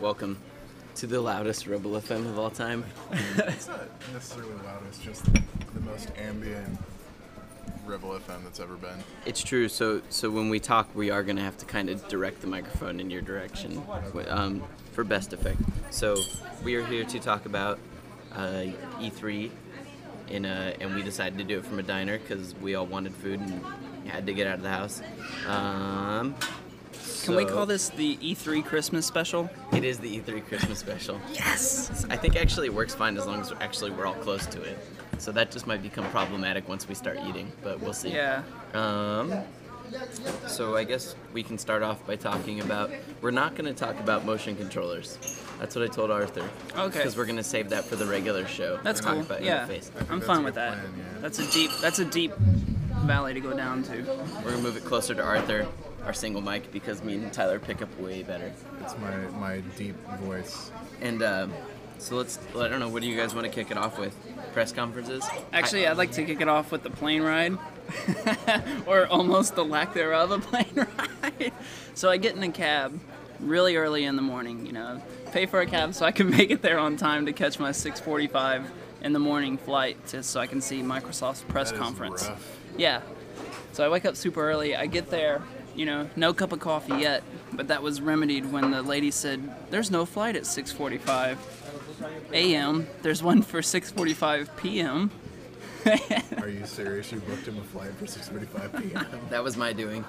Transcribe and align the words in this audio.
welcome 0.00 0.38
to 0.94 1.06
the 1.06 1.20
loudest 1.20 1.66
Rebel 1.66 1.90
FM 1.92 2.28
of 2.28 2.38
all 2.38 2.50
time. 2.50 2.84
It's 3.36 3.68
not 3.68 3.86
necessarily 4.12 4.54
loud. 4.64 4.82
It's 4.88 4.98
just 4.98 5.24
the 5.24 5.80
most 5.84 6.10
ambient 6.16 6.78
Rebel 7.84 8.10
FM 8.10 8.42
that's 8.44 8.60
ever 8.60 8.76
been. 8.76 9.04
It's 9.26 9.42
true. 9.42 9.68
So, 9.68 10.00
so 10.08 10.30
when 10.30 10.48
we 10.48 10.58
talk, 10.58 10.88
we 10.94 11.10
are 11.10 11.22
gonna 11.22 11.42
have 11.42 11.58
to 11.58 11.66
kind 11.66 11.90
of 11.90 12.06
direct 12.08 12.40
the 12.40 12.46
microphone 12.46 12.98
in 12.98 13.10
your 13.10 13.20
direction, 13.20 13.82
um, 14.28 14.62
for 14.92 15.04
best 15.04 15.34
effect. 15.34 15.60
So, 15.90 16.16
we 16.64 16.76
are 16.76 16.84
here 16.84 17.04
to 17.04 17.18
talk 17.18 17.44
about 17.44 17.78
uh, 18.32 18.64
E3, 19.00 19.50
in 20.28 20.44
a, 20.46 20.76
and 20.80 20.94
we 20.94 21.02
decided 21.02 21.38
to 21.38 21.44
do 21.44 21.58
it 21.58 21.64
from 21.66 21.78
a 21.78 21.82
diner 21.82 22.18
because 22.18 22.54
we 22.56 22.74
all 22.74 22.86
wanted 22.86 23.14
food 23.14 23.40
and 23.40 23.62
had 24.06 24.26
to 24.26 24.32
get 24.32 24.46
out 24.46 24.54
of 24.54 24.62
the 24.62 24.70
house. 24.70 25.02
Um, 25.46 26.34
Can 27.24 27.34
we 27.36 27.44
call 27.44 27.66
this 27.66 27.88
the 27.90 28.16
E3 28.16 28.64
Christmas 28.64 29.06
special? 29.06 29.50
It 29.72 29.84
is 29.84 29.98
the 29.98 30.20
E3 30.20 30.46
Christmas 30.46 30.78
special. 30.78 31.20
Yes. 31.32 32.04
I 32.10 32.16
think 32.16 32.36
actually 32.36 32.66
it 32.66 32.74
works 32.74 32.94
fine 32.94 33.16
as 33.16 33.26
long 33.26 33.40
as 33.40 33.52
actually 33.60 33.90
we're 33.90 34.06
all 34.06 34.14
close 34.14 34.46
to 34.46 34.62
it. 34.62 34.78
So 35.18 35.32
that 35.32 35.50
just 35.50 35.66
might 35.66 35.82
become 35.82 36.04
problematic 36.10 36.68
once 36.68 36.88
we 36.88 36.94
start 36.94 37.18
eating, 37.28 37.50
but 37.62 37.80
we'll 37.80 37.92
see. 37.92 38.10
Yeah. 38.10 38.42
Um, 38.74 39.32
so 40.46 40.76
I 40.76 40.84
guess 40.84 41.14
we 41.32 41.42
can 41.42 41.58
start 41.58 41.82
off 41.82 42.06
by 42.06 42.16
talking 42.16 42.60
about. 42.60 42.90
We're 43.20 43.30
not 43.32 43.54
going 43.54 43.66
to 43.66 43.74
talk 43.78 43.98
about 44.00 44.24
motion 44.24 44.56
controllers. 44.56 45.18
That's 45.58 45.74
what 45.74 45.84
I 45.84 45.88
told 45.88 46.10
Arthur. 46.10 46.48
Okay. 46.76 46.98
Because 46.98 47.16
we're 47.16 47.26
going 47.26 47.36
to 47.36 47.42
save 47.44 47.68
that 47.70 47.84
for 47.84 47.96
the 47.96 48.06
regular 48.06 48.46
show. 48.46 48.78
That's 48.82 49.00
cool. 49.00 49.20
about 49.20 49.42
Yeah, 49.42 49.66
interface. 49.66 49.90
I'm 50.08 50.20
fine 50.20 50.44
with 50.44 50.54
that. 50.54 50.78
plan, 50.78 50.94
yeah. 50.96 51.20
That's 51.20 51.38
a 51.40 51.50
deep. 51.50 51.70
That's 51.80 51.98
a 51.98 52.04
deep 52.04 52.32
valley 53.04 53.34
to 53.34 53.40
go 53.40 53.54
down 53.56 53.82
to. 53.84 53.92
We're 53.92 54.04
going 54.52 54.56
to 54.56 54.62
move 54.62 54.76
it 54.76 54.84
closer 54.84 55.14
to 55.14 55.22
Arthur, 55.22 55.66
our 56.04 56.12
single 56.12 56.40
mic, 56.42 56.72
because 56.72 57.02
me 57.02 57.14
and 57.14 57.32
Tyler 57.32 57.58
pick 57.58 57.82
up 57.82 57.88
way 58.00 58.22
better. 58.22 58.52
It's 58.80 58.96
my 58.98 59.16
my 59.38 59.60
deep 59.76 59.96
voice. 60.20 60.70
And 61.00 61.22
um, 61.22 61.52
so 61.98 62.16
let's. 62.16 62.38
I 62.56 62.68
don't 62.68 62.80
know. 62.80 62.88
What 62.88 63.02
do 63.02 63.08
you 63.08 63.16
guys 63.16 63.34
want 63.34 63.46
to 63.46 63.52
kick 63.52 63.70
it 63.70 63.76
off 63.76 63.98
with? 63.98 64.14
Press 64.52 64.72
conferences. 64.72 65.24
Actually, 65.52 65.86
I'd 65.86 65.96
like 65.96 66.12
to 66.12 66.24
kick 66.24 66.40
it 66.40 66.48
off 66.48 66.72
with 66.72 66.82
the 66.82 66.90
plane 66.90 67.22
ride, 67.22 67.56
or 68.86 69.06
almost 69.06 69.54
the 69.54 69.64
lack 69.64 69.94
thereof 69.94 70.30
of 70.30 70.42
plane 70.42 70.66
ride. 70.74 71.52
So 71.94 72.08
I 72.10 72.16
get 72.16 72.34
in 72.36 72.42
a 72.42 72.50
cab 72.50 72.98
really 73.38 73.76
early 73.76 74.04
in 74.04 74.16
the 74.16 74.22
morning. 74.22 74.66
You 74.66 74.72
know, 74.72 75.02
pay 75.32 75.46
for 75.46 75.60
a 75.60 75.66
cab 75.66 75.94
so 75.94 76.04
I 76.06 76.12
can 76.12 76.30
make 76.30 76.50
it 76.50 76.62
there 76.62 76.78
on 76.78 76.96
time 76.96 77.26
to 77.26 77.32
catch 77.32 77.58
my 77.58 77.70
6:45 77.70 78.64
in 79.02 79.12
the 79.12 79.18
morning 79.18 79.56
flight, 79.56 79.96
just 80.08 80.30
so 80.30 80.40
I 80.40 80.46
can 80.46 80.60
see 80.60 80.82
Microsoft's 80.82 81.42
press 81.42 81.70
That 81.70 81.76
is 81.76 81.80
conference. 81.80 82.26
rough. 82.28 82.58
Yeah. 82.76 83.00
So 83.72 83.84
I 83.84 83.88
wake 83.88 84.04
up 84.04 84.16
super 84.16 84.42
early. 84.50 84.74
I 84.76 84.86
get 84.86 85.10
there, 85.10 85.40
you 85.74 85.86
know, 85.86 86.08
no 86.16 86.32
cup 86.32 86.52
of 86.52 86.60
coffee 86.60 86.96
yet, 86.96 87.22
but 87.52 87.68
that 87.68 87.82
was 87.82 88.00
remedied 88.00 88.50
when 88.52 88.70
the 88.70 88.82
lady 88.82 89.10
said, 89.10 89.40
"There's 89.70 89.90
no 89.90 90.04
flight 90.04 90.36
at 90.36 90.42
6:45 90.42 91.38
a.m. 92.32 92.86
There's 93.02 93.22
one 93.22 93.42
for 93.42 93.60
6:45 93.60 94.56
p.m." 94.56 95.10
Are 96.40 96.48
you 96.48 96.66
serious? 96.66 97.10
You 97.10 97.20
booked 97.20 97.46
him 97.46 97.58
a 97.58 97.62
flight 97.64 97.92
for 97.94 98.04
6:45 98.04 98.82
p.m. 98.82 99.06
That 99.30 99.42
was 99.42 99.56
my 99.56 99.72
doing. 99.72 100.04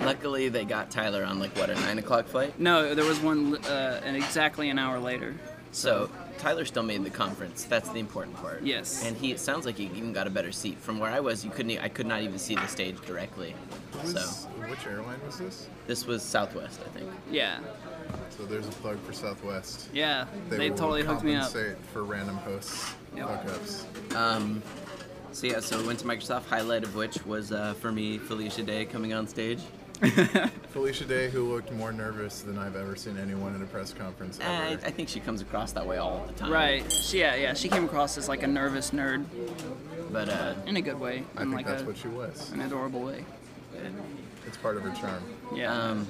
Luckily, 0.00 0.48
they 0.48 0.64
got 0.64 0.90
Tyler 0.90 1.24
on 1.24 1.38
like 1.38 1.56
what 1.56 1.70
a 1.70 1.74
nine 1.74 1.98
o'clock 1.98 2.26
flight. 2.26 2.58
No, 2.60 2.94
there 2.94 3.04
was 3.04 3.18
one 3.20 3.56
uh, 3.64 4.00
and 4.04 4.16
exactly 4.16 4.68
an 4.68 4.78
hour 4.78 4.98
later. 4.98 5.34
So 5.72 6.10
Tyler 6.38 6.64
still 6.64 6.82
made 6.82 7.04
the 7.04 7.10
conference. 7.10 7.64
That's 7.64 7.88
the 7.90 7.98
important 7.98 8.36
part. 8.36 8.62
Yes. 8.62 9.04
And 9.04 9.16
he 9.16 9.32
it 9.32 9.38
sounds 9.40 9.66
like 9.66 9.76
he 9.76 9.84
even 9.84 10.12
got 10.12 10.26
a 10.26 10.30
better 10.30 10.52
seat. 10.52 10.78
From 10.78 10.98
where 10.98 11.10
I 11.10 11.20
was, 11.20 11.44
you 11.44 11.50
couldn't. 11.50 11.78
I 11.78 11.88
could 11.88 12.06
not 12.06 12.22
even 12.22 12.38
see 12.38 12.54
the 12.54 12.66
stage 12.66 12.96
directly. 13.06 13.54
Who 14.02 14.08
So 14.08 14.20
which 14.68 14.86
airline 14.86 15.20
was 15.26 15.38
this? 15.38 15.68
this 15.86 16.06
was 16.06 16.22
Southwest, 16.22 16.80
I 16.86 16.98
think. 16.98 17.10
Yeah, 17.30 17.58
So 18.36 18.44
there's 18.44 18.66
a 18.68 18.70
plug 18.72 18.98
for 19.00 19.12
Southwest. 19.12 19.88
yeah, 19.92 20.26
they, 20.48 20.70
will 20.70 20.76
totally 20.76 21.02
hooked 21.02 21.22
me 21.24 21.34
up. 21.34 21.44
compensate 21.52 21.76
for 21.92 22.04
random 22.04 22.36
hosts 22.36 22.92
Yep. 23.16 23.26
hookups. 23.28 24.14
Um, 24.16 24.62
so 25.32 25.46
yeah, 25.46 25.60
so 25.60 25.78
we 25.80 25.86
went 25.86 25.98
to 26.00 26.04
Microsoft. 26.06 26.44
Highlight 26.46 26.84
of 26.84 26.94
which 26.94 27.24
was 27.26 27.52
uh, 27.52 27.74
for 27.74 27.90
me 27.92 28.18
Felicia 28.18 28.62
Day 28.62 28.84
coming 28.84 29.12
on 29.12 29.26
stage. 29.26 29.60
Felicia 30.70 31.04
Day, 31.04 31.28
who 31.28 31.52
looked 31.52 31.72
more 31.72 31.92
nervous 31.92 32.42
than 32.42 32.56
I've 32.58 32.76
ever 32.76 32.94
seen 32.94 33.18
anyone 33.18 33.54
at 33.54 33.60
a 33.62 33.64
press 33.66 33.92
conference 33.92 34.38
Eh, 34.40 34.44
I. 34.46 34.72
I 34.72 34.90
think 34.90 35.08
she 35.08 35.18
comes 35.20 35.40
across 35.42 35.72
that 35.72 35.86
way 35.86 35.96
all 35.98 36.24
the 36.26 36.32
time. 36.34 36.52
Right. 36.52 36.90
She, 36.92 37.20
yeah, 37.20 37.34
yeah. 37.34 37.54
She 37.54 37.68
came 37.68 37.84
across 37.84 38.16
as 38.16 38.28
like 38.28 38.42
a 38.42 38.46
nervous 38.46 38.92
nerd 38.92 39.24
But 40.12 40.28
uh, 40.28 40.54
in 40.66 40.76
a 40.76 40.80
good 40.80 41.00
way, 41.00 41.24
I 41.36 41.40
think 41.40 41.54
like 41.54 41.66
that's 41.66 41.82
a, 41.82 41.86
what 41.86 41.96
she 41.96 42.08
was. 42.08 42.52
an 42.52 42.60
adorable 42.60 43.00
way. 43.00 43.24
It's 44.46 44.56
part 44.56 44.76
of 44.76 44.82
her 44.84 44.90
charm. 44.92 45.22
Yeah. 45.54 45.72
Um, 45.72 46.06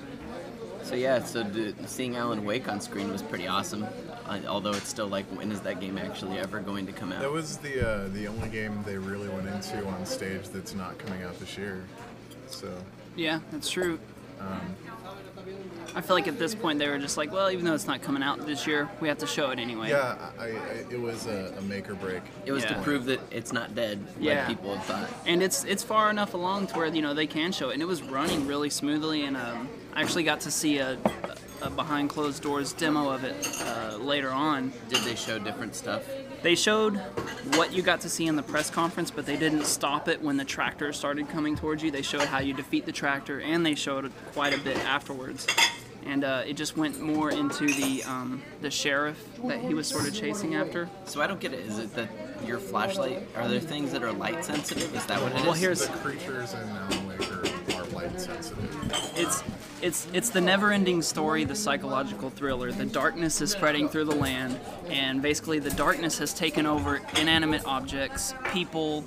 so 0.83 0.95
yeah, 0.95 1.23
so 1.25 1.43
d- 1.43 1.75
seeing 1.87 2.17
Alan 2.17 2.45
Wake 2.45 2.69
on 2.69 2.81
screen 2.81 3.11
was 3.11 3.23
pretty 3.23 3.47
awesome. 3.49 3.85
Uh, 4.27 4.39
although 4.47 4.71
it's 4.73 4.89
still 4.89 5.09
like, 5.09 5.25
when 5.27 5.51
is 5.51 5.61
that 5.63 5.81
game 5.81 5.99
actually 5.99 6.39
ever 6.39 6.61
going 6.61 6.87
to 6.87 6.93
come 6.93 7.13
out? 7.13 7.21
That 7.21 7.33
was 7.33 7.57
the 7.59 7.87
uh, 7.87 8.09
the 8.09 8.29
only 8.29 8.49
game 8.49 8.79
they 8.87 8.97
really 8.97 9.29
went 9.29 9.49
into 9.49 9.85
on 9.87 10.05
stage 10.07 10.49
that's 10.49 10.75
not 10.75 10.99
coming 10.99 11.23
out 11.23 11.39
this 11.41 11.57
year. 11.59 11.85
So 12.47 12.69
Yeah, 13.19 13.41
that's 13.51 13.69
true. 13.69 13.99
um, 14.41 14.61
I 15.95 16.01
feel 16.03 16.15
like 16.15 16.29
at 16.29 16.39
this 16.39 16.55
point 16.55 16.79
they 16.79 16.89
were 16.89 16.99
just 16.99 17.17
like, 17.17 17.33
well, 17.33 17.51
even 17.51 17.65
though 17.65 17.75
it's 17.75 17.87
not 17.89 18.03
coming 18.03 18.23
out 18.23 18.47
this 18.47 18.67
year, 18.67 18.89
we 19.01 19.09
have 19.09 19.19
to 19.19 19.27
show 19.27 19.51
it 19.51 19.59
anyway. 19.59 19.89
yeah, 19.91 20.31
I, 20.39 20.45
I, 20.45 20.49
it 20.91 21.01
was 21.01 21.27
a, 21.27 21.53
a 21.59 21.63
make 21.63 21.91
or 21.91 21.95
break. 21.95 22.23
It 22.47 22.53
was 22.53 22.63
Yeah. 22.63 22.75
to 22.75 22.83
prove 22.83 23.07
that 23.07 23.19
it's 23.33 23.53
not 23.53 23.75
dead, 23.75 24.07
Yeah. 24.21 24.41
like 24.47 24.49
people 24.49 24.77
had 24.77 24.85
thought. 24.85 25.11
And 25.27 25.43
it's 25.43 25.65
it's 25.65 25.83
far 25.83 26.09
enough 26.11 26.35
along 26.35 26.69
to 26.69 26.77
where 26.77 26.87
you 26.87 27.03
know 27.03 27.15
they 27.15 27.27
can 27.27 27.51
show 27.51 27.71
it, 27.71 27.73
and 27.73 27.83
it 27.83 27.87
was 27.87 28.03
running 28.03 28.47
really 28.47 28.71
smoothly. 28.71 29.25
And 29.25 29.37
um, 29.37 29.69
I 29.95 30.03
actually 30.03 30.23
got 30.25 30.41
to 30.43 30.51
see 30.53 30.79
a, 30.79 30.97
a 31.63 31.71
behind 31.71 32.11
closed 32.11 32.43
doors 32.43 32.73
demo 32.75 33.11
of 33.11 33.25
it 33.25 33.35
uh, 33.63 33.97
later 33.97 34.31
on. 34.31 34.73
Did 34.91 34.99
they 35.03 35.17
show 35.17 35.39
different 35.41 35.75
stuff? 35.75 36.05
They 36.43 36.55
showed 36.55 36.97
what 37.57 37.73
you 37.73 37.83
got 37.83 38.01
to 38.03 38.09
see 38.09 38.27
in 38.27 38.37
the 38.37 38.43
press 38.43 38.71
conference, 38.71 39.11
but 39.11 39.27
they 39.27 39.37
didn't 39.37 39.65
stop 39.65 40.07
it 40.09 40.23
when 40.23 40.37
the 40.37 40.45
tractor 40.45 40.93
started 40.93 41.29
coming 41.29 41.57
towards 41.57 41.83
you. 41.83 41.91
They 41.91 42.03
showed 42.03 42.23
how 42.29 42.39
you 42.39 42.55
defeat 42.55 42.87
the 42.87 42.93
tractor, 42.93 43.41
and 43.41 43.67
they 43.67 43.75
showed 43.75 44.13
quite 44.35 44.55
a 44.55 44.59
bit 44.63 44.77
afterwards. 44.79 45.47
And 46.07 46.23
uh, 46.25 46.45
it 46.47 46.55
just 46.57 46.77
went 46.77 47.01
more 47.03 47.31
into 47.31 47.67
the 47.67 48.03
um, 48.05 48.41
the 48.63 48.71
sheriff 48.71 49.23
that 49.45 49.59
he 49.61 49.75
was 49.75 49.89
sort 49.89 50.07
of 50.09 50.15
chasing 50.15 50.55
after. 50.55 50.89
So 51.05 51.21
I 51.21 51.27
don't 51.27 51.41
get 51.41 51.53
it. 51.53 51.61
Is 51.67 51.79
it 51.81 51.95
that 51.97 52.09
your 52.47 52.59
flashlight? 52.59 53.27
Are 53.37 53.49
there 53.49 53.61
things 53.61 53.91
that 53.93 54.03
are 54.03 54.13
light 54.13 54.43
sensitive? 54.45 54.95
Is 54.95 55.05
that 55.07 55.21
what 55.21 55.33
it 55.33 55.39
is? 55.39 55.43
Well, 55.45 55.53
here's- 55.55 55.87
The 55.87 55.93
creatures 55.99 56.55
in 56.55 56.61
Alan 56.61 57.09
Wake 57.09 57.31
are, 57.31 57.35
are 57.35 57.43
light 57.43 57.48
sensitive. 58.19 59.13
It's 59.17 59.43
it's 59.81 60.07
it's 60.13 60.31
the 60.31 60.41
never-ending 60.41 61.03
story, 61.03 61.45
the 61.45 61.55
psychological 61.55 62.31
thriller. 62.31 62.73
The 62.73 62.87
darkness 62.87 63.41
is 63.41 63.53
spreading 63.53 63.89
through 63.89 64.05
the 64.05 64.17
land, 64.17 64.59
and 64.89 65.23
basically 65.23 65.59
the 65.59 65.71
darkness 65.71 66.19
has 66.19 66.35
taken 66.35 66.67
over 66.67 67.01
inanimate 67.17 67.65
objects, 67.65 68.35
people, 68.53 69.05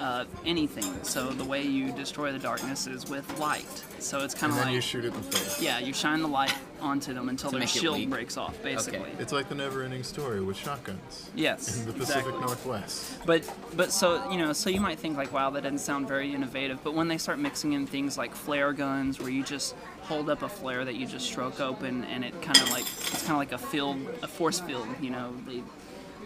uh, 0.00 0.24
anything. 0.44 1.02
So 1.04 1.30
the 1.30 1.44
way 1.44 1.62
you 1.62 1.92
destroy 1.92 2.32
the 2.32 2.38
darkness 2.38 2.86
is 2.86 3.08
with 3.08 3.38
light. 3.38 3.84
So 3.98 4.20
it's 4.20 4.34
kind 4.34 4.52
And 4.52 4.60
of 4.60 4.66
then 4.66 4.74
you 4.74 4.80
shoot 4.80 5.04
it 5.04 5.08
in 5.08 5.14
the 5.14 5.22
face. 5.22 5.62
yeah, 5.62 5.78
you 5.78 5.92
shine 5.94 6.20
the 6.20 6.28
light 6.28 6.54
onto 6.80 7.14
them 7.14 7.28
until 7.30 7.50
To 7.50 7.58
their 7.58 7.66
shield 7.66 8.10
breaks 8.10 8.36
off, 8.36 8.60
basically. 8.62 9.10
It's 9.18 9.32
like 9.32 9.48
the 9.48 9.54
never-ending 9.54 10.02
story 10.02 10.42
with 10.42 10.56
shotguns 10.56 11.30
Yes, 11.34 11.78
in 11.80 11.86
the 11.86 11.92
Pacific 11.92 12.18
exactly. 12.26 12.40
Northwest. 12.46 13.18
But 13.24 13.48
but 13.76 13.90
so 13.92 14.30
you 14.30 14.36
know 14.38 14.52
so 14.52 14.68
you 14.68 14.80
might 14.80 14.98
think 14.98 15.16
like 15.16 15.32
wow 15.32 15.48
that 15.50 15.62
doesn't 15.62 15.78
sound 15.78 16.06
very 16.06 16.34
innovative 16.34 16.78
but 16.84 16.92
when 16.94 17.08
they 17.08 17.16
start 17.18 17.38
mixing 17.38 17.72
in 17.72 17.86
things 17.86 18.18
like 18.18 18.34
flare 18.34 18.72
guns 18.72 19.18
where 19.18 19.30
you 19.30 19.42
just 19.42 19.74
hold 20.02 20.28
up 20.28 20.42
a 20.42 20.48
flare 20.48 20.84
that 20.84 20.94
you 20.96 21.06
just 21.06 21.26
stroke 21.26 21.60
open 21.60 22.04
and 22.04 22.24
it 22.24 22.32
kind 22.42 22.58
of 22.58 22.70
like 22.70 22.82
it's 22.82 23.22
kind 23.22 23.32
of 23.32 23.38
like 23.38 23.52
a 23.52 23.58
field 23.58 23.96
a 24.22 24.28
force 24.28 24.60
field 24.60 24.86
you 25.00 25.10
know 25.10 25.32
they 25.46 25.62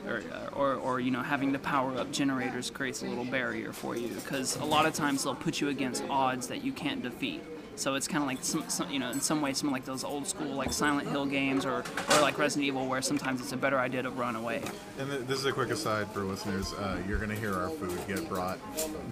or, 0.09 0.23
or, 0.55 0.75
or 0.75 1.01
you 1.01 1.11
know 1.11 1.23
having 1.23 1.53
to 1.53 1.59
power 1.59 1.97
up 1.99 2.11
generators 2.11 2.71
creates 2.71 3.03
a 3.03 3.07
little 3.07 3.25
barrier 3.25 3.73
for 3.73 3.97
you 3.97 4.09
because 4.09 4.57
a 4.57 4.65
lot 4.65 4.87
of 4.87 4.95
times 4.95 5.25
they'll 5.25 5.35
put 5.35 5.61
you 5.61 5.69
against 5.69 6.03
odds 6.09 6.47
that 6.49 6.65
you 6.65 6.73
can't 6.73 7.03
defeat 7.03 7.43
so 7.77 7.95
it's 7.95 8.09
kind 8.09 8.25
of 8.25 8.27
like 8.29 8.43
some, 8.43 8.69
some, 8.69 8.91
you 8.91 8.99
know 8.99 9.11
in 9.11 9.21
some 9.21 9.41
ways 9.41 9.59
some 9.59 9.71
like 9.71 9.85
those 9.85 10.03
old 10.03 10.27
school 10.27 10.49
like 10.49 10.73
Silent 10.73 11.09
Hill 11.09 11.27
games 11.27 11.65
or, 11.65 11.85
or 12.11 12.21
like 12.21 12.37
Resident 12.37 12.67
Evil 12.67 12.87
where 12.89 13.01
sometimes 13.01 13.41
it's 13.41 13.53
a 13.53 13.57
better 13.57 13.79
idea 13.79 14.03
to 14.03 14.11
run 14.11 14.35
away 14.35 14.63
And 14.99 15.09
th- 15.09 15.23
this 15.27 15.39
is 15.39 15.45
a 15.45 15.53
quick 15.53 15.71
aside 15.71 16.09
for 16.11 16.21
listeners. 16.21 16.73
Uh, 16.73 16.99
you're 17.07 17.19
gonna 17.19 17.37
hear 17.37 17.55
our 17.55 17.69
food 17.71 17.97
get 18.09 18.29
brought 18.29 18.59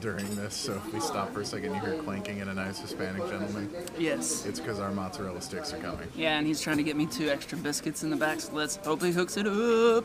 during 0.01 0.27
this, 0.35 0.55
so 0.57 0.73
if 0.75 0.93
we 0.93 0.99
stop 0.99 1.33
for 1.33 1.43
a 1.43 1.45
second, 1.45 1.75
you 1.75 1.81
hear 1.81 1.95
clanking 2.03 2.41
and 2.41 2.51
a 2.51 2.55
nice 2.55 2.81
Hispanic 2.81 3.29
gentleman. 3.29 3.71
yes 3.99 4.45
It's 4.47 4.59
because 4.59 4.81
our 4.81 4.91
mozzarella 4.91 5.41
sticks 5.41 5.73
are 5.73 5.79
coming. 5.79 6.09
Yeah, 6.17 6.37
and 6.37 6.45
he's 6.47 6.61
trying 6.61 6.79
to 6.79 6.83
get 6.83 6.97
me 6.97 7.07
two 7.07 7.29
extra 7.29 7.57
biscuits 7.59 8.03
in 8.03 8.11
the 8.11 8.17
back, 8.17 8.41
so 8.41 8.53
let's 8.53 8.77
hope 8.77 9.01
he 9.03 9.13
hooks 9.13 9.37
it 9.37 9.47
up. 9.47 10.05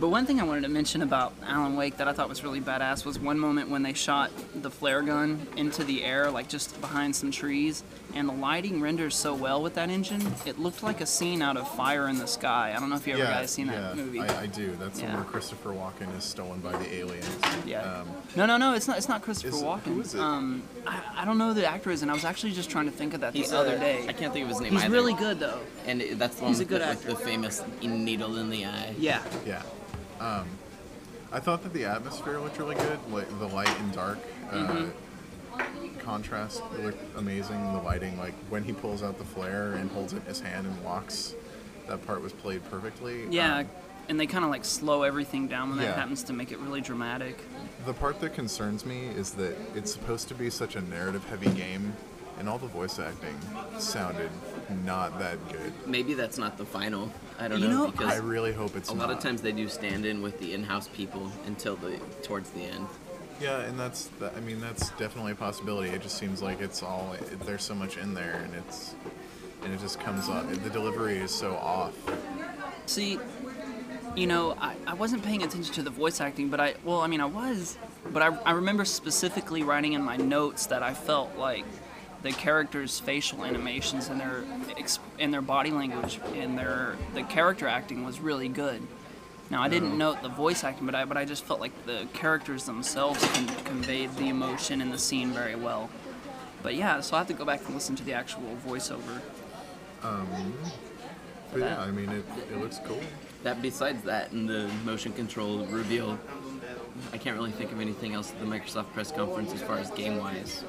But 0.00 0.08
one 0.10 0.26
thing 0.26 0.40
I 0.40 0.44
wanted 0.44 0.60
to 0.62 0.68
mention 0.68 1.02
about 1.02 1.32
Alan 1.44 1.74
Wake 1.74 1.96
that 1.96 2.06
I 2.06 2.12
thought 2.12 2.28
was 2.28 2.44
really 2.44 2.60
badass 2.60 3.04
was 3.04 3.18
one 3.18 3.36
moment 3.36 3.68
when 3.68 3.82
they 3.82 3.94
shot 3.94 4.30
the 4.54 4.70
flare 4.70 5.02
gun 5.02 5.44
into 5.56 5.82
the 5.82 6.04
air, 6.04 6.30
like 6.30 6.48
just 6.48 6.80
behind 6.80 7.16
some 7.16 7.32
trees, 7.32 7.82
and 8.14 8.28
the 8.28 8.32
lighting 8.32 8.80
renders 8.80 9.16
so 9.16 9.34
well 9.34 9.60
with 9.60 9.74
that 9.74 9.90
engine. 9.90 10.24
It 10.46 10.56
looked 10.56 10.84
like 10.84 11.00
a 11.00 11.06
scene 11.06 11.42
out 11.42 11.56
of 11.56 11.68
Fire 11.74 12.06
in 12.08 12.18
the 12.18 12.28
Sky. 12.28 12.74
I 12.76 12.78
don't 12.78 12.90
know 12.90 12.96
if 12.96 13.08
you 13.08 13.14
ever 13.14 13.24
guys 13.24 13.50
seen 13.50 13.66
yeah, 13.66 13.80
that 13.80 13.96
movie. 13.96 14.20
I, 14.20 14.42
I 14.42 14.46
do. 14.46 14.76
That's 14.78 15.00
Yeah. 15.00 15.16
where 15.16 15.24
Christopher 15.24 15.70
Walken 15.70 16.16
is 16.16 16.22
stolen 16.22 16.60
by 16.60 16.72
the 16.78 16.94
aliens. 16.94 17.28
Yeah. 17.66 17.80
Um, 17.82 18.08
no, 18.36 18.46
no, 18.46 18.56
no. 18.56 18.74
It's 18.74 18.86
not. 18.86 18.98
It's 18.98 19.08
not 19.08 19.22
Christopher 19.22 19.56
Is- 19.56 19.62
Walken. 19.62 19.82
who 19.94 20.00
is 20.00 20.14
it? 20.14 20.20
Um, 20.20 20.62
I, 20.86 21.02
I 21.16 21.24
don't 21.24 21.38
know 21.38 21.48
who 21.48 21.54
the 21.54 21.66
actor 21.66 21.90
is, 21.90 22.02
and 22.02 22.10
I 22.10 22.14
was 22.14 22.24
actually 22.24 22.52
just 22.52 22.70
trying 22.70 22.86
to 22.86 22.92
think 22.92 23.14
of 23.14 23.20
that 23.22 23.34
He's 23.34 23.50
the 23.50 23.58
other 23.58 23.74
uh, 23.74 23.80
day. 23.80 24.06
I 24.08 24.12
can't 24.12 24.32
think 24.32 24.44
of 24.44 24.50
his 24.50 24.60
name 24.60 24.68
either. 24.68 24.74
He's 24.76 24.84
either. 24.84 24.94
really 24.94 25.14
good 25.14 25.40
though. 25.40 25.58
And 25.86 26.00
that's 26.20 26.36
the 26.36 26.44
one 26.44 26.52
He's 26.52 26.60
a 26.60 26.64
good 26.64 26.82
the, 26.82 26.86
actor. 26.86 27.08
with 27.08 27.18
the 27.18 27.24
famous 27.24 27.64
needle 27.82 28.36
in 28.38 28.48
the 28.48 28.64
eye. 28.64 28.94
Yeah. 28.96 29.22
yeah. 29.44 29.62
Um, 30.20 30.46
I 31.32 31.40
thought 31.40 31.62
that 31.62 31.72
the 31.72 31.84
atmosphere 31.84 32.38
looked 32.38 32.58
really 32.58 32.74
good, 32.74 32.98
like 33.10 33.28
the 33.38 33.48
light 33.48 33.68
and 33.80 33.92
dark. 33.92 34.18
Mm-hmm. 34.50 34.88
Uh, 35.60 35.64
contrast 36.00 36.62
looked 36.80 37.02
amazing. 37.18 37.60
The 37.74 37.80
lighting, 37.82 38.18
like 38.18 38.34
when 38.48 38.64
he 38.64 38.72
pulls 38.72 39.02
out 39.02 39.18
the 39.18 39.24
flare 39.24 39.74
and 39.74 39.90
holds 39.90 40.12
it 40.14 40.18
in 40.18 40.22
his 40.22 40.40
hand 40.40 40.66
and 40.66 40.84
walks, 40.84 41.34
that 41.86 42.06
part 42.06 42.22
was 42.22 42.32
played 42.32 42.64
perfectly. 42.70 43.26
Yeah. 43.30 43.58
Um, 43.58 43.68
and 44.08 44.18
they 44.18 44.26
kind 44.26 44.42
of 44.42 44.50
like 44.50 44.64
slow 44.64 45.02
everything 45.02 45.48
down 45.48 45.68
when 45.68 45.78
Yeah. 45.80 45.86
that 45.86 45.98
happens 45.98 46.22
to 46.24 46.32
make 46.32 46.50
it 46.50 46.58
really 46.60 46.80
dramatic. 46.80 47.38
The 47.84 47.92
part 47.92 48.20
that 48.20 48.32
concerns 48.32 48.86
me 48.86 49.08
is 49.08 49.32
that 49.32 49.54
it's 49.74 49.92
supposed 49.92 50.28
to 50.28 50.34
be 50.34 50.48
such 50.48 50.76
a 50.76 50.80
narrative 50.80 51.26
heavy 51.28 51.50
game, 51.50 51.92
and 52.38 52.48
all 52.48 52.56
the 52.56 52.68
voice 52.68 52.98
acting 52.98 53.36
sounded 53.78 54.30
not 54.84 55.18
that 55.18 55.36
good. 55.52 55.74
Maybe 55.86 56.14
that's 56.14 56.38
not 56.38 56.56
the 56.56 56.64
final. 56.64 57.12
I 57.38 57.48
don't 57.48 57.60
You 57.60 57.68
know, 57.68 57.84
know, 57.84 57.90
because 57.90 58.12
I 58.12 58.16
really 58.16 58.52
hope 58.52 58.76
it's 58.76 58.88
a 58.88 58.94
lot 58.94 59.10
of 59.10 59.20
times 59.20 59.42
they 59.42 59.52
do 59.52 59.68
stand 59.68 60.04
in 60.04 60.22
with 60.22 60.38
the 60.40 60.54
in-house 60.54 60.88
people 60.88 61.30
until 61.46 61.76
the 61.76 61.98
towards 62.22 62.50
the 62.50 62.62
end. 62.62 62.86
Yeah, 63.40 63.60
and 63.60 63.78
that's 63.78 64.06
that, 64.18 64.34
I 64.36 64.40
mean 64.40 64.60
that's 64.60 64.90
definitely 64.90 65.32
a 65.32 65.36
possibility. 65.36 65.90
It 65.90 66.02
just 66.02 66.18
seems 66.18 66.42
like 66.42 66.60
it's 66.60 66.82
all 66.82 67.14
it, 67.14 67.40
there's 67.46 67.62
so 67.62 67.74
much 67.74 67.96
in 67.96 68.14
there, 68.14 68.42
and 68.44 68.54
it's 68.54 68.94
and 69.64 69.72
it 69.72 69.80
just 69.80 70.00
comes 70.00 70.28
off. 70.28 70.48
The 70.62 70.70
delivery 70.70 71.18
is 71.18 71.30
so 71.30 71.54
off. 71.56 71.94
See, 72.86 73.18
you 74.16 74.26
know, 74.26 74.56
I, 74.60 74.74
I 74.86 74.94
wasn't 74.94 75.22
paying 75.22 75.42
attention 75.42 75.74
to 75.74 75.82
the 75.82 75.90
voice 75.90 76.20
acting, 76.20 76.48
but 76.48 76.60
I, 76.60 76.74
well, 76.84 77.00
I 77.00 77.06
mean, 77.06 77.20
I 77.20 77.26
was, 77.26 77.76
but 78.12 78.22
I, 78.22 78.34
I 78.44 78.52
remember 78.52 78.84
specifically 78.84 79.62
writing 79.62 79.92
in 79.92 80.02
my 80.02 80.16
notes 80.16 80.66
that 80.66 80.82
I 80.82 80.94
felt 80.94 81.36
like 81.36 81.64
the 82.22 82.32
characters' 82.32 82.98
facial 82.98 83.44
animations 83.44 84.08
and 84.08 84.20
their 84.20 84.44
and 85.18 85.32
their 85.32 85.42
body 85.42 85.70
language 85.70 86.20
and 86.34 86.58
their 86.58 86.96
the 87.14 87.22
character 87.22 87.66
acting 87.66 88.04
was 88.04 88.20
really 88.20 88.48
good. 88.48 88.82
Now 89.50 89.62
I 89.62 89.68
didn't 89.68 89.96
note 89.96 90.22
the 90.22 90.28
voice 90.28 90.64
acting, 90.64 90.86
but 90.86 90.94
I 90.94 91.04
but 91.04 91.16
I 91.16 91.24
just 91.24 91.44
felt 91.44 91.60
like 91.60 91.86
the 91.86 92.06
characters 92.12 92.64
themselves 92.64 93.24
con- 93.32 93.46
conveyed 93.64 94.14
the 94.16 94.28
emotion 94.28 94.80
in 94.80 94.90
the 94.90 94.98
scene 94.98 95.30
very 95.30 95.54
well. 95.54 95.90
But 96.62 96.74
yeah, 96.74 97.00
so 97.00 97.16
I 97.16 97.20
have 97.20 97.28
to 97.28 97.34
go 97.34 97.44
back 97.44 97.64
and 97.66 97.74
listen 97.74 97.94
to 97.96 98.04
the 98.04 98.12
actual 98.12 98.56
voiceover. 98.66 99.20
Um, 100.02 100.54
but 101.52 101.60
yeah, 101.60 101.80
I 101.80 101.90
mean 101.90 102.10
it, 102.10 102.24
it 102.52 102.58
looks 102.58 102.80
cool. 102.84 103.00
That 103.44 103.62
besides 103.62 104.02
that 104.02 104.32
and 104.32 104.48
the 104.48 104.68
motion 104.84 105.12
control 105.12 105.64
reveal, 105.66 106.18
I 107.12 107.18
can't 107.18 107.36
really 107.36 107.52
think 107.52 107.72
of 107.72 107.80
anything 107.80 108.14
else 108.14 108.32
at 108.32 108.40
the 108.40 108.46
Microsoft 108.46 108.92
press 108.92 109.12
conference 109.12 109.52
as 109.54 109.62
far 109.62 109.78
as 109.78 109.90
game 109.92 110.18
wise. 110.18 110.64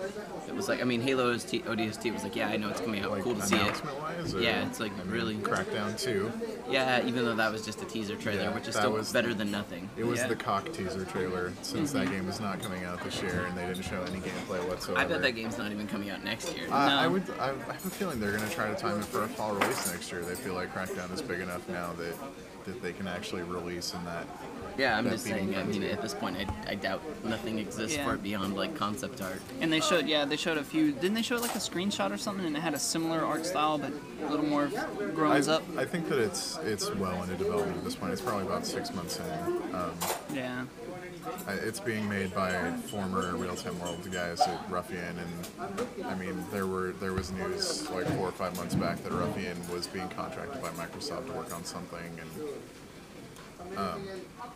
It 0.49 0.55
was 0.55 0.67
like 0.67 0.81
I 0.81 0.83
mean 0.83 0.99
Halo 1.01 1.31
OST, 1.31 1.63
ODST 1.65 2.11
was 2.11 2.23
like 2.23 2.35
yeah 2.35 2.47
I 2.49 2.57
know 2.57 2.69
it's 2.69 2.81
coming 2.81 3.01
out, 3.01 3.11
Like 3.11 3.23
cool 3.23 3.35
to 3.35 3.41
see 3.45 3.55
it. 3.55 3.81
wise. 4.01 4.33
Yeah, 4.33 4.65
it's 4.67 4.79
like 4.79 4.91
I 4.99 5.03
mean, 5.03 5.11
really- 5.11 5.35
Crackdown 5.35 5.97
two. 5.99 6.31
Yeah, 6.69 7.05
even 7.05 7.23
though 7.23 7.35
that 7.35 7.51
was 7.51 7.63
just 7.63 7.81
a 7.81 7.85
teaser 7.85 8.15
trailer, 8.15 8.41
Yeah, 8.43 8.53
which 8.55 8.67
is 8.67 8.75
still 8.75 8.91
was- 8.91 9.13
better 9.13 9.33
than 9.33 9.51
nothing. 9.51 9.87
It 9.95 10.05
was 10.05 10.19
Yeah. 10.19 10.27
the 10.27 10.35
cock 10.35 10.71
teaser 10.73 11.05
trailer 11.05 11.53
since 11.61 11.91
Mm-hmm. 11.93 11.99
that 11.99 12.11
game 12.11 12.27
is 12.27 12.39
not 12.39 12.59
coming 12.61 12.83
out 12.83 13.01
this 13.03 13.21
year, 13.21 13.45
and 13.47 13.55
they 13.57 13.65
didn't 13.67 13.83
show 13.83 14.01
any 14.01 14.19
gameplay 14.19 14.67
whatsoever. 14.67 14.99
I 14.99 15.05
bet 15.05 15.21
that 15.21 15.31
game's 15.31 15.57
not 15.57 15.71
even 15.71 15.87
coming 15.87 16.09
out 16.09 16.23
next 16.23 16.55
year. 16.57 16.67
Uh, 16.71 16.75
I 16.75 17.07
would. 17.07 17.23
I, 17.39 17.45
I 17.45 17.73
have 17.73 17.85
a 17.85 17.89
feeling 17.89 18.19
they're 18.19 18.35
going 18.35 18.47
to 18.47 18.53
try 18.55 18.67
to 18.69 18.75
time 18.75 18.99
it 18.99 19.05
for 19.05 19.23
a 19.23 19.27
fall 19.27 19.53
release 19.53 19.91
next 19.91 20.11
year. 20.11 20.21
They 20.21 20.35
feel 20.35 20.55
like 20.55 20.73
Crackdown 20.73 21.13
is 21.13 21.21
big 21.21 21.39
enough 21.41 21.67
now 21.69 21.93
that 21.99 22.15
that 22.65 22.81
they 22.83 22.91
can 22.91 23.07
actually 23.07 23.41
release 23.43 23.93
in 23.93 24.03
that. 24.05 24.25
yeah, 24.77 24.97
I'm 24.97 25.09
just 25.09 25.23
saying. 25.23 25.55
I 25.55 25.63
mean, 25.63 25.81
at 25.83 26.01
this 26.01 26.13
point, 26.13 26.35
I, 26.37 26.71
I 26.71 26.75
doubt 26.75 27.01
nothing 27.23 27.57
exists 27.57 27.95
Yeah. 27.97 28.05
for 28.05 28.15
it 28.15 28.21
beyond 28.21 28.55
like 28.55 28.75
concept 28.75 29.21
art. 29.21 29.41
And 29.61 29.71
they 29.71 29.79
showed, 29.79 30.07
yeah, 30.07 30.25
they 30.25 30.35
showed 30.39 30.57
a 30.57 30.63
few. 30.63 30.91
Didn't 30.93 31.13
they 31.13 31.21
show 31.21 31.35
it 31.35 31.41
like 31.41 31.55
a 31.55 31.59
screenshot 31.59 32.11
or 32.11 32.17
something, 32.17 32.45
and 32.45 32.55
it 32.55 32.61
had 32.61 32.73
a 32.73 32.79
similar 32.79 33.19
art 33.19 33.45
style, 33.45 33.77
but 33.77 33.91
a 34.23 34.29
little 34.29 34.45
more 34.45 34.67
grown 35.13 35.49
up? 35.49 35.63
I 35.77 35.85
think 35.85 36.07
that 36.09 36.19
it's 36.19 36.57
it's 36.63 36.89
well 36.95 37.21
into 37.23 37.35
development 37.35 37.77
at 37.77 37.83
this 37.83 37.95
point. 37.95 38.13
It's 38.13 38.21
probably 38.21 38.45
about 38.45 38.65
six 38.65 38.93
months 38.93 39.19
in. 39.19 39.75
Um, 39.75 39.91
Yeah. 40.33 40.65
It's 41.47 41.79
being 41.79 42.07
made 42.07 42.33
by 42.33 42.71
former 42.87 43.35
Real 43.35 43.55
Time 43.55 43.77
World 43.79 44.09
guys 44.11 44.39
at 44.41 44.69
Ruffian, 44.69 45.15
and 45.19 46.05
I 46.05 46.15
mean 46.15 46.43
there 46.51 46.65
were 46.65 46.93
there 46.93 47.13
was 47.13 47.31
news 47.31 47.89
like 47.91 48.07
four 48.15 48.29
or 48.29 48.31
five 48.31 48.55
months 48.55 48.73
back 48.73 49.03
that 49.03 49.11
Ruffian 49.11 49.57
was 49.71 49.85
being 49.87 50.07
contracted 50.09 50.61
by 50.61 50.69
Microsoft 50.69 51.27
to 51.27 51.33
work 51.33 51.53
on 51.53 51.63
something, 51.65 51.99
and 52.19 52.29
um, 53.77 54.01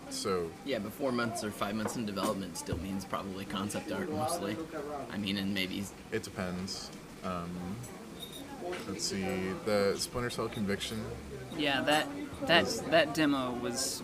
so 0.10 0.50
Yeah, 0.65 0.80
but 0.80 0.92
four 0.94 1.12
months 1.12 1.44
or 1.44 1.51
five 1.51 1.75
months 1.75 1.95
in 1.95 2.06
development 2.06 2.57
still 2.57 2.77
means 2.77 3.06
probably 3.06 3.45
concept 3.45 3.92
art 3.92 4.12
mostly. 4.12 4.56
I 5.12 5.18
mean, 5.18 5.38
and 5.38 5.54
maybe 5.54 5.83
It 6.12 6.24
depends. 6.24 6.89
Um, 7.24 7.50
let's 8.88 9.06
see. 9.06 9.25
The 9.65 9.95
Splinter 9.98 10.30
Cell 10.30 10.50
Conviction. 10.50 11.04
Yeah, 11.57 11.81
that 11.81 12.07
that 12.48 12.65
that 12.92 13.13
demo 13.13 13.51
was. 13.62 14.01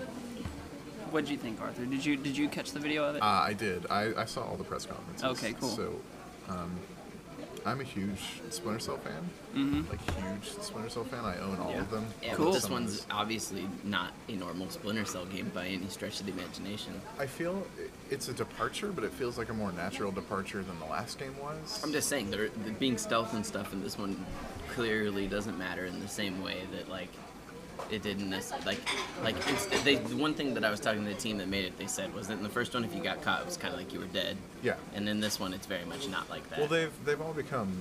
What 1.12 1.25
did 1.25 1.31
you 1.31 1.38
think, 1.38 1.59
Arthur? 1.62 1.85
Did 1.85 2.05
you 2.05 2.15
did 2.15 2.38
you 2.38 2.47
catch 2.47 2.71
the 2.71 2.79
video 2.79 3.03
of 3.03 3.15
it? 3.15 3.21
Uh, 3.21 3.25
I 3.25 3.53
did. 3.53 3.88
I, 3.89 4.13
I 4.15 4.25
saw 4.25 4.44
all 4.44 4.57
the 4.57 4.63
press 4.63 4.85
conferences. 4.85 5.23
Okay, 5.23 5.53
cool. 5.59 5.69
So, 5.69 5.95
um, 6.50 6.71
I'm 7.65 7.81
a 7.81 7.83
huge 7.83 8.41
Splinter 8.50 8.79
Cell 8.79 8.97
fan. 8.97 9.29
Mm-hmm. 9.56 9.89
Like 9.89 10.00
huge 10.15 10.50
Splinter 10.63 10.89
Cell 10.89 11.03
fan. 11.03 11.25
I 11.25 11.38
own 11.39 11.57
all 11.59 11.71
Yeah. 11.71 11.81
of 11.81 11.91
them. 11.91 12.06
yeah, 12.23 12.33
Cool. 12.35 12.51
this 12.53 12.69
one's 12.69 13.06
obviously 13.11 13.67
not 13.83 14.13
a 14.27 14.33
normal 14.35 14.69
Splinter 14.69 15.06
Cell 15.06 15.25
game 15.25 15.51
by 15.53 15.67
any 15.67 15.88
stretch 15.89 16.19
of 16.19 16.25
the 16.25 16.31
imagination. 16.31 17.00
I 17.19 17.25
feel 17.25 17.65
it's 18.09 18.27
a 18.29 18.33
departure, 18.33 18.91
but 18.91 19.03
it 19.03 19.11
feels 19.11 19.38
like 19.38 19.50
a 19.50 19.53
more 19.53 19.71
natural 19.71 20.11
departure 20.11 20.63
than 20.63 20.79
the 20.79 20.85
last 20.85 21.19
game 21.19 21.35
was. 21.41 21.81
I'm 21.83 21.91
just 21.91 22.07
saying, 22.09 22.31
there, 22.31 22.50
the, 22.65 22.71
being 22.71 22.97
stealth 22.97 23.33
and 23.33 23.45
stuff 23.45 23.73
in 23.73 23.81
this 23.83 23.97
one 23.97 24.25
clearly 24.73 25.27
doesn't 25.27 25.57
matter 25.57 25.85
in 25.85 26.00
the 26.00 26.07
same 26.07 26.41
way 26.44 26.57
that 26.73 26.89
like 26.89 27.09
it 27.91 28.01
didn't 28.03 28.29
necessarily 28.29 28.65
like 28.65 28.79
like 29.23 29.35
it's, 29.49 29.65
they 29.83 29.95
the 29.95 30.15
one 30.15 30.33
thing 30.33 30.53
that 30.53 30.63
I 30.63 30.69
was 30.71 30.79
talking 30.79 31.03
to 31.03 31.09
the 31.09 31.15
team 31.19 31.37
that 31.37 31.47
made 31.47 31.65
it 31.65 31.77
they 31.77 31.87
said 31.87 32.13
was 32.13 32.27
that 32.27 32.37
in 32.37 32.43
the 32.43 32.49
first 32.49 32.73
one 32.73 32.83
if 32.83 32.93
you 32.95 33.01
got 33.03 33.21
caught 33.21 33.41
it 33.41 33.45
was 33.45 33.57
kind 33.57 33.73
of 33.73 33.79
like 33.79 33.93
you 33.93 33.99
were 33.99 34.05
dead 34.07 34.37
Yeah. 34.63 34.75
and 34.93 35.07
in 35.09 35.19
this 35.19 35.39
one 35.39 35.53
it's 35.53 35.65
very 35.67 35.85
much 35.85 36.07
not 36.07 36.29
like 36.29 36.47
that 36.49 36.59
Well, 36.59 36.67
they've 36.67 36.91
they've 37.05 37.21
all 37.21 37.33
become 37.33 37.71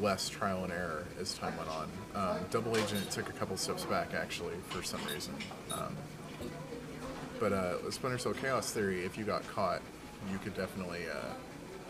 less 0.00 0.28
trial 0.28 0.64
and 0.64 0.72
error 0.72 1.04
as 1.20 1.34
time 1.34 1.54
went 1.56 1.68
on. 1.70 1.88
Um, 2.14 2.44
Double 2.50 2.76
Agent 2.76 3.10
took 3.10 3.28
a 3.28 3.32
couple 3.32 3.56
steps 3.56 3.84
back 3.84 4.14
actually 4.14 4.54
for 4.70 4.82
some 4.82 5.00
reason. 5.12 5.34
Um, 5.72 5.94
but 7.40 7.52
uh, 7.52 7.90
Splinter 7.90 8.18
Cell 8.18 8.32
Chaos 8.32 8.70
Theory, 8.72 9.04
if 9.04 9.18
you 9.18 9.24
got 9.24 9.46
caught, 9.48 9.82
you 10.32 10.38
could 10.38 10.54
definitely 10.56 11.02
uh, 11.10 11.16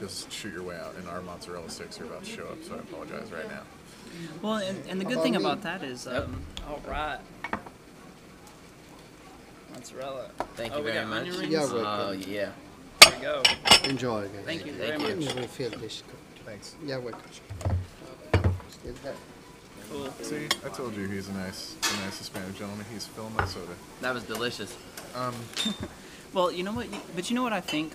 just 0.00 0.32
shoot 0.32 0.52
your 0.52 0.62
way 0.62 0.76
out. 0.76 0.94
And 0.96 1.08
our 1.08 1.22
mozzarella 1.22 1.68
sticks 1.70 2.00
are 2.00 2.04
about 2.04 2.24
to 2.24 2.30
show 2.30 2.44
up, 2.46 2.62
so 2.64 2.74
I 2.74 2.78
apologize 2.78 3.30
right 3.30 3.48
now. 3.48 3.62
Well, 4.42 4.56
and, 4.56 4.82
and 4.88 5.00
the 5.00 5.04
good 5.04 5.22
thing 5.22 5.36
about 5.36 5.62
that 5.62 5.82
is, 5.82 6.06
um, 6.06 6.40
all 6.68 6.80
right. 6.88 7.18
Mozzarella. 9.74 10.30
thank 10.56 10.72
Oh, 10.72 10.78
you 10.78 10.84
we 10.84 10.90
very 10.92 11.06
much 11.06 11.18
onion 11.20 11.38
rings? 11.38 11.52
Yeah, 11.52 11.66
oh 11.70 12.12
yeah 12.12 12.50
There 13.00 13.12
we 13.16 13.22
go. 13.22 13.42
Enjoy, 13.84 14.22
guys. 14.28 14.44
Thank 14.44 14.66
you 14.66 14.72
very 14.72 14.92
you. 15.00 15.16
much. 15.16 15.34
You 15.34 15.40
will 15.40 15.48
feel 15.48 15.70
this 15.70 16.02
good. 16.06 16.44
Thanks. 16.46 16.74
Yeah, 16.84 16.98
welcome. 16.98 17.20
Still 18.70 18.94
there. 19.02 19.14
Cool. 19.90 20.10
See, 20.22 20.46
I 20.64 20.68
told 20.70 20.96
you 20.96 21.06
he's 21.08 21.28
a 21.28 21.32
nice, 21.34 21.76
a 21.82 22.04
nice 22.04 22.18
Hispanic 22.18 22.56
gentleman. 22.56 22.86
He's 22.92 23.06
filling 23.06 23.34
my 23.34 23.44
soda. 23.46 23.66
that 24.00 24.14
was 24.14 24.24
delicious 24.24 24.76
Um. 25.14 25.34
Well, 26.32 26.50
you 26.50 26.64
know 26.64 26.72
what? 26.72 26.88
But 27.14 27.30
you 27.30 27.36
know 27.36 27.44
what 27.44 27.52
I 27.52 27.60
think? 27.60 27.92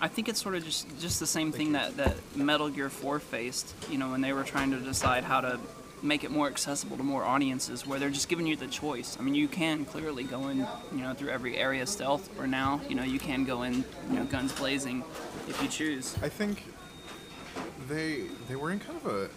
I 0.00 0.08
think 0.08 0.28
it's 0.28 0.42
sort 0.42 0.56
of 0.56 0.64
just 0.64 0.88
just 0.98 1.20
the 1.20 1.28
same 1.28 1.52
thing 1.52 1.72
that, 1.72 1.96
that 1.96 2.16
Metal 2.34 2.68
Gear 2.68 2.90
4 2.90 3.20
faced. 3.20 3.72
You 3.88 3.98
know, 3.98 4.10
when 4.10 4.20
they 4.20 4.32
were 4.32 4.42
trying 4.42 4.72
to 4.72 4.78
decide 4.78 5.22
how 5.22 5.40
to 5.42 5.60
make 6.02 6.24
it 6.24 6.30
more 6.30 6.46
accessible 6.46 6.96
to 6.96 7.02
more 7.02 7.24
audiences, 7.24 7.86
where 7.86 7.98
they're 7.98 8.10
just 8.10 8.28
giving 8.28 8.46
you 8.46 8.56
the 8.56 8.66
choice. 8.66 9.16
I 9.18 9.22
mean, 9.22 9.34
you 9.34 9.48
can 9.48 9.84
clearly 9.84 10.24
go 10.24 10.48
in, 10.48 10.58
you 10.92 10.98
know, 10.98 11.14
through 11.14 11.30
every 11.30 11.56
area 11.56 11.86
stealth, 11.86 12.28
or 12.38 12.46
now, 12.46 12.80
you 12.88 12.94
know, 12.94 13.02
you 13.02 13.18
can 13.18 13.44
go 13.44 13.62
in, 13.62 13.84
you 14.10 14.16
know, 14.16 14.24
guns 14.24 14.52
blazing, 14.52 15.04
if 15.48 15.60
you 15.62 15.68
choose. 15.68 16.16
I 16.22 16.28
think 16.28 16.64
they 17.88 18.24
they 18.48 18.56
were 18.56 18.70
in 18.72 18.80
kind 18.80 18.98
of 19.04 19.06
a 19.06 19.30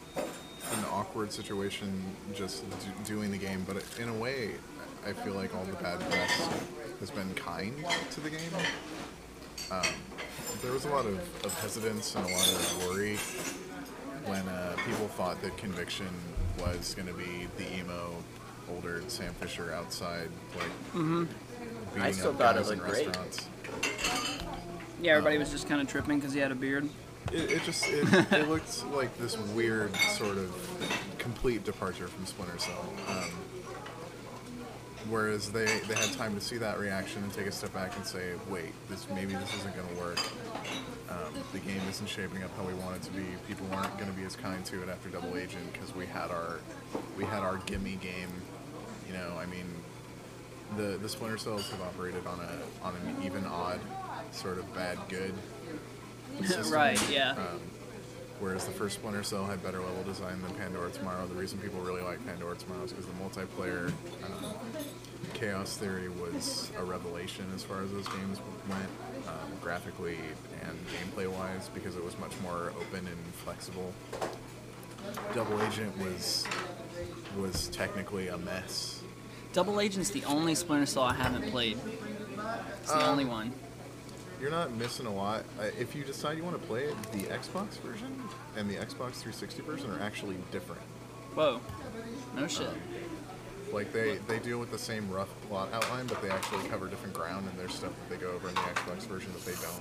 an 0.72 0.86
awkward 0.92 1.32
situation 1.32 2.04
just 2.34 2.64
do, 2.70 3.16
doing 3.16 3.32
the 3.32 3.38
game, 3.38 3.66
but 3.68 3.84
in 4.00 4.10
a 4.10 4.14
way, 4.14 4.52
I 5.06 5.14
feel 5.14 5.34
like 5.34 5.56
all 5.56 5.64
the 5.64 5.74
bad 5.74 6.00
press 6.10 6.50
has 7.00 7.10
been 7.10 7.34
kind 7.34 7.74
to 8.12 8.20
the 8.22 8.30
game. 8.30 8.52
Um, 9.72 9.82
there 10.62 10.72
was 10.72 10.86
a 10.86 10.90
lot 10.90 11.06
of, 11.06 11.18
of 11.46 11.54
hesitance 11.62 12.16
and 12.16 12.26
a 12.26 12.32
lot 12.32 12.48
of 12.48 12.88
worry 12.88 13.18
when 14.26 14.48
uh, 14.48 14.76
people 14.86 15.08
thought 15.08 15.42
that 15.42 15.56
Conviction 15.58 16.08
was 16.62 16.94
going 16.96 17.08
to 17.08 17.14
be 17.14 17.48
the 17.58 17.78
emo, 17.80 18.16
older 18.70 19.02
Sam 19.08 19.34
Fisher 19.36 19.74
outside, 19.74 20.30
like 20.56 20.94
beating 20.94 21.28
I 22.02 22.12
still 22.12 22.32
up 22.32 22.38
thought 22.38 22.56
it 22.56 22.60
guys 22.60 22.70
in 22.72 22.78
looked 22.80 22.90
great. 22.92 23.06
restaurants. 23.08 23.48
Yeah, 25.02 25.14
everybody 25.14 25.38
was 25.38 25.50
just 25.52 25.68
kind 25.68 25.82
of 25.82 25.88
tripping 25.88 26.20
because 26.20 26.34
he 26.34 26.40
had 26.40 26.52
a 26.52 26.56
beard. 26.56 26.90
It, 27.32 27.52
it 27.52 27.64
just 27.64 27.86
it, 27.88 28.08
it 28.34 28.50
looked 28.50 28.86
like 28.88 29.16
this 29.18 29.38
weird 29.38 29.96
sort 29.96 30.38
of 30.38 30.54
complete 31.18 31.64
departure 31.64 32.08
from 32.08 32.26
Splinter 32.26 32.58
Cell. 32.58 32.86
Um, 33.08 33.30
whereas 35.10 35.52
they, 35.52 35.66
they 35.66 35.96
had 35.96 36.12
time 36.14 36.36
to 36.36 36.42
see 36.42 36.58
that 36.58 36.80
reaction 36.80 37.24
and 37.24 37.34
take 37.34 37.48
a 37.48 37.52
step 37.52 37.74
back 37.74 37.96
and 37.96 38.06
say, 38.06 38.34
wait, 38.50 38.72
this 38.90 39.08
maybe 39.10 39.34
this 39.34 39.54
isn't 39.56 39.76
going 39.76 39.88
to 39.88 39.96
work. 39.96 40.20
Um, 41.10 41.34
the 41.54 41.60
game 41.60 41.82
isn't 41.90 42.08
shaping 42.08 42.44
up 42.44 42.56
how 42.56 42.64
we 42.64 42.74
want 42.76 42.96
it 42.96 43.02
to 43.04 43.12
be. 43.12 43.26
People 43.48 43.68
aren't 43.74 43.98
going 43.98 44.10
to 44.10 44.16
be 44.18 44.24
as 44.24 44.36
kind 44.36 44.64
to 44.66 44.84
it 44.84 44.90
after 44.90 45.10
Double 45.10 45.38
Agent 45.38 45.74
because 45.74 45.94
we 45.96 46.06
had 46.06 46.30
our 46.30 46.60
we 47.18 47.26
had 47.26 47.40
our 47.40 47.58
gimme 47.66 47.96
game. 47.96 48.30
You 49.08 49.14
know, 49.14 49.36
I 49.40 49.46
mean, 49.48 49.66
the 50.78 50.98
the 51.02 51.10
Splinter 51.10 51.38
Cells 51.38 51.70
have 51.72 51.82
operated 51.82 52.26
on 52.28 52.40
a 52.40 52.86
on 52.86 52.96
an 52.96 53.24
even 53.24 53.46
odd 53.46 53.80
sort 54.32 54.60
of 54.60 54.74
bad 54.76 54.98
good 55.10 55.34
system. 56.46 56.72
Right, 56.72 57.10
yeah. 57.10 57.32
Um, 57.32 57.60
whereas 58.40 58.66
the 58.66 58.72
first 58.72 58.96
Splinter 58.96 59.24
Cell 59.24 59.46
had 59.46 59.62
better 59.64 59.80
level 59.80 60.04
design 60.04 60.42
than 60.42 60.54
Pandora 60.56 60.92
Tomorrow. 60.92 61.28
The 61.28 61.36
reason 61.36 61.60
people 61.60 61.80
really 61.82 62.02
like 62.02 62.26
Pandora 62.26 62.56
Tomorrow 62.56 62.84
is 62.84 62.94
because 62.94 63.06
the 63.06 63.14
multiplayer 63.14 63.88
um, 64.24 64.56
Chaos 65.40 65.78
Theory 65.78 66.10
was 66.10 66.70
a 66.78 66.84
revelation 66.84 67.46
as 67.56 67.64
far 67.64 67.82
as 67.82 67.92
those 67.92 68.08
games 68.10 68.40
went, 68.68 68.90
um, 69.28 69.52
graphically 69.62 70.18
and 70.64 70.78
gameplay 70.88 71.28
wise, 71.32 71.70
because 71.74 71.96
it 71.96 72.04
was 72.04 72.18
much 72.20 72.34
more 72.44 72.74
open 72.78 73.08
and 73.08 73.34
flexible. 73.46 73.94
Double 75.34 75.62
Agent 75.64 75.98
was 75.98 76.46
was 77.38 77.70
technically 77.70 78.28
a 78.28 78.38
mess. 78.38 79.02
Double 79.54 79.80
Agent's 79.80 80.10
the 80.10 80.26
only 80.26 80.56
Splinter 80.56 80.86
Cell 80.86 81.04
I 81.04 81.14
haven't 81.14 81.50
played. 81.52 81.78
It's 82.82 82.92
the 82.92 82.98
Um, 82.98 83.10
only 83.12 83.26
one. 83.26 83.54
You're 84.42 84.52
not 84.52 84.72
missing 84.74 85.06
a 85.06 85.14
lot. 85.14 85.46
If 85.80 85.96
you 85.96 86.04
decide 86.04 86.38
you 86.38 86.44
want 86.44 86.60
to 86.62 86.68
play 86.68 86.84
it, 86.84 86.96
the 87.14 87.24
Xbox 87.34 87.78
version 87.80 88.22
and 88.58 88.70
the 88.70 88.76
Xbox 88.76 89.16
360 89.16 89.62
version 89.64 89.90
are 89.92 90.02
actually 90.02 90.36
different. 90.52 90.82
Whoa. 91.34 91.62
No 92.36 92.48
shit. 92.48 92.70
Like 93.72 93.94
they, 93.94 94.18
they 94.28 94.40
deal 94.40 94.58
with 94.60 94.72
the 94.72 94.78
same 94.80 95.10
rough 95.12 95.30
plot 95.48 95.70
outline, 95.74 96.08
but 96.08 96.22
they 96.22 96.30
actually 96.30 96.68
cover 96.70 96.88
different 96.88 97.14
ground, 97.14 97.48
and 97.50 97.58
there's 97.60 97.74
stuff 97.74 97.92
that 97.92 98.10
they 98.10 98.24
go 98.24 98.32
over 98.32 98.50
in 98.50 98.56
the 98.56 98.62
Xbox 98.62 99.02
version 99.06 99.32
that 99.34 99.46
they 99.46 99.54
don't. 99.54 99.78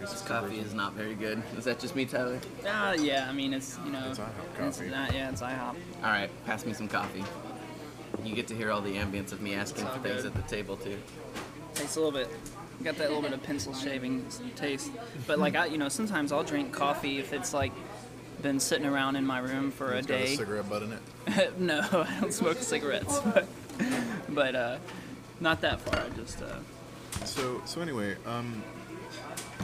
the 0.00 0.24
Coffee 0.26 0.48
version. 0.48 0.64
is 0.66 0.74
not 0.74 0.92
very 0.92 1.14
good. 1.14 1.42
Is 1.56 1.64
that 1.64 1.78
just 1.78 1.96
me, 1.96 2.04
Tyler? 2.04 2.38
Ah, 2.66 2.92
yeah. 2.92 3.26
I 3.28 3.32
mean, 3.32 3.54
it's 3.54 3.78
you 3.84 3.92
know. 3.92 4.06
It's 4.10 4.18
IHOP 4.18 4.28
It's 4.66 4.76
coffee. 4.78 4.90
not, 4.90 5.14
yeah, 5.14 5.30
it's 5.30 5.40
IHOP. 5.40 5.76
All 6.02 6.10
right, 6.10 6.30
pass 6.44 6.66
me 6.66 6.72
some 6.72 6.88
coffee. 6.88 7.24
You 8.24 8.34
get 8.34 8.46
to 8.48 8.54
hear 8.54 8.70
all 8.70 8.80
the 8.80 8.94
ambience 8.96 9.32
of 9.32 9.40
me 9.40 9.54
asking 9.54 9.86
for 9.86 9.98
things 10.00 10.22
good. 10.22 10.26
at 10.26 10.34
the 10.34 10.42
table 10.54 10.76
too. 10.76 10.98
Tastes 11.74 11.96
a 11.96 12.00
little 12.00 12.12
bit. 12.18 12.28
Got 12.82 12.96
that 12.98 13.08
little 13.08 13.22
bit 13.22 13.32
of 13.32 13.42
pencil 13.42 13.72
shaving 13.72 14.26
taste. 14.56 14.90
But 15.26 15.38
like 15.38 15.56
I, 15.56 15.66
you 15.66 15.78
know, 15.78 15.88
sometimes 15.88 16.32
I'll 16.32 16.44
drink 16.44 16.72
coffee 16.72 17.18
if 17.18 17.32
it's 17.32 17.54
like 17.54 17.72
been 18.42 18.60
sitting 18.60 18.86
around 18.86 19.16
in 19.16 19.24
my 19.26 19.38
room 19.38 19.70
for 19.70 19.92
a 19.92 19.98
It's 19.98 20.06
a 20.06 20.10
day. 20.10 20.36
cigarette 20.36 20.68
butt 20.68 20.82
in 20.82 20.92
it. 20.92 21.58
no, 21.58 21.80
I 21.92 22.20
don't 22.20 22.32
smoke 22.32 22.58
cigarettes. 22.58 23.20
But, 23.34 23.46
but 24.30 24.54
uh, 24.54 24.78
not 25.40 25.60
that 25.60 25.80
far. 25.80 26.00
I 26.02 26.08
just 26.16 26.40
uh, 26.42 26.56
So 27.26 27.60
so 27.66 27.80
anyway, 27.82 28.16
um, 28.26 28.62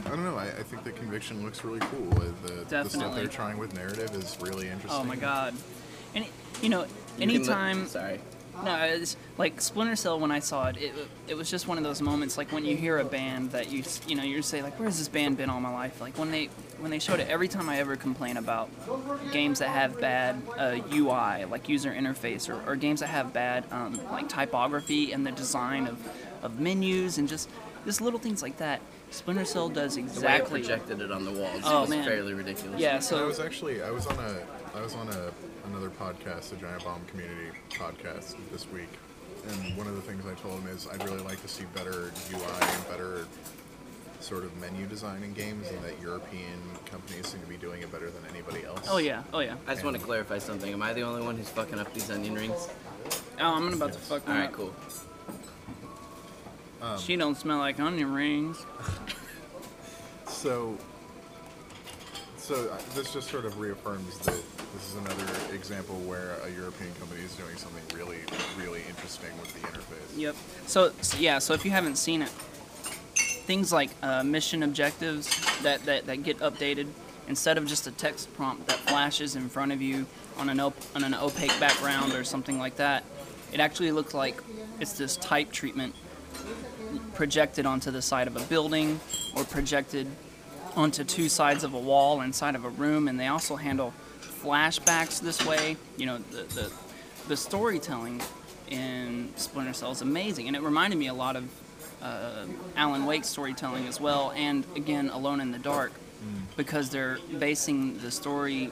I 0.05 0.09
don't 0.09 0.23
know. 0.23 0.35
I, 0.37 0.45
I 0.45 0.63
think 0.63 0.83
the 0.83 0.91
conviction 0.91 1.43
looks 1.43 1.63
really 1.63 1.79
cool. 1.79 2.13
Uh, 2.15 2.25
The, 2.45 2.53
the 2.83 2.89
stuff 2.89 3.15
they're 3.15 3.25
trying 3.27 3.57
with 3.57 3.73
narrative 3.73 4.11
is 4.15 4.37
really 4.39 4.67
interesting. 4.67 4.91
oh 5.01 5.03
my 5.03 5.15
god. 5.15 5.55
And 6.15 6.25
you 6.61 6.69
know, 6.69 6.81
You 6.83 6.87
can 6.87 7.19
let- 7.29 7.29
anytime. 7.35 7.87
sorry. 7.87 8.19
No, 8.63 8.75
it's 8.83 9.17
like 9.37 9.59
Splinter 9.61 9.95
Cell. 9.95 10.19
When 10.19 10.31
I 10.31 10.39
saw 10.39 10.67
it, 10.67 10.77
it, 10.77 10.93
it 11.27 11.35
was 11.35 11.49
just 11.49 11.67
one 11.67 11.77
of 11.77 11.83
those 11.83 12.01
moments, 12.01 12.37
like 12.37 12.51
when 12.51 12.65
you 12.65 12.75
hear 12.77 12.99
a 12.99 13.03
band 13.05 13.51
that 13.51 13.71
you 13.71 13.83
you 14.07 14.15
know 14.15 14.23
you 14.23 14.41
say 14.41 14.61
like, 14.61 14.79
where's 14.79 14.97
this 14.99 15.07
band 15.07 15.37
been 15.37 15.49
all 15.49 15.59
my 15.59 15.73
life? 15.73 15.99
Like 15.99 16.17
when 16.17 16.31
they 16.31 16.45
when 16.79 16.91
they 16.91 16.99
showed 16.99 17.19
it. 17.19 17.27
Every 17.29 17.47
time 17.47 17.69
I 17.69 17.79
ever 17.79 17.95
complain 17.95 18.37
about 18.37 18.69
games 19.31 19.59
that 19.59 19.69
have 19.69 19.99
bad 19.99 20.41
uh, 20.57 20.79
UI, 20.93 21.45
like 21.45 21.67
user 21.69 21.91
interface, 21.91 22.49
or, 22.49 22.61
or 22.69 22.75
games 22.75 22.99
that 22.99 23.07
have 23.07 23.33
bad 23.33 23.63
um, 23.71 23.99
like 24.11 24.29
typography 24.29 25.13
and 25.13 25.25
the 25.25 25.31
design 25.31 25.87
of, 25.87 25.97
of 26.43 26.59
menus 26.59 27.17
and 27.17 27.27
just 27.27 27.49
just 27.85 28.01
little 28.01 28.19
things 28.19 28.41
like 28.41 28.57
that. 28.57 28.81
Splinter 29.11 29.45
Cell 29.45 29.69
does 29.69 29.95
The 29.95 30.01
way 30.01 30.07
it 30.07 30.11
exactly. 30.13 30.59
projected 30.61 31.01
it 31.01 31.11
on 31.11 31.23
the 31.25 31.31
walls 31.31 31.61
Oh, 31.65 31.81
was 31.81 31.89
man. 31.91 32.03
fairly 32.03 32.33
ridiculous. 32.33 32.79
Yeah. 32.81 32.99
So 32.99 33.23
I 33.23 33.27
was 33.27 33.39
actually 33.39 33.81
I 33.83 33.91
was 33.91 34.07
on 34.07 34.17
a 34.19 34.41
I 34.75 34.81
was 34.81 34.95
on 34.95 35.07
a 35.09 35.31
another 35.73 35.89
podcast, 35.89 36.49
the 36.51 36.55
Giant 36.57 36.83
Bomb 36.83 37.01
Community 37.07 37.49
podcast 37.71 38.35
this 38.51 38.69
week, 38.71 38.89
and 39.49 39.75
one 39.75 39.87
of 39.87 39.95
the 39.95 40.01
things 40.01 40.23
I 40.25 40.35
told 40.39 40.59
him 40.61 40.67
is 40.67 40.87
I'd 40.87 41.03
really 41.03 41.23
like 41.23 41.41
to 41.41 41.47
see 41.47 41.63
better 41.73 42.11
UI 42.31 42.41
and 42.61 42.87
better 42.87 43.25
sort 44.19 44.43
of 44.43 44.55
menu 44.57 44.85
design 44.85 45.23
in 45.23 45.33
games, 45.33 45.67
and 45.69 45.83
that 45.83 45.99
European 45.99 46.61
companies 46.85 47.27
seem 47.27 47.41
to 47.41 47.47
be 47.47 47.57
doing 47.57 47.81
it 47.81 47.91
better 47.91 48.09
than 48.11 48.21
anybody 48.31 48.63
else. 48.65 48.87
oh 48.89 48.97
yeah, 48.99 49.23
oh 49.33 49.39
yeah. 49.39 49.55
I 49.67 49.73
just 49.73 49.83
want 49.83 49.97
to 49.97 50.03
clarify 50.03 50.37
something. 50.37 50.71
Am 50.71 50.81
I 50.83 50.93
the 50.93 51.01
only 51.01 51.23
one 51.23 51.37
who's 51.37 51.49
fucking 51.49 51.79
up 51.79 51.91
these 51.93 52.09
onion 52.11 52.35
rings? 52.35 52.69
Oh, 53.39 53.55
I'm 53.55 53.73
about 53.73 53.93
to 53.93 53.99
fuck 53.99 54.27
All 54.27 54.33
one 54.33 54.41
right, 54.43 54.49
up. 54.49 54.53
cool. 54.53 54.73
Um, 56.81 56.99
She 56.99 57.15
don't 57.15 57.35
smell 57.35 57.57
like 57.57 57.79
onion 57.79 58.13
rings. 58.13 58.63
So, 60.27 60.77
so 62.37 62.55
uh, 62.69 62.77
this 62.95 63.13
just 63.13 63.29
sort 63.29 63.45
of 63.45 63.57
reaffirms 63.59 64.17
that 64.19 64.41
this 64.73 64.89
is 64.89 64.95
another 64.95 65.53
example 65.53 65.95
where 65.99 66.37
a 66.43 66.49
European 66.49 66.91
company 66.95 67.21
is 67.21 67.35
doing 67.35 67.55
something 67.55 67.83
really, 67.95 68.17
really 68.57 68.81
interesting 68.89 69.29
with 69.39 69.53
the 69.53 69.67
interface. 69.67 70.17
Yep. 70.17 70.35
So, 70.65 70.91
yeah. 71.19 71.39
So 71.39 71.53
if 71.53 71.63
you 71.63 71.71
haven't 71.71 71.97
seen 71.97 72.23
it, 72.23 72.29
things 73.45 73.71
like 73.71 73.91
uh, 74.01 74.23
mission 74.23 74.63
objectives 74.63 75.29
that, 75.61 75.85
that, 75.85 76.07
that 76.07 76.23
get 76.23 76.39
updated 76.39 76.87
instead 77.27 77.57
of 77.57 77.67
just 77.67 77.87
a 77.87 77.91
text 77.91 78.33
prompt 78.33 78.67
that 78.67 78.77
flashes 78.79 79.35
in 79.35 79.47
front 79.47 79.71
of 79.71 79.81
you 79.81 80.05
on 80.37 80.49
an 80.49 80.59
op- 80.59 80.75
on 80.95 81.03
an 81.03 81.13
opaque 81.13 81.57
background 81.59 82.13
or 82.13 82.23
something 82.23 82.57
like 82.57 82.77
that, 82.77 83.03
it 83.51 83.59
actually 83.59 83.91
looks 83.91 84.13
like 84.13 84.41
it's 84.79 84.93
this 84.93 85.15
type 85.17 85.51
treatment 85.51 85.93
projected 87.13 87.65
onto 87.65 87.91
the 87.91 88.01
side 88.01 88.27
of 88.27 88.35
a 88.35 88.41
building 88.41 88.99
or 89.35 89.43
projected 89.43 90.07
onto 90.75 91.03
two 91.03 91.29
sides 91.29 91.63
of 91.63 91.73
a 91.73 91.79
wall 91.79 92.21
inside 92.21 92.55
of 92.55 92.65
a 92.65 92.69
room 92.69 93.07
and 93.07 93.19
they 93.19 93.27
also 93.27 93.55
handle 93.55 93.93
flashbacks 94.43 95.21
this 95.21 95.45
way 95.45 95.77
you 95.97 96.05
know 96.05 96.17
the, 96.31 96.43
the, 96.55 96.71
the 97.29 97.37
storytelling 97.37 98.21
in 98.69 99.29
splinter 99.35 99.73
cell 99.73 99.91
is 99.91 100.01
amazing 100.01 100.47
and 100.47 100.55
it 100.55 100.61
reminded 100.61 100.97
me 100.99 101.07
a 101.07 101.13
lot 101.13 101.35
of 101.35 101.43
uh, 102.01 102.45
alan 102.75 103.05
wake's 103.05 103.27
storytelling 103.29 103.87
as 103.87 103.99
well 104.01 104.33
and 104.35 104.65
again 104.75 105.09
alone 105.09 105.39
in 105.39 105.51
the 105.51 105.59
dark 105.59 105.91
because 106.55 106.89
they're 106.89 107.17
basing 107.37 107.97
the 107.99 108.09
story 108.11 108.71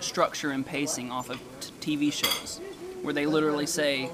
structure 0.00 0.50
and 0.50 0.66
pacing 0.66 1.10
off 1.10 1.30
of 1.30 1.38
t- 1.80 1.96
tv 1.96 2.12
shows 2.12 2.60
where 3.02 3.14
they 3.14 3.26
literally 3.26 3.66
say 3.66 4.10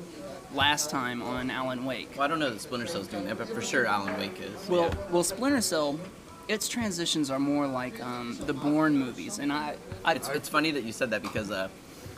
last 0.55 0.91
time 0.91 1.23
on 1.23 1.51
alan 1.51 1.85
wake 1.85 2.11
Well, 2.17 2.25
I 2.25 2.29
don't 2.29 2.39
know 2.39 2.51
that 2.51 2.61
Splinter 2.61 2.87
Cell's 2.87 3.07
doing 3.09 3.25
that, 3.27 3.39
but 3.39 3.49
for 3.49 3.63
sure 3.63 3.87
Alan 3.87 4.17
Wake 4.19 4.41
is. 4.41 4.69
well, 4.69 4.89
yeah. 4.89 4.95
well, 5.11 5.23
Splinter 5.23 5.61
Cell, 5.61 5.99
its 6.51 6.69
transitions 6.69 7.31
are 7.31 7.39
more 7.39 7.67
like 7.67 8.03
um, 8.03 8.37
the 8.47 8.53
Bourne 8.53 8.97
movies, 8.99 9.39
and 9.39 9.53
I, 9.53 9.77
I, 10.05 10.15
It's, 10.15 10.29
it's 10.31 10.49
funny 10.49 10.73
that 10.73 10.83
you 10.83 10.91
said 10.91 11.11
that 11.11 11.23
because 11.23 11.49
uh, 11.53 11.69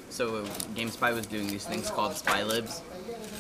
so 0.09 0.37
uh, 0.37 0.45
GameSpy 0.75 1.15
was 1.15 1.27
doing 1.27 1.49
these 1.49 1.67
things 1.67 1.91
called 1.91 2.17
Spy 2.17 2.43
Libs, 2.43 2.81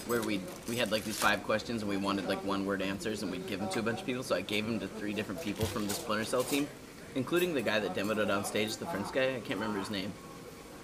where 0.06 0.20
we 0.20 0.40
we 0.68 0.76
had 0.76 0.92
like 0.92 1.04
these 1.04 1.18
five 1.18 1.44
questions 1.44 1.80
and 1.80 1.88
we 1.88 1.96
wanted 1.96 2.28
like 2.28 2.44
one 2.44 2.66
word 2.66 2.82
answers 2.82 3.22
and 3.22 3.32
we'd 3.32 3.46
give 3.46 3.58
them 3.60 3.70
to 3.70 3.78
a 3.78 3.82
bunch 3.82 4.00
of 4.00 4.06
people. 4.06 4.22
So 4.22 4.36
I 4.36 4.42
gave 4.42 4.66
them 4.66 4.78
to 4.80 4.86
three 4.86 5.14
different 5.14 5.40
people 5.40 5.64
from 5.64 5.88
the 5.88 5.94
Splinter 5.94 6.26
Cell 6.26 6.44
team, 6.44 6.68
including 7.14 7.54
the 7.54 7.62
guy 7.62 7.78
that 7.78 7.94
demoed 7.94 8.18
it 8.18 8.30
on 8.30 8.44
stage, 8.44 8.76
the 8.76 8.86
French 8.86 9.10
guy. 9.12 9.36
I 9.36 9.40
can't 9.40 9.60
remember 9.60 9.78
his 9.78 9.90
name. 9.90 10.12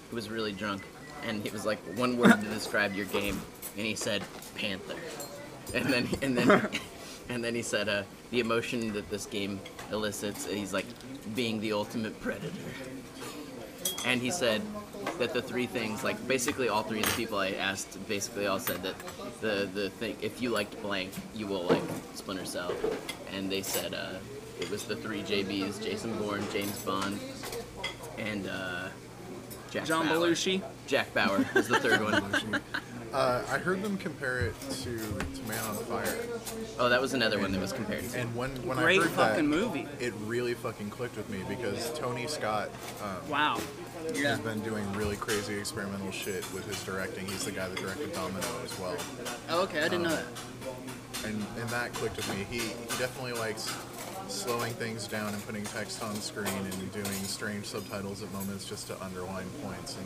He 0.09 0.15
was 0.15 0.27
really 0.31 0.53
drunk, 0.53 0.81
and 1.23 1.43
he 1.43 1.51
was 1.51 1.67
like 1.67 1.77
one 1.95 2.17
word 2.17 2.41
to 2.41 2.47
describe 2.47 2.95
your 2.95 3.05
game, 3.05 3.39
and 3.77 3.85
he 3.85 3.93
said 3.93 4.23
Panther, 4.55 4.95
and 5.75 5.85
then 5.85 6.07
and 6.23 6.35
then. 6.35 6.67
And 7.29 7.43
then 7.43 7.53
he 7.53 7.61
said, 7.61 7.87
uh, 7.87 8.03
the 8.31 8.39
emotion 8.39 8.91
that 8.93 9.09
this 9.09 9.25
game 9.25 9.59
elicits, 9.91 10.45
he's 10.45 10.73
like, 10.73 10.85
being 11.35 11.61
the 11.61 11.73
ultimate 11.73 12.19
predator. 12.21 12.53
And 14.05 14.21
he 14.21 14.31
said 14.31 14.61
that 15.19 15.33
the 15.33 15.41
three 15.41 15.65
things, 15.65 16.03
like 16.03 16.25
basically 16.27 16.69
all 16.69 16.83
three 16.83 16.99
of 16.99 17.05
the 17.05 17.11
people 17.11 17.37
I 17.37 17.51
asked, 17.51 18.07
basically 18.07 18.47
all 18.47 18.59
said 18.59 18.81
that 18.83 18.95
the 19.41 19.69
the 19.73 19.89
thing, 19.89 20.15
if 20.21 20.41
you 20.41 20.49
liked 20.49 20.81
blank, 20.81 21.11
you 21.35 21.47
will 21.47 21.63
like 21.63 21.81
Splinter 22.15 22.45
Cell. 22.45 22.73
And 23.33 23.51
they 23.51 23.61
said 23.61 23.93
uh, 23.93 24.13
it 24.59 24.69
was 24.69 24.83
the 24.85 24.95
three 24.95 25.21
JBs: 25.21 25.83
Jason 25.83 26.17
Bourne, 26.17 26.45
James 26.51 26.77
Bond, 26.83 27.19
and 28.17 28.47
uh, 28.47 28.87
Jack 29.69 29.85
John 29.85 30.07
Bauer. 30.07 30.17
Belushi. 30.17 30.61
Jack 30.87 31.13
Bauer 31.13 31.45
was 31.53 31.67
the 31.67 31.79
third 31.79 32.01
one. 32.01 32.61
Uh, 33.13 33.41
I 33.51 33.57
heard 33.57 33.81
them 33.81 33.97
compare 33.97 34.39
it 34.39 34.53
to, 34.83 34.97
to 34.97 35.41
Man 35.47 35.63
on 35.65 35.75
Fire, 35.85 36.15
Oh, 36.79 36.89
that 36.89 37.01
was 37.01 37.13
another 37.13 37.39
one 37.39 37.51
that 37.51 37.59
was 37.61 37.73
compared 37.73 38.07
to. 38.09 38.19
and 38.19 38.35
when 38.35 38.51
when 38.67 38.77
Great 38.77 38.99
I 38.99 39.03
heard 39.03 39.11
fucking 39.11 39.49
that, 39.49 39.57
movie. 39.57 39.87
it 39.99 40.13
really 40.25 40.53
fucking 40.53 40.89
clicked 40.91 41.17
with 41.17 41.27
me 41.29 41.39
because 41.49 41.91
Tony 41.97 42.27
Scott 42.27 42.69
um, 43.03 43.29
Wow. 43.29 43.59
Yeah. 44.13 44.29
has 44.29 44.39
been 44.39 44.59
doing 44.61 44.91
really 44.93 45.15
crazy 45.15 45.57
experimental 45.57 46.11
shit 46.11 46.45
with 46.53 46.65
his 46.65 46.81
directing. 46.83 47.25
He's 47.27 47.43
the 47.45 47.51
guy 47.51 47.67
that 47.67 47.77
directed 47.79 48.13
Domino 48.13 48.47
as 48.63 48.77
well. 48.79 48.95
Oh, 49.49 49.63
okay, 49.63 49.79
I 49.79 49.83
didn't 49.89 50.03
know 50.03 50.15
that. 50.15 50.25
and 51.25 51.45
and 51.59 51.69
that 51.69 51.93
clicked 51.93 52.15
with 52.17 52.29
me. 52.37 52.45
He 52.49 52.59
he 52.59 52.97
definitely 52.99 53.33
likes 53.33 53.73
slowing 54.27 54.73
things 54.73 55.07
down 55.07 55.33
and 55.33 55.43
putting 55.47 55.63
text 55.63 56.03
on 56.03 56.13
screen 56.15 56.47
and 56.47 56.91
doing 56.93 57.11
strange 57.23 57.65
subtitles 57.65 58.21
at 58.21 58.31
moments 58.31 58.65
just 58.69 58.85
to 58.87 59.03
underline 59.03 59.47
points. 59.63 59.97
And 59.97 60.05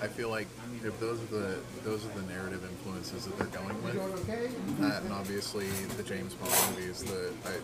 I 0.00 0.06
feel 0.06 0.28
like 0.30 0.46
if 0.84 0.98
those 1.00 1.20
are 1.22 1.26
the 1.26 1.58
those 1.84 2.04
are 2.04 2.20
the 2.20 2.26
narrative 2.32 2.62
influences 2.64 3.24
that 3.26 3.36
they're 3.38 3.46
going 3.48 3.82
with, 3.82 4.78
that 4.80 5.02
and 5.02 5.12
obviously 5.12 5.66
the 5.96 6.02
James 6.02 6.34
Bond 6.34 6.52
movies, 6.70 7.02
the 7.02 7.32
I, 7.44 7.54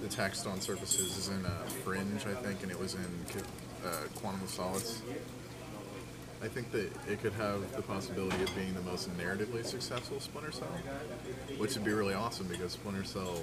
the 0.00 0.08
text 0.08 0.46
on 0.46 0.60
surfaces 0.60 1.16
is 1.16 1.28
in 1.28 1.44
uh, 1.44 1.50
Fringe, 1.84 2.24
I 2.26 2.34
think, 2.34 2.62
and 2.62 2.70
it 2.70 2.78
was 2.78 2.94
in 2.94 3.04
uh, 3.84 3.90
Quantum 4.16 4.42
of 4.42 4.48
Solace. 4.48 5.02
I 6.40 6.46
think 6.46 6.70
that 6.70 6.90
it 7.08 7.20
could 7.20 7.32
have 7.32 7.74
the 7.74 7.82
possibility 7.82 8.40
of 8.42 8.54
being 8.54 8.72
the 8.74 8.82
most 8.82 9.10
narratively 9.18 9.64
successful 9.64 10.20
Splinter 10.20 10.52
Cell, 10.52 10.68
which 11.56 11.74
would 11.74 11.84
be 11.84 11.92
really 11.92 12.14
awesome 12.14 12.46
because 12.46 12.72
Splinter 12.72 13.02
Cell 13.02 13.40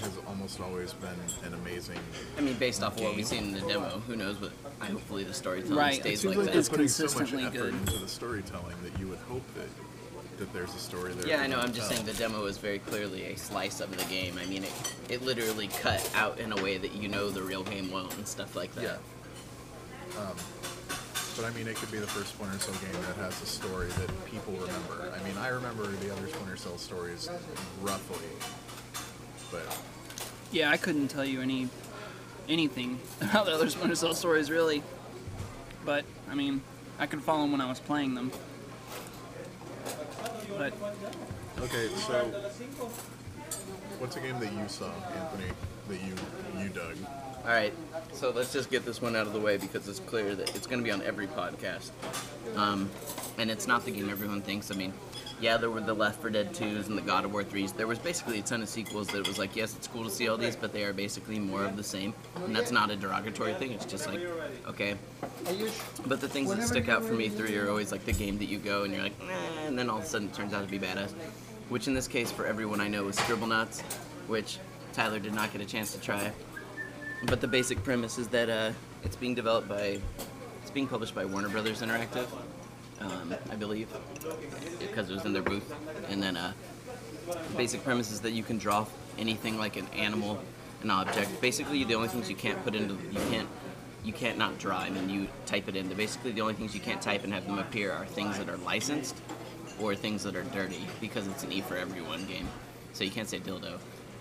has 0.00 0.12
almost 0.26 0.60
always 0.60 0.92
been 0.94 1.16
an 1.44 1.54
amazing. 1.54 1.98
I 2.36 2.40
mean, 2.40 2.54
based 2.54 2.82
off 2.82 2.96
of 2.96 3.02
what 3.02 3.16
we've 3.16 3.26
seen 3.26 3.44
in 3.44 3.52
the 3.52 3.60
demo, 3.60 4.02
who 4.06 4.16
knows? 4.16 4.36
But 4.36 4.52
I, 4.80 4.86
hopefully 4.86 5.24
the 5.24 5.34
storytelling 5.34 5.76
Right. 5.76 5.94
It 5.98 6.00
stays 6.00 6.20
seems 6.20 6.36
like 6.36 6.46
like 6.46 6.54
that. 6.54 6.58
It's 6.58 6.68
they're 6.68 6.78
so 6.88 7.18
much 7.18 7.30
consistently 7.30 7.44
effort 7.44 7.70
good. 7.70 7.74
into 7.74 7.98
the 7.98 8.08
storytelling 8.08 8.76
that 8.82 8.98
you 8.98 9.08
would 9.08 9.18
hope 9.20 9.42
that 9.54 9.68
that 10.38 10.52
there's 10.52 10.74
a 10.74 10.78
story 10.78 11.12
there. 11.12 11.28
Yeah, 11.28 11.42
I 11.42 11.46
know. 11.46 11.60
I'm 11.60 11.72
just 11.72 11.88
tell. 11.88 11.98
saying 11.98 12.06
the 12.06 12.14
demo 12.14 12.44
is 12.46 12.58
very 12.58 12.80
clearly 12.80 13.24
a 13.24 13.36
slice 13.36 13.80
of 13.80 13.96
the 13.96 14.04
game. 14.06 14.38
I 14.40 14.46
mean, 14.46 14.64
it 14.64 14.94
it 15.08 15.22
literally 15.22 15.68
cut 15.68 16.10
out 16.14 16.38
in 16.38 16.52
a 16.52 16.62
way 16.62 16.76
that 16.78 16.94
you 16.94 17.08
know 17.08 17.30
the 17.30 17.42
real 17.42 17.62
game 17.62 17.90
won't 17.90 18.14
and 18.16 18.26
stuff 18.26 18.56
like 18.56 18.74
that. 18.74 18.82
Yeah. 18.82 20.20
Um, 20.20 20.36
but 21.36 21.44
I 21.44 21.50
mean, 21.50 21.66
it 21.66 21.76
could 21.76 21.90
be 21.90 21.98
the 21.98 22.06
first 22.06 22.34
Splinter 22.34 22.58
Cell 22.58 22.74
game 22.74 23.00
that 23.02 23.16
has 23.16 23.40
a 23.42 23.46
story 23.46 23.88
that 23.88 24.26
people 24.26 24.52
remember. 24.54 25.12
I 25.12 25.22
mean, 25.26 25.36
I 25.38 25.48
remember 25.48 25.86
the 25.86 26.12
other 26.12 26.28
Splinter 26.28 26.56
Cell 26.56 26.78
stories 26.78 27.28
roughly, 27.80 28.28
but 29.54 29.78
Yeah, 30.52 30.70
I 30.70 30.76
couldn't 30.76 31.08
tell 31.08 31.24
you 31.24 31.40
any 31.40 31.68
anything 32.48 32.98
about 33.20 33.46
the 33.46 33.52
other 33.52 33.70
Splinter 33.70 33.94
Cell 33.94 34.14
stories 34.14 34.50
really, 34.50 34.82
but 35.84 36.04
I 36.30 36.34
mean, 36.34 36.62
I 36.98 37.06
could 37.06 37.22
follow 37.22 37.42
them 37.42 37.52
when 37.52 37.60
I 37.60 37.68
was 37.68 37.80
playing 37.80 38.14
them. 38.14 38.30
But 40.56 40.72
okay. 41.60 41.88
So, 41.96 42.24
what's 43.98 44.16
a 44.16 44.20
game 44.20 44.38
that 44.40 44.52
you 44.52 44.68
saw, 44.68 44.90
Anthony, 45.16 45.50
that 45.88 46.00
you 46.02 46.14
you 46.62 46.68
dug? 46.68 46.96
All 47.44 47.50
right, 47.50 47.74
so 48.14 48.30
let's 48.30 48.52
just 48.54 48.70
get 48.70 48.86
this 48.86 49.02
one 49.02 49.14
out 49.14 49.26
of 49.26 49.34
the 49.34 49.40
way 49.40 49.58
because 49.58 49.86
it's 49.86 50.00
clear 50.00 50.34
that 50.34 50.56
it's 50.56 50.66
going 50.66 50.78
to 50.78 50.84
be 50.84 50.90
on 50.90 51.02
every 51.02 51.26
podcast. 51.26 51.90
Um, 52.56 52.88
and 53.36 53.50
it's 53.50 53.66
not 53.66 53.84
the 53.84 53.90
game 53.90 54.08
everyone 54.08 54.40
thinks. 54.40 54.70
I 54.70 54.74
mean, 54.76 54.94
yeah, 55.44 55.58
there 55.58 55.68
were 55.68 55.82
the 55.82 55.92
Left 55.92 56.22
4 56.22 56.30
Dead 56.30 56.54
2s 56.54 56.88
and 56.88 56.96
the 56.96 57.02
God 57.02 57.26
of 57.26 57.34
War 57.34 57.44
3s. 57.44 57.76
There 57.76 57.86
was 57.86 57.98
basically 57.98 58.38
a 58.38 58.42
ton 58.42 58.62
of 58.62 58.68
sequels 58.68 59.08
that 59.08 59.28
was 59.28 59.38
like, 59.38 59.54
yes, 59.54 59.76
it's 59.76 59.86
cool 59.86 60.02
to 60.04 60.10
see 60.10 60.26
all 60.26 60.38
these, 60.38 60.56
but 60.56 60.72
they 60.72 60.84
are 60.84 60.94
basically 60.94 61.38
more 61.38 61.66
of 61.66 61.76
the 61.76 61.82
same. 61.82 62.14
And 62.46 62.56
that's 62.56 62.70
not 62.70 62.90
a 62.90 62.96
derogatory 62.96 63.52
thing. 63.52 63.72
It's 63.72 63.84
just 63.84 64.08
like, 64.08 64.20
okay. 64.66 64.94
But 66.06 66.22
the 66.22 66.28
things 66.28 66.48
that 66.48 66.62
stick 66.62 66.88
out 66.88 67.04
for 67.04 67.12
me 67.12 67.28
three 67.28 67.54
are 67.58 67.68
always 67.68 67.92
like 67.92 68.06
the 68.06 68.14
game 68.14 68.38
that 68.38 68.46
you 68.46 68.56
go 68.56 68.84
and 68.84 68.94
you're 68.94 69.02
like, 69.02 69.20
nah, 69.20 69.66
and 69.66 69.78
then 69.78 69.90
all 69.90 69.98
of 69.98 70.04
a 70.04 70.06
sudden 70.06 70.28
it 70.28 70.34
turns 70.34 70.54
out 70.54 70.64
to 70.64 70.70
be 70.70 70.78
badass. 70.78 71.12
Which 71.68 71.88
in 71.88 71.94
this 71.94 72.08
case, 72.08 72.32
for 72.32 72.46
everyone 72.46 72.80
I 72.80 72.88
know, 72.88 73.06
is 73.08 73.16
Scribblenauts, 73.16 73.82
which 74.28 74.58
Tyler 74.94 75.18
did 75.18 75.34
not 75.34 75.52
get 75.52 75.60
a 75.60 75.66
chance 75.66 75.92
to 75.92 76.00
try. 76.00 76.32
But 77.26 77.42
the 77.42 77.48
basic 77.48 77.84
premise 77.84 78.16
is 78.16 78.28
that 78.28 78.48
uh, 78.48 78.72
it's 79.02 79.16
being 79.16 79.34
developed 79.34 79.68
by, 79.68 79.98
it's 80.62 80.70
being 80.70 80.86
published 80.86 81.14
by 81.14 81.26
Warner 81.26 81.50
Brothers 81.50 81.82
Interactive, 81.82 82.28
um, 83.00 83.34
I 83.50 83.56
believe, 83.56 83.88
because 84.78 85.10
it 85.10 85.14
was 85.14 85.24
in 85.24 85.32
their 85.32 85.42
booth. 85.42 85.74
And 86.08 86.22
then 86.22 86.36
uh, 86.36 86.52
the 87.28 87.56
basic 87.56 87.84
premise 87.84 88.10
is 88.10 88.20
that 88.20 88.32
you 88.32 88.42
can 88.42 88.58
draw 88.58 88.86
anything 89.18 89.58
like 89.58 89.76
an 89.76 89.86
animal, 89.96 90.40
an 90.82 90.90
object. 90.90 91.40
Basically, 91.40 91.84
the 91.84 91.94
only 91.94 92.08
things 92.08 92.28
you 92.28 92.36
can't 92.36 92.62
put 92.64 92.74
into, 92.74 92.94
you 92.94 93.20
can't, 93.30 93.48
you 94.04 94.12
can't 94.12 94.38
not 94.38 94.58
draw. 94.58 94.78
I 94.78 94.90
mean, 94.90 95.08
you 95.08 95.28
type 95.46 95.68
it 95.68 95.76
in. 95.76 95.88
The 95.88 95.94
Basically, 95.94 96.32
the 96.32 96.40
only 96.42 96.54
things 96.54 96.74
you 96.74 96.80
can't 96.80 97.00
type 97.00 97.24
and 97.24 97.32
have 97.32 97.46
them 97.46 97.58
appear 97.58 97.92
are 97.92 98.06
things 98.06 98.38
that 98.38 98.48
are 98.48 98.58
licensed, 98.58 99.16
or 99.80 99.94
things 99.94 100.22
that 100.22 100.36
are 100.36 100.44
dirty, 100.44 100.86
because 101.00 101.26
it's 101.26 101.42
an 101.42 101.52
E 101.52 101.60
for 101.60 101.76
everyone 101.76 102.26
game. 102.26 102.48
So 102.92 103.02
you 103.02 103.10
can't 103.10 103.28
say 103.28 103.40
dildo, 103.40 103.78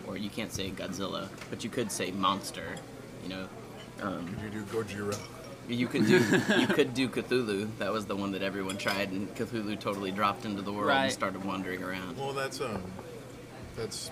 or 0.08 0.18
you 0.18 0.30
can't 0.30 0.51
say 0.51 0.72
Godzilla, 0.72 1.27
but 1.50 1.63
you 1.63 1.70
could 1.70 1.92
say 1.92 2.12
monster. 2.12 2.75
You 3.24 3.30
know, 3.30 3.48
um, 4.01 4.27
Could 4.27 4.53
you 4.53 4.62
do 4.62 4.63
Gojira? 4.65 5.18
You 5.67 5.88
could 5.88 6.05
do 6.05 6.20
you 6.58 6.67
could 6.77 6.93
do 6.93 7.10
Cthulhu. 7.10 7.70
That 7.79 7.91
was 7.91 8.05
the 8.05 8.15
one 8.15 8.32
that 8.34 8.41
everyone 8.41 8.77
tried, 8.77 9.12
and 9.12 9.34
Cthulhu 9.36 9.79
totally 9.79 10.12
dropped 10.12 10.46
into 10.46 10.62
the 10.62 10.72
world 10.72 10.91
and 10.91 11.12
started 11.12 11.43
wandering 11.43 11.84
around. 11.84 12.17
Well, 12.17 12.34
that's 12.34 12.62
um, 12.62 12.82
that's 13.76 14.12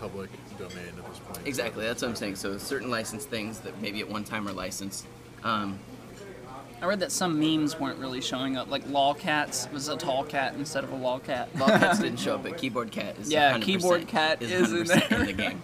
public 0.00 0.30
domain 0.58 0.78
at 0.96 1.08
this 1.10 1.18
point. 1.18 1.46
Exactly, 1.46 1.84
that's 1.84 2.02
what 2.02 2.08
I'm 2.08 2.16
saying. 2.16 2.36
So 2.36 2.56
certain 2.58 2.90
licensed 2.90 3.28
things 3.28 3.60
that 3.60 3.80
maybe 3.80 4.00
at 4.00 4.08
one 4.08 4.24
time 4.24 4.48
are 4.48 4.52
licensed. 4.52 5.06
Um, 5.44 5.78
I 6.82 6.86
read 6.86 7.00
that 7.00 7.12
some 7.12 7.38
memes 7.38 7.78
weren't 7.78 7.98
really 7.98 8.22
showing 8.22 8.56
up. 8.56 8.70
Like 8.70 8.84
lolcats 8.86 9.70
was 9.70 9.88
a 9.88 9.96
tall 9.96 10.24
cat 10.24 10.54
instead 10.54 10.82
of 10.82 10.92
a 10.92 10.96
lolcat. 10.96 11.48
Lolcats 11.50 12.00
didn't 12.00 12.18
show 12.18 12.36
up, 12.36 12.42
but 12.42 12.56
Keyboard 12.56 12.90
Cat 12.90 13.18
is 13.18 13.30
Yeah, 13.30 13.58
100% 13.58 13.62
Keyboard 13.62 14.08
Cat 14.08 14.42
is, 14.42 14.50
is 14.50 14.72
in 14.72 14.78
100% 14.86 15.08
there. 15.08 15.20
in 15.20 15.26
the 15.26 15.32
game. 15.34 15.62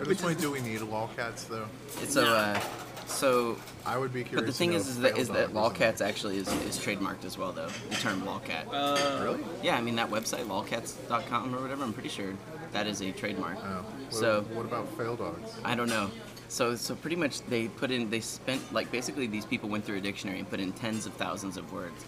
At 0.00 0.06
this 0.06 0.20
point, 0.20 0.40
do 0.40 0.50
we 0.52 0.60
need 0.60 0.80
lolcats 0.80 1.48
though? 1.48 1.66
So, 2.06 2.24
uh, 2.24 2.60
so 3.08 3.56
I 3.84 3.98
would 3.98 4.12
be 4.12 4.22
curious. 4.22 4.42
But 4.42 4.46
the 4.46 4.52
thing 4.52 4.70
to 4.70 4.76
know 4.76 4.80
is, 4.80 4.88
is 4.88 5.00
that, 5.00 5.12
Fail 5.12 5.20
is 5.20 5.28
that 5.28 5.52
Dog 5.52 5.72
was 5.72 5.72
in 5.72 5.78
lolcats 5.78 6.00
actually 6.00 6.36
is, 6.38 6.48
is 6.64 6.78
trademarked 6.78 7.24
as 7.24 7.36
well, 7.38 7.52
though. 7.52 7.68
The 7.90 7.96
term 7.96 8.22
lolcat. 8.22 8.66
it. 8.72 9.24
Really? 9.24 9.40
yeah, 9.62 9.76
I 9.76 9.80
mean 9.80 9.96
that 9.96 10.10
website 10.10 10.44
lolcats.com 10.46 11.54
or 11.54 11.60
whatever. 11.60 11.84
I'm 11.84 11.92
pretty 11.92 12.08
sure 12.08 12.34
that 12.72 12.86
is 12.86 13.00
a 13.00 13.10
trademark. 13.12 13.56
Oh. 13.62 13.84
What, 13.84 14.14
So 14.14 14.42
what 14.52 14.66
about 14.66 14.88
fail 14.96 15.16
dogs? 15.16 15.52
I 15.64 15.74
don't 15.74 15.88
know. 15.88 16.10
So 16.48 16.76
so 16.76 16.94
pretty 16.94 17.16
much 17.16 17.42
they 17.42 17.68
put 17.68 17.90
in 17.90 18.08
they 18.08 18.20
spent 18.20 18.72
like 18.72 18.90
basically 18.90 19.26
these 19.26 19.44
people 19.44 19.68
went 19.68 19.84
through 19.84 19.98
a 19.98 20.00
dictionary 20.00 20.38
and 20.38 20.48
put 20.48 20.60
in 20.60 20.72
tens 20.72 21.04
of 21.04 21.12
thousands 21.14 21.56
of 21.58 21.70
words, 21.72 22.04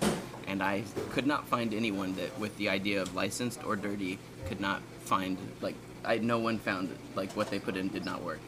and 0.47 0.63
I 0.63 0.85
could 1.11 1.27
not 1.27 1.47
find 1.47 1.75
anyone 1.75 2.15
that 2.17 2.39
with 2.39 2.57
the 2.57 2.69
idea 2.71 3.03
of 3.03 3.15
licensed 3.15 3.63
or 3.65 3.77
dirty 3.77 4.19
could 4.47 4.61
not 4.61 4.81
find 5.01 5.37
like 5.61 5.75
I 6.05 6.19
no 6.19 6.39
one 6.39 6.59
found 6.59 6.97
like 7.15 7.37
what 7.37 7.51
they 7.51 7.59
put 7.59 7.77
in 7.77 7.89
did 7.89 8.07
not 8.07 8.23
work. 8.23 8.41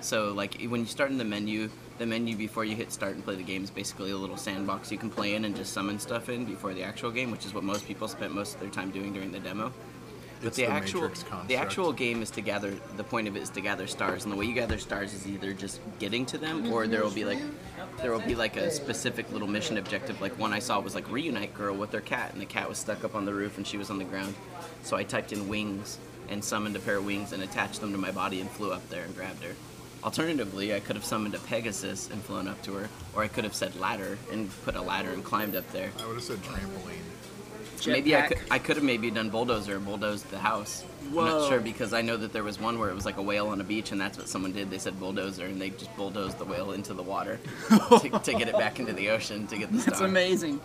So 0.00 0.32
like 0.32 0.60
when 0.62 0.80
you 0.80 0.86
start 0.86 1.10
in 1.10 1.18
the 1.18 1.24
menu, 1.24 1.70
the 1.98 2.06
menu 2.06 2.36
before 2.36 2.64
you 2.64 2.74
hit 2.74 2.92
start 2.92 3.14
and 3.14 3.24
play 3.24 3.36
the 3.36 3.42
game 3.42 3.62
is 3.62 3.70
basically 3.70 4.10
a 4.10 4.16
little 4.16 4.36
sandbox 4.36 4.90
you 4.90 4.98
can 4.98 5.10
play 5.10 5.34
in 5.34 5.44
and 5.44 5.54
just 5.54 5.72
summon 5.72 5.98
stuff 5.98 6.28
in 6.28 6.44
before 6.44 6.72
the 6.72 6.82
actual 6.82 7.10
game, 7.10 7.30
which 7.30 7.44
is 7.44 7.52
what 7.52 7.64
most 7.64 7.86
people 7.86 8.08
spent 8.08 8.34
most 8.34 8.54
of 8.54 8.60
their 8.60 8.70
time 8.70 8.90
doing 8.90 9.12
during 9.12 9.32
the 9.32 9.40
demo. 9.40 9.72
But 10.42 10.54
the, 10.54 10.62
the 10.62 10.70
actual 10.70 11.10
the 11.48 11.56
actual 11.56 11.92
game 11.92 12.22
is 12.22 12.30
to 12.30 12.40
gather 12.40 12.74
the 12.96 13.04
point 13.04 13.28
of 13.28 13.36
it 13.36 13.42
is 13.42 13.50
to 13.50 13.60
gather 13.60 13.86
stars 13.86 14.24
and 14.24 14.32
the 14.32 14.36
way 14.36 14.46
you 14.46 14.54
gather 14.54 14.78
stars 14.78 15.12
is 15.12 15.26
either 15.26 15.52
just 15.52 15.80
getting 15.98 16.24
to 16.26 16.38
them 16.38 16.72
or 16.72 16.86
there 16.86 17.04
will 17.04 17.10
be 17.10 17.26
like 17.26 17.40
there 17.98 18.10
will 18.10 18.20
be 18.20 18.34
like 18.34 18.56
a 18.56 18.70
specific 18.70 19.30
little 19.32 19.48
mission 19.48 19.76
objective 19.76 20.18
like 20.22 20.38
one 20.38 20.54
I 20.54 20.58
saw 20.58 20.80
was 20.80 20.94
like 20.94 21.10
reunite 21.10 21.52
girl 21.52 21.76
with 21.76 21.92
her 21.92 22.00
cat 22.00 22.32
and 22.32 22.40
the 22.40 22.46
cat 22.46 22.70
was 22.70 22.78
stuck 22.78 23.04
up 23.04 23.14
on 23.14 23.26
the 23.26 23.34
roof 23.34 23.58
and 23.58 23.66
she 23.66 23.76
was 23.76 23.90
on 23.90 23.98
the 23.98 24.04
ground. 24.04 24.34
So 24.82 24.96
I 24.96 25.02
typed 25.02 25.34
in 25.34 25.46
wings 25.46 25.98
and 26.30 26.42
summoned 26.42 26.74
a 26.74 26.78
pair 26.78 26.96
of 26.96 27.04
wings 27.04 27.34
and 27.34 27.42
attached 27.42 27.82
them 27.82 27.92
to 27.92 27.98
my 27.98 28.10
body 28.10 28.40
and 28.40 28.50
flew 28.50 28.72
up 28.72 28.88
there 28.88 29.04
and 29.04 29.14
grabbed 29.14 29.42
her 29.42 29.54
alternatively 30.04 30.74
I 30.74 30.80
could 30.80 30.96
have 30.96 31.04
summoned 31.04 31.34
a 31.34 31.38
Pegasus 31.38 32.08
and 32.10 32.22
flown 32.22 32.48
up 32.48 32.60
to 32.62 32.74
her 32.74 32.88
or 33.14 33.22
I 33.22 33.28
could 33.28 33.44
have 33.44 33.54
said 33.54 33.74
ladder 33.76 34.18
and 34.32 34.50
put 34.64 34.76
a 34.76 34.82
ladder 34.82 35.10
and 35.10 35.22
climbed 35.24 35.56
up 35.56 35.70
there 35.72 35.90
I 36.00 36.06
would 36.06 36.14
have 36.14 36.24
said 36.24 36.38
trampoline. 36.38 36.96
Maybe 37.86 38.14
I 38.14 38.20
Jetpack. 38.20 38.28
could, 38.28 38.38
I 38.50 38.58
could 38.58 38.76
have 38.76 38.84
maybe 38.84 39.10
done 39.10 39.30
bulldozer, 39.30 39.78
bulldozed 39.80 40.28
the 40.30 40.38
house. 40.38 40.84
I'm 41.06 41.14
not 41.14 41.48
sure 41.48 41.60
because 41.60 41.92
I 41.92 42.02
know 42.02 42.16
that 42.18 42.32
there 42.32 42.42
was 42.44 42.60
one 42.60 42.78
where 42.78 42.90
it 42.90 42.94
was 42.94 43.06
like 43.06 43.16
a 43.16 43.22
whale 43.22 43.48
on 43.48 43.60
a 43.60 43.64
beach, 43.64 43.90
and 43.90 44.00
that's 44.00 44.18
what 44.18 44.28
someone 44.28 44.52
did. 44.52 44.70
They 44.70 44.78
said 44.78 45.00
bulldozer, 45.00 45.46
and 45.46 45.60
they 45.60 45.70
just 45.70 45.94
bulldozed 45.96 46.38
the 46.38 46.44
whale 46.44 46.72
into 46.72 46.92
the 46.92 47.02
water 47.02 47.40
to, 47.68 48.20
to 48.22 48.34
get 48.34 48.48
it 48.48 48.58
back 48.58 48.80
into 48.80 48.92
the 48.92 49.08
ocean 49.10 49.46
to 49.46 49.56
get 49.56 49.72
the 49.72 49.78
stuff. 49.78 49.86
That's 49.86 49.96
star. 49.98 50.08
amazing. 50.08 50.60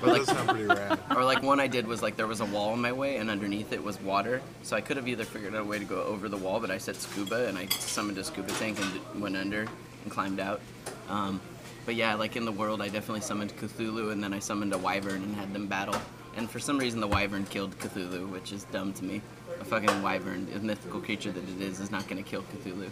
That 0.00 0.16
does 0.16 0.26
sound 0.26 0.48
pretty 0.48 0.64
rad. 0.66 0.98
Or 1.14 1.24
like 1.24 1.42
one 1.42 1.60
I 1.60 1.66
did 1.66 1.86
was 1.86 2.02
like 2.02 2.16
there 2.16 2.26
was 2.26 2.40
a 2.40 2.46
wall 2.46 2.74
in 2.74 2.80
my 2.80 2.92
way, 2.92 3.16
and 3.16 3.30
underneath 3.30 3.72
it 3.72 3.82
was 3.82 4.00
water. 4.00 4.40
So 4.62 4.76
I 4.76 4.80
could 4.80 4.96
have 4.96 5.08
either 5.08 5.24
figured 5.24 5.54
out 5.54 5.62
a 5.62 5.64
way 5.64 5.78
to 5.78 5.84
go 5.84 6.02
over 6.02 6.28
the 6.28 6.36
wall, 6.36 6.60
but 6.60 6.70
I 6.70 6.78
said 6.78 6.96
scuba, 6.96 7.48
and 7.48 7.58
I 7.58 7.66
summoned 7.66 8.18
a 8.18 8.24
scuba 8.24 8.52
tank 8.52 8.78
and 8.80 9.20
went 9.20 9.36
under 9.36 9.66
and 10.02 10.12
climbed 10.12 10.40
out. 10.40 10.60
Um, 11.08 11.40
but 11.86 11.94
yeah, 11.94 12.14
like 12.14 12.36
in 12.36 12.44
the 12.44 12.52
world, 12.52 12.82
I 12.82 12.88
definitely 12.88 13.22
summoned 13.22 13.56
Cthulhu, 13.56 14.12
and 14.12 14.22
then 14.22 14.32
I 14.34 14.38
summoned 14.38 14.74
a 14.74 14.78
wyvern 14.78 15.22
and 15.22 15.34
had 15.34 15.52
them 15.54 15.66
battle. 15.66 15.98
And 16.36 16.48
for 16.48 16.60
some 16.60 16.78
reason, 16.78 17.00
the 17.00 17.08
wyvern 17.08 17.46
killed 17.46 17.76
Cthulhu, 17.78 18.30
which 18.30 18.52
is 18.52 18.64
dumb 18.64 18.92
to 18.92 19.04
me. 19.04 19.22
A 19.60 19.64
fucking 19.64 20.02
wyvern, 20.02 20.46
a 20.54 20.58
mythical 20.58 21.00
creature 21.00 21.32
that 21.32 21.48
it 21.48 21.60
is, 21.60 21.80
is 21.80 21.90
not 21.90 22.06
going 22.06 22.22
to 22.22 22.28
kill 22.28 22.42
Cthulhu. 22.42 22.90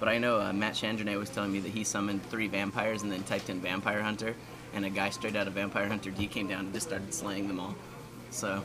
But 0.00 0.08
I 0.08 0.18
know 0.18 0.40
uh, 0.40 0.52
Matt 0.52 0.74
Chandronait 0.74 1.18
was 1.18 1.30
telling 1.30 1.52
me 1.52 1.60
that 1.60 1.70
he 1.70 1.84
summoned 1.84 2.24
three 2.30 2.48
vampires 2.48 3.02
and 3.02 3.12
then 3.12 3.22
typed 3.24 3.50
in 3.50 3.60
Vampire 3.60 4.02
Hunter, 4.02 4.34
and 4.78 4.86
a 4.86 4.90
guy 4.90 5.10
straight 5.10 5.36
out 5.36 5.46
of 5.46 5.54
Vampire 5.54 5.86
Hunter 5.88 6.10
D 6.10 6.26
came 6.26 6.46
down 6.46 6.60
and 6.60 6.72
just 6.72 6.86
started 6.86 7.12
slaying 7.12 7.48
them 7.48 7.60
all. 7.60 7.74
So, 8.30 8.62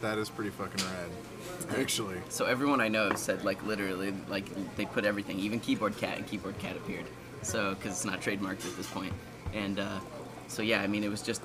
That 0.00 0.18
is 0.18 0.28
pretty 0.28 0.50
fucking 0.50 0.84
rad. 0.84 1.78
Actually. 1.80 2.18
so 2.28 2.44
everyone 2.44 2.80
I 2.80 2.88
know 2.88 3.14
said 3.14 3.44
like 3.44 3.64
literally 3.64 4.12
like 4.28 4.44
they 4.76 4.84
put 4.84 5.04
everything, 5.04 5.38
even 5.38 5.60
Keyboard 5.60 5.96
Cat 5.96 6.18
and 6.18 6.26
Keyboard 6.26 6.58
Cat 6.58 6.76
appeared. 6.76 7.06
So 7.42 7.74
because 7.74 7.92
it's 7.92 8.04
not 8.04 8.20
trademarked 8.20 8.66
at 8.66 8.76
this 8.76 8.88
point, 8.88 9.12
and 9.54 9.78
uh, 9.78 10.00
so 10.48 10.62
yeah, 10.62 10.82
I 10.82 10.86
mean 10.88 11.04
it 11.04 11.08
was 11.08 11.22
just 11.22 11.42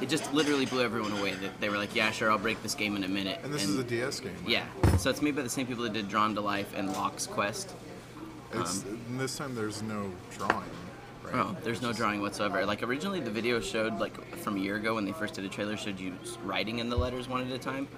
it 0.00 0.08
just 0.08 0.32
literally 0.32 0.66
blew 0.66 0.82
everyone 0.82 1.12
away. 1.12 1.34
That 1.34 1.60
they 1.60 1.68
were 1.68 1.76
like, 1.76 1.94
yeah, 1.94 2.10
sure, 2.10 2.30
I'll 2.30 2.38
break 2.38 2.62
this 2.62 2.74
game 2.74 2.96
in 2.96 3.04
a 3.04 3.08
minute. 3.08 3.40
And 3.42 3.52
this 3.52 3.64
is 3.64 3.78
a 3.78 3.84
DS 3.84 4.20
game. 4.20 4.32
right? 4.40 4.48
yeah, 4.48 4.96
so 4.96 5.10
it's 5.10 5.22
made 5.22 5.36
by 5.36 5.42
the 5.42 5.50
same 5.50 5.66
people 5.66 5.84
that 5.84 5.92
did 5.92 6.08
Drawn 6.08 6.34
to 6.34 6.40
Life 6.40 6.72
and 6.76 6.92
Lock's 6.92 7.26
Quest. 7.26 7.74
It's 8.54 8.82
and 8.84 9.20
this 9.20 9.36
time 9.36 9.54
there's 9.54 9.82
no 9.82 10.10
drawing. 10.36 10.64
Right? 11.32 11.40
Oh, 11.46 11.56
there's 11.62 11.82
no 11.82 11.92
drawing 11.92 12.20
whatsoever. 12.20 12.64
Like 12.66 12.82
originally, 12.82 13.20
the 13.20 13.30
video 13.30 13.60
showed 13.60 13.98
like 13.98 14.14
from 14.38 14.56
a 14.56 14.60
year 14.60 14.76
ago 14.76 14.94
when 14.94 15.04
they 15.04 15.12
first 15.12 15.34
did 15.34 15.44
a 15.44 15.48
trailer 15.48 15.76
showed 15.76 15.98
you 16.00 16.14
s- 16.22 16.38
writing 16.44 16.78
in 16.78 16.88
the 16.88 16.96
letters 16.96 17.28
one 17.28 17.46
at 17.46 17.52
a 17.52 17.58
time. 17.58 17.88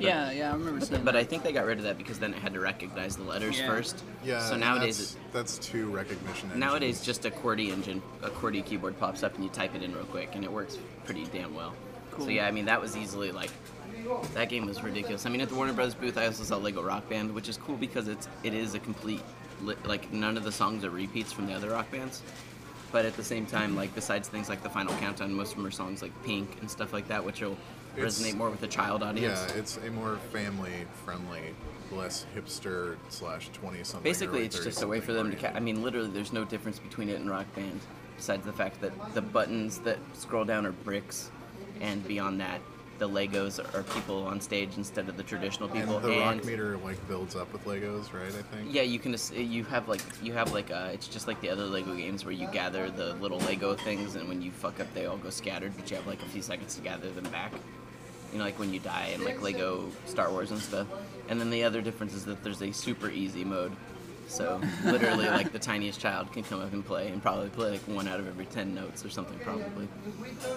Yeah, 0.00 0.30
yeah, 0.30 0.50
I 0.50 0.54
remember 0.54 0.80
seeing 0.84 1.04
But 1.04 1.12
that. 1.12 1.18
I 1.20 1.24
think 1.24 1.42
they 1.42 1.52
got 1.52 1.66
rid 1.66 1.78
of 1.78 1.84
that 1.84 1.98
because 1.98 2.18
then 2.18 2.32
it 2.32 2.38
had 2.38 2.54
to 2.54 2.60
recognize 2.60 3.16
the 3.16 3.24
letters 3.24 3.58
Yeah. 3.58 3.66
first. 3.68 4.02
Yeah. 4.24 4.40
So 4.40 4.56
nowadays, 4.56 5.16
that's, 5.32 5.56
that's 5.58 5.66
two 5.66 5.90
recognition. 5.90 6.50
it, 6.50 6.56
nowadays 6.56 7.02
just 7.04 7.26
a 7.26 7.30
QWERTY 7.30 7.70
engine, 7.70 8.00
a 8.22 8.30
QWERTY 8.30 8.64
keyboard 8.64 8.98
pops 8.98 9.22
up 9.22 9.34
and 9.34 9.44
you 9.44 9.50
type 9.50 9.74
it 9.74 9.82
in 9.82 9.94
real 9.94 10.04
quick, 10.04 10.34
and 10.34 10.44
it 10.44 10.50
works 10.52 10.78
pretty 11.04 11.24
damn 11.26 11.54
well. 11.54 11.74
Cool. 12.12 12.24
So 12.26 12.30
yeah, 12.30 12.46
I 12.46 12.50
mean 12.52 12.64
that 12.66 12.80
was 12.80 12.96
easily 12.96 13.32
like 13.32 13.50
that 14.34 14.48
game 14.48 14.66
was 14.66 14.82
ridiculous. 14.82 15.26
I 15.26 15.28
mean 15.28 15.40
at 15.42 15.48
the 15.50 15.54
Warner 15.54 15.72
Brothers 15.74 15.94
booth, 15.94 16.16
I 16.16 16.26
also 16.26 16.44
saw 16.44 16.56
Lego 16.56 16.82
Rock 16.82 17.08
Band, 17.10 17.34
which 17.34 17.48
is 17.48 17.56
cool 17.58 17.76
because 17.76 18.08
it's 18.08 18.28
it 18.44 18.54
is 18.54 18.74
a 18.74 18.78
complete 18.78 19.20
li- 19.62 19.74
like 19.84 20.10
none 20.12 20.38
of 20.38 20.44
the 20.44 20.52
songs 20.52 20.84
are 20.84 20.90
repeats 20.90 21.32
from 21.32 21.46
the 21.46 21.52
other 21.52 21.70
rock 21.70 21.90
bands. 21.90 22.22
But 22.92 23.04
at 23.04 23.16
the 23.16 23.24
same 23.24 23.46
time, 23.46 23.76
like 23.76 23.94
besides 23.94 24.28
things 24.28 24.48
like 24.48 24.62
the 24.62 24.70
Final 24.70 24.94
Countdown, 24.96 25.32
most 25.34 25.50
of 25.52 25.56
them 25.58 25.66
are 25.66 25.70
songs 25.70 26.02
like 26.02 26.12
Pink 26.24 26.56
and 26.60 26.70
stuff 26.70 26.92
like 26.92 27.08
that, 27.08 27.24
which 27.24 27.40
will 27.40 27.56
It's- 27.96 28.18
resonate 28.20 28.36
more 28.36 28.50
with 28.50 28.62
a 28.62 28.68
child 28.68 29.02
audience. 29.02 29.44
Yeah, 29.50 29.56
it's 29.58 29.76
a 29.78 29.90
more 29.90 30.18
family 30.32 30.86
friendly, 31.04 31.54
less 31.90 32.26
hipster 32.34 32.96
slash 33.08 33.48
twenty 33.52 33.82
something. 33.84 34.02
Basically, 34.08 34.44
it's 34.44 34.62
just 34.62 34.82
a 34.82 34.86
way 34.86 35.00
for 35.00 35.12
them 35.12 35.30
to. 35.30 35.36
Ca- 35.36 35.52
I 35.54 35.60
mean, 35.60 35.82
literally, 35.82 36.08
there's 36.10 36.32
no 36.32 36.44
difference 36.44 36.78
between 36.78 37.08
it 37.08 37.20
and 37.20 37.28
Rock 37.28 37.46
Band, 37.54 37.80
besides 38.16 38.44
the 38.46 38.52
fact 38.52 38.80
that 38.82 38.92
the 39.14 39.22
buttons 39.22 39.78
that 39.80 39.98
scroll 40.14 40.44
down 40.44 40.64
are 40.66 40.72
bricks, 40.72 41.30
and 41.80 42.06
beyond 42.06 42.40
that, 42.40 42.60
the 42.98 43.08
Legos 43.08 43.58
are 43.74 43.82
people 43.82 44.24
on 44.26 44.40
stage 44.40 44.70
instead 44.76 45.08
of 45.08 45.16
the 45.16 45.22
traditional 45.22 45.68
people. 45.68 45.96
And 45.96 46.04
the 46.04 46.18
rock 46.20 46.44
meter 46.44 46.76
like 46.78 47.06
builds 47.08 47.36
up 47.36 47.52
with 47.52 47.64
Legos, 47.64 48.12
right? 48.12 48.26
I 48.28 48.42
think. 48.56 48.72
yeah, 48.72 48.82
you 48.82 48.98
can. 48.98 49.14
ass- 49.14 49.32
You 49.32 49.64
have 49.64 49.88
like 49.88 50.00
you 50.22 50.32
have 50.32 50.52
like 50.52 50.70
uh 50.70 50.90
It's 50.92 51.08
just 51.08 51.26
like 51.28 51.40
the 51.40 51.50
other 51.50 51.64
Lego 51.64 51.94
games 51.94 52.24
where 52.24 52.34
you 52.34 52.46
gather 52.52 52.90
the 52.90 53.14
little 53.14 53.38
Lego 53.40 53.74
things, 53.74 54.14
and 54.16 54.28
when 54.28 54.42
you 54.42 54.50
fuck 54.50 54.80
up, 54.80 54.92
they 54.94 55.06
all 55.06 55.16
go 55.18 55.30
scattered. 55.30 55.72
But 55.76 55.90
you 55.90 55.96
have 55.96 56.06
like 56.06 56.22
a 56.22 56.26
few 56.26 56.42
seconds 56.42 56.74
to 56.76 56.80
gather 56.82 57.10
them 57.10 57.24
back. 57.30 57.52
You 58.32 58.38
know, 58.38 58.44
like 58.44 58.58
when 58.58 58.72
you 58.72 58.80
die 58.80 59.12
in 59.14 59.24
like 59.24 59.40
Lego 59.42 59.90
Star 60.06 60.30
Wars 60.30 60.50
and 60.50 60.60
stuff. 60.60 60.86
And 61.28 61.40
then 61.40 61.50
the 61.50 61.64
other 61.64 61.80
difference 61.82 62.14
is 62.14 62.24
that 62.26 62.42
there's 62.44 62.62
a 62.62 62.72
super 62.72 63.08
easy 63.08 63.44
mode. 63.44 63.72
So 64.28 64.60
literally, 64.84 65.26
like 65.26 65.52
the 65.52 65.58
tiniest 65.58 66.00
child 66.00 66.32
can 66.32 66.42
come 66.42 66.60
up 66.60 66.72
and 66.72 66.84
play, 66.84 67.08
and 67.08 67.22
probably 67.22 67.48
play 67.48 67.70
like 67.72 67.80
one 67.82 68.08
out 68.08 68.18
of 68.20 68.26
every 68.26 68.46
ten 68.46 68.74
notes 68.74 69.04
or 69.04 69.10
something, 69.10 69.38
probably. 69.40 69.88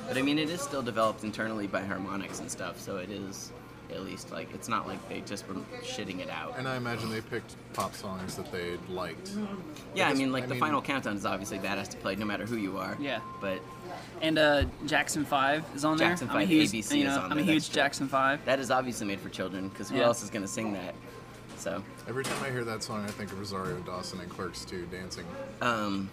But 0.08 0.18
I 0.18 0.22
mean, 0.22 0.40
it 0.40 0.50
is 0.50 0.62
still 0.62 0.82
developed 0.82 1.24
internally 1.24 1.68
by 1.68 1.82
Harmonix 1.82 2.40
and 2.40 2.50
stuff, 2.50 2.80
so 2.80 2.98
it 2.98 3.10
is 3.10 3.52
at 3.92 4.04
least 4.04 4.32
like 4.32 4.54
it's 4.54 4.68
not 4.70 4.88
like 4.88 5.08
they 5.10 5.22
just 5.22 5.48
were 5.48 5.56
shitting 5.82 6.20
it 6.20 6.30
out. 6.30 6.56
And 6.58 6.68
I 6.68 6.78
imagine 6.78 7.10
they 7.12 7.22
picked 7.22 7.56
pop 7.74 7.96
songs 7.96 8.36
that 8.36 8.52
they 8.52 8.78
liked. 8.90 9.32
Yeah, 9.96 10.10
I 10.10 10.14
mean, 10.14 10.32
like 10.32 10.44
I 10.44 10.48
the 10.48 10.54
mean- 10.56 10.60
final 10.62 10.82
countdown 10.82 11.16
is 11.16 11.26
obviously 11.26 11.60
badass 11.60 11.90
to 11.90 11.98
play, 11.98 12.16
no 12.16 12.26
matter 12.26 12.46
who 12.46 12.56
you 12.58 12.78
are. 12.78 12.98
Yeah. 13.00 13.20
But 13.42 13.62
And 14.22 14.38
uh, 14.38 14.66
Jackson 14.86 15.26
Five 15.26 15.64
is 15.76 15.86
on 15.86 15.98
there. 15.98 16.10
Jackson 16.10 16.28
Five, 16.28 16.36
I'm 16.38 16.42
a 16.44 16.46
huge, 16.46 16.70
ABC 16.72 16.98
you 16.98 17.08
is 17.08 17.16
know, 17.16 17.20
on 17.22 17.32
I'm 17.32 17.38
there, 17.38 17.40
a 17.40 17.44
huge 17.44 17.68
true. 17.70 17.76
Jackson 17.76 18.08
Five. 18.08 18.44
that 18.46 18.60
is 18.60 18.70
obviously 18.72 19.08
made 19.08 19.20
for 19.20 19.30
children, 19.30 19.70
because 19.70 19.90
who 19.90 19.98
Yeah. 19.98 20.04
else 20.06 20.22
is 20.24 20.30
gonna 20.30 20.48
sing 20.48 20.74
that? 20.74 20.94
So, 21.60 21.84
Every 22.08 22.24
time 22.24 22.42
I 22.42 22.50
hear 22.50 22.64
that 22.64 22.82
song, 22.84 23.04
I 23.04 23.08
think 23.10 23.32
of 23.34 23.40
Rosario 23.40 23.76
Dawson 23.80 24.22
and 24.22 24.30
Clerks 24.30 24.64
2 24.64 24.86
dancing 24.86 25.26
um, 25.62 26.10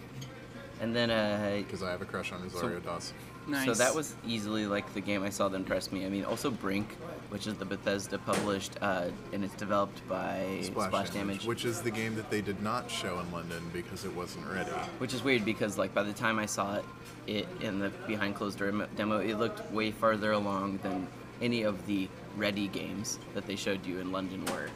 and 0.81 0.95
then 0.95 1.09
uh, 1.09 1.55
because 1.57 1.81
I 1.81 1.91
have 1.91 2.01
a 2.01 2.05
crush 2.05 2.31
on 2.31 2.43
Rosario 2.43 2.79
Dawson. 2.79 3.15
Nice. 3.47 3.65
So 3.65 3.73
that 3.75 3.95
was 3.95 4.13
easily 4.25 4.67
like 4.67 4.93
the 4.93 4.99
game 4.99 5.23
I 5.23 5.29
saw 5.29 5.47
that 5.47 5.55
impressed 5.55 5.93
me. 5.93 6.05
I 6.05 6.09
mean, 6.09 6.25
also 6.25 6.51
Brink, 6.51 6.93
which 7.29 7.47
is 7.47 7.53
the 7.55 7.63
Bethesda 7.63 8.17
published, 8.19 8.73
uh, 8.81 9.05
and 9.31 9.41
it's 9.41 9.55
developed 9.55 10.05
by 10.09 10.59
Splash, 10.63 11.11
Damage, 11.11 11.45
which 11.45 11.63
is 11.63 11.81
the 11.81 11.89
game 11.89 12.15
that 12.15 12.29
they 12.29 12.41
did 12.41 12.61
not 12.61 12.91
show 12.91 13.19
in 13.19 13.31
London 13.31 13.63
because 13.71 14.03
it 14.03 14.13
wasn't 14.13 14.45
ready. 14.47 14.69
which 14.99 15.13
is 15.13 15.23
weird 15.23 15.45
because 15.45 15.77
like 15.77 15.93
by 15.93 16.03
the 16.03 16.11
time 16.11 16.39
I 16.39 16.45
saw 16.45 16.75
it, 16.75 16.85
it 17.25 17.47
in 17.61 17.79
the 17.79 17.89
behind 18.05 18.35
closed 18.35 18.59
door 18.59 18.85
demo, 18.97 19.19
it 19.19 19.35
looked 19.35 19.71
way 19.71 19.91
farther 19.91 20.33
along 20.33 20.79
than 20.83 21.07
any 21.41 21.63
of 21.63 21.85
the 21.87 22.09
ready 22.35 22.67
games 22.67 23.17
that 23.33 23.47
they 23.47 23.55
showed 23.55 23.85
you 23.85 23.99
in 23.99 24.11
London 24.11 24.43
were. 24.47 24.69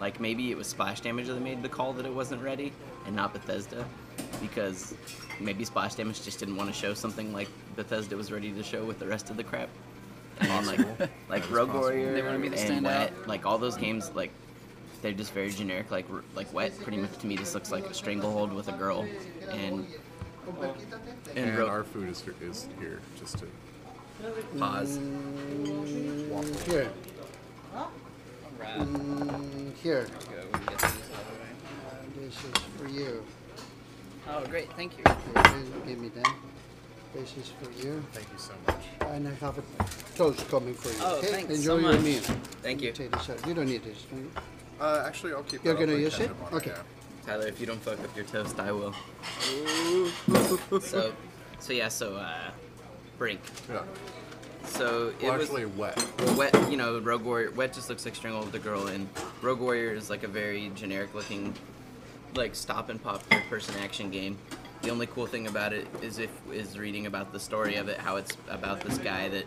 Like 0.00 0.20
maybe 0.20 0.50
it 0.50 0.56
was 0.56 0.66
Splash 0.66 1.00
Damage 1.00 1.26
that 1.28 1.40
made 1.40 1.62
the 1.62 1.68
call 1.68 1.92
that 1.94 2.06
it 2.06 2.12
wasn't 2.14 2.42
ready, 2.42 2.72
and 3.06 3.14
not 3.14 3.32
Bethesda, 3.32 3.84
because 4.40 4.94
maybe 5.40 5.64
Splash 5.64 5.94
Damage 5.94 6.22
just 6.24 6.38
didn't 6.38 6.56
want 6.56 6.68
to 6.68 6.74
show 6.74 6.94
something 6.94 7.32
like 7.32 7.48
Bethesda 7.76 8.16
was 8.16 8.30
ready 8.32 8.50
to 8.52 8.62
show 8.62 8.84
with 8.84 8.98
the 8.98 9.06
rest 9.06 9.30
of 9.30 9.36
the 9.36 9.44
crap. 9.44 9.68
And 10.40 10.50
then, 10.50 10.66
like 10.66 11.10
like 11.28 11.50
Rogue 11.50 11.68
possible. 11.68 11.80
Warrior 11.80 12.12
They 12.12 12.22
wanted 12.22 12.40
me 12.40 12.48
to 12.48 12.56
and 12.56 12.64
stand 12.66 12.84
Wet, 12.84 13.12
out. 13.12 13.28
like 13.28 13.46
all 13.46 13.56
those 13.58 13.76
games, 13.76 14.10
like 14.14 14.30
they're 15.00 15.12
just 15.12 15.32
very 15.32 15.50
generic. 15.50 15.90
Like 15.90 16.06
like 16.34 16.52
Wet, 16.52 16.72
pretty 16.80 16.98
much 16.98 17.16
to 17.18 17.26
me, 17.26 17.36
just 17.36 17.54
looks 17.54 17.70
like 17.70 17.86
a 17.86 17.94
stranglehold 17.94 18.52
with 18.52 18.68
a 18.68 18.72
girl, 18.72 19.06
and 19.50 19.86
and, 20.62 20.76
And 21.36 21.56
Ro- 21.58 21.68
our 21.68 21.84
food 21.84 22.08
is 22.10 22.20
here, 22.20 22.34
is 22.42 22.68
here 22.78 23.00
just 23.18 23.38
to 23.38 23.46
pause. 24.58 24.98
Mm, 28.64 29.74
Here. 29.82 30.06
Here. 30.28 30.44
Uh, 30.82 30.88
this 32.18 32.34
is 32.34 32.62
for 32.78 32.88
you. 32.88 33.22
Oh, 34.28 34.44
great! 34.46 34.72
Thank 34.72 34.96
you. 34.98 35.04
Okay, 35.06 35.62
give 35.86 35.98
me 35.98 36.08
that. 36.08 36.34
This 37.14 37.36
is 37.36 37.52
for 37.60 37.70
you. 37.86 38.02
Thank 38.12 38.26
you 38.32 38.38
so 38.38 38.52
much. 38.66 38.82
And 39.12 39.28
I 39.28 39.34
have 39.34 39.58
a 39.58 39.62
toast 40.16 40.48
coming 40.48 40.74
for 40.74 40.88
you. 40.88 40.96
Oh, 41.00 41.18
okay? 41.18 41.26
thanks 41.28 41.54
Enjoy 41.56 41.62
so 41.62 41.78
your 41.78 41.92
much. 41.92 42.00
meal. 42.02 42.20
Thank 42.62 42.82
you. 42.82 42.92
Take 42.92 43.10
this 43.12 43.30
out. 43.30 43.46
You 43.46 43.54
don't 43.54 43.66
need 43.68 43.84
this. 43.84 44.02
do 44.10 44.16
you? 44.16 44.30
Uh, 44.80 45.04
actually, 45.06 45.34
I'll 45.34 45.42
keep. 45.44 45.62
You're 45.64 45.74
gonna 45.74 45.92
use 45.94 46.14
it? 46.14 46.28
ketchup 46.28 46.42
on 46.52 46.54
Okay. 46.58 46.70
yeah. 46.70 46.82
Tyler, 47.26 47.46
if 47.46 47.60
you 47.60 47.66
don't 47.66 47.80
fuck 47.80 48.00
up 48.00 48.16
your 48.16 48.24
toast, 48.24 48.58
I 48.58 48.72
will. 48.72 48.94
so, 50.80 51.12
so 51.60 51.72
yeah, 51.72 51.88
so 51.88 52.16
uh, 52.16 52.50
Brink. 53.18 53.40
Yeah. 53.70 53.82
So 54.66 55.08
it 55.20 55.24
Well, 55.26 55.34
was 55.38 55.42
actually, 55.44 55.66
wet. 55.66 56.04
well, 56.18 56.36
wet. 56.36 56.70
You 56.70 56.76
know, 56.76 56.98
Rogue 56.98 57.22
Warrior. 57.24 57.50
Wet 57.52 57.72
just 57.72 57.88
looks 57.88 58.04
like 58.04 58.14
Strangle 58.14 58.44
with 58.44 58.54
a 58.54 58.58
girl, 58.58 58.86
and 58.86 59.08
Rogue 59.42 59.60
Warrior 59.60 59.92
is 59.92 60.10
like 60.10 60.22
a 60.24 60.28
very 60.28 60.70
generic 60.74 61.14
looking, 61.14 61.54
like 62.34 62.54
stop 62.54 62.88
and 62.88 63.02
pop 63.02 63.22
third 63.22 63.42
person 63.48 63.74
action 63.82 64.10
game. 64.10 64.38
The 64.82 64.90
only 64.90 65.06
cool 65.06 65.26
thing 65.26 65.46
about 65.46 65.72
it 65.72 65.86
is 66.02 66.18
if 66.18 66.30
is 66.52 66.78
reading 66.78 67.06
about 67.06 67.32
the 67.32 67.40
story 67.40 67.76
of 67.76 67.88
it, 67.88 67.98
how 67.98 68.16
it's 68.16 68.36
about 68.48 68.80
this 68.80 68.98
guy 68.98 69.28
that 69.30 69.44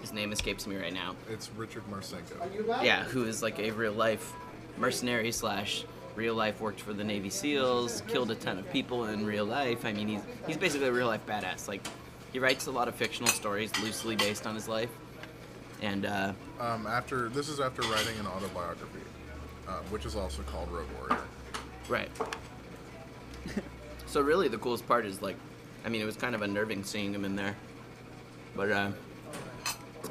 his 0.00 0.12
name 0.12 0.32
escapes 0.32 0.66
me 0.66 0.76
right 0.76 0.92
now. 0.92 1.16
It's 1.30 1.50
Richard 1.56 1.82
Marcinko. 1.90 2.82
Yeah, 2.84 3.04
who 3.04 3.24
is 3.24 3.42
like 3.42 3.58
a 3.58 3.70
real 3.72 3.92
life 3.92 4.32
mercenary 4.78 5.32
slash 5.32 5.84
real 6.14 6.34
life 6.34 6.60
worked 6.60 6.80
for 6.80 6.92
the 6.92 7.04
Navy 7.04 7.30
SEALs, 7.30 8.02
killed 8.06 8.30
a 8.30 8.34
ton 8.34 8.58
of 8.58 8.70
people 8.72 9.06
in 9.06 9.26
real 9.26 9.44
life. 9.44 9.84
I 9.84 9.92
mean, 9.92 10.06
he's 10.08 10.22
he's 10.46 10.56
basically 10.56 10.86
a 10.88 10.92
real 10.92 11.08
life 11.08 11.24
badass. 11.26 11.66
Like 11.68 11.86
he 12.36 12.40
writes 12.40 12.66
a 12.66 12.70
lot 12.70 12.86
of 12.86 12.94
fictional 12.94 13.30
stories 13.30 13.72
loosely 13.82 14.14
based 14.14 14.46
on 14.46 14.54
his 14.54 14.68
life, 14.68 14.90
and 15.80 16.04
uh, 16.04 16.34
Um, 16.60 16.86
after 16.86 17.30
this 17.30 17.48
is 17.48 17.60
after 17.60 17.80
writing 17.80 18.18
an 18.20 18.26
autobiography, 18.26 19.00
uh, 19.66 19.78
which 19.88 20.04
is 20.04 20.16
also 20.16 20.42
called 20.42 20.70
Rogue 20.70 20.84
Warrior. 20.98 21.24
right. 21.88 22.10
so 24.06 24.20
really, 24.20 24.48
the 24.48 24.58
coolest 24.58 24.86
part 24.86 25.06
is 25.06 25.22
like, 25.22 25.36
I 25.86 25.88
mean, 25.88 26.02
it 26.02 26.04
was 26.04 26.16
kind 26.16 26.34
of 26.34 26.42
unnerving 26.42 26.84
seeing 26.84 27.14
him 27.14 27.24
in 27.24 27.36
there, 27.36 27.56
but 28.54 28.70
uh, 28.70 28.90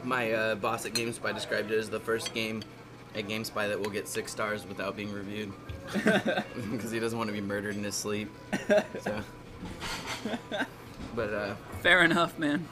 my 0.04 0.32
uh, 0.32 0.56
boss 0.56 0.88
at 0.88 0.94
GameSpy 0.94 1.32
described 1.32 1.70
it 1.70 1.78
as 1.78 1.92
the 1.92 2.00
first 2.00 2.34
game 2.34 2.64
at 3.14 3.28
GameSpy 3.28 3.68
that 3.68 3.80
will 3.80 3.92
get 3.92 4.08
six 4.08 4.32
stars 4.32 4.66
without 4.66 4.96
being 4.96 5.14
reviewed 5.14 5.54
because 5.94 6.90
he 6.90 6.98
doesn't 6.98 7.20
want 7.20 7.28
to 7.28 7.34
be 7.34 7.42
murdered 7.42 7.76
in 7.76 7.84
his 7.84 7.94
sleep. 7.94 8.32
So, 9.04 9.22
but 11.16 11.34
uh, 11.34 11.56
Fair 11.82 12.04
enough, 12.04 12.38
man. 12.40 12.68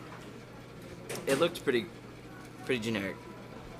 it 1.27 1.39
looked 1.39 1.63
pretty, 1.63 1.85
pretty 2.65 2.81
generic, 2.81 3.15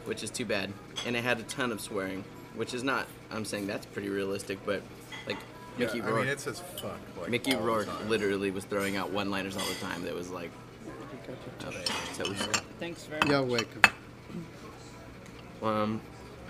which 0.05 0.23
is 0.23 0.29
too 0.29 0.45
bad. 0.45 0.71
And 1.05 1.15
it 1.15 1.23
had 1.23 1.39
a 1.39 1.43
ton 1.43 1.71
of 1.71 1.81
swearing, 1.81 2.23
which 2.55 2.73
is 2.73 2.83
not. 2.83 3.07
I'm 3.31 3.45
saying 3.45 3.67
that's 3.67 3.85
pretty 3.85 4.09
realistic, 4.09 4.59
but 4.65 4.81
like 5.27 5.37
Mickey 5.77 5.97
yeah, 5.99 6.05
I 6.05 6.09
Rourke, 6.09 6.19
mean, 6.21 6.29
it 6.29 6.39
says 6.39 6.61
fuck. 6.81 6.99
Like, 7.19 7.29
Mickey 7.29 7.53
all 7.53 7.61
the 7.61 7.65
Rourke 7.65 7.85
time. 7.87 8.09
literally 8.09 8.51
was 8.51 8.65
throwing 8.65 8.95
out 8.95 9.09
one-liners 9.11 9.57
all 9.57 9.65
the 9.65 9.73
time. 9.75 10.03
That 10.03 10.13
was 10.13 10.29
like, 10.29 10.51
okay, 11.65 11.83
toast. 12.17 12.61
Thanks 12.79 13.05
very 13.05 13.19
much. 13.21 13.29
You're 13.29 13.43
welcome. 13.43 13.81
Um, 15.63 16.01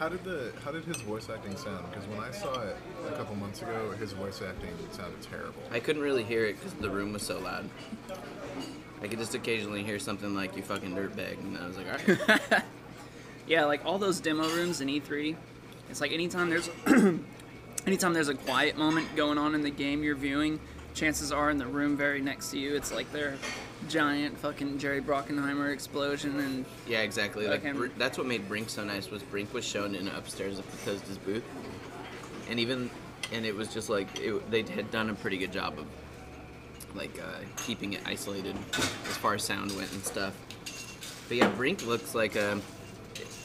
How 0.03 0.09
did 0.09 0.25
the 0.25 0.51
how 0.65 0.73
did 0.73 0.83
his 0.83 0.97
voice 0.97 1.29
acting 1.29 1.55
sound? 1.55 1.89
Because 1.89 2.05
when 2.09 2.19
I 2.19 2.29
saw 2.31 2.61
it 2.61 2.75
a 3.07 3.11
couple 3.13 3.37
months 3.37 3.61
ago, 3.61 3.91
his 3.91 4.11
voice 4.11 4.41
acting 4.41 4.73
sounded 4.91 5.21
terrible. 5.21 5.63
I 5.71 5.79
couldn't 5.79 6.01
really 6.01 6.25
hear 6.25 6.43
it 6.43 6.59
because 6.59 6.73
the 6.73 6.89
room 6.89 7.13
was 7.13 7.21
so 7.21 7.39
loud. 7.39 7.69
I 9.01 9.07
could 9.07 9.17
just 9.17 9.33
occasionally 9.33 9.81
hear 9.81 9.99
something 9.99 10.35
like 10.35 10.57
"you 10.57 10.61
fucking 10.61 10.93
dirtbag," 10.93 11.39
and 11.39 11.57
I 11.57 11.65
was 11.65 11.77
like, 11.77 11.87
"All 11.87 12.37
right." 12.49 12.63
Yeah, 13.47 13.63
like 13.63 13.85
all 13.85 13.97
those 13.97 14.19
demo 14.19 14.45
rooms 14.49 14.81
in 14.81 14.89
E3, 14.89 15.37
it's 15.89 16.01
like 16.01 16.11
anytime 16.11 16.49
there's 16.49 16.69
anytime 17.87 18.11
there's 18.11 18.27
a 18.27 18.35
quiet 18.35 18.77
moment 18.77 19.07
going 19.15 19.37
on 19.37 19.55
in 19.55 19.61
the 19.61 19.69
game 19.69 20.03
you're 20.03 20.17
viewing, 20.17 20.59
chances 20.95 21.31
are 21.31 21.49
in 21.49 21.57
the 21.57 21.65
room 21.65 21.95
very 21.95 22.19
next 22.19 22.51
to 22.51 22.59
you, 22.59 22.75
it's 22.75 22.91
like 22.91 23.09
their 23.13 23.37
giant 23.89 24.37
fucking 24.39 24.77
Jerry 24.79 25.01
Brockenheimer 25.01 25.71
explosion 25.73 26.39
and 26.39 26.65
Yeah, 26.87 27.01
exactly. 27.01 27.47
Like 27.47 27.63
Br- 27.73 27.87
that's 27.97 28.17
what 28.17 28.27
made 28.27 28.47
Brink 28.47 28.69
so 28.69 28.83
nice 28.83 29.09
was 29.09 29.23
Brink 29.23 29.53
was 29.53 29.65
shown 29.65 29.95
in 29.95 30.07
upstairs 30.07 30.59
of 30.59 30.65
Bethesda's 30.71 31.17
booth, 31.17 31.43
and 32.49 32.59
even 32.59 32.89
and 33.31 33.45
it 33.45 33.55
was 33.55 33.73
just 33.73 33.89
like 33.89 34.07
it, 34.19 34.49
they 34.51 34.63
had 34.63 34.91
done 34.91 35.09
a 35.09 35.13
pretty 35.15 35.37
good 35.37 35.51
job 35.51 35.77
of 35.79 35.85
like 36.95 37.17
uh, 37.19 37.39
keeping 37.57 37.93
it 37.93 38.01
isolated 38.05 38.55
as 38.73 39.17
far 39.17 39.33
as 39.35 39.43
sound 39.43 39.71
went 39.75 39.91
and 39.93 40.03
stuff. 40.03 40.33
But 41.27 41.37
yeah, 41.37 41.49
Brink 41.49 41.85
looks 41.85 42.13
like 42.15 42.35
a 42.35 42.59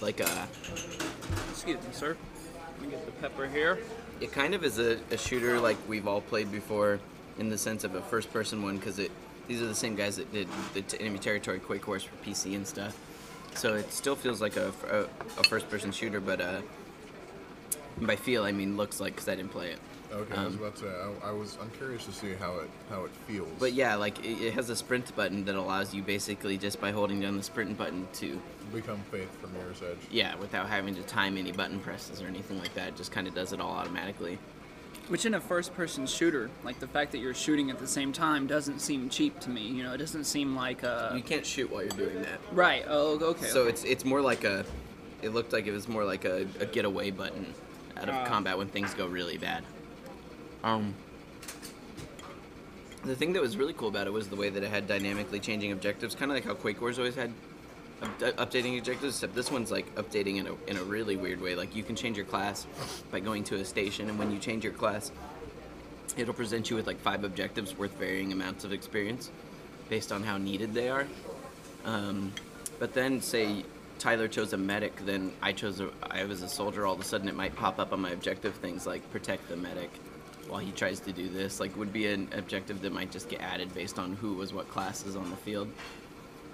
like 0.01 0.21
a 0.21 0.49
Excuse 1.51 1.77
me, 1.77 1.89
sir. 1.93 2.17
Let 2.81 2.83
me 2.83 2.89
get 2.91 3.05
the 3.07 3.13
pepper 3.13 3.47
here. 3.47 3.79
it 4.21 4.33
kind 4.33 4.55
of 4.55 4.65
is 4.65 4.79
a, 4.79 4.99
a 5.11 5.17
shooter 5.19 5.59
like 5.61 5.77
we've 5.89 6.07
all 6.07 6.21
played 6.21 6.51
before 6.53 7.01
in 7.39 7.49
the 7.51 7.59
sense 7.59 7.85
of 7.85 7.95
a 7.95 8.01
first 8.03 8.33
person 8.33 8.63
one 8.63 8.77
because 8.77 8.99
it 8.99 9.11
these 9.49 9.61
are 9.63 9.67
the 9.67 9.75
same 9.75 9.97
guys 9.97 10.17
that 10.17 10.31
did 10.33 10.47
the 10.75 11.01
enemy 11.01 11.19
territory 11.19 11.59
quake 11.59 11.87
wars 11.89 12.05
for 12.05 12.15
pc 12.25 12.55
and 12.55 12.67
stuff 12.67 12.97
so 13.55 13.75
it 13.75 13.91
still 13.93 14.15
feels 14.15 14.41
like 14.41 14.57
a, 14.57 14.73
a, 14.91 15.01
a 15.41 15.45
first 15.45 15.69
person 15.69 15.91
shooter 15.91 16.21
but 16.21 16.41
uh 16.41 16.61
by 18.03 18.15
feel 18.15 18.45
i 18.45 18.53
mean 18.53 18.77
looks 18.77 19.01
like 19.01 19.15
because 19.15 19.29
i 19.29 19.35
didn't 19.35 19.51
play 19.51 19.71
it 19.71 19.79
Okay, 20.11 20.35
I 20.37 20.45
was 20.47 20.55
Um, 20.55 20.61
about 20.61 20.77
to. 20.77 20.89
I, 21.23 21.29
I 21.29 21.33
was. 21.33 21.59
I'm 21.61 21.69
curious 21.73 22.07
to 22.07 22.13
see 22.13 22.33
how 22.33 22.55
it 22.61 22.71
how 22.89 23.05
it 23.05 23.11
feels. 23.27 23.47
but 23.59 23.75
yeah 23.75 23.95
like 23.95 24.19
it, 24.25 24.41
it 24.41 24.55
has 24.55 24.71
a 24.71 24.75
sprint 24.77 25.15
button 25.15 25.45
that 25.45 25.55
allows 25.55 25.93
you 25.93 26.03
basically 26.03 26.57
just 26.57 26.81
by 26.81 26.93
holding 26.93 27.21
down 27.21 27.37
the 27.37 27.43
sprint 27.43 27.77
button 27.77 28.09
to 28.15 28.41
become 28.73 29.03
Faith 29.11 29.29
from 29.39 29.53
Mirror's 29.53 29.83
Edge. 29.83 29.99
yeah 30.11 30.35
without 30.37 30.67
having 30.67 30.95
to 30.95 31.03
time 31.03 31.37
any 31.37 31.53
button 31.53 31.79
presses 31.81 32.23
or 32.23 32.27
anything 32.27 32.59
like 32.59 32.73
that 32.73 32.89
it 32.89 32.97
just 32.97 33.13
kind 33.13 33.27
of 33.29 33.35
does 33.35 33.53
it 33.53 33.61
all 33.61 33.73
automatically 33.73 34.39
Which 35.09 35.25
in 35.25 35.33
a 35.35 35.41
first-person 35.41 36.07
shooter, 36.07 36.51
like 36.65 36.81
the 36.81 36.87
fact 36.87 37.13
that 37.13 37.19
you're 37.19 37.33
shooting 37.33 37.71
at 37.71 37.79
the 37.79 37.87
same 37.87 38.13
time, 38.13 38.47
doesn't 38.47 38.81
seem 38.81 39.09
cheap 39.09 39.41
to 39.41 39.51
me. 39.51 39.63
You 39.63 39.83
know, 39.83 39.95
it 39.95 39.99
doesn't 39.99 40.25
seem 40.25 40.55
like 40.55 40.85
uh 40.85 41.13
you 41.15 41.23
can't 41.23 41.47
shoot 41.47 41.71
while 41.71 41.83
you're 41.83 41.91
doing 41.93 42.21
that 42.23 42.39
right. 42.53 42.85
Oh, 42.87 43.19
okay. 43.19 43.47
So 43.47 43.63
okay. 43.63 43.71
it's 43.71 43.85
it's 43.85 44.05
more 44.05 44.21
like 44.21 44.45
a. 44.45 44.65
It 45.23 45.31
looked 45.31 45.53
like 45.53 45.67
it 45.67 45.73
was 45.73 45.89
more 45.89 46.05
like 46.05 46.25
a, 46.25 46.47
a 46.61 46.67
getaway 46.67 47.11
button 47.11 47.55
out 47.97 48.09
of 48.09 48.15
Ah. 48.15 48.25
combat 48.27 48.57
when 48.59 48.69
things 48.69 48.95
go 48.95 49.07
really 49.07 49.39
bad. 49.39 49.65
Um. 50.63 50.95
The 53.05 53.15
thing 53.15 53.33
that 53.33 53.41
was 53.41 53.57
really 53.57 53.73
cool 53.73 53.89
about 53.89 54.07
it 54.07 54.13
was 54.13 54.29
the 54.29 54.37
way 54.37 54.51
that 54.51 54.63
it 54.63 54.69
had 54.69 54.87
dynamically 54.87 55.41
changing 55.41 55.73
objectives, 55.73 56.15
kind 56.15 56.31
of 56.31 56.37
like 56.37 56.45
how 56.45 56.55
Quake 56.55 56.81
Wars 56.81 56.99
always 56.99 57.15
had 57.15 57.33
updating 58.01 58.79
objectives. 58.79 59.17
Except 59.17 59.35
this 59.35 59.51
one's 59.51 59.71
like 59.71 59.95
updating 59.97 60.37
in 60.37 60.47
a 60.47 60.55
in 60.67 60.77
a 60.77 60.85
really 60.85 61.17
weird 61.17 61.41
way. 61.41 61.55
Like 61.55 61.75
you 61.75 61.83
can 61.83 61.97
change 61.97 62.17
your 62.17 62.27
class 62.27 62.67
by 63.11 63.21
going 63.21 63.45
to 63.45 63.57
a 63.57 63.65
station, 63.65 64.09
and 64.09 64.19
when 64.19 64.31
you 64.31 64.39
change 64.39 64.65
your 64.65 64.73
class, 64.73 65.11
it'll 66.17 66.35
present 66.35 66.71
you 66.71 66.77
with 66.77 66.87
like 66.87 67.01
five 67.01 67.25
objectives 67.25 67.77
worth 67.77 67.97
varying 67.99 68.33
amounts 68.33 68.65
of 68.65 68.73
experience, 68.73 69.31
based 69.89 70.13
on 70.13 70.23
how 70.23 70.39
needed 70.39 70.75
they 70.75 70.89
are. 70.89 71.07
Um, 71.85 72.33
but 72.79 72.95
then, 72.95 73.21
say 73.21 73.65
Tyler 73.99 74.29
chose 74.29 74.53
a 74.53 74.57
medic, 74.57 74.95
then 75.05 75.33
I 75.43 75.53
chose 75.53 75.81
a. 75.81 75.91
I 76.03 76.25
was 76.25 76.43
a 76.43 76.49
soldier. 76.49 76.87
All 76.87 76.95
of 76.95 77.01
a 77.01 77.05
sudden, 77.05 77.29
it 77.29 77.35
might 77.35 77.57
pop 77.57 77.79
up 77.79 77.93
on 77.93 78.01
my 78.01 78.11
objective 78.11 78.55
things 78.55 78.87
like 78.87 79.09
protect 79.11 79.49
the 79.49 79.57
medic, 79.57 79.91
while 80.49 80.61
he 80.61 80.71
tries 80.73 81.01
to 81.01 81.13
do 81.13 81.29
this. 81.29 81.59
Like, 81.61 81.77
would 81.77 81.93
be 81.93 82.07
an 82.07 82.29
objective 82.33 82.81
that 82.83 82.93
might 82.93 83.11
just 83.11 83.29
get 83.29 83.41
added 83.41 83.75
based 83.75 83.99
on 83.99 84.15
who 84.17 84.35
was 84.35 84.53
what 84.53 84.69
classes 84.69 85.17
on 85.17 85.31
the 85.31 85.37
field. 85.37 85.69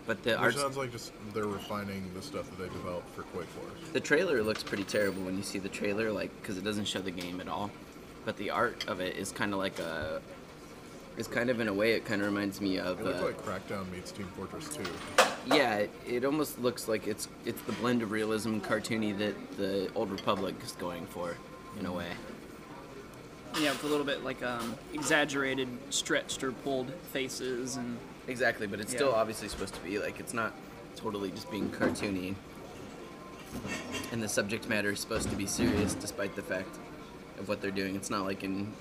But 0.07 0.23
the 0.23 0.33
Which 0.33 0.41
art, 0.41 0.55
sounds 0.55 0.77
like 0.77 0.93
just 0.93 1.13
they're 1.33 1.47
refining 1.47 2.11
the 2.15 2.21
stuff 2.21 2.49
that 2.51 2.59
they 2.59 2.69
developed 2.69 3.09
for 3.15 3.23
Quake 3.23 3.47
Wars. 3.59 3.73
the 3.93 4.01
trailer 4.01 4.43
looks 4.43 4.63
pretty 4.63 4.85
terrible 4.85 5.23
when 5.23 5.37
you 5.37 5.43
see 5.43 5.59
the 5.59 5.69
trailer, 5.69 6.13
like 6.13 6.31
because 6.41 6.59
it 6.59 6.65
doesn't 6.65 6.85
show 6.85 6.99
the 7.01 7.11
game 7.11 7.41
at 7.41 7.49
all. 7.49 7.71
But 8.27 8.37
the 8.37 8.51
art 8.51 8.87
of 8.87 9.01
it 9.01 9.17
is 9.17 9.33
kind 9.33 9.53
of 9.53 9.59
like 9.59 9.79
a. 9.79 10.21
Is 11.17 11.29
kind 11.29 11.49
of 11.49 11.61
in 11.61 11.69
a 11.69 11.73
way, 11.73 11.93
it 11.93 12.05
kind 12.05 12.21
of 12.21 12.27
reminds 12.27 12.61
me 12.61 12.79
of. 12.79 13.01
It 13.01 13.05
looked 13.05 13.21
uh, 13.21 13.27
like 13.27 13.41
Crackdown 13.45 13.91
meets 13.93 14.11
Team 14.11 14.27
Fortress 14.37 14.69
2. 14.75 14.83
Yeah, 15.47 15.77
it, 15.77 15.91
it 16.09 16.25
almost 16.25 16.59
looks 16.59 16.89
like 16.89 17.07
it's 17.07 17.29
it's 17.45 17.63
the 17.63 17.73
blend 17.73 18.03
of 18.03 18.11
realism 18.11 18.55
and 18.55 18.65
cartoony 18.65 19.17
that 19.19 19.57
the 19.57 19.91
Old 19.95 20.11
Republic 20.11 20.57
is 20.65 20.73
going 20.73 21.07
for, 21.07 21.37
in 21.79 21.87
a 21.87 21.93
way. 21.93 22.09
yeah, 23.61 23.71
with 23.71 23.85
a 23.85 23.87
little 23.87 24.05
bit 24.05 24.25
like 24.25 24.43
um, 24.43 24.75
exaggerated, 24.93 25.69
stretched 25.91 26.43
or 26.43 26.51
pulled 26.51 26.93
faces 27.13 27.77
and 27.77 27.97
Exactly, 28.27 28.67
but 28.67 28.81
it's 28.81 28.93
still 28.93 29.15
obviously 29.15 29.49
supposed 29.49 29.75
to 29.75 29.81
be 29.81 29.99
like 29.99 30.19
it's 30.19 30.33
not 30.35 30.55
totally 30.97 31.31
just 31.31 31.51
being 31.51 31.71
cartoony. 31.71 32.35
And 34.13 34.23
the 34.23 34.29
subject 34.29 34.69
matter 34.69 34.91
is 34.91 35.01
supposed 35.01 35.29
to 35.31 35.37
be 35.37 35.47
serious, 35.47 35.95
despite 35.95 36.35
the 36.35 36.43
fact 36.43 36.79
of 37.39 37.49
what 37.49 37.61
they're 37.61 37.71
doing. 37.71 37.97
It's 37.97 38.11
not 38.11 38.25
like 38.25 38.43
in 38.43 38.73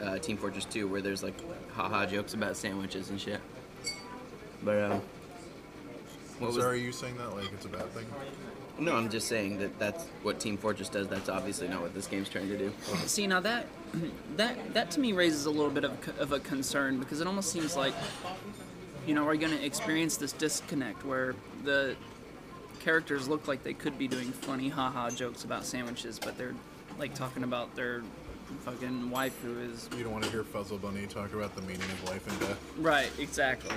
uh, 0.00 0.18
Team 0.18 0.36
Fortress 0.36 0.64
2 0.66 0.86
where 0.88 1.00
there's 1.00 1.22
like 1.22 1.34
haha 1.72 2.06
jokes 2.06 2.34
about 2.34 2.56
sandwiches 2.56 3.10
and 3.10 3.20
shit. 3.20 3.40
But 4.62 4.92
um, 4.92 5.02
what 6.38 6.50
so 6.50 6.56
was 6.56 6.64
are 6.64 6.76
you 6.76 6.92
saying 6.92 7.16
that 7.18 7.34
like 7.34 7.52
it's 7.52 7.64
a 7.64 7.68
bad 7.68 7.90
thing? 7.92 8.06
no? 8.78 8.96
I'm 8.96 9.08
just 9.08 9.28
saying 9.28 9.58
that 9.58 9.78
that's 9.78 10.04
what 10.22 10.40
Team 10.40 10.56
Fortress 10.56 10.88
does. 10.88 11.06
That's 11.08 11.28
obviously 11.28 11.68
not 11.68 11.80
what 11.80 11.94
this 11.94 12.06
game's 12.06 12.28
trying 12.28 12.48
to 12.48 12.58
do. 12.58 12.72
See 13.06 13.26
now 13.26 13.40
that 13.40 13.66
that 14.36 14.74
that 14.74 14.90
to 14.92 15.00
me 15.00 15.12
raises 15.12 15.46
a 15.46 15.50
little 15.50 15.70
bit 15.70 15.84
of, 15.84 16.18
of 16.18 16.32
a 16.32 16.40
concern 16.40 16.98
because 16.98 17.20
it 17.20 17.26
almost 17.26 17.50
seems 17.50 17.76
like 17.76 17.94
you 19.06 19.14
know 19.14 19.26
are 19.26 19.34
you 19.34 19.40
going 19.40 19.56
to 19.56 19.64
experience 19.64 20.16
this 20.16 20.32
disconnect 20.32 21.04
where 21.04 21.34
the 21.64 21.94
characters 22.80 23.28
look 23.28 23.46
like 23.48 23.62
they 23.62 23.72
could 23.74 23.98
be 23.98 24.08
doing 24.08 24.30
funny 24.30 24.68
haha 24.68 25.08
jokes 25.10 25.44
about 25.44 25.64
sandwiches 25.64 26.18
but 26.18 26.36
they're 26.36 26.54
like 26.98 27.14
talking 27.14 27.42
about 27.44 27.74
their 27.74 28.02
fucking 28.60 29.10
wife 29.10 29.34
who 29.42 29.58
is 29.60 29.88
You 29.96 30.02
don't 30.04 30.12
want 30.12 30.24
to 30.24 30.30
hear 30.30 30.42
Fuzzle 30.42 30.80
Bunny 30.80 31.06
talk 31.06 31.32
about 31.32 31.54
the 31.56 31.62
meaning 31.62 31.80
of 31.82 32.04
life 32.08 32.26
and 32.28 32.40
death. 32.40 32.60
right 32.78 33.10
exactly 33.18 33.74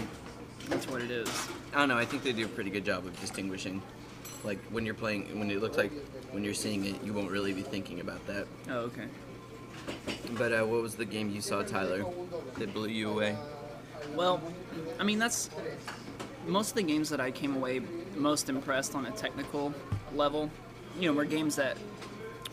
that's 0.70 0.88
what 0.88 1.02
it 1.02 1.12
is 1.12 1.48
I 1.74 1.80
don't 1.80 1.90
know. 1.90 1.98
I 1.98 2.06
think 2.06 2.24
they 2.24 2.34
do 2.34 2.46
a 2.46 2.48
pretty 2.48 2.70
good 2.70 2.86
job 2.86 3.06
of 3.06 3.20
distinguishing. 3.20 3.82
Like 4.44 4.60
when 4.72 4.86
you're 4.86 4.96
playing, 4.96 5.38
when 5.40 5.52
it 5.52 5.62
looks 5.62 5.78
like 5.78 5.92
when 6.32 6.44
you're 6.44 6.54
seeing 6.54 6.86
it, 6.86 7.04
you 7.04 7.14
won't 7.14 7.30
really 7.30 7.54
be 7.54 7.62
thinking 7.62 8.00
about 8.00 8.26
that. 8.28 8.48
oh 8.70 8.80
okay 8.90 9.08
But 10.38 10.54
uh, 10.54 10.66
what 10.66 10.82
was 10.82 10.96
the 10.96 11.06
game 11.06 11.30
you 11.30 11.42
saw, 11.42 11.64
Tyler, 11.64 12.06
that 12.58 12.74
blew 12.74 12.90
you 12.90 13.10
away? 13.10 13.36
Well, 14.16 14.42
I 15.00 15.04
mean 15.04 15.20
that's 15.20 15.50
most 16.48 16.70
of 16.70 16.76
the 16.76 16.84
games 16.84 17.10
that 17.10 17.20
I 17.20 17.32
came 17.32 17.56
away 17.56 17.82
most 18.16 18.50
impressed 18.50 18.96
on 18.96 19.06
a 19.06 19.12
technical 19.12 19.74
level. 20.16 20.50
You 21.00 21.10
know, 21.10 21.14
were 21.14 21.26
games 21.26 21.56
that 21.58 21.78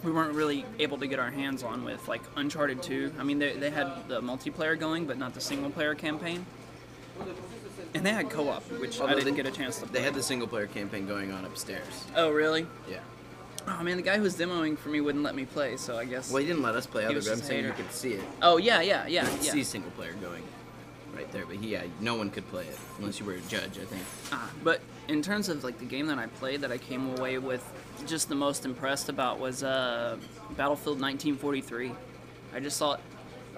we 0.03 0.13
weren't 0.13 0.35
really 0.35 0.67
able 0.79 0.99
to 0.99 1.07
get 1.07 1.19
our 1.19 1.31
hands 1.31 1.63
on 1.63 1.83
with, 1.83 2.07
like 2.09 2.21
Uncharted 2.37 2.83
2. 2.83 3.15
I 3.19 3.23
mean, 3.25 3.39
they, 3.39 3.55
they 3.55 3.71
had 3.71 4.07
the 4.07 4.21
multiplayer 4.21 4.79
going, 4.79 5.07
but 5.07 5.17
not 5.17 5.33
the 5.33 5.41
single 5.41 5.71
player 5.71 5.95
campaign. 5.95 6.45
And 7.95 8.05
they 8.05 8.11
had 8.11 8.29
co-op, 8.29 8.63
which 8.81 9.01
I 9.01 9.15
didn't 9.15 9.25
they- 9.25 9.31
get 9.43 9.47
a 9.47 9.51
chance 9.51 9.79
to. 9.79 9.87
Play. 9.87 10.01
They 10.01 10.05
had 10.05 10.15
the 10.15 10.23
single 10.23 10.49
player 10.49 10.67
campaign 10.67 11.07
going 11.07 11.33
on 11.33 11.45
upstairs. 11.45 12.05
Oh, 12.17 12.31
really? 12.31 12.67
Yeah. 12.89 12.99
Oh 13.67 13.83
man, 13.83 13.97
the 13.97 14.03
guy 14.03 14.17
who 14.17 14.23
was 14.23 14.37
demoing 14.37 14.77
for 14.77 14.91
me 14.91 15.01
wouldn't 15.01 15.25
let 15.25 15.35
me 15.35 15.47
play, 15.47 15.79
so 15.79 15.97
I 15.97 16.05
guess. 16.05 16.31
Well, 16.31 16.43
he 16.43 16.47
didn't 16.47 16.63
let 16.63 16.75
us 16.75 16.87
play 16.87 17.07
either, 17.07 17.23
but 17.23 17.31
I'm 17.31 17.39
saying 17.39 17.65
you 17.65 17.73
could 17.73 17.91
see 17.91 18.13
it. 18.13 18.25
Oh 18.43 18.59
yeah, 18.59 18.83
yeah, 18.83 19.07
yeah, 19.07 19.25
You 19.25 19.31
could 19.39 19.47
yeah. 19.47 19.53
see 19.53 19.65
single 19.65 19.91
player 19.93 20.13
going 20.21 20.43
right 21.17 21.31
there. 21.33 21.47
But 21.47 21.57
he, 21.57 21.69
yeah, 21.69 21.85
no 21.99 22.15
one 22.15 22.31
could 22.31 22.47
play 22.51 22.65
it 22.67 22.79
unless 22.99 23.19
you 23.21 23.25
were 23.25 23.33
a 23.33 23.41
judge, 23.43 23.79
I 23.79 23.85
think. 23.87 24.03
Ah, 24.33 24.51
but 24.63 24.83
in 25.09 25.23
terms 25.23 25.49
of 25.49 25.65
like 25.65 25.79
the 25.79 25.87
game 25.87 26.09
that 26.09 26.19
I 26.19 26.27
played 26.27 26.61
that 26.61 26.73
I 26.73 26.77
came 26.77 27.17
away 27.17 27.39
with 27.39 27.65
just 28.07 28.29
the 28.29 28.35
most 28.35 28.67
impressed 28.67 29.09
about 29.09 29.39
was 29.41 29.63
uh, 29.63 30.19
Battlefield 30.59 31.01
1943. 31.01 31.93
I 32.55 32.61
just 32.61 32.79
thought 32.79 33.01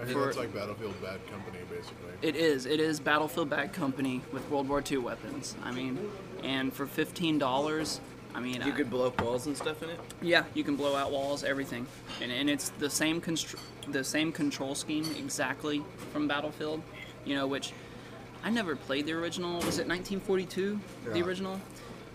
I 0.01 0.05
hear 0.05 0.15
For- 0.15 0.29
it's 0.29 0.39
like 0.39 0.53
Battlefield 0.55 1.01
Bad 1.03 1.21
Company, 1.31 1.59
basically. 1.71 2.11
it 2.23 2.37
is 2.37 2.67
it 2.67 2.81
is 2.81 3.01
Battlefield 3.01 3.49
Bad 3.51 3.73
Company 3.73 4.21
with 4.33 4.49
World 4.51 4.69
War 4.69 4.83
II 4.89 4.99
weapons. 4.99 5.55
I 5.63 5.71
mean, 5.73 5.99
and 6.43 6.73
for 6.73 6.87
fifteen 6.87 7.39
dollars, 7.39 8.01
I 8.35 8.41
mean, 8.41 8.57
You 8.63 8.73
I- 8.73 8.77
could 8.77 8.91
blow 8.91 9.07
up 9.07 9.21
walls 9.23 9.47
and 9.47 9.57
stuff 9.57 9.83
in 9.83 9.89
it. 9.91 9.99
yeah, 10.21 10.45
you 10.55 10.65
can 10.65 10.77
blow 10.77 10.95
out 10.97 11.11
walls, 11.11 11.45
everything, 11.45 11.87
and, 12.21 12.31
and 12.31 12.51
it's 12.51 12.69
the 12.79 12.91
same 12.91 13.21
constr- 13.21 13.59
the 13.89 14.05
same 14.05 14.33
control 14.33 14.75
scheme 14.75 15.07
exactly 15.19 15.83
from 16.13 16.29
Battlefield. 16.29 16.83
You 17.25 17.35
know, 17.37 17.47
which 17.47 17.73
I 18.45 18.51
never 18.51 18.77
played 18.77 19.07
the 19.07 19.13
original. 19.15 19.55
Was 19.57 19.79
it 19.79 19.89
1942? 19.89 20.79
The 21.13 21.23
original, 21.23 21.59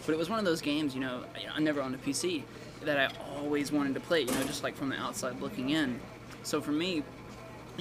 but 0.05 0.13
it 0.13 0.17
was 0.17 0.29
one 0.29 0.37
of 0.39 0.45
those 0.45 0.61
games. 0.61 0.93
You 0.93 1.01
know, 1.01 1.23
I, 1.35 1.57
I 1.57 1.59
never 1.59 1.81
owned 1.81 1.95
a 1.95 1.97
PC 1.97 2.43
that 2.83 2.97
I 2.97 3.09
always 3.39 3.71
wanted 3.71 3.93
to 3.95 3.99
play. 3.99 4.21
You 4.21 4.31
know, 4.31 4.43
just 4.43 4.63
like 4.63 4.75
from 4.75 4.89
the 4.89 4.97
outside 4.99 5.41
looking 5.41 5.71
in. 5.71 5.99
So 6.43 6.61
for 6.61 6.71
me, 6.71 7.03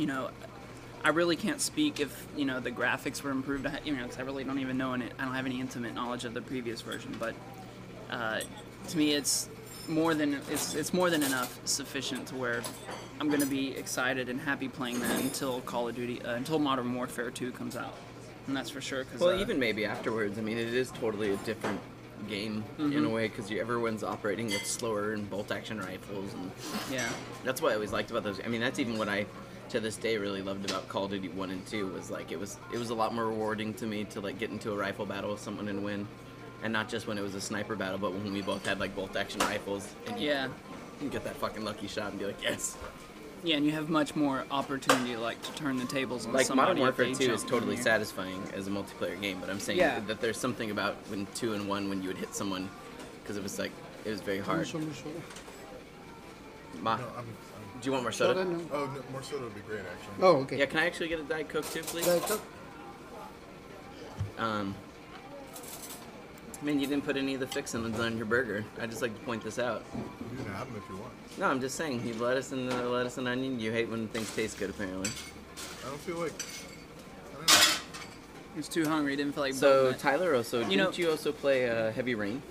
you 0.00 0.06
know, 0.06 0.30
I 1.04 1.10
really 1.10 1.36
can't 1.36 1.60
speak 1.60 2.00
if 2.00 2.26
you 2.36 2.44
know 2.46 2.58
the 2.58 2.70
graphics 2.72 3.22
were 3.22 3.30
improved. 3.30 3.66
I- 3.66 3.80
You 3.84 3.94
know, 3.94 4.02
because 4.04 4.18
I 4.18 4.22
really 4.22 4.44
don't 4.44 4.58
even 4.58 4.78
know 4.78 4.94
it. 4.94 5.02
I 5.18 5.24
don't 5.24 5.34
have 5.34 5.46
any 5.46 5.60
intimate 5.60 5.94
knowledge 5.94 6.24
of 6.24 6.32
the 6.34 6.40
previous 6.42 6.80
version, 6.80 7.14
but 7.18 7.34
uh, 8.10 8.40
to 8.88 8.98
me, 8.98 9.12
it's 9.12 9.48
more 9.88 10.14
than 10.14 10.40
it's 10.50 10.74
it's 10.74 10.92
more 10.94 11.10
than 11.10 11.22
enough 11.22 11.58
sufficient 11.66 12.26
to 12.28 12.34
where 12.36 12.62
I'm 13.20 13.28
gonna 13.30 13.46
be 13.46 13.76
excited 13.76 14.28
and 14.28 14.40
happy 14.40 14.68
playing 14.68 15.00
that 15.00 15.20
until 15.20 15.60
Call 15.62 15.88
of 15.88 15.94
Duty 15.96 16.22
uh, 16.22 16.34
until 16.34 16.58
Modern 16.58 16.94
Warfare 16.94 17.30
2 17.30 17.52
comes 17.52 17.76
out, 17.76 17.94
and 18.46 18.56
that's 18.56 18.70
for 18.70 18.80
sure. 18.80 19.04
Cause, 19.04 19.20
Well, 19.20 19.36
uh, 19.36 19.40
even 19.40 19.58
maybe 19.58 19.84
afterwards. 19.84 20.38
I 20.38 20.42
mean, 20.42 20.58
it 20.58 20.72
is 20.72 20.90
totally 20.92 21.32
a 21.32 21.36
different 21.38 21.80
game 22.28 22.62
in 22.78 23.02
a 23.06 23.08
way 23.08 23.28
because 23.28 23.50
everyone's 23.50 24.04
operating 24.04 24.46
with 24.48 24.66
slower 24.66 25.14
and 25.14 25.28
bolt 25.30 25.50
action 25.50 25.78
rifles, 25.78 26.30
and 26.34 26.50
yeah, 26.92 27.08
that's 27.44 27.62
what 27.62 27.72
I 27.72 27.74
always 27.76 27.92
liked 27.92 28.10
about 28.10 28.24
those. 28.24 28.38
I 28.44 28.48
mean, 28.48 28.60
that's 28.60 28.78
even 28.78 28.98
what 28.98 29.08
I 29.08 29.24
to 29.70 29.80
this 29.80 29.96
day 29.96 30.18
really 30.18 30.42
loved 30.42 30.68
about 30.68 30.88
Call 30.88 31.04
of 31.04 31.12
Duty 31.12 31.28
One 31.28 31.50
and 31.50 31.64
Two 31.66 31.86
was 31.88 32.10
like 32.10 32.32
it 32.32 32.38
was 32.38 32.58
it 32.72 32.78
was 32.78 32.90
a 32.90 32.94
lot 32.94 33.14
more 33.14 33.26
rewarding 33.26 33.72
to 33.74 33.86
me 33.86 34.04
to 34.04 34.20
like 34.20 34.38
get 34.38 34.50
into 34.50 34.72
a 34.72 34.76
rifle 34.76 35.06
battle 35.06 35.30
with 35.30 35.40
someone 35.40 35.68
and 35.68 35.84
win. 35.84 36.06
And 36.62 36.72
not 36.72 36.88
just 36.90 37.06
when 37.06 37.16
it 37.16 37.22
was 37.22 37.34
a 37.34 37.40
sniper 37.40 37.74
battle, 37.74 37.98
but 37.98 38.12
when 38.12 38.32
we 38.32 38.42
both 38.42 38.66
had 38.66 38.80
like 38.80 38.94
bolt 38.94 39.16
action 39.16 39.40
rifles, 39.40 39.94
and 40.06 40.20
you 40.20 40.28
yeah. 40.28 40.48
can 40.98 41.08
get 41.08 41.24
that 41.24 41.36
fucking 41.36 41.64
lucky 41.64 41.86
shot 41.86 42.10
and 42.10 42.18
be 42.18 42.26
like, 42.26 42.42
yes. 42.42 42.76
Yeah, 43.42 43.56
and 43.56 43.64
you 43.64 43.72
have 43.72 43.88
much 43.88 44.14
more 44.14 44.44
opportunity 44.50 45.16
like 45.16 45.40
to 45.40 45.52
turn 45.54 45.78
the 45.78 45.86
tables 45.86 46.26
on 46.26 46.34
Like 46.34 46.44
somebody 46.44 46.80
Modern 46.80 46.92
if 46.92 46.98
Warfare 46.98 47.28
2 47.28 47.32
is 47.32 47.44
totally 47.44 47.78
satisfying 47.78 48.42
as 48.54 48.66
a 48.66 48.70
multiplayer 48.70 49.18
game, 49.18 49.38
but 49.40 49.48
I'm 49.48 49.60
saying 49.60 49.78
Yeah. 49.78 50.00
that 50.00 50.20
there's 50.20 50.36
something 50.36 50.70
about 50.70 50.96
when 51.08 51.26
two 51.34 51.54
and 51.54 51.66
one 51.66 51.88
when 51.88 52.02
you 52.02 52.08
would 52.08 52.18
hit 52.18 52.34
someone 52.34 52.68
because 53.22 53.38
it 53.38 53.42
was 53.42 53.58
like 53.58 53.72
it 54.04 54.10
was 54.10 54.20
very 54.20 54.40
hard. 54.40 54.58
Mucho, 54.58 54.80
mucho. 54.80 55.08
Ma, 56.82 56.96
No, 56.96 57.04
I'm, 57.16 57.18
I'm, 57.18 57.26
do 57.80 57.86
you 57.86 57.92
want 57.92 58.02
more 58.04 58.12
soda? 58.12 58.42
Soda, 58.44 58.50
no. 58.50 58.60
oh, 58.72 58.86
no, 58.86 59.02
more 59.12 59.22
soda 59.22 59.44
would 59.44 59.54
be 59.54 59.60
great, 59.62 59.80
actually. 59.80 60.22
Oh, 60.22 60.36
okay. 60.42 60.58
Yeah, 60.58 60.66
can 60.66 60.78
I 60.80 60.86
actually 60.86 61.08
get 61.08 61.20
a 61.20 61.22
Diet 61.24 61.48
Coke 61.48 61.68
too, 61.70 61.82
please? 61.82 62.06
Diet 62.06 62.22
Coke? 62.22 62.40
Um, 64.38 64.74
man, 66.62 66.80
you 66.80 66.86
didn't 66.86 67.04
put 67.04 67.16
any 67.16 67.34
of 67.34 67.40
the 67.40 67.46
fixings 67.46 67.98
on 67.98 68.16
your 68.16 68.26
burger. 68.26 68.64
I 68.80 68.86
just 68.86 69.02
like 69.02 69.14
to 69.18 69.20
point 69.24 69.42
this 69.44 69.58
out. 69.58 69.82
You 69.94 70.36
can 70.44 70.52
have 70.54 70.66
them 70.66 70.76
if 70.82 70.88
you 70.90 70.96
want. 70.96 71.12
No, 71.38 71.46
I'm 71.46 71.60
just 71.60 71.76
saying, 71.76 72.06
you 72.06 72.14
lettuce 72.14 72.52
and 72.52 72.70
uh, 72.72 72.88
lettuce 72.88 73.18
and 73.18 73.28
onion. 73.28 73.58
You 73.60 73.70
hate 73.72 73.88
when 73.90 74.08
things 74.08 74.34
taste 74.34 74.58
good, 74.58 74.70
apparently. 74.70 75.10
I 75.84 75.88
don't 75.88 76.00
feel 76.00 76.16
like. 76.16 76.32
I 77.32 77.36
don't 77.36 77.48
know. 77.48 77.80
He 78.54 78.56
was 78.58 78.68
too 78.68 78.86
hungry, 78.86 79.14
didn't 79.16 79.34
feel 79.34 79.44
like 79.44 79.54
So. 79.54 79.92
Tyler, 79.92 80.34
also, 80.34 80.60
You 80.66 80.76
know- 80.76 80.84
didn't 80.86 80.98
you 80.98 81.10
also 81.10 81.32
play 81.32 81.68
uh, 81.70 81.92
Heavy 81.92 82.14
Rain? 82.14 82.42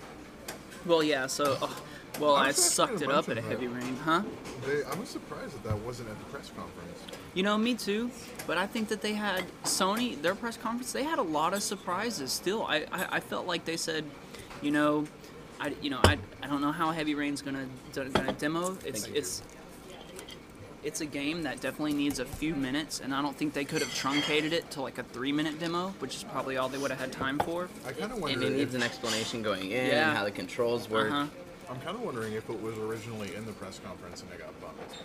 Well, 0.86 1.04
yeah. 1.04 1.28
So, 1.28 1.58
oh, 1.62 1.84
well, 2.19 2.36
I 2.36 2.48
I 2.48 2.52
sucked 2.52 3.02
it 3.02 3.10
up 3.10 3.30
at 3.30 3.38
a 3.38 3.41
heavy 3.41 3.67
that. 3.67 3.76
rain, 3.84 3.95
huh? 4.04 4.24
They, 4.65 4.84
I 4.84 4.95
was 4.95 5.10
surprised 5.10 5.54
that 5.56 5.63
that 5.63 5.78
wasn't 5.80 6.10
at 6.10 6.17
the 6.19 6.26
press 6.26 6.50
conference. 6.56 7.00
You 7.34 7.43
know, 7.43 7.58
me 7.58 7.76
too. 7.76 8.12
But 8.48 8.58
I 8.58 8.67
think 8.67 8.88
that 8.89 9.02
they 9.02 9.13
had 9.13 9.43
Sony 9.63 10.19
their 10.22 10.36
press 10.36 10.58
conference. 10.58 10.91
They 10.91 11.04
had 11.04 11.19
a 11.19 11.24
lot 11.24 11.54
of 11.54 11.62
surprises. 11.63 12.32
Still, 12.32 12.63
I 12.63 12.86
I, 12.91 13.08
I 13.12 13.19
felt 13.19 13.45
like 13.48 13.65
they 13.65 13.78
said, 13.78 14.04
you 14.62 14.72
know, 14.72 15.06
I 15.60 15.74
you 15.82 15.89
know 15.89 16.00
I, 16.04 16.17
I 16.43 16.48
don't 16.48 16.62
know 16.62 16.72
how 16.72 16.91
Heavy 16.91 17.15
Rain's 17.15 17.41
gonna 17.41 17.67
gonna 17.93 18.34
demo. 18.34 18.78
It's 18.86 19.04
Thank 19.04 19.13
you. 19.15 19.19
it's 19.19 19.43
it's 20.84 21.02
a 21.02 21.06
game 21.06 21.43
that 21.43 21.60
definitely 21.60 21.93
needs 21.93 22.19
a 22.19 22.26
few 22.26 22.56
minutes, 22.56 23.02
and 23.02 23.13
I 23.13 23.22
don't 23.22 23.36
think 23.36 23.54
they 23.54 23.65
could 23.65 23.82
have 23.82 23.93
truncated 23.93 24.54
it 24.54 24.72
to 24.72 24.82
like 24.82 24.98
a 24.98 25.04
three 25.04 25.32
minute 25.34 25.60
demo, 25.60 25.89
which 26.00 26.15
is 26.15 26.24
probably 26.24 26.58
all 26.58 26.69
they 26.69 26.78
would 26.78 26.89
have 26.91 27.00
had 27.00 27.12
time 27.12 27.38
for. 27.39 27.67
I 27.86 27.91
kind 27.91 28.12
of 28.12 28.24
And 28.24 28.41
it 28.43 28.54
needs 28.54 28.74
an 28.76 28.84
explanation 28.84 29.41
going 29.43 29.72
in, 29.72 29.88
Yeah. 29.88 30.15
how 30.15 30.24
the 30.24 30.32
controls 30.32 30.89
work. 30.89 31.12
Uh-huh. 31.12 31.26
I'm 31.69 31.79
kind 31.82 31.95
of 31.95 32.01
wondering 32.01 32.34
if 32.34 32.49
it 32.49 32.62
was 32.62 32.77
originally 32.77 33.36
in 33.36 33.45
the 33.45 33.51
press 33.53 33.79
conference 33.79 34.23
and 34.23 34.32
it 34.32 34.39
got 34.39 34.60
bumped. 34.60 34.95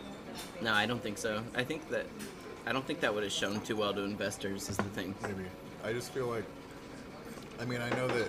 No, 0.63 0.73
I 0.73 0.87
don't 0.87 1.03
think 1.03 1.19
so. 1.19 1.43
I 1.55 1.63
think 1.63 1.89
that 1.91 2.07
I 2.67 2.73
don't 2.73 2.87
think 2.87 3.01
that 3.01 3.13
would 3.13 3.23
have 3.23 3.33
shown 3.33 3.61
too 3.61 3.77
well 3.77 3.93
to 3.93 4.03
investors. 4.03 4.69
Is 4.69 4.77
the 4.77 4.83
thing. 4.85 5.15
Maybe. 5.23 5.45
I 5.85 5.93
just 5.93 6.13
feel 6.13 6.27
like. 6.27 6.45
I 7.61 7.65
mean, 7.67 7.81
I 7.81 7.91
know 7.91 8.09
that 8.09 8.29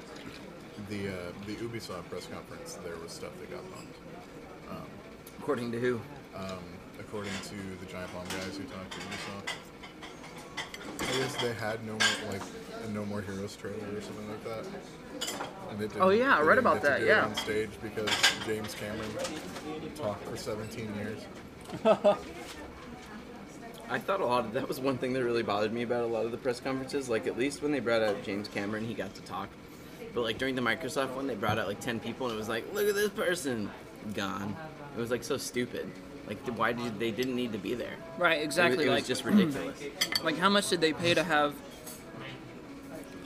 the 0.89 1.07
uh, 1.07 1.11
the 1.47 1.55
Ubisoft 1.55 2.09
press 2.09 2.27
conference 2.27 2.73
there 2.83 2.97
was 3.01 3.11
stuff 3.11 3.31
that 3.39 3.49
got 3.49 3.63
bumped. 3.73 3.95
According 5.45 5.71
to 5.73 5.79
who? 5.79 6.01
Um, 6.35 6.57
according 6.99 7.31
to 7.43 7.55
the 7.79 7.85
Giant 7.91 8.11
Bomb 8.13 8.25
guys 8.25 8.57
who 8.57 8.63
talked 8.63 8.91
to 8.93 8.97
Ubisoft. 8.97 9.51
I 11.01 11.19
guess 11.19 11.35
they 11.35 11.53
had 11.53 11.85
no 11.85 11.91
more 11.91 12.31
like 12.31 12.41
a 12.83 12.89
No 12.89 13.05
More 13.05 13.21
Heroes 13.21 13.55
trailer 13.55 13.77
or 13.95 14.01
something 14.01 14.27
like 14.27 14.43
that. 14.43 14.65
And 15.71 15.82
it 15.82 15.91
Oh, 15.99 16.10
yeah, 16.10 16.38
I 16.38 16.41
read 16.41 16.58
about 16.58 16.82
that, 16.84 17.01
yeah. 17.06 17.25
On 17.25 17.36
stage 17.36 17.69
because 17.82 18.10
James 18.45 18.75
Cameron 18.75 19.10
talked 19.95 20.23
for 20.25 20.38
17 20.38 20.93
years. 20.95 21.19
I 23.89 23.99
thought 23.99 24.19
a 24.19 24.25
lot 24.25 24.45
of 24.45 24.54
that 24.54 24.67
was 24.67 24.80
one 24.80 24.97
thing 24.97 25.13
that 25.13 25.23
really 25.23 25.43
bothered 25.43 25.71
me 25.71 25.84
about 25.84 26.04
a 26.04 26.08
lot 26.08 26.25
of 26.25 26.32
the 26.32 26.38
press 26.38 26.60
conferences. 26.60 27.08
Like 27.10 27.28
at 27.28 27.38
least 27.38 27.62
when 27.62 27.71
they 27.71 27.80
brought 27.80 28.01
out 28.01 28.23
James 28.23 28.47
Cameron, 28.47 28.86
he 28.86 28.93
got 28.93 29.13
to 29.15 29.21
talk. 29.21 29.49
But 30.13 30.21
like 30.21 30.38
during 30.38 30.56
the 30.56 30.62
Microsoft 30.62 31.13
one, 31.15 31.28
they 31.28 31.36
brought 31.36 31.60
out 31.60 31.67
like 31.67 31.80
ten 31.80 31.99
people, 31.99 32.28
and 32.28 32.36
it 32.36 32.38
was 32.38 32.49
like, 32.49 32.65
look 32.73 32.88
at 32.88 32.95
this 32.95 33.10
person, 33.10 33.69
gone. 34.13 34.56
It 34.95 34.99
was 34.99 35.12
like 35.12 35.23
so 35.23 35.38
stupid. 35.38 35.91
Like 36.28 36.39
why 36.58 36.73
did 36.73 36.99
they 36.99 37.12
didn't 37.12 37.36
need 37.36 37.51
to 37.51 37.60
be 37.60 37.75
there? 37.75 37.93
Right, 38.17 38.38
It 38.39 38.47
was- 38.47 38.56
exactly. 38.58 38.86
It 38.86 38.89
was, 38.89 38.99
like 39.01 39.06
just 39.06 39.23
ridiculous. 39.25 39.78
like 40.23 40.38
how 40.38 40.49
much 40.49 40.69
did 40.69 40.82
they 40.82 40.93
pay 40.93 41.13
to 41.13 41.23
have 41.23 41.54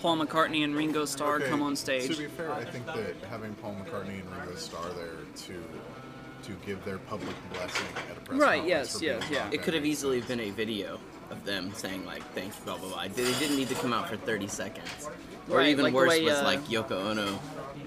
Paul 0.01 0.17
McCartney 0.17 0.63
and 0.63 0.75
Ringo 0.75 1.05
Starr 1.05 1.37
Okay, 1.37 1.49
come 1.49 1.61
on 1.61 1.75
stage? 1.75 2.09
To 2.15 2.21
be 2.21 2.27
fair, 2.27 2.51
I 2.53 2.63
think 2.65 2.85
that 2.87 3.15
having 3.29 3.53
Paul 3.55 3.75
McCartney 3.83 4.21
and 4.21 4.31
Ringo 4.37 4.55
Starr 4.55 4.89
there 4.93 5.09
to 5.47 5.53
to 6.43 6.53
give 6.65 6.83
their 6.85 6.97
public 6.99 7.35
blessing 7.53 7.85
at 8.09 8.17
a 8.17 8.21
press 8.21 8.39
Right, 8.39 8.65
yes, 8.65 8.97
for 8.97 9.03
yes, 9.03 9.23
yeah. 9.29 9.49
It 9.51 9.61
could 9.61 9.73
have 9.73 9.85
easily 9.85 10.19
sense. 10.19 10.29
been 10.29 10.39
a 10.39 10.49
video 10.51 10.97
of 11.29 11.43
them 11.45 11.71
saying 11.73 12.05
like 12.05 12.23
thanks 12.33 12.55
blah 12.61 12.77
blah 12.77 12.89
blah. 12.89 13.03
They 13.13 13.31
didn't 13.39 13.57
need 13.57 13.67
to 13.69 13.75
come 13.75 13.91
out 13.93 14.07
for 14.09 14.15
30 14.17 14.47
seconds. 14.47 15.09
Or 15.49 15.57
Right, 15.57 15.69
even 15.69 15.83
like 15.83 15.93
worse 15.93 16.09
way, 16.09 16.23
was 16.23 16.35
uh, 16.35 16.43
like 16.43 16.63
Yoko 16.67 16.91
Ono. 17.11 17.37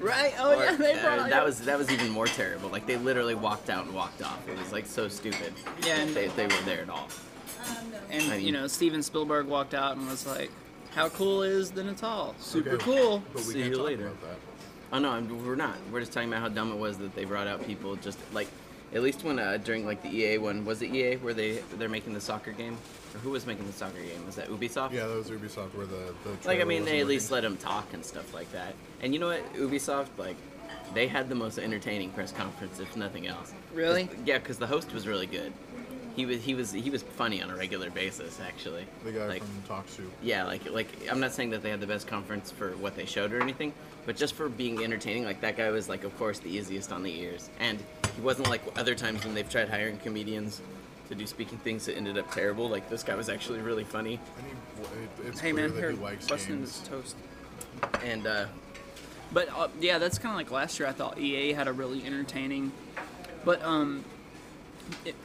Right? 0.01 0.35
Oh 0.39 0.59
Or- 0.59 0.65
yeah, 0.65 0.77
they 0.77 0.93
uh, 0.95 1.03
brought 1.03 1.19
out- 1.21 1.31
that 1.31 1.45
was 1.45 1.61
that 1.61 1.79
was 1.79 1.91
even 1.91 2.11
more 2.11 2.27
terrible. 2.27 2.69
Like 2.69 2.87
they 2.87 2.97
literally 2.99 3.35
walked 3.35 3.71
out 3.71 3.87
and 3.87 3.95
walked 3.95 4.23
off. 4.23 4.47
It 4.49 4.59
was 4.59 4.71
like 4.73 4.87
so 4.87 5.09
stupid. 5.09 5.55
Yeah, 5.87 5.97
and- 6.01 6.15
they, 6.15 6.29
they 6.29 6.47
were 6.47 6.63
there 6.67 6.83
at 6.83 6.91
all. 6.91 7.09
And 8.11 8.25
I 8.25 8.37
mean- 8.37 8.47
you 8.47 8.53
know, 8.53 8.67
Steven 8.67 9.03
Spielberg 9.03 9.47
walked 9.47 9.73
out 9.75 9.97
and 9.97 10.07
was 10.09 10.27
like, 10.27 10.51
"How 10.95 11.09
cool 11.11 11.43
is 11.43 11.71
the 11.71 11.85
Natal? 11.85 12.35
Super 12.39 12.71
Okay, 12.73 12.85
cool." 12.85 13.23
But 13.33 13.45
we 13.47 13.53
See 13.55 13.63
you 13.65 13.83
later. 13.83 14.07
about 14.09 14.21
that. 14.23 14.37
Oh 14.93 14.99
no, 14.99 15.11
I'm- 15.11 15.47
we're 15.47 15.55
not. 15.55 15.77
We're 15.91 16.01
just 16.01 16.13
talking 16.13 16.29
about 16.29 16.43
how 16.43 16.49
dumb 16.49 16.71
it 16.73 16.77
was 16.79 16.99
that 16.99 17.15
they 17.15 17.25
brought 17.25 17.47
out 17.47 17.65
people 17.67 17.97
just 17.97 18.19
like, 18.33 18.49
at 18.95 19.03
least 19.03 19.25
when 19.25 19.39
uh, 19.39 19.57
during 19.57 19.87
like 19.87 20.03
the 20.03 20.11
EA 20.15 20.39
one 20.39 20.65
was 20.67 20.83
it 20.83 20.93
EA 20.95 21.17
where 21.17 21.33
they 21.35 21.63
they're 21.79 21.89
making 21.89 22.13
the 22.13 22.21
soccer 22.21 22.53
game, 22.53 22.77
or 23.15 23.19
who 23.21 23.31
was 23.31 23.47
making 23.47 23.67
the 23.67 23.73
soccer 23.73 24.01
game? 24.03 24.25
Was 24.27 24.37
that 24.37 24.49
Ubisoft? 24.51 24.93
Yeah, 24.93 25.07
that 25.07 25.17
was 25.17 25.31
Ubisoft 25.31 25.75
where 25.75 25.87
the, 25.87 26.15
the 26.25 26.47
Like 26.47 26.61
I 26.61 26.65
mean, 26.65 26.85
they 26.85 27.01
at 27.01 27.07
least 27.07 27.31
let 27.31 27.41
them 27.43 27.57
talk 27.57 27.93
and 27.95 28.05
stuff 28.05 28.35
like 28.35 28.51
that. 28.53 28.75
And 29.01 29.15
you 29.15 29.19
know 29.21 29.29
what, 29.29 29.55
Ubisoft 29.55 30.09
like, 30.19 30.37
they 30.93 31.07
had 31.07 31.31
the 31.31 31.35
most 31.35 31.59
entertaining 31.59 32.11
press 32.11 32.33
conference, 32.33 32.79
if 32.81 32.95
nothing 32.97 33.27
else. 33.27 33.55
Really? 33.73 34.05
'Cause- 34.09 34.17
Yeah, 34.27 34.39
because 34.39 34.59
the 34.59 34.67
host 34.67 34.93
was 34.93 35.09
really 35.09 35.27
good. 35.27 35.55
He 36.17 36.27
was 36.27 36.43
he 36.43 36.55
was 36.55 36.73
he 36.73 36.91
was 36.91 37.03
funny 37.03 37.43
on 37.43 37.51
a 37.51 37.57
regular 37.57 37.91
basis 37.91 38.39
actually. 38.41 38.85
the 39.05 39.13
guy 39.13 39.27
like, 39.27 39.43
from 39.43 39.63
Talk 39.67 39.89
Soup. 39.89 40.11
yeah, 40.23 40.45
like 40.45 40.71
like 40.71 40.89
I'm 41.11 41.21
not 41.21 41.33
saying 41.33 41.51
that 41.51 41.63
they 41.63 41.71
had 41.71 41.81
the 41.81 41.87
best 41.87 42.07
conference 42.07 42.51
for 42.51 42.73
what 42.77 42.97
they 42.97 43.07
showed 43.07 43.33
or 43.33 43.41
anything, 43.41 43.73
but 44.05 44.17
just 44.17 44.35
for 44.35 44.49
being 44.49 44.83
entertaining, 44.85 45.25
like 45.25 45.41
that 45.41 45.57
guy 45.57 45.71
was 45.71 45.89
like 45.89 46.05
of 46.05 46.17
course 46.19 46.39
the 46.39 46.51
easiest 46.51 46.93
on 46.93 47.03
the 47.03 47.19
ears, 47.21 47.49
and 47.61 47.79
he 48.15 48.21
wasn't 48.21 48.49
like 48.49 48.63
other 48.77 48.95
times 48.95 49.25
when 49.25 49.35
they've 49.35 49.49
tried 49.49 49.69
hiring 49.69 49.97
comedians 49.99 50.61
to 51.09 51.15
do 51.15 51.27
speaking 51.27 51.59
things 51.59 51.87
that 51.87 51.97
ended 51.97 52.19
up 52.19 52.31
terrible. 52.33 52.69
Like 52.69 52.89
this 52.91 53.03
guy 53.03 53.15
was 53.15 53.29
actually 53.29 53.61
really 53.61 53.85
funny, 53.85 54.21
And 54.39 54.47
he, 54.47 54.83
it, 55.27 55.29
it's 55.29 55.41
Hey 55.41 55.53
clear 55.53 55.69
man, 55.69 55.75
that 55.75 55.81
here, 55.81 55.91
he 55.93 55.97
likes 55.97 56.27
busting 56.27 56.57
games. 56.57 56.81
this 56.81 56.89
toast. 56.89 57.17
and 58.05 58.27
uh, 58.27 58.47
But 59.33 59.49
uh, 59.57 59.69
yeah, 59.81 59.99
that's 59.99 60.19
kind 60.19 60.33
of 60.33 60.37
like 60.37 60.51
last 60.51 60.79
year. 60.79 60.89
I 60.89 60.93
thought 60.93 61.19
EA 61.19 61.53
had 61.53 61.69
a 61.69 61.73
really 61.73 62.05
entertaining, 62.05 62.71
but 63.45 63.63
um, 63.63 64.05
it, 64.05 64.12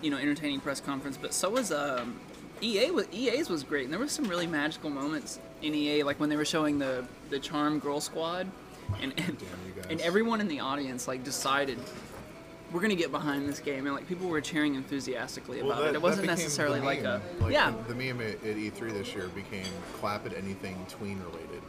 you 0.01 0.09
know, 0.09 0.17
entertaining 0.17 0.59
press 0.59 0.79
conference. 0.79 1.17
But 1.17 1.33
so 1.33 1.49
was 1.49 1.71
um, 1.71 2.19
EA. 2.61 2.91
Was 2.91 3.07
EA's 3.13 3.49
was 3.49 3.63
great, 3.63 3.83
and 3.85 3.93
there 3.93 3.99
was 3.99 4.11
some 4.11 4.25
really 4.25 4.47
magical 4.47 4.89
moments 4.89 5.39
in 5.61 5.73
EA, 5.73 6.03
like 6.03 6.19
when 6.19 6.29
they 6.29 6.35
were 6.37 6.45
showing 6.45 6.79
the 6.79 7.05
the 7.29 7.39
Charm 7.39 7.79
Girl 7.79 7.99
Squad, 7.99 8.47
and 9.01 9.13
and, 9.17 9.37
Damn 9.37 9.37
you 9.67 9.73
guys. 9.75 9.85
and 9.89 10.01
everyone 10.01 10.41
in 10.41 10.47
the 10.47 10.59
audience 10.59 11.07
like 11.07 11.23
decided. 11.23 11.77
We're 12.73 12.81
gonna 12.81 12.95
get 12.95 13.11
behind 13.13 13.47
this 13.47 13.59
game, 13.59 13.85
and 13.85 13.95
like 13.95 14.09
people 14.09 14.27
were 14.27 14.41
cheering 14.41 14.75
enthusiastically 14.75 15.61
Well, 15.61 15.71
about 15.71 15.81
that- 15.83 15.89
it. 15.91 15.95
It 15.95 16.01
wasn't 16.01 16.27
necessarily 16.27 16.81
like 16.81 17.01
a. 17.01 17.21
Like, 17.39 17.53
yeah, 17.53 17.71
The, 17.87 17.93
the 17.93 17.95
meme 18.13 18.19
at, 18.19 18.33
at 18.45 18.57
E3 18.57 18.91
this 18.91 19.13
year 19.15 19.29
became 19.29 19.63
clap 20.01 20.25
at 20.25 20.33
anything 20.35 20.75
tween 20.89 21.17
related. 21.19 21.61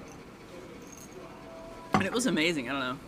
and 1.95 2.03
it 2.03 2.13
was 2.13 2.27
amazing. 2.27 2.69
I 2.69 2.73
don't 2.73 2.81
know. 2.81 2.99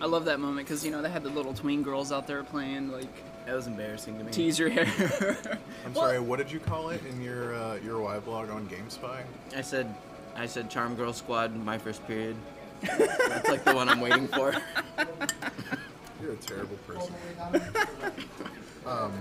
I 0.00 0.06
love 0.06 0.26
that 0.26 0.40
moment 0.40 0.66
because 0.68 0.84
you 0.84 0.90
know 0.90 1.02
they 1.02 1.08
had 1.10 1.22
the 1.22 1.30
little 1.30 1.54
tween 1.54 1.82
girls 1.82 2.12
out 2.12 2.26
there 2.26 2.42
playing 2.42 2.90
like 2.92 3.08
that 3.48 3.56
was 3.56 3.66
embarrassing 3.66 4.18
to 4.18 4.24
me. 4.24 4.30
tease 4.30 4.58
your 4.58 4.68
hair. 4.68 4.84
I'm 5.86 5.94
Well- 5.94 6.04
sorry, 6.04 6.20
what 6.20 6.36
did 6.36 6.52
you 6.52 6.60
call 6.60 6.90
it 6.90 7.00
in 7.06 7.22
your 7.22 7.54
uh, 7.54 7.76
your 7.76 8.00
Y 8.02 8.18
blog 8.18 8.50
on 8.50 8.68
GameSpy? 8.68 9.22
I 9.56 9.60
said 9.62 9.94
I 10.36 10.44
said 10.44 10.70
Charm 10.70 10.94
Girl 10.94 11.14
Squad 11.14 11.56
my 11.56 11.78
first 11.78 12.06
period. 12.06 12.36
That's 12.82 13.48
like 13.48 13.64
the 13.64 13.74
one 13.74 13.88
I'm 13.88 14.00
waiting 14.00 14.28
for. 14.28 14.52
You're 16.22 16.32
a 16.32 16.36
terrible 16.36 16.76
person. 16.86 17.14
um, 18.86 19.12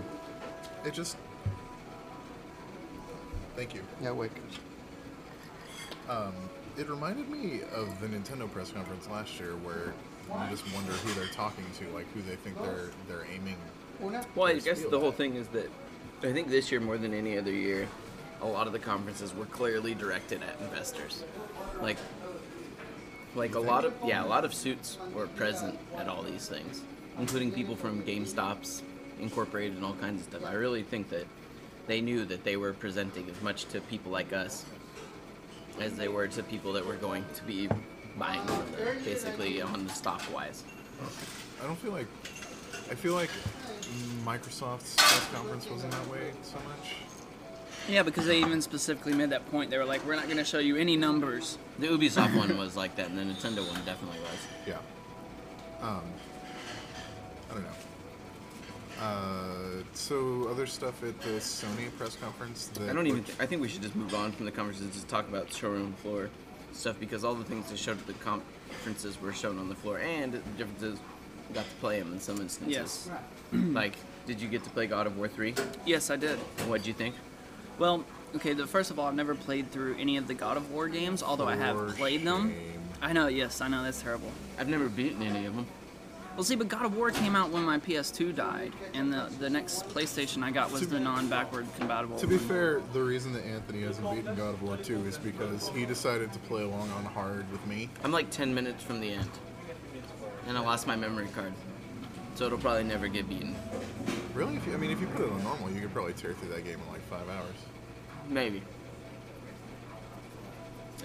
it 0.86 0.94
just. 0.94 1.16
Thank 3.56 3.74
you. 3.74 3.82
Yeah, 4.02 4.12
wait. 4.12 4.32
It 6.78 6.88
reminded 6.88 7.28
me 7.28 7.62
of 7.74 8.00
the 8.02 8.08
Nintendo 8.08 8.52
press 8.52 8.72
conference 8.72 9.08
last 9.10 9.40
year, 9.40 9.56
where 9.64 9.94
you 10.30 10.50
just 10.52 10.64
wonder 10.76 10.92
who 10.92 11.20
they're 11.20 11.34
talking 11.34 11.66
to, 11.80 11.88
like 11.90 12.06
who 12.14 12.22
they 12.22 12.36
think 12.36 12.62
they're 12.62 12.92
they're 13.08 13.26
aiming. 13.34 13.56
Well, 14.00 14.48
I 14.48 14.60
guess 14.60 14.84
the 14.84 15.00
whole 15.00 15.12
thing 15.12 15.36
is 15.36 15.48
that 15.50 15.70
I 16.24 16.32
think 16.32 16.50
this 16.50 16.72
year 16.72 16.80
more 16.80 16.98
than 16.98 17.14
any 17.14 17.38
other 17.38 17.52
year, 17.52 17.88
a 18.42 18.48
lot 18.48 18.68
of 18.68 18.74
the 18.74 18.80
conferences 18.80 19.34
were 19.34 19.46
clearly 19.46 19.96
directed 19.96 20.42
at 20.44 20.60
investors. 20.62 21.24
Like, 21.82 21.98
like 23.36 23.56
a 23.56 23.60
lot 23.60 23.86
of 23.86 23.94
yeah, 24.06 24.24
a 24.24 24.28
lot 24.28 24.46
of 24.46 24.54
suits 24.54 24.98
were 25.14 25.28
present 25.28 25.78
at 25.96 26.08
all 26.08 26.24
these 26.24 26.48
things, 26.48 26.84
including 27.18 27.52
people 27.52 27.76
from 27.76 28.04
GameStop's 28.04 28.84
Incorporated 29.20 29.78
and 29.78 29.84
all 29.84 29.96
kinds 29.96 30.22
of 30.22 30.28
stuff. 30.32 30.48
I 30.48 30.54
really 30.54 30.84
think 30.84 31.10
that 31.10 31.26
they 31.88 32.02
knew 32.02 32.24
that 32.26 32.44
they 32.44 32.56
were 32.56 32.74
presenting 32.74 33.28
as 33.30 33.42
much 33.42 33.66
to 33.70 33.82
people 33.82 34.12
like 34.12 34.32
us 34.32 34.64
as 35.80 35.96
they 35.96 36.08
were 36.08 36.28
to 36.28 36.44
people 36.44 36.74
that 36.74 36.86
were 36.86 36.96
going 36.96 37.26
to 37.34 37.44
be 37.44 37.68
buying 38.18 38.46
them, 38.46 38.64
basically 39.04 39.60
on 39.62 39.86
the 39.88 39.92
stock 39.92 40.22
wise. 40.32 40.64
I 41.60 41.66
don't 41.66 41.78
feel 41.78 41.94
like 41.94 42.08
I 42.92 42.96
feel 42.96 43.14
like 43.14 43.30
Microsoft's 44.26 44.96
press 44.96 45.28
conference 45.34 45.70
wasn't 45.70 45.92
that 45.92 46.08
way 46.10 46.32
so 46.44 46.56
much. 46.68 46.96
Yeah, 47.88 48.04
because 48.04 48.26
they 48.26 48.40
even 48.40 48.62
specifically 48.62 49.14
made 49.14 49.30
that 49.30 49.50
point. 49.50 49.70
They 49.72 49.78
were 49.78 49.86
like, 49.86 50.06
"We're 50.06 50.16
not 50.16 50.26
going 50.26 50.38
to 50.38 50.44
show 50.44 50.60
you 50.60 50.76
any 50.76 50.98
numbers." 50.98 51.58
The 51.80 51.88
Ubisoft 51.88 52.36
one 52.36 52.58
was 52.58 52.76
like 52.76 52.96
that, 52.98 53.10
and 53.10 53.18
the 53.18 53.24
Nintendo 53.24 53.66
one 53.66 53.84
definitely 53.86 54.20
was. 54.20 54.40
Yeah. 54.66 54.78
Um, 55.82 56.02
I 57.50 57.54
don't 57.54 57.64
know. 57.64 57.70
Uh, 59.00 59.84
so 59.94 60.48
other 60.50 60.66
stuff 60.66 61.04
at 61.04 61.20
the 61.22 61.40
Sony 61.40 61.96
press 61.98 62.16
conference. 62.16 62.68
That 62.74 62.90
I 62.90 62.94
don't 62.94 63.08
even. 63.08 63.24
Th- 63.24 63.38
I 63.40 63.46
think 63.46 63.62
we 63.62 63.70
should 63.70 63.84
just 63.84 63.96
move 63.96 64.14
on 64.14 64.32
from 64.32 64.46
the 64.46 64.52
conferences 64.52 64.84
and 64.84 64.94
just 64.94 65.08
talk 65.08 65.28
about 65.30 65.54
showroom 65.54 65.94
floor 65.94 66.30
stuff 66.74 67.00
because 67.00 67.24
all 67.24 67.36
the 67.36 67.44
things 67.44 67.70
they 67.70 67.76
showed 67.76 68.00
at 68.00 68.08
the 68.08 68.14
conferences 68.14 69.20
were 69.22 69.34
shown 69.34 69.60
on 69.60 69.70
the 69.70 69.76
floor, 69.76 70.00
and 70.00 70.34
the 70.34 70.40
differences 70.58 71.00
we 71.00 71.17
got 71.54 71.66
to 71.66 71.76
play 71.80 71.98
him 71.98 72.14
in 72.14 72.20
some 72.20 72.40
instances. 72.42 72.74
Yes. 72.74 73.10
like, 73.54 73.94
did 74.26 74.42
you 74.42 74.48
get 74.48 74.64
to 74.64 74.70
play 74.70 74.88
God 74.88 75.08
of 75.08 75.18
War 75.18 75.28
three? 75.28 75.54
Yes, 75.86 76.10
I 76.10 76.16
did. 76.16 76.38
What'd 76.68 76.86
you 76.88 76.94
think? 76.94 77.16
Well, 77.80 78.04
okay. 78.36 78.54
The 78.54 78.68
first 78.68 78.92
of 78.92 79.00
all, 79.00 79.08
I've 79.08 79.16
never 79.16 79.36
played 79.36 79.72
through 79.72 79.96
any 79.98 80.18
of 80.18 80.28
the 80.28 80.34
God 80.34 80.58
of 80.58 80.72
War 80.72 80.88
games, 80.88 81.24
although 81.24 81.48
I 81.48 81.56
have 81.56 81.78
For 81.78 81.92
played 81.94 82.24
them. 82.24 82.54
I 83.02 83.14
know. 83.14 83.28
Yes, 83.28 83.62
I 83.62 83.68
know. 83.68 83.84
That's 83.84 84.02
terrible. 84.02 84.32
I've 84.60 84.70
never 84.70 84.90
beaten 84.90 85.22
any 85.22 85.46
of 85.46 85.56
them. 85.56 85.68
Well, 86.36 86.44
see, 86.44 86.56
but 86.56 86.68
God 86.68 86.86
of 86.86 86.96
War 86.96 87.10
came 87.10 87.36
out 87.36 87.50
when 87.50 87.64
my 87.64 87.80
PS2 87.80 88.36
died, 88.36 88.72
and 88.94 89.12
the 89.12 89.28
the 89.40 89.50
next 89.50 89.88
PlayStation 89.90 90.44
I 90.44 90.52
got 90.52 90.72
was 90.72 90.82
To- 90.82 90.88
the 90.88 91.00
non-backward 91.00 91.66
compatible. 91.80 92.16
To 92.20 92.28
be 92.28 92.38
one. 92.38 92.48
fair, 92.48 92.82
the 92.94 93.02
reason 93.02 93.34
that 93.34 93.44
Anthony 93.44 93.82
hasn't 93.82 94.08
beaten 94.12 94.36
God 94.36 94.54
of 94.54 94.62
War 94.62 94.78
2 94.78 95.04
is 95.06 95.18
because 95.18 95.70
he 95.70 95.84
decided 95.88 96.32
to 96.34 96.40
play 96.40 96.62
along 96.62 96.92
on 96.92 97.06
hard 97.06 97.52
with 97.52 97.66
me. 97.66 97.90
I'm 98.04 98.12
like 98.12 98.30
ten 98.30 98.54
minutes 98.54 98.84
from 98.84 99.00
the 99.00 99.14
end, 99.14 99.30
and 100.48 100.58
I 100.58 100.62
lost 100.62 100.88
my 100.88 100.96
memory 100.96 101.28
card, 101.36 101.54
so 102.36 102.46
it'll 102.46 102.58
probably 102.58 102.84
never 102.84 103.08
get 103.08 103.28
beaten. 103.30 103.56
Really? 104.34 104.56
If 104.56 104.66
you, 104.68 104.74
I 104.74 104.78
mean, 104.78 104.92
if 104.92 105.02
you 105.02 105.08
put 105.08 105.26
it 105.26 105.32
on 105.32 105.44
normal, 105.44 105.70
you 105.72 105.82
could 105.82 105.94
probably 105.94 106.14
tear 106.14 106.34
through 106.34 106.50
that 106.50 106.64
game 106.64 106.80
in 106.86 106.92
like 106.92 107.02
five 107.10 107.28
hours. 107.30 107.56
Maybe. 108.30 108.62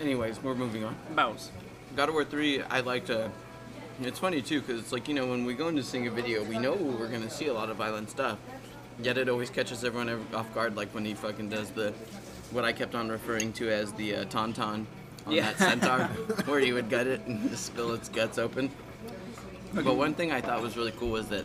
Anyways, 0.01 0.43
we're 0.43 0.55
moving 0.55 0.85
on. 0.85 0.97
Bows. 1.15 1.51
God 1.97 2.09
of 2.09 2.15
War 2.15 2.25
3, 2.25 2.63
I 2.63 2.81
liked. 2.81 3.11
Uh, 3.11 3.29
it's 4.03 4.19
funny 4.19 4.41
too, 4.43 4.61
because 4.61 4.81
it's 4.81 4.93
like, 4.93 5.07
you 5.09 5.15
know, 5.15 5.27
when 5.27 5.45
we 5.45 5.55
go 5.55 5.69
into 5.69 5.83
seeing 5.83 6.07
a 6.07 6.11
video, 6.11 6.43
we 6.43 6.59
know 6.59 6.73
we're 6.75 7.09
going 7.09 7.23
to 7.23 7.31
see 7.31 7.49
a 7.49 7.53
lot 7.55 7.69
of 7.71 7.77
violent 7.77 8.11
stuff. 8.11 8.39
Yet 9.03 9.19
it 9.19 9.29
always 9.29 9.51
catches 9.51 9.85
everyone 9.85 10.25
off 10.35 10.53
guard, 10.55 10.77
like 10.77 10.95
when 10.95 11.05
he 11.05 11.15
fucking 11.15 11.49
does 11.49 11.71
the. 11.71 11.93
What 12.51 12.65
I 12.65 12.73
kept 12.73 12.95
on 12.95 13.09
referring 13.09 13.53
to 13.55 13.71
as 13.71 13.93
the 13.95 14.17
uh, 14.17 14.25
tauntaun 14.27 14.85
on 15.27 15.33
Yeah. 15.33 15.53
that 15.53 15.59
centaur, 15.59 16.05
where 16.45 16.61
he 16.61 16.73
would 16.75 16.91
gut 16.91 17.07
it 17.07 17.23
and 17.27 17.49
just 17.51 17.65
spill 17.67 17.93
its 17.93 18.09
guts 18.11 18.37
open. 18.39 18.71
But 19.75 19.97
one 19.97 20.15
thing 20.15 20.33
I 20.33 20.41
thought 20.41 20.61
was 20.63 20.77
really 20.77 20.93
cool 20.93 21.11
was 21.11 21.29
that 21.29 21.45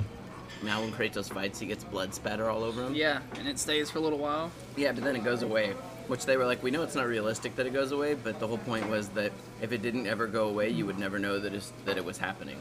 now 0.63 0.81
when 0.81 0.91
Kratos 0.91 1.31
fights, 1.31 1.59
he 1.59 1.65
gets 1.67 1.83
blood 1.83 2.13
spatter 2.13 2.49
all 2.49 2.63
over 2.63 2.83
him. 2.85 2.95
Yeah, 2.95 3.19
and 3.37 3.47
it 3.47 3.59
stays 3.59 3.89
for 3.89 3.99
a 3.99 4.01
little 4.01 4.17
while. 4.19 4.51
Yeah, 4.75 4.91
but 4.91 5.03
then 5.03 5.15
it 5.15 5.23
goes 5.23 5.43
away. 5.43 5.73
Which 6.07 6.25
they 6.25 6.37
were 6.37 6.45
like, 6.45 6.63
we 6.63 6.71
know 6.71 6.83
it's 6.83 6.95
not 6.95 7.05
realistic 7.07 7.55
that 7.57 7.65
it 7.65 7.73
goes 7.73 7.91
away, 7.91 8.13
but 8.15 8.39
the 8.39 8.47
whole 8.47 8.57
point 8.59 8.89
was 8.89 9.09
that 9.09 9.31
if 9.61 9.71
it 9.73 9.81
didn't 9.81 10.07
ever 10.07 10.25
go 10.25 10.47
away, 10.47 10.69
you 10.69 10.85
would 10.85 10.97
never 10.97 11.19
know 11.19 11.37
that 11.39 11.53
it's, 11.53 11.71
that 11.85 11.97
it 11.97 12.05
was 12.05 12.17
happening. 12.17 12.57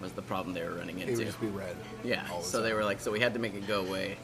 Was 0.00 0.12
the 0.12 0.22
problem 0.22 0.54
they 0.54 0.62
were 0.64 0.74
running 0.74 0.98
It 0.98 1.08
into. 1.08 1.18
would 1.18 1.26
just 1.26 1.40
be 1.40 1.46
red. 1.48 1.76
Yeah. 2.04 2.24
all 2.30 2.38
the 2.40 2.44
So 2.46 2.62
they 2.62 2.72
were 2.72 2.84
like, 2.84 3.00
so 3.00 3.10
we 3.10 3.20
had 3.20 3.34
to 3.34 3.40
make 3.40 3.54
it 3.54 3.66
go 3.66 3.80
away, 3.86 4.16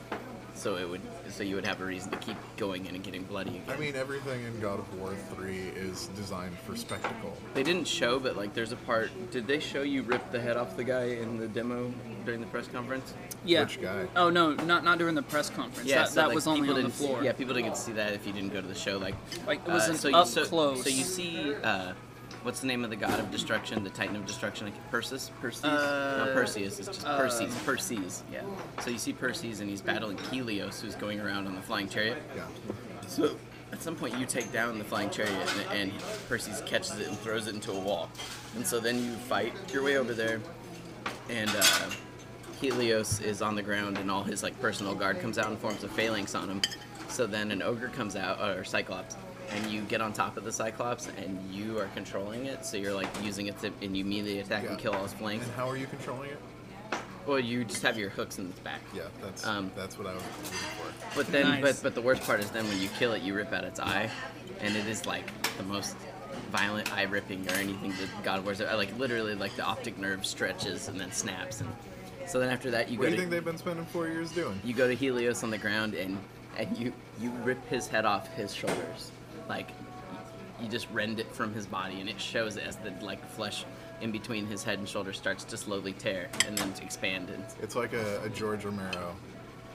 so 0.55 0.77
it 0.77 0.89
would, 0.89 1.01
so 1.31 1.43
you 1.43 1.57
would 1.57 1.67
have 1.67 1.81
a 1.81 1.85
reason 1.85 2.11
to 2.13 2.17
keep 2.19 2.37
going 2.57 2.87
in 2.87 2.95
and 2.95 3.03
getting 3.03 3.25
bloody 3.25 3.51
again. 3.57 3.65
I 3.69 3.77
mean, 3.77 3.97
everything 3.97 4.45
in 4.45 4.61
God 4.61 4.79
of 4.79 4.99
War 5.01 5.15
3 5.35 5.53
is 5.57 6.07
designed 6.17 6.57
for 6.61 6.77
spectacle. 6.77 7.37
they 7.55 7.63
didn't 7.63 7.87
show, 7.89 8.19
but 8.21 8.37
like, 8.37 8.55
there's 8.55 8.73
a 8.73 8.77
part. 8.77 9.11
Did 9.31 9.47
they 9.47 9.59
show 9.61 9.83
you 9.83 10.03
rip 10.03 10.31
the 10.31 10.41
head 10.41 10.57
off 10.57 10.77
the 10.77 10.85
guy 10.85 11.05
in 11.07 11.39
the 11.39 11.49
demo 11.49 11.93
during 12.25 12.41
the 12.41 12.47
press 12.47 12.69
conference? 12.69 13.15
Yeah. 13.45 13.63
Which 13.65 13.81
guy? 13.83 14.07
Oh 14.17 14.31
no, 14.31 14.55
not 14.55 14.85
not 14.85 14.99
during 14.99 15.15
the 15.15 15.23
press 15.23 15.51
conference. 15.51 15.91
that 15.91 16.09
so, 16.09 16.15
that 16.17 16.27
like, 16.29 16.35
was 16.35 16.47
only 16.47 16.69
on 16.69 16.75
the 16.77 16.83
didn't 16.83 16.95
see- 16.95 17.07
floor. 17.07 17.23
yeah, 17.23 17.33
people 17.33 17.55
didn't 17.55 17.67
get 17.67 17.75
to 17.75 17.81
see 17.81 17.93
that 17.93 18.13
if 18.13 18.27
you 18.27 18.33
didn't 18.33 18.53
go 18.53 18.61
to 18.61 18.67
the 18.67 18.75
show. 18.75 18.97
Like, 18.99 19.15
Like, 19.47 19.61
it 19.67 19.71
was 19.73 19.89
uh, 19.89 19.93
an 19.93 19.99
so 19.99 20.09
you, 20.09 20.17
up 20.17 20.27
so, 20.29 20.45
close. 20.45 20.83
So 20.85 20.89
you 20.89 21.05
see, 21.05 21.55
uh, 21.57 21.93
what's 22.45 22.61
the 22.61 22.67
name 22.67 22.85
of 22.85 22.91
the 22.91 22.97
god 22.97 23.19
of 23.19 23.31
destruction, 23.31 23.83
the 23.83 23.91
titan 23.91 24.15
of 24.17 24.27
destruction? 24.27 24.67
Like 24.67 24.91
Perseus, 24.91 25.31
Perseus, 25.41 25.65
Uh, 25.65 26.25
not 26.25 26.35
Perseus. 26.35 26.79
It's 26.79 26.89
just 26.89 27.07
uh, 27.07 27.17
Perses, 27.19 27.55
Perses. 27.65 28.23
Yeah. 28.31 28.43
So 28.83 28.91
you 28.91 28.99
see 28.99 29.13
Perses, 29.13 29.61
and 29.61 29.69
he's 29.69 29.81
battling 29.81 30.19
Helios, 30.31 30.81
who's 30.81 30.95
going 30.95 31.21
around 31.21 31.47
on 31.47 31.55
the 31.55 31.63
flying 31.63 31.89
chariot. 31.89 32.23
Yeah. 32.37 32.45
So 33.09 33.37
at 33.73 33.83
some 33.83 33.97
point, 33.97 34.17
you 34.19 34.27
take 34.27 34.53
down 34.53 34.79
the 34.79 34.85
flying 34.85 35.11
chariot, 35.11 35.49
and, 35.71 35.91
and 35.91 35.93
Perses 36.29 36.63
catches 36.67 36.99
it 37.01 37.09
and 37.09 37.19
throws 37.19 37.49
it 37.49 37.55
into 37.55 37.73
a 37.73 37.81
wall. 37.81 38.09
And 38.55 38.67
so 38.67 38.79
then 38.79 39.03
you 39.03 39.13
fight 39.13 39.53
your 39.73 39.83
way 39.83 39.97
over 39.97 40.13
there, 40.13 40.41
and 41.29 41.51
uh, 41.51 41.91
Helios 42.61 43.21
is 43.21 43.43
on 43.43 43.55
the 43.55 43.63
ground, 43.63 43.99
and 43.99 44.11
all 44.11 44.23
his 44.23 44.43
like 44.43 44.61
personal 44.61 44.95
guard 44.95 45.19
comes 45.21 45.39
out 45.39 45.47
and 45.49 45.59
forms 45.59 45.83
a 45.83 45.89
phalanx 45.89 46.35
on 46.35 46.49
him. 46.49 46.63
So 47.09 47.27
then 47.27 47.51
an 47.51 47.63
ogre 47.63 47.89
comes 47.89 48.17
out, 48.17 48.41
or 48.41 48.65
Cyclops, 48.65 49.17
and 49.55 49.71
you 49.71 49.83
get 49.83 50.01
on 50.01 50.13
top 50.13 50.37
of 50.37 50.45
the 50.45 50.53
Cyclops, 50.53 51.09
and 51.17 51.39
you 51.53 51.79
are 51.79 51.87
controlling 51.95 52.47
it. 52.47 52.65
So 52.65 52.77
you're 52.77 52.95
like 52.95 53.09
using 53.23 53.47
it 53.47 53.59
to, 53.61 53.71
and 53.83 53.97
you 53.97 54.05
immediately 54.05 54.41
attack 54.41 54.65
yeah. 54.65 54.71
and 54.71 54.79
kill 54.79 54.93
all 54.95 55.03
his 55.03 55.13
flanks. 55.13 55.47
And 55.47 55.55
how 55.55 55.69
are 55.69 55.77
you 55.77 55.87
controlling 55.87 56.31
it? 56.31 56.39
Well, 57.27 57.41
you 57.41 57.65
just 57.65 57.83
have 57.83 57.99
your 57.99 58.11
hooks 58.11 58.39
in 58.39 58.51
its 58.51 58.59
back. 58.61 58.81
Yeah, 58.95 59.05
that's 59.23 59.47
Um, 59.47 59.71
that's 59.75 59.97
what 59.97 60.07
I 60.07 60.13
was 60.13 60.23
looking 60.23 60.59
for. 60.59 61.17
But 61.17 61.27
then, 61.33 61.45
Nice. 61.49 61.63
but 61.63 61.81
but 61.83 61.95
the 61.95 62.03
worst 62.03 62.23
part 62.23 62.41
is 62.41 62.51
then 62.51 62.69
when 62.69 62.79
you 62.81 62.89
kill 62.99 63.13
it, 63.15 63.23
you 63.23 63.35
rip 63.35 63.53
out 63.53 63.65
its 63.65 63.81
eye, 63.81 64.11
and 64.61 64.77
it 64.77 64.87
is 64.87 65.07
like 65.07 65.25
the 65.57 65.63
most 65.65 65.97
violent 66.51 66.93
eye 66.93 67.05
ripping 67.05 67.49
or 67.51 67.55
anything 67.55 67.91
that 67.93 68.09
God 68.25 68.45
wears. 68.45 68.61
like 68.61 68.97
literally 68.99 69.35
like 69.35 69.57
the 69.57 69.65
optic 69.65 69.97
nerve 69.99 70.27
stretches 70.27 70.89
and 70.89 71.01
then 71.01 71.13
snaps, 71.13 71.61
and 71.63 71.71
so 72.27 72.39
then 72.41 72.51
after 72.51 72.71
that 72.73 72.91
you 72.91 72.99
What 72.99 73.05
go 73.05 73.11
do 73.11 73.11
you 73.13 73.17
to 73.17 73.21
think 73.23 73.31
they've 73.31 73.45
been 73.45 73.57
spending 73.59 73.87
four 73.87 74.07
years 74.09 74.31
doing? 74.33 74.61
you 74.65 74.75
go 74.75 74.87
to 74.87 74.95
Helios 74.95 75.43
on 75.43 75.51
the 75.51 75.59
ground 75.59 75.95
and 75.95 76.19
and 76.59 76.77
you 76.77 76.93
you 77.21 77.31
rip 77.43 77.67
his 77.69 77.89
head 77.89 78.05
off 78.05 78.29
his 78.35 78.55
shoulders, 78.55 79.11
like 79.49 79.69
you 80.61 80.69
just 80.69 80.89
rend 80.91 81.21
it 81.21 81.33
from 81.33 81.53
his 81.53 81.67
body, 81.67 82.01
and 82.01 82.09
it 82.09 82.21
shows 82.21 82.57
as 82.57 82.77
the 82.77 82.93
like 83.05 83.25
flesh 83.31 83.65
in 84.01 84.11
between 84.11 84.47
his 84.47 84.63
head 84.63 84.79
and 84.79 84.89
shoulders 84.89 85.17
starts 85.17 85.45
to 85.45 85.57
slowly 85.57 85.93
tear 85.93 86.29
and 86.47 86.59
then 86.59 86.73
expand 86.83 87.31
and 87.31 87.45
It's 87.63 87.77
like 87.77 87.93
a, 87.93 88.23
a 88.25 88.29
George 88.29 88.65
Romero 88.65 89.15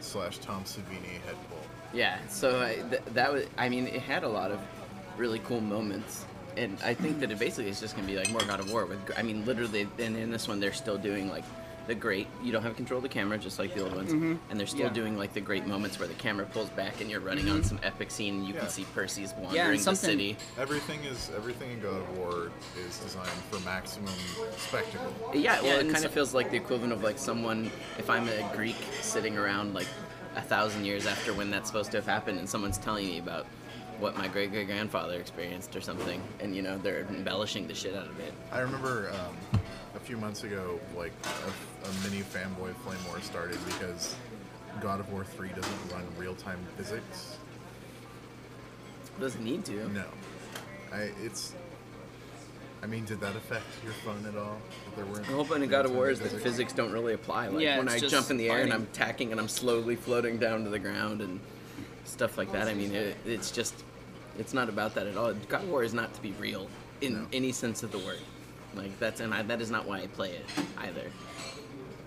slash 0.01 0.37
Tom 0.39 0.63
Savini 0.63 1.21
head 1.25 1.35
pull. 1.49 1.59
Yeah, 1.93 2.19
so 2.27 2.61
I, 2.61 2.75
th- 2.89 3.01
that 3.13 3.31
was, 3.33 3.45
I 3.57 3.69
mean, 3.69 3.87
it 3.87 4.01
had 4.01 4.23
a 4.23 4.29
lot 4.29 4.51
of 4.51 4.59
really 5.17 5.39
cool 5.39 5.61
moments. 5.61 6.25
And 6.57 6.77
I 6.83 6.93
think 6.93 7.19
that 7.21 7.31
it 7.31 7.39
basically 7.39 7.69
is 7.69 7.79
just 7.79 7.95
going 7.95 8.05
to 8.05 8.13
be 8.13 8.19
like 8.19 8.29
more 8.31 8.41
God 8.41 8.59
of 8.59 8.71
War. 8.71 8.85
With, 8.85 8.99
I 9.17 9.21
mean, 9.21 9.45
literally, 9.45 9.87
and 9.97 10.17
in 10.17 10.29
this 10.29 10.47
one, 10.47 10.59
they're 10.59 10.73
still 10.73 10.97
doing 10.97 11.29
like 11.29 11.45
the 11.87 11.95
great, 11.95 12.27
you 12.43 12.51
don't 12.51 12.61
have 12.63 12.75
control 12.75 12.97
of 12.99 13.03
the 13.03 13.09
camera, 13.09 13.37
just 13.37 13.57
like 13.59 13.73
the 13.73 13.83
old 13.83 13.95
ones. 13.95 14.11
And 14.11 14.59
they're 14.59 14.67
still 14.67 14.81
Yeah. 14.87 14.89
doing 14.93 15.17
like 15.17 15.33
the 15.33 15.41
great 15.41 15.65
moments 15.65 15.97
where 15.99 16.07
the 16.07 16.13
camera 16.15 16.45
pulls 16.45 16.69
back 16.69 17.01
and 17.01 17.09
you're 17.09 17.19
running 17.19 17.49
on 17.49 17.63
some 17.63 17.79
epic 17.83 18.11
scene 18.11 18.35
and 18.35 18.47
you 18.47 18.53
Yeah. 18.53 18.59
can 18.61 18.69
see 18.69 18.85
Perses 18.93 19.33
Yeah, 19.37 19.43
wandering 19.43 19.69
and 19.69 19.79
the 19.79 19.83
something- 19.83 20.09
city. 20.09 20.37
Everything 20.57 21.03
is 21.03 21.31
everything 21.35 21.71
in 21.71 21.79
God 21.81 21.95
of 22.01 22.17
War 22.17 22.51
is 22.87 22.97
designed 22.99 23.29
for 23.49 23.59
maximum 23.61 24.13
spectacle. 24.57 25.13
Yeah, 25.33 25.61
well, 25.61 25.65
Yeah, 25.65 25.73
it 25.79 25.83
kind 25.85 25.99
so- 25.99 26.05
of 26.05 26.11
feels 26.11 26.33
like 26.33 26.51
the 26.51 26.57
equivalent 26.57 26.93
of 26.93 27.03
like 27.03 27.17
someone, 27.17 27.71
if 27.97 28.09
I'm 28.09 28.27
a 28.29 28.51
Greek 28.55 28.75
sitting 29.01 29.37
around 29.37 29.73
like 29.73 29.87
a 30.35 30.41
thousand 30.41 30.85
years 30.85 31.05
after 31.07 31.33
when 31.33 31.49
that's 31.49 31.67
supposed 31.67 31.91
to 31.91 31.97
have 31.97 32.05
happened, 32.05 32.37
and 32.39 32.47
someone's 32.49 32.77
telling 32.77 33.07
me 33.07 33.17
about 33.17 33.45
what 33.99 34.15
my 34.15 34.27
great 34.27 34.51
great 34.51 34.67
grandfather 34.67 35.15
experienced 35.19 35.75
or 35.75 35.81
something, 35.81 36.21
and 36.39 36.55
you 36.55 36.61
know 36.61 36.77
they're 36.77 37.01
embellishing 37.09 37.67
the 37.67 37.73
shit 37.73 37.95
out 37.95 38.05
of 38.07 38.19
it. 38.19 38.33
I 38.51 38.59
remember 38.59 39.11
um, 39.11 39.59
a 39.95 39.99
few 39.99 40.17
months 40.17 40.43
ago, 40.43 40.79
like 40.97 41.11
a, 41.23 41.87
a 41.87 42.09
mini 42.09 42.23
fanboy 42.23 42.73
flame 42.83 42.97
war 43.07 43.19
started 43.21 43.57
because 43.65 44.15
God 44.81 44.99
of 44.99 45.11
War 45.11 45.23
3 45.23 45.49
doesn't 45.49 45.91
run 45.91 46.03
real 46.17 46.35
time 46.35 46.59
physics. 46.77 47.37
doesn't 49.19 49.43
need 49.43 49.65
to. 49.65 49.89
No, 49.89 50.05
I 50.93 51.11
it's. 51.23 51.53
I 52.81 52.85
mean, 52.87 53.03
did 53.03 53.19
that 53.19 53.35
affect 53.35 53.65
your 53.83 53.91
fun 53.91 54.25
at 54.25 54.37
all? 54.37 54.57
That 54.85 54.95
there 54.95 55.05
weren't 55.05 55.25
The 55.27 55.33
whole 55.33 55.43
point 55.43 55.63
of 55.63 55.69
God 55.69 55.85
of 55.85 55.91
War 55.93 56.09
is 56.09 56.19
that 56.19 56.25
real-time 56.31 56.41
physics 56.43 56.71
don't 56.71 56.93
really 56.93 57.13
apply. 57.13 57.47
Like 57.49 57.61
Yeah, 57.61 57.77
when 57.77 57.89
I 57.89 57.99
jump 57.99 58.29
in 58.31 58.37
the 58.37 58.49
air 58.49 58.61
and. 58.61 58.71
I'm 58.71 58.85
tacking 58.93 59.31
and 59.33 59.41
I'm 59.41 59.49
slowly 59.49 59.97
floating 59.97 60.37
down 60.37 60.63
to 60.63 60.69
the 60.69 60.79
ground 60.79 61.19
and 61.19 61.41
stuff 62.05 62.37
like 62.37 62.53
that. 62.53 62.69
I 62.69 62.73
mean, 62.73 62.93
it, 62.95 63.17
it's 63.25 63.51
just, 63.51 63.83
it's 64.37 64.53
not 64.53 64.69
about 64.69 64.95
that 64.95 65.07
at 65.07 65.17
all. 65.17 65.33
God 65.49 65.63
of 65.63 65.69
War 65.69 65.83
is 65.83 65.93
not 65.93 66.13
to 66.13 66.21
be 66.21 66.31
real 66.39 66.67
in 67.01 67.13
No. 67.15 67.27
any 67.33 67.51
sense 67.51 67.83
of 67.83 67.91
the 67.91 67.97
word. 67.99 68.19
Like 68.75 68.97
that's 68.99 69.19
and 69.19 69.33
I, 69.33 69.41
that 69.43 69.61
is 69.61 69.71
not 69.71 69.87
why 69.87 70.01
I 70.01 70.07
play 70.07 70.31
it 70.31 70.45
either. 70.77 71.09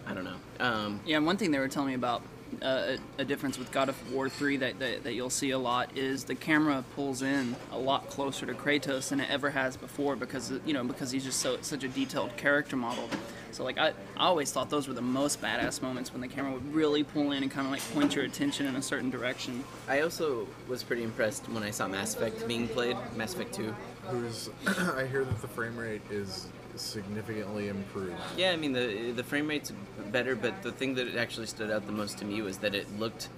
I 0.07 0.15
don't 0.15 0.25
know. 0.25 0.37
Um, 0.61 1.01
Yeah, 1.07 1.17
and 1.19 1.27
one 1.27 1.37
thing 1.37 1.51
they 1.51 1.59
were 1.59 1.69
telling 1.69 1.89
me 1.89 1.95
about 1.95 2.23
uh, 2.61 2.97
a, 3.19 3.23
a 3.23 3.25
difference 3.25 3.59
with 3.59 3.73
God 3.73 3.89
of 3.89 4.13
War 4.13 4.29
3 4.29 4.59
that, 4.59 4.79
that, 4.79 5.05
that 5.05 5.15
you'll 5.15 5.31
see 5.31 5.51
a 5.51 5.59
lot 5.59 5.97
is 5.97 6.25
the 6.25 6.35
camera 6.35 6.85
pulls 6.95 7.23
in 7.23 7.57
a 7.71 7.79
lot 7.79 8.09
closer 8.11 8.45
to 8.47 8.53
Kratos 8.53 9.09
than 9.09 9.21
it 9.21 9.31
ever 9.31 9.51
has 9.51 9.77
before 9.77 10.17
because 10.17 10.53
you 10.67 10.75
know 10.75 10.85
because 10.85 11.11
he's 11.11 11.25
just 11.25 11.41
so 11.41 11.59
such 11.63 11.85
a 11.85 11.89
detailed 11.89 12.37
character 12.37 12.77
model. 12.77 13.09
So 13.53 13.65
like 13.65 13.79
I, 13.79 13.89
I 14.17 14.27
always 14.27 14.53
thought 14.53 14.71
those 14.71 14.89
were 14.89 14.95
the 14.95 15.03
most 15.03 15.41
badass 15.41 15.83
moments 15.83 16.13
when 16.13 16.21
the 16.21 16.29
camera 16.29 16.53
would 16.53 16.75
really 16.75 17.05
pull 17.05 17.33
in 17.33 17.43
and 17.43 17.51
kind 17.51 17.67
of 17.67 17.73
like 17.73 17.83
point 17.93 18.15
your 18.15 18.25
attention 18.25 18.67
in 18.67 18.77
a 18.77 18.83
certain 18.83 19.11
direction. 19.11 19.65
I 19.89 20.01
also 20.01 20.47
was 20.69 20.83
pretty 20.83 21.03
impressed 21.03 21.49
when 21.49 21.63
I 21.63 21.71
saw 21.71 21.89
Mass 21.89 22.15
Effect 22.15 22.47
being 22.49 22.69
played, 22.69 22.97
Mass 23.17 23.35
Effect 23.35 23.55
2. 23.55 23.75
Who's 24.09 24.51
I 24.67 25.07
hear 25.07 25.25
that 25.25 25.41
the 25.41 25.49
frame 25.49 25.77
rate 25.77 26.03
is 26.11 26.49
significantly 26.77 27.69
improved. 27.69 28.17
Yeah, 28.37 28.51
I 28.51 28.57
mean 28.57 28.73
the 28.73 29.13
the 29.13 29.23
frame 29.23 29.49
rate's 29.49 29.73
better, 30.11 30.35
but 30.35 30.63
the 30.63 30.73
thing 30.73 30.95
that 30.97 31.17
actually 31.17 31.47
stood 31.47 31.71
out 31.71 31.87
the 31.87 31.93
most 31.93 32.19
to 32.19 32.25
me 32.25 32.43
was 32.43 32.59
that 32.59 32.75
it 32.75 32.87
looked, 32.99 33.29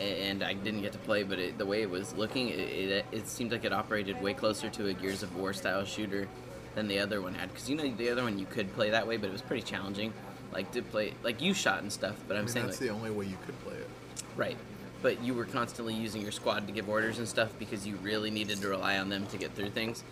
and 0.00 0.42
I 0.42 0.52
didn't 0.54 0.82
get 0.82 0.92
to 0.92 0.98
play, 0.98 1.22
but 1.22 1.38
it, 1.38 1.58
the 1.58 1.66
way 1.66 1.82
it 1.82 1.90
was 1.90 2.14
looking, 2.14 2.48
it, 2.48 2.58
it, 2.58 3.06
it 3.12 3.28
seemed 3.28 3.52
like 3.52 3.64
it 3.64 3.72
operated 3.72 4.20
way 4.22 4.34
closer 4.34 4.68
to 4.70 4.88
a 4.88 4.92
Gears 4.92 5.22
of 5.22 5.34
War 5.36 5.52
style 5.52 5.84
shooter 5.84 6.28
than 6.74 6.86
the 6.86 6.98
other 6.98 7.20
one 7.20 7.34
had. 7.34 7.48
Because 7.52 7.68
you 7.68 7.76
know 7.76 7.90
the 7.96 8.10
other 8.10 8.22
one 8.22 8.38
you 8.38 8.46
could 8.46 8.72
play 8.74 8.90
that 8.90 9.06
way, 9.06 9.16
but 9.16 9.28
it 9.28 9.32
was 9.32 9.42
pretty 9.42 9.62
challenging. 9.62 10.12
Like 10.52 10.70
to 10.72 10.82
play, 10.82 11.14
like 11.24 11.40
you 11.42 11.52
shot 11.52 11.82
and 11.82 11.92
stuff. 11.92 12.14
But 12.28 12.36
I'm 12.36 12.42
I 12.42 12.44
mean, 12.44 12.52
saying 12.52 12.66
that's 12.66 12.80
like, 12.80 12.88
the 12.88 12.94
only 12.94 13.10
way 13.10 13.26
you 13.26 13.36
could 13.44 13.58
play 13.64 13.74
it. 13.74 13.88
Right. 14.36 14.56
But 15.02 15.22
you 15.22 15.34
were 15.34 15.44
constantly 15.44 15.94
using 15.94 16.22
your 16.22 16.32
squad 16.32 16.66
to 16.66 16.72
give 16.72 16.88
orders 16.88 17.18
and 17.18 17.28
stuff 17.28 17.50
because 17.58 17.86
you 17.86 17.96
really 17.96 18.30
needed 18.30 18.60
to 18.62 18.68
rely 18.68 18.98
on 18.98 19.08
them 19.08 19.26
to 19.26 19.36
get 19.36 19.54
through 19.54 19.70
things. 19.70 20.02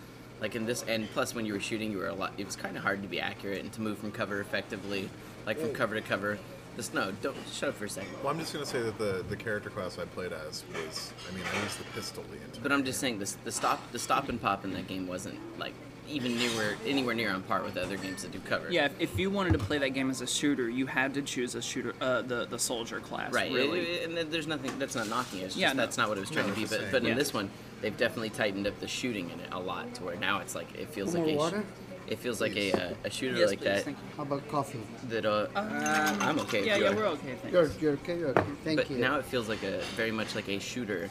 Like 0.41 0.55
in 0.55 0.65
this, 0.65 0.83
and 0.83 1.09
plus 1.11 1.33
when 1.33 1.45
you 1.45 1.53
were 1.53 1.59
shooting, 1.59 1.91
you 1.91 1.97
were 1.97 2.07
a 2.07 2.13
lot. 2.13 2.33
It 2.37 2.45
was 2.45 2.55
kind 2.55 2.75
of 2.77 2.83
hard 2.83 3.01
to 3.01 3.07
be 3.07 3.19
accurate 3.19 3.61
and 3.61 3.71
to 3.73 3.81
move 3.81 3.97
from 3.97 4.11
cover 4.11 4.41
effectively, 4.41 5.09
like 5.45 5.57
from 5.57 5.73
cover 5.73 5.95
to 5.95 6.01
cover. 6.01 6.37
This 6.75 6.93
no, 6.93 7.13
don't 7.21 7.37
shut 7.53 7.69
up 7.69 7.75
for 7.75 7.85
a 7.85 7.89
second. 7.89 8.11
Well, 8.21 8.33
I'm 8.33 8.39
just 8.39 8.51
gonna 8.51 8.65
say 8.65 8.81
that 8.81 8.97
the 8.97 9.23
the 9.29 9.37
character 9.37 9.69
class 9.69 9.97
I 9.97 10.03
played 10.03 10.33
as 10.33 10.65
was, 10.73 11.13
I 11.29 11.33
mean, 11.33 11.45
I 11.53 11.63
used 11.63 11.79
the 11.79 11.85
pistol 11.95 12.23
the 12.29 12.35
entire. 12.35 12.61
But 12.61 12.73
I'm 12.73 12.83
just 12.83 12.99
saying 12.99 13.19
this: 13.19 13.37
the 13.45 13.51
stop, 13.51 13.79
the 13.93 13.99
stop 13.99 14.27
and 14.27 14.41
pop 14.41 14.65
in 14.65 14.73
that 14.73 14.87
game 14.87 15.07
wasn't 15.07 15.39
like 15.57 15.73
even 16.09 16.33
anywhere 16.33 16.75
anywhere 16.85 17.15
near 17.15 17.31
on 17.31 17.41
par 17.43 17.63
with 17.63 17.77
other 17.77 17.97
games 17.97 18.21
that 18.23 18.31
do 18.31 18.39
cover. 18.39 18.67
Yeah, 18.71 18.85
if, 18.85 18.99
if 18.99 19.19
you 19.19 19.29
wanted 19.29 19.53
to 19.53 19.59
play 19.59 19.77
that 19.79 19.89
game 19.89 20.09
as 20.09 20.21
a 20.21 20.27
shooter, 20.27 20.69
you 20.69 20.85
had 20.85 21.13
to 21.15 21.21
choose 21.21 21.55
a 21.55 21.61
shooter, 21.61 21.93
uh, 22.01 22.21
the 22.21 22.45
the 22.45 22.59
soldier 22.59 22.99
class. 22.99 23.33
Right. 23.33 23.51
Really. 23.51 24.03
And 24.03 24.17
there's 24.17 24.47
nothing. 24.47 24.77
That's 24.79 24.95
not 24.95 25.09
knocking 25.09 25.39
it. 25.39 25.43
It's 25.45 25.53
just 25.55 25.61
Yeah, 25.61 25.73
no. 25.73 25.77
that's 25.83 25.97
not 25.97 26.09
what 26.09 26.17
it 26.17 26.21
was 26.21 26.29
trying 26.29 26.47
No, 26.47 26.53
to 26.53 26.57
be. 26.57 26.63
it's 26.63 26.71
the 26.71 26.77
But 26.77 26.83
same. 26.83 26.91
but 26.91 27.05
in 27.05 27.17
this 27.17 27.33
one, 27.33 27.49
they've 27.81 27.95
definitely 27.97 28.29
tightened 28.31 28.67
up 28.67 28.79
the 28.79 28.87
shooting 28.87 29.29
in 29.29 29.39
it 29.39 29.49
a 29.51 29.59
lot 29.59 29.93
to 29.95 30.03
where 30.03 30.15
now 30.15 30.39
it's 30.39 30.55
like 30.55 30.73
it 30.75 30.89
feels 30.89 31.15
More 31.15 31.25
like 31.25 31.53
a 31.53 31.59
sh- 31.59 31.63
it 32.07 32.19
feels 32.19 32.39
like 32.39 32.55
a 32.55 32.71
uh, 32.71 32.93
a 33.05 33.09
shooter 33.09 33.35
Yes, 33.35 33.49
like 33.49 33.59
please, 33.59 33.65
that 33.65 33.83
thank 33.83 33.97
you. 33.97 34.03
How 34.17 34.23
about 34.23 34.47
coffee? 34.49 34.79
that 35.09 35.25
uh, 35.25 35.47
I'm 35.55 36.39
okay. 36.41 36.63
Yeah, 36.65 36.77
yeah, 36.77 36.93
we're 36.93 37.05
okay. 37.07 37.33
Thanks. 37.41 37.51
You're, 37.51 37.71
you're 37.81 37.93
okay, 37.93 38.19
you're 38.19 38.29
okay. 38.29 38.43
Thank 38.63 38.77
But 38.77 38.91
you. 38.91 38.97
now 38.97 39.17
it 39.17 39.25
feels 39.25 39.49
like 39.49 39.63
a 39.63 39.79
very 39.95 40.11
much 40.11 40.35
like 40.35 40.47
a 40.47 40.59
shooter 40.59 41.09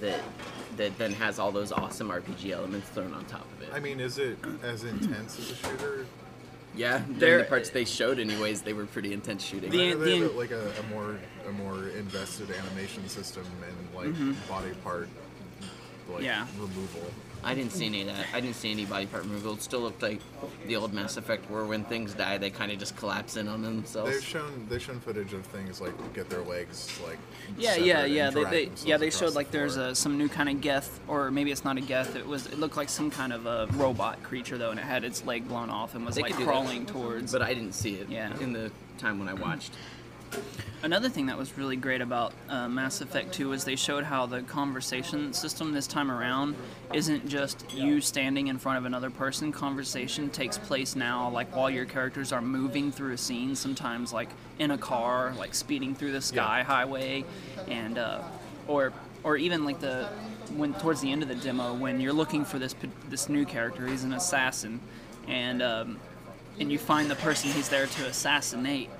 that 0.00 0.20
that 0.76 0.96
then 0.98 1.12
has 1.12 1.38
all 1.38 1.52
those 1.52 1.70
awesome 1.70 2.08
RPG 2.10 2.50
elements 2.50 2.88
thrown 2.88 3.12
on 3.14 3.24
top 3.26 3.46
of 3.52 3.62
it. 3.62 3.68
I 3.72 3.78
mean, 3.80 4.00
is 4.00 4.18
it 4.18 4.38
as 4.62 4.82
intense 4.84 5.38
as 5.38 5.52
a 5.52 5.54
shooter? 5.54 6.06
yeah, 6.76 6.98
during 6.98 7.18
There- 7.20 7.38
the 7.38 7.44
parts 7.44 7.70
they 7.70 7.84
showed, 7.84 8.18
anyways, 8.18 8.62
they 8.62 8.72
were 8.72 8.86
pretty 8.86 9.12
intense 9.12 9.44
shooting. 9.44 9.70
The- 9.70 9.92
Or 9.92 9.96
the- 9.96 10.28
like 10.30 10.50
a, 10.50 10.72
a 10.80 10.82
more 10.94 11.16
a 11.46 11.52
more 11.52 11.88
invested 11.90 12.50
animation 12.50 13.08
system 13.08 13.44
and 13.66 13.94
like 13.94 14.08
mm-hmm. 14.08 14.32
body 14.48 14.72
part 14.82 15.08
like 16.08 16.22
Yeah. 16.24 16.46
removal. 16.58 17.10
I 17.44 17.54
didn't 17.54 17.72
see 17.72 17.86
any 17.86 18.00
of 18.02 18.06
that. 18.08 18.26
I 18.32 18.40
didn't 18.40 18.56
see 18.56 18.70
any 18.70 18.84
body 18.86 19.06
part 19.06 19.24
removal. 19.24 19.54
It 19.54 19.62
still 19.62 19.80
looked 19.80 20.02
like 20.02 20.20
the 20.66 20.76
old 20.76 20.92
Mass 20.94 21.16
Effect, 21.16 21.50
where 21.50 21.64
when 21.64 21.84
things 21.84 22.14
die, 22.14 22.38
they 22.38 22.50
kind 22.50 22.72
of 22.72 22.78
just 22.78 22.96
collapse 22.96 23.36
in 23.36 23.48
on 23.48 23.62
themselves. 23.62 24.10
They've 24.12 24.24
shown 24.24 24.66
they've 24.68 24.80
shown 24.82 25.00
footage 25.00 25.32
of 25.34 25.44
things 25.46 25.80
like 25.80 25.92
get 26.14 26.30
their 26.30 26.42
legs 26.42 26.98
like 27.06 27.18
Yeah, 27.58 27.76
yeah, 27.76 28.04
yeah. 28.04 28.30
They, 28.30 28.44
they 28.44 28.70
yeah 28.84 28.96
they 28.96 29.10
showed 29.10 29.30
the 29.30 29.34
like 29.36 29.50
there's 29.50 29.76
a, 29.76 29.94
some 29.94 30.16
new 30.18 30.28
kind 30.28 30.48
of 30.48 30.60
geth, 30.60 31.00
or 31.06 31.30
maybe 31.30 31.52
it's 31.52 31.64
not 31.64 31.76
a 31.76 31.80
geth. 31.82 32.16
It 32.16 32.26
was 32.26 32.46
it 32.46 32.58
looked 32.58 32.76
like 32.76 32.88
some 32.88 33.10
kind 33.10 33.32
of 33.32 33.46
a 33.46 33.66
robot 33.74 34.22
creature 34.22 34.56
though, 34.58 34.70
and 34.70 34.80
it 34.80 34.84
had 34.84 35.04
its 35.04 35.24
leg 35.24 35.46
blown 35.46 35.70
off 35.70 35.94
and 35.94 36.06
was 36.06 36.14
They 36.14 36.22
like 36.22 36.32
could 36.32 36.38
do 36.38 36.44
that. 36.46 36.50
crawling 36.50 36.86
towards. 36.86 37.32
but 37.32 37.42
I 37.42 37.52
didn't 37.54 37.72
see 37.74 37.96
it 37.96 38.08
Yeah. 38.08 38.32
in 38.40 38.52
the 38.52 38.70
time 38.98 39.18
when 39.18 39.28
I 39.28 39.34
watched. 39.34 39.72
Another 40.82 41.08
thing 41.08 41.26
that 41.26 41.38
was 41.38 41.56
really 41.56 41.76
great 41.76 42.02
about 42.02 42.34
uh, 42.50 42.68
Mass 42.68 43.00
Effect 43.00 43.32
2 43.32 43.48
was 43.48 43.64
they 43.64 43.74
showed 43.74 44.04
how 44.04 44.26
the 44.26 44.42
conversation 44.42 45.32
system 45.32 45.72
this 45.72 45.86
time 45.86 46.10
around 46.10 46.54
isn't 46.92 47.26
just 47.26 47.64
you 47.72 48.02
standing 48.02 48.48
in 48.48 48.58
front 48.58 48.76
of 48.76 48.84
another 48.84 49.08
person. 49.08 49.50
Conversation 49.50 50.28
takes 50.28 50.58
place 50.58 50.94
now, 50.94 51.30
like 51.30 51.56
while 51.56 51.70
your 51.70 51.86
characters 51.86 52.32
are 52.32 52.42
moving 52.42 52.92
through 52.92 53.14
a 53.14 53.16
scene, 53.16 53.54
sometimes 53.56 54.12
like 54.12 54.28
in 54.58 54.72
a 54.72 54.76
car, 54.78 55.32
like 55.38 55.54
speeding 55.54 55.94
through 55.94 56.12
the 56.12 56.20
sky 56.20 56.58
Yeah. 56.58 56.64
highway, 56.64 57.24
and 57.66 57.96
uh, 57.96 58.20
or 58.68 58.92
or 59.22 59.38
even 59.38 59.64
like 59.64 59.80
the 59.80 60.06
when 60.54 60.74
towards 60.74 61.00
the 61.00 61.10
end 61.10 61.22
of 61.22 61.28
the 61.30 61.34
demo 61.34 61.72
when 61.72 61.98
you're 61.98 62.12
looking 62.12 62.44
for 62.44 62.58
this 62.58 62.74
this 63.08 63.30
new 63.30 63.46
character, 63.46 63.86
he's 63.86 64.04
an 64.04 64.12
assassin, 64.12 64.80
and 65.28 65.62
um, 65.62 65.98
and 66.60 66.70
you 66.70 66.78
find 66.78 67.10
the 67.10 67.16
person 67.16 67.50
he's 67.52 67.70
there 67.70 67.86
to 67.86 68.04
assassinate 68.04 68.90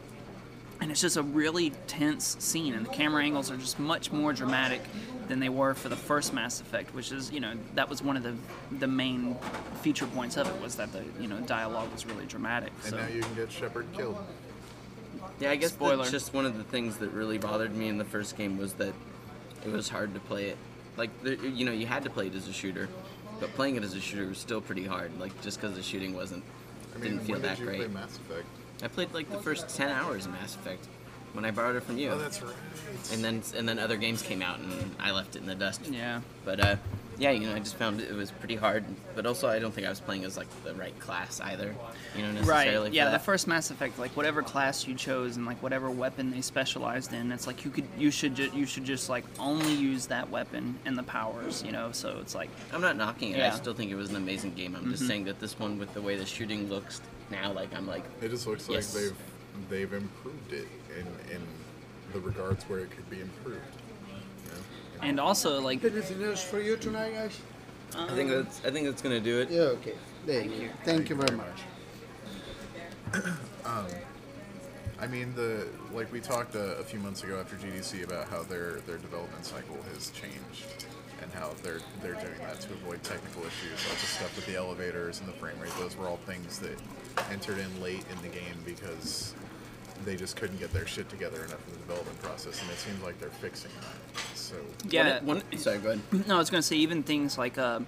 and 0.81 0.91
it's 0.91 1.01
just 1.01 1.17
a 1.17 1.23
really 1.23 1.71
tense 1.87 2.37
scene 2.41 2.75
and 2.75 2.85
the 2.87 2.91
camera 2.91 3.23
angles 3.23 3.51
are 3.51 3.57
just 3.57 3.79
much 3.79 4.11
more 4.13 4.33
dramatic 4.33 4.81
than 5.29 5.41
they 5.41 5.49
were 5.49 5.75
for 5.75 5.89
the 5.89 5.97
first 5.97 6.35
mass 6.35 6.61
effect 6.61 6.95
which 6.95 7.11
is 7.13 7.31
you 7.33 7.41
know 7.41 7.55
that 7.75 7.89
was 7.89 8.03
one 8.03 8.17
of 8.17 8.23
the 8.23 8.35
the 8.79 8.87
main 8.87 9.37
feature 9.83 10.07
points 10.09 10.37
of 10.37 10.49
it 10.49 10.63
was 10.63 10.77
that 10.77 10.93
the 10.93 11.03
you 11.21 11.29
know 11.29 11.39
dialogue 11.41 11.91
was 11.93 12.05
really 12.07 12.27
dramatic 12.27 12.73
and 12.83 12.91
so 12.91 12.97
now 12.99 13.07
you 13.09 13.23
can 13.23 13.35
get 13.35 13.51
Shepard 13.51 13.87
killed. 13.93 14.17
Yeah, 15.41 15.51
I 15.51 15.57
guess 15.57 15.73
Spoiler. 15.73 16.09
just 16.09 16.33
one 16.33 16.47
of 16.47 16.57
the 16.59 16.65
things 16.65 16.99
that 16.99 17.11
really 17.11 17.39
bothered 17.39 17.75
me 17.75 17.89
in 17.89 17.99
the 17.99 18.05
first 18.05 18.37
game 18.37 18.57
was 18.59 18.75
that 18.75 18.95
it 19.65 19.73
was 19.73 19.89
hard 19.89 20.15
to 20.15 20.21
play 20.21 20.47
it. 20.49 20.59
Like, 20.97 21.11
the, 21.23 21.37
you 21.37 21.65
know, 21.65 21.73
you 21.73 21.87
had 21.87 22.05
to 22.05 22.11
play 22.11 22.29
it 22.29 22.35
as 22.35 22.47
a 22.47 22.53
shooter, 22.53 22.89
but 23.41 23.53
playing 23.55 23.75
it 23.77 23.83
as 23.83 23.95
a 23.95 24.01
shooter 24.01 24.29
was 24.29 24.39
still 24.39 24.61
pretty 24.61 24.85
hard. 24.85 25.19
Like, 25.19 25.41
just 25.43 25.61
because 25.61 25.77
the 25.77 25.83
shooting 25.83 26.15
wasn't, 26.15 26.45
I 26.95 26.99
mean, 26.99 27.13
didn't 27.13 27.25
feel 27.27 27.33
when 27.35 27.43
that 27.43 27.57
did 27.57 27.61
you 27.61 27.65
great. 27.67 27.79
play 27.79 27.89
Mass 27.89 28.17
Effect? 28.17 28.47
I 28.83 28.89
played 28.89 29.13
like 29.15 29.31
the 29.31 29.39
first 29.39 29.69
ten 29.69 29.89
hours 29.91 30.27
of 30.27 30.33
Mass 30.33 30.55
Effect 30.55 30.87
when 31.33 31.45
I 31.45 31.51
borrowed 31.51 31.75
it 31.77 31.83
from 31.83 31.99
you, 31.99 32.11
Oh, 32.11 32.19
that's 32.19 32.41
right. 32.43 32.55
and 33.13 33.25
then 33.25 33.43
and 33.57 33.69
then 33.69 33.79
other 33.79 33.97
games 33.97 34.23
came 34.23 34.41
out 34.43 34.59
and 34.61 34.95
I 35.01 35.11
left 35.11 35.35
it 35.37 35.41
in 35.41 35.47
the 35.47 35.55
dust. 35.57 35.81
yeah 35.91 36.21
But 36.45 36.61
uh, 36.61 36.77
yeah, 37.19 37.31
you 37.31 37.47
know, 37.47 37.55
I 37.55 37.61
just 37.61 37.77
found 37.77 38.01
it 38.01 38.13
was 38.13 38.33
pretty 38.33 38.57
hard. 38.57 38.85
But 39.15 39.25
also, 39.25 39.49
I 39.49 39.61
don't 39.61 39.73
think 39.73 39.87
I 39.87 39.91
was 39.91 40.01
playing 40.01 40.25
as 40.25 40.37
like 40.37 40.49
the 40.65 40.75
right 40.75 40.97
class 41.01 41.41
either. 41.41 41.75
You 42.17 42.23
know, 42.23 42.33
necessarily. 42.33 42.87
right 42.89 42.93
yeah 42.93 43.11
the 43.11 43.19
first 43.19 43.49
mass 43.49 43.71
effect 43.73 43.99
like 43.99 44.13
whatever 44.17 44.43
class 44.43 44.87
you 44.87 44.95
chose 44.95 45.37
and 45.37 45.45
like 45.47 45.61
whatever 45.61 45.91
weapon 45.91 46.31
they 46.31 46.41
specialized 46.41 47.13
in 47.13 47.33
it's 47.33 47.49
like 47.49 47.65
you 47.65 47.73
could 47.73 47.87
you 47.99 48.13
should 48.13 48.37
ju- 48.37 48.51
you 48.55 48.67
should 48.67 48.85
just 48.85 49.09
like 49.09 49.25
only 49.41 49.75
use 49.75 50.07
that 50.07 50.31
weapon 50.31 50.79
and 50.85 50.97
the 50.97 51.03
powers 51.03 51.65
you 51.67 51.73
know 51.73 51.91
so 51.91 52.19
it's 52.21 52.35
like 52.37 52.51
I'm 52.73 52.81
not 52.81 52.97
knocking 52.97 53.33
it. 53.33 53.37
I 53.37 53.39
Yeah. 53.39 53.49
Mm-hmm. 53.49 53.57
still 53.57 53.75
think 53.75 53.91
it 53.91 53.97
was 53.97 54.11
an 54.11 54.17
amazing 54.17 54.55
game. 54.55 54.77
I'm 54.77 54.89
just 54.93 55.07
saying 55.09 55.25
that 55.25 55.41
this 55.41 55.59
one, 55.59 55.77
with 55.81 55.93
the 55.95 56.03
way 56.03 56.15
the 56.17 56.27
shooting 56.27 56.69
looks 56.69 57.01
now, 57.35 57.53
like 57.53 57.75
I'm 57.75 57.87
like, 57.87 58.05
It 58.21 58.31
just 58.31 58.47
looks 58.47 58.69
Yes. 58.69 58.95
like 58.95 59.03
they've 59.03 59.17
they've 59.71 59.93
improved 59.93 60.53
it 60.53 60.69
in 60.99 61.07
in 61.35 61.43
the 62.13 62.21
regards 62.21 62.65
where 62.65 62.81
it 62.81 62.91
could 62.91 63.09
be 63.11 63.21
improved. 63.21 63.61
You 64.45 64.51
know? 64.53 65.09
and 65.09 65.21
also 65.21 65.61
like 65.61 65.85
Anything 65.85 66.23
else 66.23 66.43
for 66.43 66.61
you 66.61 66.77
tonight, 66.77 67.13
guys? 67.15 67.39
I 67.97 68.15
think 68.15 68.31
that's 68.31 68.65
I 68.65 68.71
think 68.71 68.87
that's 68.87 69.03
gonna 69.03 69.21
do 69.21 69.41
it. 69.41 69.51
Yeah, 69.51 69.77
okay. 69.79 69.95
There 70.27 70.43
you 70.43 70.69
go. 70.69 70.75
Thank 70.85 71.11
you 71.11 71.17
very 71.17 71.37
much. 71.37 71.61
um, 73.65 73.87
I 75.01 75.07
mean, 75.07 75.35
the 75.35 75.69
like 75.93 76.11
we 76.13 76.21
talked 76.21 76.55
a, 76.55 76.77
a 76.79 76.85
few 76.85 76.99
months 76.99 77.23
ago 77.23 77.39
after 77.39 77.57
GDC 77.57 78.05
about 78.05 78.29
how 78.29 78.43
their 78.43 78.81
their 78.87 78.99
development 78.99 79.45
cycle 79.45 79.77
has 79.93 80.11
changed 80.11 80.87
and 81.23 81.33
how 81.33 81.51
they're 81.63 81.81
they're 82.03 82.15
doing 82.15 82.39
that 82.41 82.61
to 82.63 82.73
avoid 82.73 83.03
technical 83.03 83.43
issues, 83.43 83.79
like 83.89 83.99
the 83.99 84.07
stuff 84.07 84.35
with 84.35 84.47
the 84.47 84.57
elevators 84.57 85.21
and 85.21 85.29
the 85.29 85.33
frame 85.35 85.59
rate. 85.61 85.73
Those 85.79 85.97
were 85.97 86.09
all 86.09 86.19
things 86.27 86.59
that 86.61 86.79
entered 87.31 87.59
in 87.59 87.83
late 87.83 88.05
in 88.11 88.23
the 88.23 88.29
game 88.29 88.57
because 88.65 89.35
they 90.05 90.17
just 90.17 90.37
couldn't 90.37 90.59
get 90.59 90.73
their 90.73 90.87
shit 90.87 91.09
together 91.09 91.39
enough 91.45 91.67
in 91.67 91.73
the 91.75 91.79
development 91.81 92.21
process, 92.23 92.61
and 92.61 92.71
it 92.71 92.77
seems 92.77 93.03
like 93.03 93.19
they're 93.21 93.31
fixing 93.31 93.71
that. 93.81 94.37
So 94.37 94.57
yeah 94.89 95.21
One, 95.21 95.43
one, 95.51 95.59
sorry, 95.59 95.79
go 95.79 95.91
ahead. 95.91 96.01
No, 96.27 96.35
I 96.37 96.39
was 96.39 96.51
going 96.51 96.61
to 96.61 96.67
say 96.67 96.77
even 96.77 97.03
things 97.03 97.39
like 97.39 97.59
uh, 97.59 97.81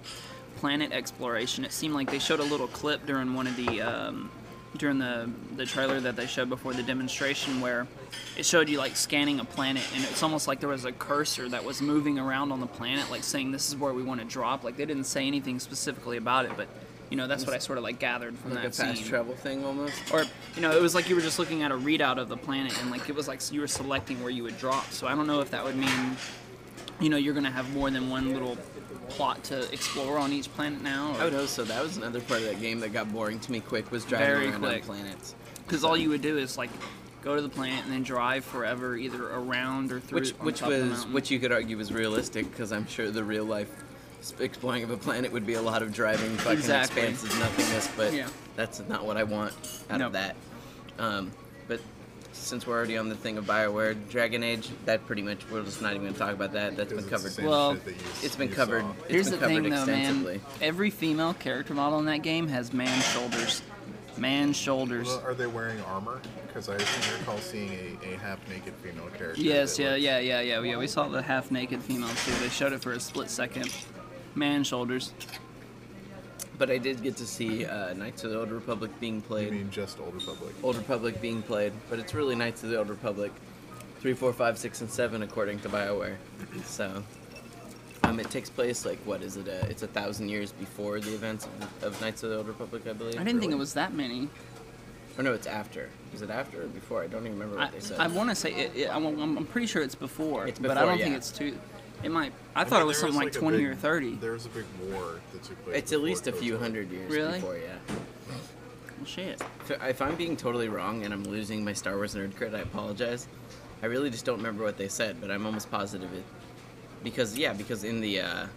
planet 0.57 0.91
exploration. 0.91 1.63
It 1.65 1.71
seemed 1.71 1.93
like 1.93 2.09
they 2.09 2.19
showed 2.19 2.39
a 2.39 2.43
little 2.43 2.67
clip 2.67 3.05
during 3.05 3.33
one 3.33 3.47
of 3.47 3.55
the 3.55 3.81
um, 3.81 4.31
during 4.77 4.99
the 4.99 5.29
the 5.55 5.65
trailer 5.65 5.99
that 5.99 6.15
they 6.15 6.27
showed 6.27 6.49
before 6.49 6.73
the 6.73 6.83
demonstration 6.83 7.61
where 7.61 7.87
it 8.37 8.45
showed 8.45 8.69
you 8.69 8.77
like 8.77 8.95
scanning 8.95 9.39
a 9.39 9.45
planet 9.45 9.83
and 9.95 10.03
it's 10.03 10.21
almost 10.21 10.47
like 10.47 10.59
there 10.59 10.69
was 10.69 10.85
a 10.85 10.91
cursor 10.91 11.49
that 11.49 11.63
was 11.63 11.81
moving 11.81 12.19
around 12.19 12.51
on 12.51 12.59
the 12.59 12.67
planet 12.67 13.09
like 13.09 13.23
saying 13.23 13.51
this 13.51 13.69
is 13.69 13.75
where 13.75 13.93
we 13.93 14.03
want 14.03 14.19
to 14.19 14.25
drop 14.25 14.63
like 14.63 14.77
they 14.77 14.85
didn't 14.85 15.05
say 15.05 15.25
anything 15.25 15.59
specifically 15.59 16.17
about 16.17 16.45
it 16.45 16.51
but 16.57 16.67
you 17.09 17.17
know 17.17 17.27
that's 17.27 17.45
what 17.45 17.55
I 17.55 17.59
sort 17.59 17.77
of 17.77 17.83
like 17.83 17.99
gathered 17.99 18.37
from 18.37 18.51
Like 18.51 18.59
a 18.59 18.67
that 18.69 18.75
fast 18.75 18.97
scene 18.99 19.07
travel 19.07 19.35
thing 19.35 19.63
almost. 19.65 19.93
or 20.13 20.25
you 20.55 20.61
know 20.61 20.71
it 20.71 20.81
was 20.81 20.93
like 20.95 21.09
you 21.09 21.15
were 21.15 21.21
just 21.21 21.39
looking 21.39 21.63
at 21.63 21.71
a 21.71 21.75
readout 21.77 22.17
of 22.17 22.27
the 22.29 22.37
planet 22.37 22.79
and 22.81 22.91
like 22.91 23.07
it 23.09 23.15
was 23.15 23.27
like 23.27 23.41
you 23.51 23.61
were 23.61 23.67
selecting 23.67 24.21
where 24.21 24.29
you 24.31 24.43
would 24.43 24.57
drop 24.57 24.85
so 24.91 25.07
i 25.07 25.15
don't 25.15 25.27
know 25.27 25.39
if 25.39 25.49
that 25.51 25.63
would 25.63 25.75
mean 25.75 26.17
you 26.99 27.09
know 27.09 27.17
you're 27.17 27.33
gonna 27.33 27.49
have 27.51 27.71
more 27.73 27.89
than 27.89 28.09
one 28.09 28.33
little 28.33 28.57
plot 29.09 29.41
to 29.45 29.71
explore 29.71 30.17
on 30.17 30.33
each 30.33 30.51
planet 30.53 30.81
now 30.81 31.15
I 31.17 31.23
would 31.23 31.33
hope 31.33 31.47
so. 31.47 31.63
That 31.63 31.81
was 31.81 31.95
another 31.95 32.19
part 32.19 32.41
of 32.41 32.47
that 32.47 32.59
game 32.59 32.81
that 32.81 32.91
got 32.91 33.11
boring 33.13 33.39
to 33.39 33.51
me 33.53 33.61
quick 33.61 33.89
was 33.89 34.03
driving 34.03 34.27
Very 34.27 34.49
around 34.49 34.59
quick. 34.59 34.81
on 34.81 34.87
planets. 34.97 35.33
because 35.65 35.85
all 35.85 35.95
you 35.95 36.09
would 36.09 36.21
do 36.21 36.37
is 36.37 36.57
like 36.57 36.69
go 37.21 37.33
to 37.35 37.41
the 37.41 37.47
planet 37.49 37.85
and 37.85 37.93
then 37.93 38.03
drive 38.03 38.43
forever 38.43 38.97
either 38.97 39.29
around 39.29 39.93
or 39.93 40.01
through 40.01 40.19
Which 40.19 40.31
which 40.31 40.59
top 40.59 40.71
of 40.71 40.83
the 40.83 40.89
was 40.89 41.07
which 41.07 41.31
you 41.31 41.39
could 41.39 41.53
argue 41.53 41.77
was 41.77 41.93
realistic 41.93 42.51
because 42.51 42.73
I'm 42.73 42.85
sure 42.87 43.09
the 43.09 43.23
real 43.23 43.45
life 43.45 43.71
exploring 44.39 44.83
of 44.83 44.91
a 44.91 44.97
planet 44.97 45.31
would 45.31 45.45
be 45.45 45.53
a 45.55 45.61
lot 45.61 45.81
of 45.81 45.93
driving, 45.93 46.35
fucking 46.37 46.57
Exactly. 46.59 47.03
expanses, 47.03 47.39
nothingness. 47.39 47.89
But 47.97 48.13
Yeah. 48.13 48.27
that's 48.55 48.81
not 48.87 49.05
what 49.05 49.17
I 49.17 49.23
want 49.23 49.53
out 49.89 49.99
No. 49.99 50.07
of 50.07 50.13
that. 50.13 50.35
Um, 50.99 51.31
but 51.67 51.79
since 52.33 52.65
we're 52.67 52.75
already 52.75 52.97
on 52.97 53.09
the 53.09 53.15
thing 53.15 53.37
of 53.37 53.45
Bioware, 53.45 53.95
Dragon 54.09 54.43
Age, 54.43 54.69
that 54.85 55.05
pretty 55.07 55.21
much 55.21 55.39
we're 55.51 55.63
just 55.63 55.81
not 55.81 55.91
even 55.91 56.03
going 56.03 56.13
to 56.13 56.19
talk 56.19 56.33
about 56.33 56.53
that. 56.53 56.75
That's 56.77 56.93
been 56.93 57.07
covered. 57.09 57.33
Well, 57.43 57.73
that 57.75 57.85
you, 57.87 57.95
It's 58.23 58.35
been 58.35 58.49
covered. 58.49 58.81
saw. 58.83 58.91
It's 59.03 59.11
Here's 59.11 59.29
been 59.29 59.39
the 59.39 59.45
covered 59.47 59.61
thing, 59.63 59.71
though, 59.71 59.85
man. 59.85 59.99
extensively. 59.99 60.41
Every 60.61 60.89
female 60.89 61.33
character 61.33 61.73
model 61.73 61.99
in 61.99 62.05
that 62.05 62.21
game 62.23 62.47
has 62.49 62.73
man 62.73 63.01
shoulders. 63.01 63.61
Man 64.17 64.51
shoulders. 64.53 65.05
Well, 65.07 65.21
are 65.27 65.35
they 65.35 65.45
wearing 65.45 65.79
armor? 65.81 66.19
Because 66.47 66.69
I 66.69 66.77
seem 66.79 67.01
to 67.13 67.19
recall 67.19 67.37
seeing 67.37 67.69
a, 68.03 68.15
a 68.15 68.17
half 68.17 68.39
naked 68.49 68.73
female 68.81 69.07
character. 69.15 69.39
Yes, 69.39 69.77
that 69.77 69.83
yeah, 69.83 69.95
yeah, 69.95 70.19
yeah, 70.19 70.41
yeah, 70.41 70.61
yeah. 70.61 70.77
We 70.77 70.87
saw 70.87 71.07
the 71.07 71.21
half 71.21 71.51
naked 71.51 71.83
female 71.83 72.09
too. 72.25 72.31
They 72.41 72.49
showed 72.49 72.73
it 72.73 72.81
for 72.81 72.93
a 72.93 72.99
split 72.99 73.29
second. 73.29 73.71
Man 74.37 74.63
shoulders. 74.63 75.13
But 76.57 76.71
I 76.71 76.77
did 76.77 77.03
get 77.03 77.17
to 77.17 77.25
see 77.27 77.65
uh, 77.65 77.93
Knights 77.93 78.23
of 78.23 78.31
the 78.31 78.39
Old 78.39 78.51
Republic 78.51 78.91
being 78.99 79.15
You 79.15 79.21
played. 79.21 79.51
mean 79.51 79.69
just 79.69 79.99
Old 79.99 80.15
Republic? 80.15 80.55
Old 80.63 80.75
Republic 80.75 81.21
being 81.21 81.41
played, 81.43 81.73
but 81.89 81.99
it's 81.99 82.13
really 82.13 82.35
Knights 82.35 82.63
of 82.63 82.69
the 82.69 82.77
Old 82.77 82.89
Republic, 82.89 83.31
three, 83.99 84.13
four, 84.13 84.33
five, 84.33 84.57
six, 84.57 84.81
and 84.81 84.89
seven, 84.89 85.21
according 85.21 85.59
to 85.59 85.69
Bioware. 85.69 86.15
So, 86.65 87.03
um, 88.03 88.19
it 88.19 88.31
takes 88.31 88.49
place 88.49 88.85
like 88.85 88.97
what 89.05 89.21
is 89.21 89.37
it? 89.37 89.47
Uh, 89.47 89.67
it's 89.69 89.83
a 89.83 89.87
thousand 89.87 90.29
years 90.29 90.51
before 90.51 90.99
the 90.99 91.13
events 91.13 91.45
of, 91.45 91.83
of 91.83 92.01
Knights 92.01 92.23
of 92.23 92.31
the 92.31 92.37
Old 92.37 92.47
Republic, 92.47 92.87
I 92.87 92.93
believe. 92.93 93.19
I 93.19 93.23
didn't 93.23 93.39
think 93.39 93.51
it 93.51 93.57
was 93.57 93.73
that 93.73 93.93
many. 93.93 94.27
Or 95.17 95.23
no, 95.23 95.33
it's 95.33 95.47
after. 95.47 95.89
Is 96.13 96.21
it 96.23 96.29
after 96.29 96.63
or 96.63 96.67
before? 96.67 97.03
I 97.03 97.07
don't 97.07 97.21
even 97.21 97.33
remember 97.33 97.57
what 97.57 97.67
I, 97.67 97.71
they 97.71 97.79
said. 97.79 97.99
I 97.99 98.07
want 98.07 98.29
to 98.29 98.35
say 98.35 98.53
it, 98.53 98.71
it, 98.75 98.89
I'm, 98.95 99.05
I'm 99.05 99.45
pretty 99.45 99.67
sure 99.67 99.81
it's 99.83 99.95
before, 99.95 100.47
It's 100.47 100.59
but 100.59 100.77
I 100.77 100.85
don't 100.85 100.97
think 100.97 101.15
it's 101.15 101.31
too. 101.31 101.57
It 102.03 102.11
might. 102.11 102.31
I, 102.55 102.61
I 102.61 102.63
thought 102.63 102.73
mean, 102.77 102.81
it 102.83 102.85
was 102.85 103.01
there 103.01 103.09
something 103.09 103.25
like 103.27 103.35
a 103.35 103.39
20 103.39 103.57
big- 103.57 103.65
or 103.67 103.75
30. 103.75 104.15
There 104.15 104.31
was 104.31 104.45
a 104.45 104.49
big 104.49 104.65
war 104.91 105.19
that 105.33 105.43
took 105.43 105.63
place. 105.65 105.77
it's 105.77 105.91
at 105.91 105.95
before 105.95 106.05
least 106.05 106.27
a 106.27 106.31
few 106.31 106.55
Kotor. 106.55 106.59
hundred 106.59 106.91
years 106.91 107.11
Really? 107.11 107.33
before, 107.39 107.57
yeah. 107.57 107.75
Well, 108.97 109.05
shit. 109.05 109.41
If- 109.69 109.83
If 109.83 110.01
I'm 110.01 110.15
being 110.15 110.37
totally 110.37 110.69
wrong 110.69 111.03
and 111.03 111.13
I'm 111.13 111.23
losing 111.23 111.63
my 111.65 111.73
Star 111.73 111.95
Wars 111.95 112.13
nerd 112.15 112.31
cred, 112.33 112.55
I 112.55 112.59
apologize. 112.59 113.27
I 113.81 113.87
really 113.87 114.09
just 114.09 114.25
don't 114.25 114.37
remember 114.37 114.63
what 114.63 114.77
they 114.77 114.87
said, 114.87 115.19
but 115.21 115.29
I'm 115.31 115.45
almost 115.45 115.69
positive 115.71 116.11
it. 116.13 116.23
Because 117.03 117.37
yeah, 117.37 117.53
because 117.53 117.83
in 117.83 118.01
the 118.01 118.21
uh, 118.21 118.47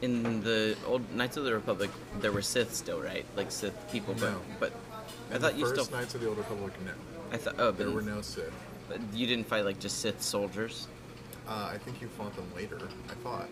in 0.00 0.42
the 0.42 0.76
old 0.86 1.02
Knights 1.14 1.36
of 1.36 1.44
the 1.44 1.52
Republic, 1.52 1.90
there 2.20 2.32
were 2.32 2.42
Sith 2.42 2.74
still, 2.74 3.00
right? 3.00 3.24
Like 3.36 3.50
Sith 3.50 3.74
people, 3.92 4.14
but 4.14 4.30
No. 4.30 4.40
but 4.60 4.72
I 5.30 5.34
In 5.36 5.40
thought 5.42 5.52
the 5.54 5.58
you 5.58 5.66
still. 5.66 5.86
Knights 5.90 6.14
of 6.14 6.20
the 6.22 6.28
Old 6.28 6.38
Republic, 6.38 6.72
no. 6.86 6.92
I 7.32 7.36
thought 7.36 7.56
oh, 7.58 7.72
but, 7.72 7.78
There 7.78 7.90
were 7.90 8.00
no 8.02 8.22
Sith. 8.22 8.50
but 8.88 8.98
you 9.12 9.26
didn't 9.26 9.46
fight 9.46 9.64
like 9.66 9.78
just 9.78 9.98
Sith 9.98 10.22
soldiers. 10.22 10.86
Uh, 11.48 11.70
I 11.72 11.78
think 11.78 12.00
you 12.00 12.08
fought 12.08 12.34
them 12.36 12.46
later. 12.54 12.78
I 13.10 13.14
thought. 13.22 13.48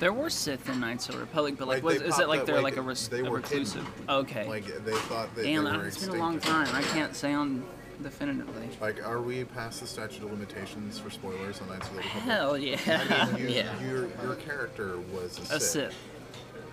There 0.00 0.12
were 0.12 0.30
Sith 0.30 0.68
in 0.68 0.80
Knights 0.80 1.08
of 1.08 1.14
the 1.16 1.20
Republic, 1.20 1.54
but 1.58 1.68
like, 1.68 1.82
Like, 1.82 2.00
was, 2.00 2.02
is 2.02 2.18
it 2.18 2.28
like 2.28 2.46
they're 2.46 2.56
like, 2.56 2.74
like, 2.74 2.76
a, 2.76 2.82
res- 2.82 3.08
they 3.08 3.20
a 3.20 3.24
were 3.30 3.36
reclusive? 3.36 3.84
hidden. 3.86 4.10
Okay. 4.10 4.48
Like 4.48 4.64
they 4.84 4.92
thought 4.92 5.34
that 5.36 5.42
Damn, 5.44 5.64
they 5.64 5.70
that- 5.70 5.78
were 5.78 5.86
it's 5.86 5.98
been 6.04 6.16
a 6.16 6.18
long 6.18 6.40
time. 6.40 6.68
I 6.74 6.82
can't 6.82 7.14
say 7.14 7.32
on 7.32 7.62
definitively. 8.02 8.68
Like, 8.80 9.06
are 9.06 9.20
we 9.20 9.44
past 9.44 9.80
the 9.80 9.86
statute 9.86 10.24
of 10.24 10.30
limitations 10.32 10.98
for 10.98 11.10
spoilers 11.10 11.60
on 11.60 11.68
Knights 11.68 11.88
of 11.88 11.94
the 11.94 12.00
Republic? 12.00 12.24
Hell 12.24 12.58
yeah. 12.58 12.78
I 13.20 13.32
mean, 13.32 13.42
you, 13.48 13.54
Yeah. 13.54 13.80
your 13.88 14.08
your 14.22 14.34
character 14.36 14.98
was 15.12 15.38
a, 15.50 15.56
a 15.56 15.60
Sith. 15.60 15.94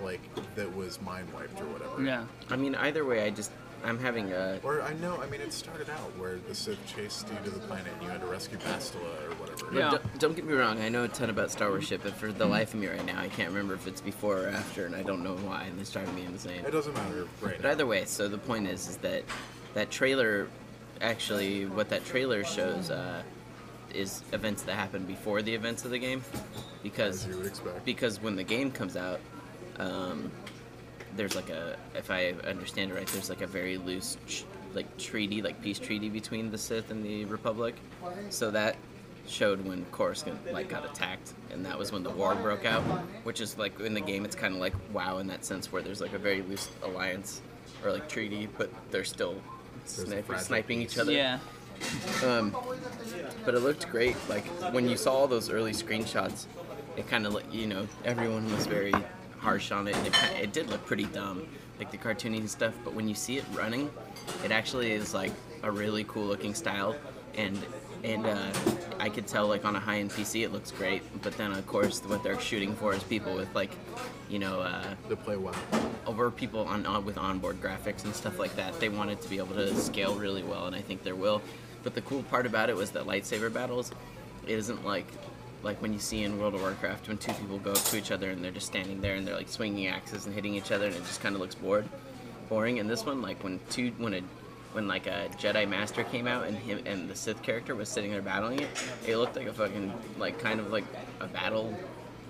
like 0.01 0.21
that 0.55 0.73
was 0.75 1.01
mind 1.01 1.31
wiped 1.33 1.59
or 1.61 1.65
whatever. 1.65 2.01
Yeah. 2.01 2.25
I 2.49 2.55
mean, 2.55 2.73
either 2.75 3.05
way, 3.05 3.25
I 3.25 3.29
just 3.31 3.51
I'm 3.83 3.97
having 3.99 4.31
a 4.33 4.59
Or 4.63 4.81
I 4.81 4.93
know, 4.93 5.17
I 5.21 5.27
mean, 5.27 5.41
it 5.41 5.53
started 5.53 5.89
out 5.89 6.17
where 6.17 6.37
the 6.47 6.53
Sith 6.55 6.77
chased 6.85 7.27
you 7.29 7.37
to 7.43 7.49
the 7.49 7.59
planet 7.59 7.87
and 7.93 8.03
you 8.03 8.09
had 8.09 8.21
to 8.21 8.27
rescue 8.27 8.57
Bastila 8.57 9.29
or 9.29 9.33
whatever. 9.35 9.73
Yeah. 9.73 9.91
Don't, 9.91 10.19
don't 10.19 10.35
get 10.35 10.45
me 10.45 10.53
wrong, 10.53 10.81
I 10.81 10.89
know 10.89 11.05
a 11.05 11.07
ton 11.07 11.29
about 11.29 11.51
Star 11.51 11.69
Wars 11.69 11.85
shit, 11.85 12.03
but 12.03 12.13
for 12.15 12.31
the 12.31 12.45
life 12.45 12.73
of 12.73 12.79
me 12.79 12.87
right 12.87 13.05
now, 13.05 13.19
I 13.19 13.27
can't 13.29 13.49
remember 13.49 13.73
if 13.73 13.87
it's 13.87 14.01
before 14.01 14.45
or 14.45 14.47
after, 14.49 14.85
and 14.85 14.95
I 14.95 15.03
don't 15.03 15.23
know 15.23 15.35
why, 15.37 15.63
and 15.63 15.79
it's 15.79 15.91
driving 15.91 16.15
me 16.15 16.25
insane. 16.25 16.65
It 16.65 16.71
doesn't 16.71 16.93
matter 16.93 17.27
right 17.41 17.55
But 17.57 17.63
now. 17.63 17.69
either 17.71 17.85
way, 17.85 18.05
so 18.05 18.27
the 18.27 18.37
point 18.37 18.67
is, 18.67 18.87
is 18.89 18.97
that 18.97 19.23
that 19.75 19.89
trailer, 19.91 20.47
actually, 21.01 21.65
what 21.65 21.89
that 21.89 22.03
trailer 22.05 22.43
shows 22.43 22.89
uh, 22.91 23.21
is 23.93 24.23
events 24.33 24.63
that 24.63 24.73
happen 24.75 25.05
before 25.05 25.41
the 25.41 25.53
events 25.55 25.85
of 25.85 25.91
the 25.91 25.99
game, 25.99 26.23
because 26.83 27.23
As 27.23 27.27
you 27.31 27.37
would 27.37 27.47
expect. 27.47 27.85
because 27.85 28.21
when 28.21 28.35
the 28.35 28.43
game 28.43 28.71
comes 28.71 28.95
out, 28.97 29.19
um, 29.77 30.29
there's 31.19 31.35
like 31.35 31.49
a, 31.49 31.75
if 31.95 32.09
I 32.09 32.33
understand 32.47 32.91
it 32.91 32.93
right, 32.93 33.07
there's 33.07 33.27
like 33.29 33.41
a 33.41 33.47
very 33.47 33.77
loose, 33.77 34.17
tr- 34.25 34.45
like 34.73 34.97
treaty, 34.97 35.41
like 35.41 35.61
peace 35.61 35.77
treaty 35.77 36.07
between 36.07 36.49
the 36.49 36.57
Sith 36.57 36.91
and 36.91 37.03
the 37.03 37.25
Republic. 37.25 37.75
So 38.29 38.49
that 38.51 38.77
showed 39.27 39.65
when 39.65 39.85
Coruscant 39.91 40.53
like 40.53 40.69
got 40.69 40.85
attacked, 40.85 41.33
and 41.51 41.65
that 41.65 41.77
was 41.77 41.91
when 41.91 42.03
the 42.03 42.09
war 42.09 42.35
broke 42.35 42.63
out. 42.63 42.83
Which 43.25 43.41
is 43.41 43.57
like 43.57 43.81
in 43.81 43.93
the 43.93 43.99
game, 43.99 44.23
it's 44.23 44.35
kind 44.35 44.53
of 44.53 44.61
like 44.61 44.73
WoW 44.93 45.17
in 45.17 45.27
that 45.27 45.43
sense, 45.43 45.73
where 45.73 45.81
there's 45.81 45.99
like 45.99 46.13
a 46.13 46.17
very 46.17 46.41
loose 46.41 46.69
alliance 46.83 47.41
or 47.83 47.91
like 47.91 48.07
treaty, 48.07 48.47
but 48.57 48.71
they're 48.89 49.03
still 49.03 49.35
sniper, 49.83 50.37
sniping 50.37 50.81
each 50.81 50.97
other. 50.97 51.11
Yeah. 51.11 51.39
Um, 52.23 52.55
but 53.43 53.55
it 53.55 53.59
looked 53.59 53.89
great. 53.89 54.15
Like 54.29 54.45
when 54.73 54.87
you 54.87 54.95
saw 54.95 55.15
all 55.15 55.27
those 55.27 55.49
early 55.49 55.73
screenshots, 55.73 56.45
it 56.95 57.09
kind 57.09 57.27
of 57.27 57.37
you 57.53 57.67
know 57.67 57.89
everyone 58.05 58.49
was 58.55 58.67
very 58.67 58.93
harsh 59.39 59.71
on 59.71 59.87
it. 59.87 59.95
It, 60.05 60.15
it 60.41 60.53
did 60.53 60.69
look 60.69 60.85
pretty 60.85 61.05
dumb, 61.05 61.47
like 61.77 61.91
the 61.91 61.97
cartoony 61.97 62.47
stuff. 62.47 62.73
But 62.83 62.93
when 62.93 63.07
you 63.07 63.15
see 63.15 63.37
it 63.37 63.45
running, 63.53 63.89
it 64.43 64.51
actually 64.51 64.91
is 64.91 65.13
like 65.13 65.31
a 65.63 65.71
really 65.71 66.03
cool 66.05 66.25
looking 66.25 66.53
style, 66.53 66.95
and 67.35 67.57
and 68.03 68.25
uh, 68.25 68.51
I 68.99 69.09
could 69.09 69.27
tell 69.27 69.47
like 69.47 69.65
on 69.65 69.75
a 69.75 69.79
high 69.79 69.99
end 69.99 70.11
PC 70.11 70.43
it 70.43 70.51
looks 70.51 70.71
great. 70.71 71.01
But 71.21 71.37
then 71.37 71.51
of 71.51 71.65
course 71.67 72.01
what 72.01 72.23
they're 72.23 72.39
shooting 72.39 72.75
for 72.75 72.93
is 72.93 73.03
people 73.03 73.33
with 73.35 73.53
like, 73.55 73.71
you 74.29 74.39
know. 74.39 74.61
Uh, 74.61 74.95
play 75.23 75.37
well. 75.37 75.55
over 76.05 76.31
people 76.31 76.61
on, 76.61 76.85
on 76.85 77.03
with 77.05 77.17
onboard 77.17 77.61
graphics 77.61 78.05
and 78.05 78.15
stuff 78.15 78.39
like 78.39 78.55
that. 78.55 78.79
They 78.79 78.89
wanted 78.89 79.21
to 79.21 79.29
be 79.29 79.37
able 79.37 79.55
to 79.55 79.75
scale 79.75 80.15
really 80.15 80.43
well, 80.43 80.67
and 80.67 80.75
I 80.75 80.81
think 80.81 81.03
there 81.03 81.15
will. 81.15 81.41
But 81.83 81.95
the 81.95 82.01
cool 82.01 82.23
part 82.23 82.45
about 82.45 82.69
it 82.69 82.75
was 82.75 82.91
that 82.91 83.05
lightsaber 83.05 83.51
battles, 83.51 83.91
it 84.45 84.51
isn't 84.51 84.85
like 84.85 85.05
like 85.63 85.81
when 85.81 85.91
you 85.93 85.99
see 85.99 86.23
in 86.23 86.39
World 86.39 86.55
of 86.55 86.61
Warcraft 86.61 87.07
when 87.07 87.17
two 87.17 87.33
people 87.33 87.57
go 87.59 87.71
up 87.71 87.77
to 87.77 87.97
each 87.97 88.11
other 88.11 88.29
and 88.29 88.43
they're 88.43 88.51
just 88.51 88.67
standing 88.67 89.01
there 89.01 89.15
and 89.15 89.27
they're 89.27 89.35
like 89.35 89.49
swinging 89.49 89.87
axes 89.87 90.25
and 90.25 90.33
hitting 90.33 90.53
each 90.55 90.71
other 90.71 90.85
and 90.85 90.95
it 90.95 90.99
just 91.05 91.21
kind 91.21 91.35
of 91.35 91.41
looks 91.41 91.55
bored, 91.55 91.87
boring. 92.47 92.79
And 92.79 92.89
this 92.89 93.05
one, 93.05 93.21
like 93.21 93.43
when 93.43 93.59
two 93.69 93.91
when 93.97 94.13
a 94.13 94.21
when 94.73 94.87
like 94.87 95.07
a 95.07 95.29
Jedi 95.37 95.67
Master 95.67 96.03
came 96.03 96.27
out 96.27 96.47
and 96.47 96.55
him 96.55 96.79
and 96.85 97.09
the 97.09 97.15
Sith 97.15 97.41
character 97.41 97.75
was 97.75 97.89
sitting 97.89 98.11
there 98.11 98.21
battling 98.21 98.59
it, 98.61 98.69
it 99.05 99.17
looked 99.17 99.35
like 99.35 99.47
a 99.47 99.53
fucking 99.53 99.91
like 100.17 100.39
kind 100.39 100.59
of 100.59 100.71
like 100.71 100.85
a 101.19 101.27
battle 101.27 101.75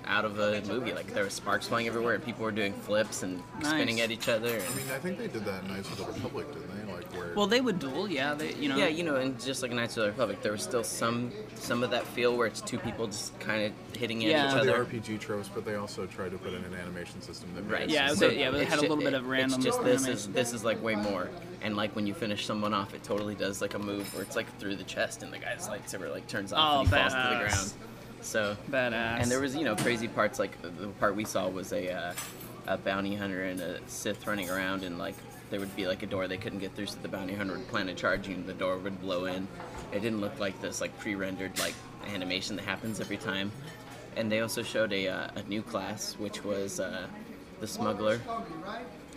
out 0.06 0.26
of 0.26 0.40
a 0.40 0.62
movie. 0.68 0.92
Like 0.92 1.14
there 1.14 1.24
was 1.24 1.34
sparks 1.34 1.68
flying 1.68 1.88
everywhere 1.88 2.16
and 2.16 2.24
people 2.24 2.44
were 2.44 2.52
doing 2.52 2.74
flips 2.74 3.24
and 3.24 3.44
spinning 3.62 4.02
at 4.02 4.10
each 4.10 4.28
other. 4.28 4.50
I 4.50 4.76
mean, 4.76 4.86
I 4.92 4.98
think 4.98 5.18
they 5.20 5.28
did 5.28 5.46
that 5.46 5.64
in 5.64 5.70
Knights 5.70 5.90
of 5.92 5.98
the 5.98 6.06
Republic, 6.06 6.52
didn't 6.52 6.76
they? 6.76 6.79
Like 7.12 7.20
where. 7.20 7.34
Well, 7.36 7.48
they 7.48 7.62
would 7.62 7.80
duel. 7.80 8.08
Yeah. 8.10 8.34
They. 8.34 8.54
You 8.54 8.70
know. 8.70 8.78
yeah, 8.78 8.88
you 8.88 9.04
know, 9.04 9.16
and 9.16 9.40
just 9.40 9.62
like 9.62 9.72
Knights 9.72 9.98
of 9.98 10.04
the 10.04 10.10
Republic, 10.10 10.42
there 10.42 10.52
was 10.52 10.62
still 10.64 10.84
some 10.84 11.32
some 11.56 11.84
of 11.84 11.92
that 11.92 12.06
feel 12.08 12.36
where 12.36 12.48
it's 12.48 12.62
two 12.62 12.78
people 12.80 13.08
just 13.08 13.38
kind 13.40 13.64
of 13.66 13.98
hitting 13.98 14.24
at 14.26 14.30
Yeah. 14.32 14.48
each 14.50 14.56
Well, 14.56 14.64
the 14.66 14.74
other. 14.74 14.86
RPG 14.86 15.20
tropes, 15.20 15.50
but 15.54 15.66
they 15.66 15.76
also 15.76 16.06
tried 16.06 16.32
to 16.32 16.38
put 16.38 16.54
in 16.54 16.64
an 16.64 16.74
animation 16.76 17.22
system 17.22 17.50
that 17.56 17.64
Right. 17.64 17.90
Yeah, 17.90 18.14
so- 18.14 18.30
yeah, 18.30 18.52
they 18.52 18.62
it's 18.62 18.70
had 18.70 18.80
a 18.80 18.82
ju- 18.84 18.88
little 18.90 19.04
bit 19.04 19.14
of 19.14 19.28
random 19.28 19.58
It's 19.60 19.66
just 19.66 19.84
this 19.84 20.08
is 20.08 20.28
this 20.28 20.54
is 20.54 20.64
like 20.64 20.82
way 20.84 20.96
more, 20.96 21.30
and 21.62 21.76
like 21.76 21.96
when 21.96 22.08
you 22.08 22.14
finish 22.14 22.46
someone 22.46 22.74
off, 22.74 22.94
it 22.94 23.04
totally 23.04 23.36
does 23.36 23.62
like 23.62 23.74
a 23.74 23.80
move 23.80 24.14
where 24.14 24.24
it's 24.24 24.36
like 24.36 24.48
through 24.60 24.76
the 24.76 24.84
chest, 24.84 25.24
and 25.24 25.32
the 25.34 25.38
guy's 25.40 25.68
lightsaber 25.68 26.12
like 26.12 26.28
turns 26.28 26.54
off 26.54 26.60
Oh, 26.60 26.80
and 26.82 26.90
he 26.90 26.96
falls 26.96 27.14
to 27.14 27.18
the 27.18 27.24
badass. 27.24 27.40
ground. 27.40 27.74
So 28.22 28.58
Badass. 28.70 29.22
And 29.22 29.32
there 29.32 29.40
was, 29.40 29.56
you 29.56 29.64
know, 29.64 29.76
crazy 29.78 30.08
parts. 30.10 30.40
Like 30.40 30.62
the 30.62 30.88
part 31.00 31.16
we 31.16 31.24
saw 31.24 31.48
was 31.48 31.72
a, 31.72 31.90
uh, 31.94 32.14
a 32.68 32.78
bounty 32.78 33.16
hunter 33.16 33.44
and 33.44 33.62
a 33.62 33.80
Sith 33.88 34.28
running 34.28 34.50
around, 34.50 34.84
and 34.84 34.98
like 35.00 35.16
there 35.50 35.60
would 35.60 35.76
be 35.76 35.88
like 35.88 36.04
a 36.04 36.06
door 36.08 36.28
they 36.28 36.38
couldn't 36.38 36.60
get 36.60 36.76
through, 36.76 36.88
so 36.88 36.98
the 37.02 37.08
bounty 37.08 37.34
hunter 37.34 37.54
would 37.58 37.68
plan 37.68 37.90
a 37.90 37.94
charge, 37.94 38.28
and 38.28 38.46
the 38.46 38.54
door 38.54 38.78
would 38.78 39.00
blow 39.02 39.26
in. 39.26 39.48
It 39.92 40.02
didn't 40.02 40.22
look 40.22 40.40
like 40.40 40.60
this 40.62 40.82
like 40.82 40.98
pre-rendered 41.00 41.58
like 41.60 41.74
animation 42.14 42.56
that 42.58 42.66
happens 42.66 43.00
every 43.00 43.18
time. 43.18 43.52
And 44.16 44.32
they 44.32 44.42
also 44.42 44.64
showed 44.64 44.92
a, 44.92 45.08
uh, 45.08 45.28
a 45.36 45.44
new 45.44 45.62
class, 45.62 46.14
which 46.18 46.44
was 46.44 46.80
uh, 46.80 47.08
the 47.60 47.68
smuggler. 47.68 48.20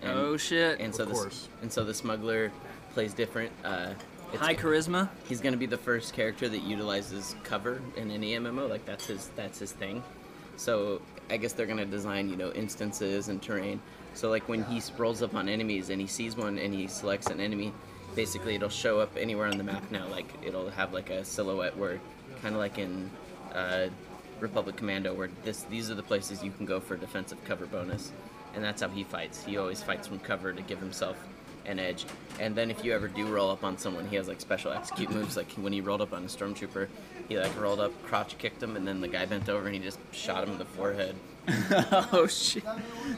And, 0.02 0.12
Oh 0.18 0.36
shit. 0.36 0.80
And 0.80 0.94
so 0.94 1.04
Of 1.04 1.08
the 1.10 1.14
course. 1.14 1.48
and 1.62 1.72
so 1.72 1.84
the 1.84 1.94
smuggler 1.94 2.50
plays 2.94 3.14
different. 3.14 3.52
Uh, 3.64 3.94
it's- 4.32 4.38
High 4.46 4.54
charisma. 4.54 5.08
he's 5.28 5.40
going 5.40 5.52
to 5.52 5.58
be 5.58 5.66
the 5.66 5.76
first 5.78 6.12
character 6.14 6.48
that 6.48 6.62
utilizes 6.62 7.34
cover 7.44 7.80
in 7.96 8.10
any 8.10 8.32
MMO. 8.34 8.68
Like 8.68 8.84
that's 8.86 9.06
his 9.06 9.30
that's 9.36 9.58
his 9.58 9.72
thing. 9.72 10.02
So 10.56 11.00
I 11.30 11.36
guess 11.36 11.52
they're 11.52 11.66
going 11.66 11.78
to 11.78 11.84
design 11.86 12.28
you 12.28 12.36
know 12.36 12.50
instances 12.52 13.28
and 13.28 13.40
terrain. 13.42 13.80
So 14.14 14.30
like 14.30 14.48
when 14.48 14.64
he 14.64 14.82
rolls 14.96 15.22
up 15.22 15.34
on 15.34 15.48
enemies 15.48 15.90
and 15.90 16.00
he 16.00 16.06
sees 16.06 16.36
one 16.36 16.58
and 16.58 16.74
he 16.74 16.86
selects 16.86 17.28
an 17.28 17.40
enemy, 17.40 17.72
basically 18.14 18.54
it'll 18.54 18.68
show 18.68 19.00
up 19.00 19.16
anywhere 19.16 19.46
on 19.46 19.58
the 19.58 19.64
map 19.64 19.90
now. 19.90 20.06
Like 20.08 20.26
it'll 20.42 20.70
have 20.70 20.92
like 20.92 21.10
a 21.10 21.24
silhouette 21.24 21.76
where, 21.76 22.00
kind 22.42 22.54
of 22.54 22.60
like 22.60 22.78
in 22.78 23.10
uh, 23.54 23.88
Republic 24.40 24.76
Commando, 24.76 25.14
where 25.14 25.30
this 25.44 25.62
these 25.64 25.90
are 25.90 25.94
the 25.94 26.02
places 26.02 26.42
you 26.42 26.50
can 26.50 26.66
go 26.66 26.80
for 26.80 26.96
defensive 26.96 27.42
cover 27.44 27.66
bonus, 27.66 28.12
and 28.54 28.62
that's 28.62 28.82
how 28.82 28.88
he 28.88 29.04
fights. 29.04 29.44
He 29.44 29.56
always 29.56 29.82
fights 29.82 30.08
from 30.08 30.18
cover 30.18 30.52
to 30.52 30.62
give 30.62 30.78
himself 30.78 31.16
an 31.64 31.78
edge. 31.78 32.04
And 32.40 32.54
then 32.54 32.70
if 32.70 32.84
you 32.84 32.92
ever 32.92 33.08
do 33.08 33.26
roll 33.26 33.50
up 33.50 33.64
on 33.64 33.78
someone, 33.78 34.08
he 34.08 34.16
has 34.16 34.28
like 34.28 34.40
special 34.40 34.72
execute 34.72 35.10
moves. 35.10 35.36
Like 35.36 35.50
when 35.52 35.72
he 35.72 35.80
rolled 35.80 36.00
up 36.00 36.12
on 36.12 36.24
a 36.24 36.26
stormtrooper, 36.26 36.88
he 37.32 37.38
like 37.38 37.58
rolled 37.60 37.80
up, 37.80 37.92
crotch 38.04 38.36
kicked 38.38 38.62
him, 38.62 38.76
and 38.76 38.86
then 38.86 39.00
the 39.00 39.08
guy 39.08 39.24
bent 39.26 39.48
over 39.48 39.66
and 39.66 39.74
he 39.74 39.80
just 39.80 39.98
shot 40.12 40.44
him 40.44 40.52
in 40.52 40.58
the 40.58 40.64
forehead. 40.64 41.14
oh 42.12 42.28
shit. 42.28 42.62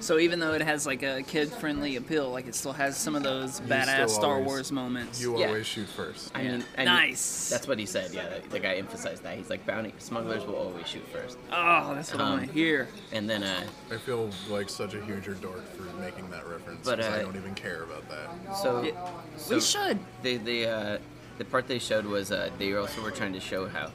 So 0.01 0.19
even 0.19 0.39
though 0.41 0.55
it 0.55 0.63
has 0.63 0.87
like 0.87 1.03
a 1.03 1.23
kid-friendly 1.25 1.97
appeal, 1.97 2.31
like 2.31 2.47
it 2.47 2.55
still 2.55 2.73
has 2.73 2.97
some 2.97 3.15
of 3.15 3.23
those 3.23 3.61
You 3.61 3.67
badass 3.67 4.09
Star 4.11 4.37
always- 4.37 4.47
Wars 4.47 4.73
moments. 4.73 5.21
You 5.21 5.39
Yeah. 5.39 5.49
always 5.49 5.67
shoot 5.67 5.87
first. 5.89 6.31
I 6.35 6.43
mean, 6.43 6.65
I 6.77 6.79
mean, 6.79 6.87
Nice. 6.87 7.51
That's 7.51 7.69
what 7.69 7.79
he 7.79 7.85
said. 7.85 8.15
Yeah, 8.15 8.29
the, 8.31 8.49
the 8.49 8.61
guy 8.61 8.77
emphasized 8.77 9.25
that. 9.25 9.37
He's 9.37 9.51
like 9.51 9.67
bounty 9.67 9.93
smugglers 9.99 10.47
will 10.47 10.55
always 10.57 10.87
shoot 10.87 11.07
first, 11.09 11.37
oh, 11.53 11.95
that's 11.95 12.13
what 12.15 12.23
I 12.23 12.25
Um, 12.25 12.31
want 12.39 12.47
to 12.47 12.53
hear. 12.55 12.89
and 13.13 13.29
then 13.29 13.43
uh, 13.43 13.65
I 13.93 13.99
feel 13.99 14.31
like 14.49 14.71
such 14.71 14.95
a 14.95 15.05
huge 15.05 15.27
dork 15.43 15.63
for 15.77 15.83
making 16.01 16.31
that 16.31 16.47
reference. 16.49 16.83
But, 16.83 17.01
'cause 17.01 17.09
I 17.09 17.19
uh, 17.19 17.23
don't 17.25 17.37
even 17.37 17.55
care 17.55 17.83
about 17.83 18.09
that. 18.09 18.57
So, 18.57 18.79
It- 18.85 18.95
so 19.37 19.57
we 19.57 19.61
should. 19.61 19.99
They, 20.23 20.39
they, 20.39 20.67
uh, 20.67 20.97
the 21.37 21.45
part 21.45 21.67
they 21.69 21.79
showed 21.79 22.07
was 22.07 22.33
uh, 22.33 22.49
they 22.59 22.75
also 22.75 23.03
were 23.03 23.11
trying 23.11 23.35
to 23.35 23.41
show 23.41 23.69
how, 23.69 23.91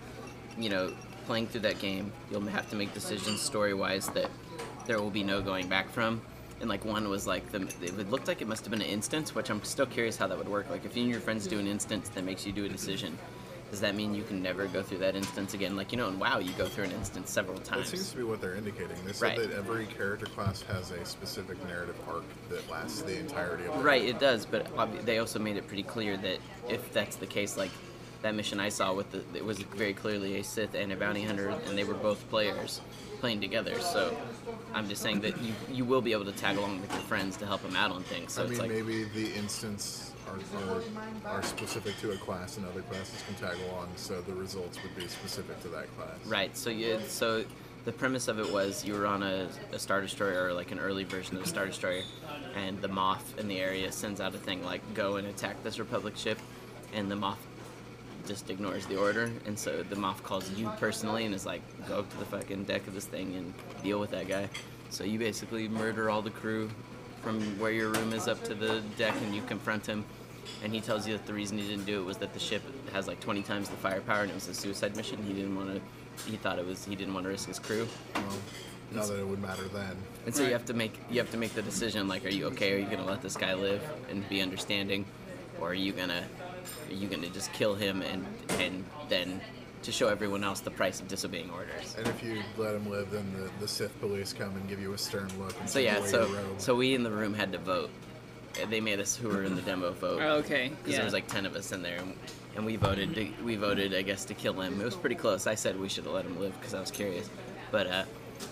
you 0.59 0.69
know, 0.69 0.91
playing 1.25 1.47
through 1.47 1.61
that 1.61 1.79
game, 1.79 2.11
you'll 2.31 2.41
have 2.41 2.69
to 2.69 2.75
make 2.75 2.93
decisions 2.93 3.41
story 3.41 3.73
wise 3.73 4.07
that 4.09 4.29
there 4.85 4.99
will 4.99 5.09
be 5.11 5.23
no 5.23 5.41
going 5.41 5.67
back 5.67 5.89
from. 5.89 6.21
And 6.61 6.69
like 6.69 6.83
one 6.83 7.07
was 7.09 7.25
like 7.25 7.49
the 7.51 7.61
it 7.81 8.09
looked 8.09 8.27
like 8.27 8.41
it 8.41 8.47
must 8.47 8.65
have 8.65 8.71
been 8.71 8.81
an 8.81 8.87
instance, 8.87 9.33
which 9.33 9.49
I'm 9.49 9.63
still 9.63 9.85
curious 9.85 10.17
how 10.17 10.27
that 10.27 10.37
would 10.37 10.49
work. 10.49 10.69
Like 10.69 10.83
if 10.85 10.95
you 10.97 11.03
and 11.03 11.11
your 11.11 11.21
friends 11.21 11.47
do 11.47 11.57
an 11.57 11.67
instance 11.67 12.09
that 12.09 12.25
makes 12.25 12.45
you 12.45 12.51
do 12.51 12.65
a 12.65 12.69
decision, 12.69 13.17
does 13.71 13.79
that 13.79 13.95
mean 13.95 14.13
you 14.13 14.23
can 14.23 14.41
never 14.41 14.67
go 14.67 14.83
through 14.83 14.97
that 14.97 15.15
instance 15.15 15.53
again? 15.53 15.77
Like 15.77 15.93
you 15.93 15.97
know, 15.97 16.09
and 16.09 16.19
WoW, 16.19 16.39
you 16.39 16.51
go 16.53 16.65
through 16.65 16.85
an 16.85 16.91
instance 16.91 17.31
several 17.31 17.59
times. 17.59 17.91
That 17.91 17.97
seems 17.97 18.11
to 18.11 18.17
be 18.17 18.23
what 18.23 18.41
they're 18.41 18.55
indicating. 18.55 18.97
They 19.05 19.13
said 19.13 19.37
Right. 19.37 19.37
that 19.37 19.51
every 19.51 19.85
character 19.85 20.25
class 20.25 20.63
has 20.63 20.91
a 20.91 21.05
specific 21.05 21.63
narrative 21.65 21.95
arc 22.09 22.23
that 22.49 22.69
lasts 22.69 23.03
the 23.03 23.17
entirety 23.17 23.65
of 23.65 23.77
the 23.77 23.79
Right, 23.79 24.03
it 24.03 24.19
does, 24.19 24.45
but 24.45 24.65
they 25.05 25.19
also 25.19 25.39
made 25.39 25.55
it 25.55 25.67
pretty 25.67 25.83
clear 25.83 26.17
that 26.17 26.39
if 26.67 26.91
that's 26.91 27.15
the 27.15 27.27
case, 27.27 27.55
like 27.55 27.71
that 28.21 28.35
mission 28.35 28.59
I 28.59 28.69
saw 28.69 28.93
with 28.93 29.11
the, 29.11 29.23
it 29.37 29.45
was 29.45 29.59
very 29.59 29.93
clearly 29.93 30.37
a 30.39 30.43
Sith 30.43 30.75
and 30.75 30.91
a 30.91 30.95
bounty 30.95 31.23
hunter, 31.23 31.49
and 31.67 31.77
they 31.77 31.83
were 31.83 31.93
both 31.93 32.27
players 32.29 32.81
playing 33.19 33.41
together. 33.41 33.79
So 33.79 34.15
I'm 34.73 34.87
just 34.87 35.01
saying 35.01 35.21
that 35.21 35.41
you 35.41 35.53
you 35.71 35.85
will 35.85 36.01
be 36.01 36.11
able 36.11 36.25
to 36.25 36.31
tag 36.31 36.57
along 36.57 36.81
with 36.81 36.91
your 36.91 37.01
friends 37.01 37.37
to 37.37 37.45
help 37.45 37.61
them 37.61 37.75
out 37.75 37.91
on 37.91 38.03
things. 38.03 38.33
So 38.33 38.41
I 38.41 38.45
it's 38.45 38.51
mean, 38.51 38.59
like 38.59 38.69
maybe 38.71 39.03
the 39.05 39.33
instance 39.35 40.13
are, 40.27 40.37
are, 40.75 40.81
are 41.37 41.43
specific 41.43 41.97
to 42.01 42.11
a 42.11 42.17
class, 42.17 42.57
and 42.57 42.65
other 42.65 42.81
classes 42.81 43.23
can 43.25 43.35
tag 43.35 43.57
along, 43.69 43.89
so 43.95 44.21
the 44.21 44.33
results 44.33 44.77
would 44.83 44.95
be 44.95 45.07
specific 45.07 45.61
to 45.61 45.69
that 45.69 45.87
class. 45.97 46.15
right. 46.25 46.55
So 46.55 46.69
you 46.69 46.99
so 47.07 47.43
the 47.85 47.91
premise 47.93 48.27
of 48.27 48.39
it 48.39 48.51
was 48.51 48.83
you 48.85 48.93
were 48.93 49.07
on 49.07 49.23
a, 49.23 49.47
a 49.71 49.79
star 49.79 50.01
destroyer 50.01 50.45
or 50.45 50.53
like 50.53 50.71
an 50.71 50.79
early 50.79 51.05
version 51.05 51.37
of 51.37 51.43
a 51.43 51.47
star 51.47 51.65
destroyer, 51.65 52.03
and 52.55 52.81
the 52.81 52.89
Moff 52.89 53.37
in 53.37 53.47
the 53.47 53.59
area 53.59 53.91
sends 53.91 54.19
out 54.19 54.35
a 54.35 54.37
thing 54.37 54.63
like 54.63 54.81
go 54.93 55.15
and 55.15 55.27
attack 55.27 55.61
this 55.63 55.79
Republic 55.79 56.17
ship, 56.17 56.37
and 56.93 57.09
the 57.09 57.15
Moff 57.15 57.37
just 58.27 58.49
ignores 58.49 58.85
the 58.85 58.97
order, 58.97 59.31
and 59.45 59.57
so 59.57 59.83
the 59.83 59.95
Moff 59.95 60.21
calls 60.23 60.49
you 60.51 60.71
personally 60.77 61.25
and 61.25 61.33
is 61.33 61.45
like, 61.45 61.61
go 61.87 61.99
up 61.99 62.09
to 62.11 62.17
the 62.17 62.25
fucking 62.25 62.63
deck 62.65 62.87
of 62.87 62.93
this 62.93 63.05
thing 63.05 63.35
and 63.35 63.53
deal 63.83 63.99
with 63.99 64.11
that 64.11 64.27
guy. 64.27 64.49
So 64.89 65.03
you 65.03 65.19
basically 65.19 65.67
murder 65.67 66.09
all 66.09 66.21
the 66.21 66.31
crew 66.31 66.69
from 67.21 67.41
where 67.59 67.71
your 67.71 67.89
room 67.89 68.13
is 68.13 68.27
up 68.27 68.43
to 68.45 68.53
the 68.53 68.81
deck, 68.97 69.15
and 69.23 69.35
you 69.35 69.41
confront 69.43 69.85
him, 69.85 70.05
and 70.63 70.73
he 70.73 70.81
tells 70.81 71.07
you 71.07 71.13
that 71.13 71.25
the 71.25 71.33
reason 71.33 71.57
he 71.57 71.67
didn't 71.67 71.85
do 71.85 72.01
it 72.01 72.05
was 72.05 72.17
that 72.17 72.33
the 72.33 72.39
ship 72.39 72.61
has 72.93 73.07
like 73.07 73.19
20 73.19 73.41
times 73.43 73.69
the 73.69 73.75
firepower, 73.77 74.21
and 74.21 74.31
it 74.31 74.35
was 74.35 74.47
a 74.47 74.53
suicide 74.53 74.95
mission. 74.95 75.21
He 75.23 75.33
didn't 75.33 75.55
want 75.55 75.75
to. 75.75 76.29
He 76.29 76.37
thought 76.37 76.59
it 76.59 76.65
was. 76.65 76.85
He 76.85 76.95
didn't 76.95 77.13
want 77.13 77.25
to 77.25 77.29
risk 77.29 77.47
his 77.47 77.59
crew. 77.59 77.87
Well, 78.15 78.23
not 78.91 79.07
that 79.07 79.19
it 79.19 79.27
would 79.27 79.41
matter 79.41 79.67
then. 79.67 79.95
And 80.25 80.35
so 80.35 80.43
you 80.43 80.51
have 80.53 80.65
to 80.65 80.73
make 80.73 80.99
you 81.09 81.19
have 81.19 81.31
to 81.31 81.37
make 81.37 81.53
the 81.53 81.61
decision 81.61 82.07
like 82.07 82.25
are 82.25 82.29
you 82.29 82.47
okay? 82.47 82.73
Are 82.73 82.77
you 82.77 82.87
gonna 82.87 83.05
let 83.05 83.21
this 83.21 83.37
guy 83.37 83.53
live 83.53 83.81
and 84.09 84.27
be 84.29 84.41
understanding, 84.41 85.05
or 85.61 85.69
are 85.69 85.73
you 85.75 85.93
gonna 85.93 86.23
are 86.91 86.95
you 86.95 87.07
gonna 87.07 87.29
just 87.29 87.51
kill 87.53 87.75
him 87.75 88.01
and 88.01 88.25
and 88.59 88.83
then 89.09 89.41
to 89.83 89.91
show 89.91 90.09
everyone 90.09 90.43
else 90.43 90.59
the 90.59 90.71
price 90.71 90.99
of 90.99 91.07
disobeying 91.07 91.49
orders? 91.51 91.95
And 91.97 92.07
if 92.07 92.21
you 92.23 92.41
let 92.57 92.75
him 92.75 92.89
live, 92.89 93.11
then 93.11 93.31
the, 93.37 93.49
the 93.61 93.67
Sith 93.67 93.97
police 94.01 94.33
come 94.33 94.55
and 94.55 94.67
give 94.67 94.81
you 94.81 94.93
a 94.93 94.97
stern 94.97 95.29
look 95.39 95.57
and 95.59 95.69
So 95.69 95.79
yeah, 95.79 96.03
so 96.05 96.27
your 96.27 96.35
robe. 96.35 96.61
so 96.61 96.75
we 96.75 96.95
in 96.95 97.03
the 97.03 97.11
room 97.11 97.33
had 97.33 97.51
to 97.53 97.57
vote. 97.57 97.89
They 98.69 98.81
made 98.81 98.99
us 98.99 99.15
who 99.15 99.29
were 99.29 99.43
in 99.43 99.55
the 99.55 99.61
demo 99.61 99.91
vote. 99.91 100.21
Oh, 100.21 100.37
okay, 100.37 100.69
Because 100.69 100.91
yeah. 100.91 100.95
there 100.97 101.05
was 101.05 101.13
like 101.13 101.27
ten 101.27 101.45
of 101.45 101.55
us 101.55 101.71
in 101.71 101.81
there, 101.81 101.97
and, 101.99 102.13
and 102.55 102.65
we 102.65 102.75
voted. 102.75 103.15
To, 103.15 103.29
we 103.43 103.55
voted, 103.55 103.93
I 103.93 104.01
guess, 104.01 104.25
to 104.25 104.33
kill 104.33 104.59
him. 104.59 104.81
It 104.81 104.83
was 104.85 104.95
pretty 104.95 105.15
close. 105.15 105.47
I 105.47 105.55
said 105.55 105.79
we 105.79 105.87
should 105.87 106.03
have 106.05 106.13
let 106.13 106.25
him 106.25 106.37
live 106.39 106.59
because 106.59 106.73
I 106.73 106.79
was 106.81 106.91
curious, 106.91 107.29
but 107.71 107.87
uh, 107.87 108.03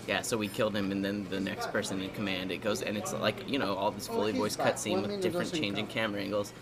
yeah. 0.06 0.22
So 0.22 0.38
we 0.38 0.48
killed 0.48 0.74
him, 0.74 0.92
and 0.92 1.04
then 1.04 1.26
the 1.28 1.40
next 1.40 1.72
person 1.72 2.00
in 2.00 2.08
command. 2.10 2.52
It 2.52 2.62
goes, 2.62 2.80
and 2.80 2.96
it's 2.96 3.12
like 3.12 3.46
you 3.50 3.58
know 3.58 3.74
all 3.74 3.90
this 3.90 4.06
fully 4.06 4.32
voiced 4.32 4.60
cutscene 4.60 5.02
with 5.06 5.20
different 5.20 5.52
changing 5.52 5.88
camera 5.88 6.22
angles 6.22 6.54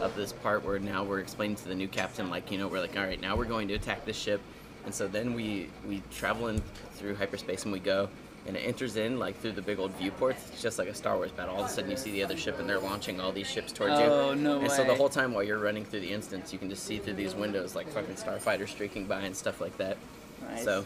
of 0.00 0.14
this 0.14 0.32
part 0.32 0.64
where 0.64 0.78
now 0.78 1.04
we're 1.04 1.20
explaining 1.20 1.56
to 1.56 1.68
the 1.68 1.74
new 1.74 1.88
captain, 1.88 2.30
like 2.30 2.50
you 2.50 2.58
know, 2.58 2.68
we're 2.68 2.80
like, 2.80 2.96
all 2.96 3.04
right, 3.04 3.20
now 3.20 3.36
we're 3.36 3.44
going 3.44 3.68
to 3.68 3.74
attack 3.74 4.04
this 4.04 4.16
ship, 4.16 4.40
and 4.84 4.94
so 4.94 5.08
then 5.08 5.34
we 5.34 5.68
we 5.88 6.02
travel 6.10 6.48
in 6.48 6.62
through 6.94 7.14
hyperspace 7.14 7.64
and 7.64 7.72
we 7.72 7.80
go. 7.80 8.08
And 8.44 8.56
it 8.56 8.60
enters 8.60 8.96
in 8.96 9.20
like 9.20 9.38
through 9.38 9.52
the 9.52 9.62
big 9.62 9.78
old 9.78 9.92
viewports. 9.92 10.48
It's 10.52 10.60
just 10.60 10.76
like 10.76 10.88
a 10.88 10.94
Star 10.94 11.16
Wars 11.16 11.30
battle. 11.30 11.54
All 11.54 11.62
of 11.62 11.70
a 11.70 11.72
sudden, 11.72 11.92
you 11.92 11.96
see 11.96 12.10
the 12.10 12.24
other 12.24 12.36
ship, 12.36 12.58
and 12.58 12.68
they're 12.68 12.80
launching 12.80 13.20
all 13.20 13.30
these 13.30 13.46
ships 13.46 13.70
towards 13.70 14.00
you. 14.00 14.06
Oh, 14.06 14.34
no 14.34 14.58
And 14.58 14.68
so 14.68 14.82
the 14.82 14.96
whole 14.96 15.08
time 15.08 15.32
while 15.32 15.44
you're 15.44 15.60
running 15.60 15.84
through 15.84 16.00
the 16.00 16.10
instance, 16.10 16.52
you 16.52 16.58
can 16.58 16.68
just 16.68 16.84
see 16.84 16.98
through 16.98 17.14
these 17.14 17.36
windows 17.36 17.76
like 17.76 17.86
fucking 17.88 18.16
starfighters 18.16 18.70
streaking 18.70 19.06
by 19.06 19.20
and 19.20 19.36
stuff 19.36 19.60
like 19.60 19.76
that. 19.78 19.96
Nice. 20.42 20.64
So 20.64 20.84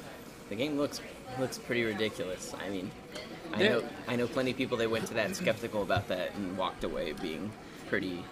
the 0.51 0.55
game 0.55 0.77
looks 0.77 1.01
looks 1.39 1.59
pretty 1.59 1.85
ridiculous. 1.85 2.55
I 2.65 2.69
mean, 2.69 2.91
I 3.53 3.63
know 3.63 3.85
I 4.07 4.17
know 4.17 4.27
plenty 4.27 4.51
of 4.51 4.57
people 4.57 4.77
they 4.77 4.87
went 4.87 5.07
to 5.07 5.15
that 5.15 5.35
skeptical 5.35 5.83
about 5.83 6.09
that 6.09 6.35
and 6.35 6.57
walked 6.57 6.85
away 6.85 7.13
being 7.13 7.51
pretty. 7.89 8.23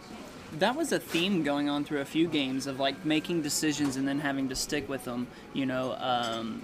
That 0.59 0.77
was 0.77 0.93
a 0.93 0.99
theme 0.99 1.43
going 1.43 1.69
on 1.69 1.85
through 1.85 2.01
a 2.01 2.05
few 2.05 2.29
games 2.29 2.67
of 2.67 2.79
like 2.81 3.05
making 3.05 3.43
decisions 3.43 3.97
and 3.97 4.07
then 4.07 4.21
having 4.21 4.49
to 4.49 4.55
stick 4.57 4.89
with 4.89 5.05
them. 5.05 5.27
You 5.53 5.67
know, 5.67 5.95
um, 5.99 6.63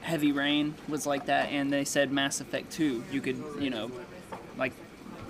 Heavy 0.00 0.32
Rain 0.32 0.74
was 0.88 1.06
like 1.06 1.26
that, 1.26 1.50
and 1.50 1.72
they 1.72 1.84
said 1.84 2.10
Mass 2.12 2.40
Effect 2.40 2.72
2, 2.72 3.04
you 3.12 3.20
could, 3.20 3.42
you 3.58 3.70
know, 3.70 3.90
like 4.56 4.72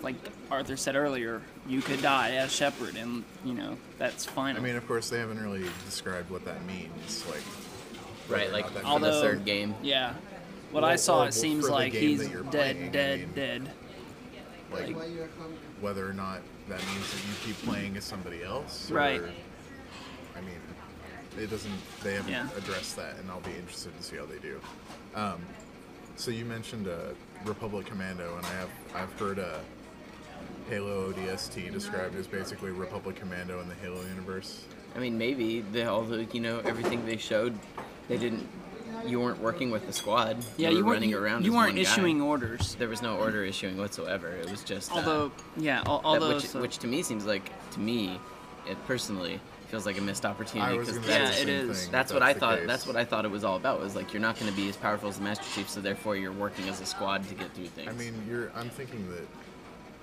like 0.02 0.14
Arthur 0.50 0.76
said 0.76 0.96
earlier, 0.96 1.42
you 1.66 1.82
could 1.82 2.00
die 2.00 2.32
as 2.36 2.50
Shepard, 2.52 2.96
and 2.96 3.22
you 3.44 3.52
know 3.54 3.76
that's 3.98 4.24
fine. 4.24 4.56
I 4.56 4.60
mean, 4.60 4.76
of 4.76 4.86
course, 4.86 5.10
they 5.10 5.18
haven't 5.18 5.42
really 5.42 5.64
described 5.84 6.30
what 6.30 6.44
that 6.44 6.64
means. 6.66 7.24
Like, 7.28 7.42
Right, 8.28 8.52
like 8.52 8.66
not 8.66 8.74
that 8.74 8.84
on 8.84 9.00
the 9.00 9.08
Although- 9.08 9.22
third 9.22 9.44
game. 9.44 9.74
yeah. 9.82 10.14
What 10.70 10.82
Well, 10.84 10.90
I 10.92 10.94
saw, 10.96 11.24
it 11.24 11.34
seems 11.34 11.68
like 11.68 11.92
he's 11.92 12.20
that 12.20 12.30
you're 12.30 12.44
dead, 12.44 12.76
I 12.76 12.88
dead, 12.90 13.18
mean- 13.20 13.32
dead. 13.34 13.70
like 14.72 14.96
whether 15.80 16.08
or 16.08 16.12
not 16.12 16.40
that 16.70 16.78
means 16.86 17.12
that 17.12 17.20
you 17.28 17.34
keep 17.44 17.56
playing 17.66 17.96
as 17.96 18.04
somebody 18.04 18.42
else. 18.42 18.90
Or, 18.90 18.94
Right. 18.94 19.20
I 19.20 20.40
mean, 20.40 20.60
it 21.38 21.50
doesn't. 21.50 21.72
They 22.02 22.14
haven't 22.14 22.30
Yeah. 22.30 22.48
addressed 22.56 22.96
that, 22.96 23.16
and 23.18 23.30
I'll 23.30 23.40
be 23.40 23.50
interested 23.52 23.94
to 23.96 24.02
see 24.02 24.16
how 24.16 24.24
they 24.24 24.38
do. 24.38 24.60
Um, 25.14 25.40
so 26.16 26.30
you 26.30 26.44
mentioned 26.44 26.86
uh, 26.88 27.14
Republic 27.44 27.86
Commando, 27.86 28.36
and 28.36 28.46
I 28.46 28.52
have 28.54 28.70
I've 28.94 29.12
heard 29.18 29.38
uh, 29.40 29.58
Halo 30.68 31.12
ODST 31.12 31.72
described 31.72 32.14
as 32.14 32.26
basically 32.28 32.70
Republic 32.70 33.16
Commando 33.16 33.60
in 33.60 33.68
the 33.68 33.74
Halo 33.76 34.00
universe. 34.02 34.64
I 34.94 35.00
mean, 35.00 35.18
maybe 35.18 35.60
the 35.72 35.90
all 35.90 36.02
the 36.02 36.24
you 36.32 36.40
know 36.40 36.60
everything 36.60 37.04
they 37.04 37.16
showed, 37.16 37.58
they 38.08 38.16
didn't. 38.16 38.48
You 39.06 39.20
weren't 39.20 39.40
working 39.40 39.70
with 39.70 39.86
the 39.86 39.92
squad. 39.92 40.36
Yeah, 40.56 40.68
you, 40.70 40.78
you 40.78 40.84
were 40.84 40.90
weren't 40.90 40.96
running 41.02 41.14
around. 41.14 41.44
You 41.44 41.52
as 41.52 41.56
weren't 41.56 41.68
one 41.68 41.74
guy. 41.76 41.80
issuing 41.82 42.20
orders. 42.20 42.74
There 42.76 42.88
was 42.88 43.02
no 43.02 43.16
order 43.16 43.44
issuing 43.44 43.76
whatsoever. 43.76 44.28
It 44.30 44.50
was 44.50 44.62
just. 44.62 44.90
uh, 44.92 44.96
Although, 44.96 45.32
yeah, 45.56 45.82
al- 45.86 45.98
that- 46.00 46.04
although 46.06 46.34
which, 46.36 46.46
so- 46.48 46.60
which 46.60 46.78
to 46.78 46.86
me 46.86 47.02
seems 47.02 47.24
like 47.26 47.50
to 47.72 47.80
me, 47.80 48.18
it 48.68 48.76
personally 48.86 49.40
feels 49.68 49.86
like 49.86 49.96
a 49.98 50.00
missed 50.00 50.26
opportunity 50.26 50.78
because 50.78 50.96
Yeah, 51.06 51.30
say 51.30 51.42
it 51.42 51.46
the 51.46 51.52
same 51.52 51.70
is. 51.70 51.82
thing. 51.84 51.92
That's 51.92 52.10
if 52.10 52.14
what 52.14 52.22
I 52.22 52.32
thought. 52.34 52.58
case. 52.58 52.66
That's 52.66 52.86
what 52.86 52.96
I 52.96 53.04
thought 53.04 53.24
it 53.24 53.30
was 53.30 53.44
all 53.44 53.56
about. 53.56 53.80
Was 53.80 53.94
like 53.96 54.12
you're 54.12 54.20
not 54.22 54.38
going 54.38 54.50
to 54.50 54.56
be 54.56 54.68
as 54.68 54.76
powerful 54.76 55.08
as 55.08 55.18
the 55.18 55.24
Master 55.24 55.44
Chief, 55.54 55.68
so 55.70 55.80
therefore 55.80 56.16
you're 56.16 56.32
working 56.32 56.68
as 56.68 56.80
a 56.80 56.86
squad 56.86 57.26
to 57.28 57.34
get 57.34 57.52
through 57.54 57.66
things. 57.66 57.88
I 57.88 57.92
mean, 57.92 58.14
you're. 58.28 58.50
I'm 58.56 58.68
thinking 58.70 59.08
that 59.10 59.26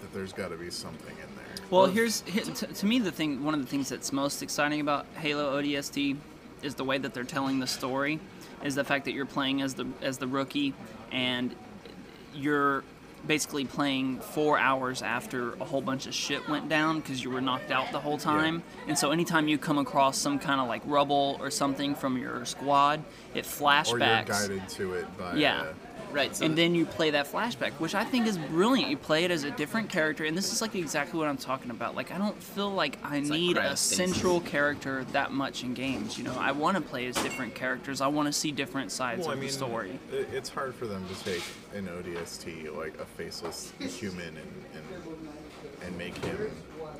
that 0.02 0.14
there's 0.14 0.32
got 0.32 0.50
to 0.50 0.58
be 0.58 0.70
something 0.70 1.12
in 1.12 1.36
there. 1.36 1.66
Well, 1.70 1.84
Well, 1.84 1.92
here's 1.92 2.22
he- 2.22 2.40
to, 2.42 2.68
to 2.68 2.86
me 2.86 3.00
the 3.00 3.12
thing. 3.12 3.44
One 3.44 3.54
of 3.54 3.60
the 3.62 3.68
things 3.68 3.90
that's 3.90 4.12
most 4.14 4.42
exciting 4.44 4.80
about 4.80 5.06
Halo 5.18 5.60
ODST 5.62 6.16
is 6.64 6.76
the 6.76 6.84
way 6.84 6.98
that 6.98 7.14
they're 7.14 7.24
telling 7.24 7.60
the 7.60 7.68
story. 7.68 8.20
Is 8.64 8.76
the 8.76 8.84
fact 8.84 9.06
that 9.06 9.14
you're 9.14 9.26
playing 9.26 9.62
as 9.62 9.76
the 9.76 9.88
as 10.02 10.18
the 10.18 10.28
rookie, 10.28 10.74
and 11.12 11.56
you're 12.34 12.84
basically 13.26 13.66
playing 13.66 14.20
four 14.20 14.58
hours 14.58 15.02
after 15.02 15.54
a 15.56 15.66
whole 15.66 15.82
bunch 15.82 16.08
of 16.08 16.14
shit 16.14 16.48
went 16.48 16.70
down 16.70 17.00
because 17.00 17.24
you 17.24 17.30
were 17.30 17.42
knocked 17.42 17.72
out 17.72 17.92
the 17.92 18.00
whole 18.00 18.18
time. 18.18 18.64
And 18.88 18.98
so 18.98 19.12
anytime 19.12 19.48
you 19.48 19.58
come 19.58 19.78
across 19.78 20.18
some 20.18 20.40
kind 20.40 20.62
of 20.62 20.68
like 20.68 20.82
rubble 20.86 21.38
or 21.40 21.50
something 21.50 21.96
from 21.96 22.18
your 22.18 22.46
squad, 22.46 23.04
it 23.34 23.44
flashbacks. 23.44 23.92
Or 23.92 23.98
you're 24.00 24.24
guided 24.60 24.70
to 24.70 24.94
it 24.94 25.18
by. 25.18 25.36
Yeah. 25.36 25.62
Uh, 25.62 25.74
right. 26.12 26.36
So 26.36 26.46
and 26.46 26.58
then 26.58 26.76
you 26.76 26.86
play 26.86 27.12
that 27.12 27.32
flashback, 27.32 27.72
which 27.74 27.96
I 27.96 28.04
think 28.04 28.28
is 28.28 28.38
brilliant. 28.38 28.90
You 28.90 28.98
play 28.98 29.24
it 29.24 29.32
as 29.32 29.44
a 29.44 29.52
different 29.52 29.90
character, 29.90 30.26
and 30.26 30.38
this 30.38 30.52
is 30.52 30.62
like 30.62 30.76
exactly 30.76 31.20
what 31.20 31.28
I'm 31.28 31.38
talking 31.38 31.72
about. 31.72 31.96
Like 31.96 32.12
I 32.12 32.18
don't 32.18 32.42
feel 32.42 32.72
like 32.72 32.98
I 33.04 33.20
like 33.20 33.30
need 33.30 33.58
a 33.58 33.76
central 33.76 34.42
character 34.42 35.04
that 35.12 35.32
much 35.32 35.64
in 35.64 35.74
games. 35.74 36.18
You 36.18 36.24
know, 36.24 36.36
I 36.38 36.52
want 36.52 36.78
to 36.78 36.82
play 36.82 37.08
as 37.08 37.16
different 37.16 37.56
characters. 37.56 38.02
I 38.02 38.08
want 38.08 38.28
to 38.28 38.34
see 38.34 38.52
different 38.52 38.92
sides 38.92 39.22
Well, 39.22 39.30
I 39.30 39.34
of 39.34 39.40
mean, 39.40 39.48
the 39.48 39.54
story. 39.54 40.00
it's 40.12 40.50
hard 40.50 40.76
for 40.76 40.88
them 40.88 41.06
to 41.08 41.24
take 41.24 41.44
an 41.74 41.88
ODST 41.88 42.76
like 42.76 43.00
a 43.00 43.06
faceless 43.06 43.74
human 43.80 44.28
and 44.28 44.66
and, 44.74 45.28
and 45.86 45.98
make 45.98 46.18
him 46.24 46.52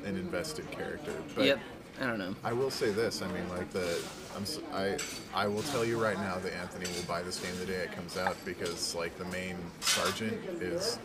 an 0.04 0.16
invested 0.16 0.70
character. 0.70 1.12
But 1.34 1.44
yep. 1.46 1.58
I 2.00 2.06
don't 2.06 2.18
know. 2.18 2.34
I 2.44 2.52
will 2.52 2.70
say 2.70 2.90
this. 2.90 3.22
I 3.22 3.28
mean, 3.32 3.48
like 3.48 3.70
the 3.72 3.98
I'm 4.36 4.42
s- 4.42 4.60
I 4.72 4.96
I 5.34 5.46
will 5.48 5.62
tell 5.64 5.84
you 5.84 6.00
right 6.00 6.16
now 6.18 6.38
that 6.38 6.52
Anthony 6.54 6.86
will 6.86 7.02
buy 7.08 7.22
this 7.22 7.40
game 7.40 7.56
the 7.58 7.66
day 7.66 7.80
it 7.84 7.92
comes 7.92 8.16
out 8.16 8.36
because 8.44 8.94
like 8.94 9.16
the 9.18 9.24
main 9.26 9.56
sergeant 9.80 10.38
is 10.62 10.98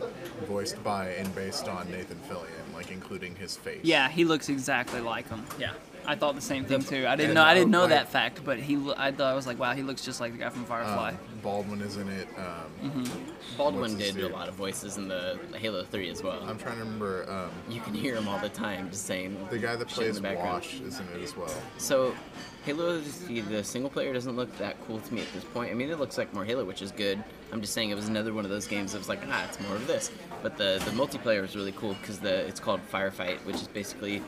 voiced 0.46 0.82
by 0.84 1.08
and 1.10 1.34
based 1.34 1.66
on 1.68 1.90
Nathan 1.90 2.18
Fillion, 2.28 2.74
like 2.74 2.90
including 2.92 3.34
his 3.34 3.56
face. 3.56 3.80
Yeah, 3.82 4.08
he 4.08 4.24
looks 4.24 4.48
exactly 4.48 5.00
like 5.00 5.28
him. 5.28 5.44
Yeah. 5.58 5.72
I 6.06 6.16
thought 6.16 6.34
the 6.34 6.40
same 6.40 6.64
thing 6.64 6.82
too. 6.82 7.06
I 7.06 7.16
didn't 7.16 7.34
know. 7.34 7.42
I 7.42 7.54
didn't 7.54 7.70
know 7.70 7.86
that 7.86 8.08
fact, 8.08 8.44
but 8.44 8.58
he. 8.58 8.76
I 8.96 9.10
thought 9.10 9.32
I 9.32 9.34
was 9.34 9.46
like, 9.46 9.58
wow, 9.58 9.72
he 9.72 9.82
looks 9.82 10.04
just 10.04 10.20
like 10.20 10.32
the 10.32 10.38
guy 10.38 10.50
from 10.50 10.64
Firefly. 10.64 11.10
Um, 11.10 11.18
Baldwin 11.42 11.80
is 11.82 11.96
in 11.96 12.08
it. 12.08 12.26
Um, 12.38 13.04
Baldwin 13.56 13.82
What's 13.82 13.94
his 13.94 14.14
did 14.14 14.24
a 14.24 14.28
lot 14.28 14.48
of 14.48 14.54
voices 14.54 14.96
in 14.96 15.08
the 15.08 15.38
Halo 15.56 15.84
3 15.84 16.08
as 16.08 16.22
well. 16.22 16.42
I'm 16.42 16.58
trying 16.58 16.76
to 16.76 16.84
remember. 16.84 17.30
Um, 17.30 17.50
you 17.72 17.80
can 17.80 17.94
hear 17.94 18.16
him 18.16 18.28
all 18.28 18.38
the 18.38 18.48
time 18.48 18.90
just 18.90 19.06
saying 19.06 19.36
the 19.50 19.58
guy 19.58 19.76
that 19.76 19.90
shit 19.90 19.98
in 19.98 20.04
plays 20.04 20.16
the 20.16 20.22
background. 20.22 20.52
Wash 20.54 20.80
is 20.80 21.00
in 21.00 21.06
it 21.08 21.22
as 21.22 21.36
well. 21.36 21.54
So, 21.76 22.14
Halo, 22.64 22.98
the, 23.00 23.40
the 23.40 23.64
single 23.64 23.90
player 23.90 24.12
doesn't 24.12 24.36
look 24.36 24.56
that 24.58 24.76
cool 24.86 25.00
to 25.00 25.14
me 25.14 25.20
at 25.20 25.32
this 25.34 25.44
point. 25.44 25.70
I 25.70 25.74
mean, 25.74 25.90
it 25.90 25.98
looks 25.98 26.16
like 26.16 26.32
more 26.32 26.44
Halo, 26.44 26.64
which 26.64 26.80
is 26.80 26.92
good. 26.92 27.22
I'm 27.52 27.60
just 27.60 27.74
saying 27.74 27.90
it 27.90 27.94
was 27.94 28.08
another 28.08 28.32
one 28.32 28.44
of 28.44 28.50
those 28.50 28.66
games 28.66 28.92
that 28.92 28.98
was 28.98 29.08
like, 29.08 29.20
ah, 29.28 29.44
it's 29.46 29.60
more 29.60 29.76
of 29.76 29.86
this. 29.86 30.10
But 30.42 30.56
the, 30.56 30.82
the 30.84 30.90
multiplayer 30.92 31.42
was 31.42 31.54
really 31.54 31.72
cool 31.72 31.94
because 32.00 32.18
the 32.18 32.46
it's 32.46 32.60
called 32.60 32.80
Firefight, 32.90 33.44
which 33.44 33.56
is 33.56 33.68
basically 33.68 34.22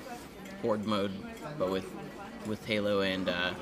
horde 0.66 0.84
mode, 0.84 1.12
but 1.58 1.70
with 1.70 1.86
with 2.46 2.64
Halo 2.66 3.00
and 3.02 3.28
uh, 3.28 3.54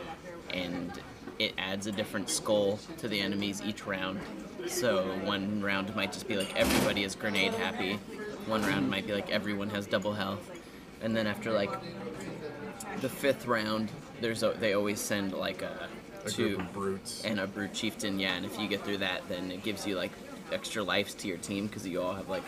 and 0.50 0.90
it 1.38 1.52
adds 1.58 1.86
a 1.86 1.92
different 1.92 2.30
skull 2.30 2.78
to 2.98 3.08
the 3.08 3.20
enemies 3.20 3.60
each 3.62 3.86
round. 3.86 4.20
So 4.68 5.02
one 5.24 5.60
round 5.62 5.94
might 5.94 6.12
just 6.12 6.26
be 6.26 6.36
like 6.36 6.56
everybody 6.56 7.04
is 7.04 7.14
grenade 7.14 7.52
happy. 7.52 7.94
One 8.46 8.62
round 8.62 8.90
might 8.90 9.06
be 9.06 9.12
like 9.12 9.30
everyone 9.30 9.68
has 9.70 9.86
double 9.86 10.14
health, 10.14 10.50
and 11.02 11.14
then 11.14 11.26
after 11.26 11.52
like 11.52 11.72
the 13.02 13.08
fifth 13.10 13.46
round, 13.46 13.90
there's 14.22 14.42
a, 14.42 14.54
they 14.58 14.72
always 14.72 14.98
send 15.00 15.34
like 15.34 15.60
a, 15.60 15.88
A 16.24 16.30
two 16.30 16.56
group 16.56 16.60
of 16.60 16.72
brutes. 16.72 17.22
and 17.24 17.38
a 17.38 17.46
brute 17.46 17.74
chieftain. 17.74 18.18
Yeah, 18.18 18.34
and 18.34 18.46
if 18.46 18.58
you 18.58 18.66
get 18.66 18.82
through 18.82 18.98
that, 18.98 19.28
then 19.28 19.50
it 19.50 19.62
gives 19.62 19.86
you 19.86 19.96
like 19.96 20.12
extra 20.52 20.82
lives 20.82 21.12
to 21.14 21.28
your 21.28 21.38
team 21.38 21.66
because 21.66 21.86
you 21.86 22.00
all 22.00 22.14
have 22.14 22.28
like 22.30 22.44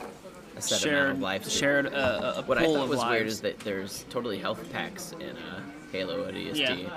a 0.57 0.61
set 0.62 0.82
amount 0.82 0.82
shared 0.82 1.11
of 1.11 1.20
lives. 1.20 1.44
to- 1.44 1.50
shared 1.50 1.86
uh, 1.94 2.34
a 2.36 2.42
What 2.42 2.59
I 2.59 2.64
thought 2.64 2.84
of 2.84 2.88
was 2.88 2.98
lives. 2.98 3.11
weird 3.11 3.26
is 3.26 3.40
that 3.42 3.59
there's 3.61 4.04
totally 4.11 4.38
health 4.38 4.61
packs 4.72 5.12
in 5.12 5.36
uh, 5.36 5.61
Halo 5.92 6.24
ODST. 6.30 6.82
Yeah. 6.84 6.90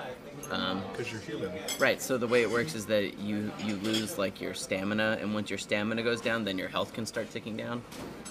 Um, 0.50 0.82
Because 0.90 1.12
you're 1.12 1.20
human. 1.20 1.52
Right. 1.78 2.00
So 2.02 2.18
the 2.18 2.26
way 2.26 2.42
it 2.42 2.50
works 2.50 2.74
is 2.74 2.86
that 2.86 3.18
you 3.18 3.52
you 3.64 3.76
lose 3.76 4.18
like 4.18 4.40
your 4.40 4.54
stamina, 4.54 5.18
and 5.20 5.32
once 5.32 5.48
your 5.50 5.58
stamina 5.58 6.02
goes 6.02 6.20
down, 6.20 6.44
then 6.44 6.58
your 6.58 6.68
health 6.68 6.92
can 6.92 7.06
start 7.06 7.30
ticking 7.30 7.56
down, 7.56 7.82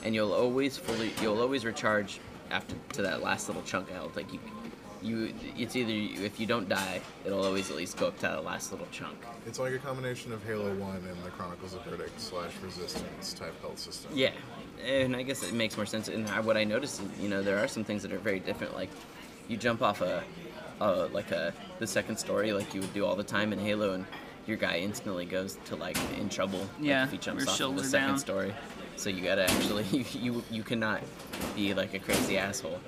and 0.03 0.13
you'll 0.13 0.33
always 0.33 0.77
fully 0.77 1.13
you'll 1.21 1.39
always 1.41 1.63
recharge 1.63 2.19
after 2.51 2.75
to 2.93 3.01
that 3.03 3.21
last 3.21 3.47
little 3.47 3.61
chunk 3.63 3.89
of 3.89 3.95
health. 3.95 4.15
Like 4.17 4.33
you, 4.33 4.39
you 5.01 5.33
it's 5.57 5.77
either 5.77 5.91
you, 5.93 6.25
if 6.25 6.39
you 6.41 6.45
don't 6.47 6.67
die, 6.67 6.99
it'll 7.23 7.45
always 7.45 7.69
at 7.69 7.77
least 7.77 7.95
go 7.97 8.07
up 8.07 8.15
to 8.17 8.21
that 8.23 8.43
last 8.43 8.71
little 8.73 8.87
chunk. 8.91 9.15
It's 9.45 9.59
like 9.59 9.71
a 9.73 9.77
combination 9.79 10.33
of 10.33 10.43
Halo 10.43 10.73
1 10.75 10.95
and 10.97 11.23
the 11.23 11.29
Chronicles 11.29 11.73
of 11.73 11.85
Riddick 11.85 12.09
slash 12.17 12.51
Resistance 12.61 13.31
type 13.33 13.53
health 13.61 13.79
system. 13.79 14.11
Yeah, 14.13 14.31
and 14.85 15.15
I 15.15 15.23
guess 15.23 15.43
it 15.43 15.53
makes 15.53 15.77
more 15.77 15.85
sense. 15.85 16.07
And 16.07 16.27
I, 16.29 16.39
what 16.39 16.57
I 16.57 16.63
noticed 16.63 17.01
is, 17.01 17.19
you 17.19 17.29
know, 17.29 17.41
there 17.41 17.57
are 17.59 17.67
some 17.67 17.83
things 17.83 18.01
that 18.03 18.13
are 18.13 18.19
very 18.19 18.39
different. 18.39 18.75
Like, 18.75 18.89
you 19.47 19.57
jump 19.57 19.81
off 19.81 20.01
a, 20.01 20.23
a 20.79 20.91
like 21.07 21.31
a 21.31 21.53
the 21.79 21.87
second 21.87 22.17
story, 22.17 22.53
like 22.53 22.73
you 22.73 22.81
would 22.81 22.93
do 22.93 23.05
all 23.05 23.15
the 23.15 23.23
time 23.23 23.53
in 23.53 23.59
Halo, 23.59 23.93
and 23.93 24.05
your 24.47 24.57
guy 24.57 24.77
instantly 24.77 25.25
goes 25.25 25.57
to 25.65 25.75
like 25.75 25.97
in 26.17 26.29
trouble. 26.29 26.59
like, 26.79 27.05
if 27.05 27.11
he 27.11 27.17
jumps 27.17 27.47
off 27.47 27.59
of 27.59 27.75
the 27.77 27.83
second 27.83 28.07
down. 28.07 28.19
story. 28.19 28.53
So 28.95 29.09
you 29.09 29.23
gotta 29.23 29.43
actually 29.49 29.83
you, 29.85 30.05
you 30.13 30.43
you 30.51 30.63
cannot 30.63 31.01
be 31.55 31.73
like 31.73 31.93
a 31.93 31.99
crazy 31.99 32.37
asshole. 32.37 32.79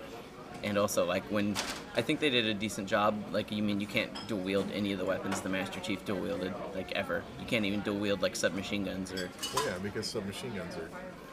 And 0.63 0.77
also, 0.77 1.05
like 1.05 1.23
when 1.31 1.55
I 1.95 2.01
think 2.01 2.19
they 2.19 2.29
did 2.29 2.45
a 2.45 2.53
decent 2.53 2.87
job. 2.87 3.15
Like 3.31 3.51
you 3.51 3.63
mean 3.63 3.79
you 3.81 3.87
can't 3.87 4.11
dual 4.27 4.41
wield 4.41 4.69
any 4.73 4.93
of 4.93 4.99
the 4.99 5.05
weapons 5.05 5.41
the 5.41 5.49
Master 5.49 5.79
Chief 5.79 6.03
dual 6.05 6.19
wielded 6.19 6.53
like 6.75 6.91
ever. 6.91 7.23
You 7.39 7.45
can't 7.45 7.65
even 7.65 7.81
dual 7.81 7.97
wield 7.97 8.21
like 8.21 8.35
submachine 8.35 8.85
guns 8.85 9.11
or 9.11 9.29
Well, 9.55 9.65
yeah, 9.65 9.77
because 9.81 10.07
submachine 10.07 10.53
guns 10.55 10.75
are. 10.75 10.89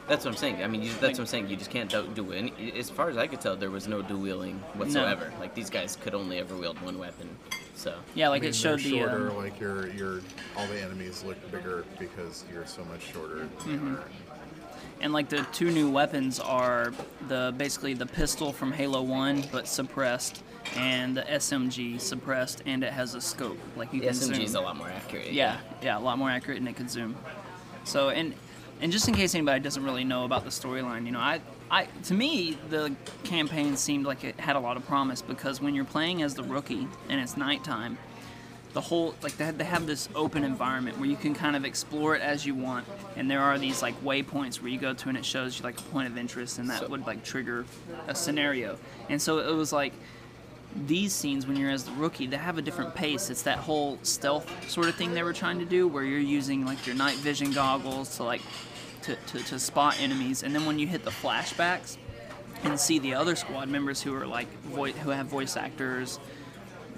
That's 0.09 0.25
what 0.25 0.31
I'm 0.31 0.37
saying. 0.37 0.63
I 0.63 0.67
mean, 0.67 0.81
you, 0.81 0.91
that's 0.99 1.17
what 1.17 1.19
I'm 1.19 1.25
saying. 1.27 1.49
You 1.49 1.55
just 1.55 1.69
can't 1.69 1.89
do, 1.89 2.05
do 2.15 2.33
any. 2.33 2.51
As 2.77 2.89
far 2.89 3.09
as 3.09 3.17
I 3.17 3.27
could 3.27 3.39
tell, 3.39 3.55
there 3.55 3.69
was 3.69 3.87
no 3.87 4.01
dual 4.01 4.19
wielding 4.19 4.55
whatsoever. 4.73 5.31
Like 5.39 5.53
these 5.53 5.69
guys 5.69 5.95
could 6.01 6.15
only 6.15 6.39
ever 6.39 6.55
wield 6.55 6.81
one 6.81 6.97
weapon. 6.97 7.29
So 7.75 7.95
yeah, 8.15 8.27
like 8.29 8.41
I 8.41 8.45
mean, 8.45 8.49
it 8.49 8.55
showed 8.55 8.79
the. 8.79 8.89
shorter, 8.89 9.29
um, 9.29 9.37
like 9.37 9.59
your 9.59 9.87
your 9.91 10.21
all 10.57 10.67
the 10.67 10.81
enemies 10.81 11.23
look 11.23 11.37
bigger 11.51 11.85
because 11.97 12.43
you're 12.51 12.65
so 12.65 12.83
much 12.85 13.01
shorter 13.13 13.35
than 13.37 13.49
Mm-hmm. 13.79 13.95
and 15.01 15.13
like 15.13 15.29
the 15.29 15.45
two 15.53 15.71
new 15.71 15.89
weapons 15.89 16.39
are 16.39 16.91
the 17.27 17.53
basically 17.57 17.93
the 17.93 18.05
pistol 18.07 18.51
from 18.51 18.71
Halo 18.71 19.01
One, 19.03 19.43
but 19.51 19.67
suppressed, 19.67 20.43
and 20.75 21.15
the 21.15 21.21
SMG 21.21 22.01
suppressed, 22.01 22.63
and 22.65 22.83
it 22.83 22.91
has 22.91 23.13
a 23.15 23.21
scope. 23.21 23.59
Like 23.77 23.93
you 23.93 24.01
the 24.01 24.07
can 24.07 24.15
SMG 24.15 24.43
is 24.43 24.55
a 24.55 24.61
lot 24.61 24.75
more 24.75 24.89
accurate. 24.89 25.31
Yeah, 25.31 25.57
yeah, 25.83 25.97
a 25.97 26.01
lot 26.01 26.17
more 26.17 26.31
accurate, 26.31 26.57
and 26.57 26.67
it 26.67 26.75
could 26.75 26.89
zoom. 26.89 27.15
So 27.83 28.09
and 28.09 28.33
and 28.81 28.91
just 28.91 29.07
in 29.07 29.13
case 29.13 29.35
anybody 29.35 29.59
doesn't 29.61 29.83
really 29.83 30.03
know 30.03 30.25
about 30.25 30.43
the 30.43 30.49
storyline, 30.49 31.05
you 31.05 31.11
know, 31.11 31.19
I 31.19 31.41
I 31.71 31.85
to 32.05 32.13
me 32.13 32.57
the 32.69 32.93
campaign 33.23 33.75
seemed 33.77 34.05
like 34.05 34.23
it 34.23 34.39
had 34.39 34.55
a 34.55 34.59
lot 34.59 34.77
of 34.77 34.85
promise 34.85 35.21
because 35.21 35.61
when 35.61 35.75
you're 35.75 35.85
playing 35.85 36.21
as 36.21 36.33
the 36.35 36.43
rookie 36.43 36.87
and 37.09 37.19
it's 37.21 37.37
nighttime, 37.37 37.97
the 38.73 38.81
whole 38.81 39.15
like 39.21 39.35
they 39.37 39.45
have, 39.45 39.57
they 39.57 39.63
have 39.65 39.85
this 39.87 40.09
open 40.15 40.43
environment 40.43 40.97
where 40.99 41.09
you 41.09 41.15
can 41.15 41.33
kind 41.33 41.55
of 41.55 41.65
explore 41.65 42.15
it 42.15 42.21
as 42.21 42.45
you 42.45 42.55
want, 42.55 42.85
and 43.15 43.29
there 43.29 43.41
are 43.41 43.57
these 43.57 43.81
like 43.81 43.99
waypoints 44.03 44.61
where 44.61 44.69
you 44.71 44.79
go 44.79 44.93
to 44.93 45.09
and 45.09 45.17
it 45.17 45.25
shows 45.25 45.57
you 45.59 45.63
like 45.63 45.79
a 45.79 45.83
point 45.83 46.07
of 46.07 46.17
interest, 46.17 46.57
and 46.59 46.69
that 46.69 46.79
So- 46.81 46.87
would 46.87 47.05
like 47.05 47.23
trigger 47.23 47.65
a 48.07 48.15
scenario. 48.15 48.77
And 49.09 49.21
so 49.21 49.39
it 49.39 49.53
was 49.55 49.71
like 49.73 49.93
these 50.85 51.11
scenes 51.13 51.47
when 51.47 51.57
you're 51.57 51.71
as 51.71 51.83
the 51.83 51.91
rookie 51.93 52.27
they 52.27 52.37
have 52.37 52.59
a 52.59 52.61
different 52.61 52.93
pace 52.93 53.31
it's 53.31 53.41
that 53.41 53.57
whole 53.57 53.97
stealth 54.03 54.47
sort 54.69 54.87
of 54.87 54.93
thing 54.93 55.15
they 55.15 55.23
were 55.23 55.33
trying 55.33 55.57
to 55.57 55.65
do 55.65 55.87
where 55.87 56.03
you're 56.03 56.19
using 56.19 56.63
like 56.63 56.85
your 56.85 56.95
night 56.95 57.15
vision 57.17 57.51
goggles 57.51 58.17
to 58.17 58.23
like 58.23 58.41
to, 59.09 59.37
to, 59.37 59.43
to 59.45 59.59
spot 59.59 59.99
enemies 59.99 60.43
and 60.43 60.53
then 60.53 60.65
when 60.65 60.77
you 60.77 60.85
hit 60.87 61.03
the 61.03 61.09
flashbacks 61.11 61.97
and 62.63 62.79
see 62.79 62.99
the 62.99 63.13
other 63.15 63.35
squad 63.35 63.67
members 63.69 64.01
who 64.01 64.13
are 64.15 64.27
like 64.27 64.47
voi- 64.63 64.91
who 64.91 65.09
have 65.09 65.25
voice 65.25 65.57
actors 65.57 66.19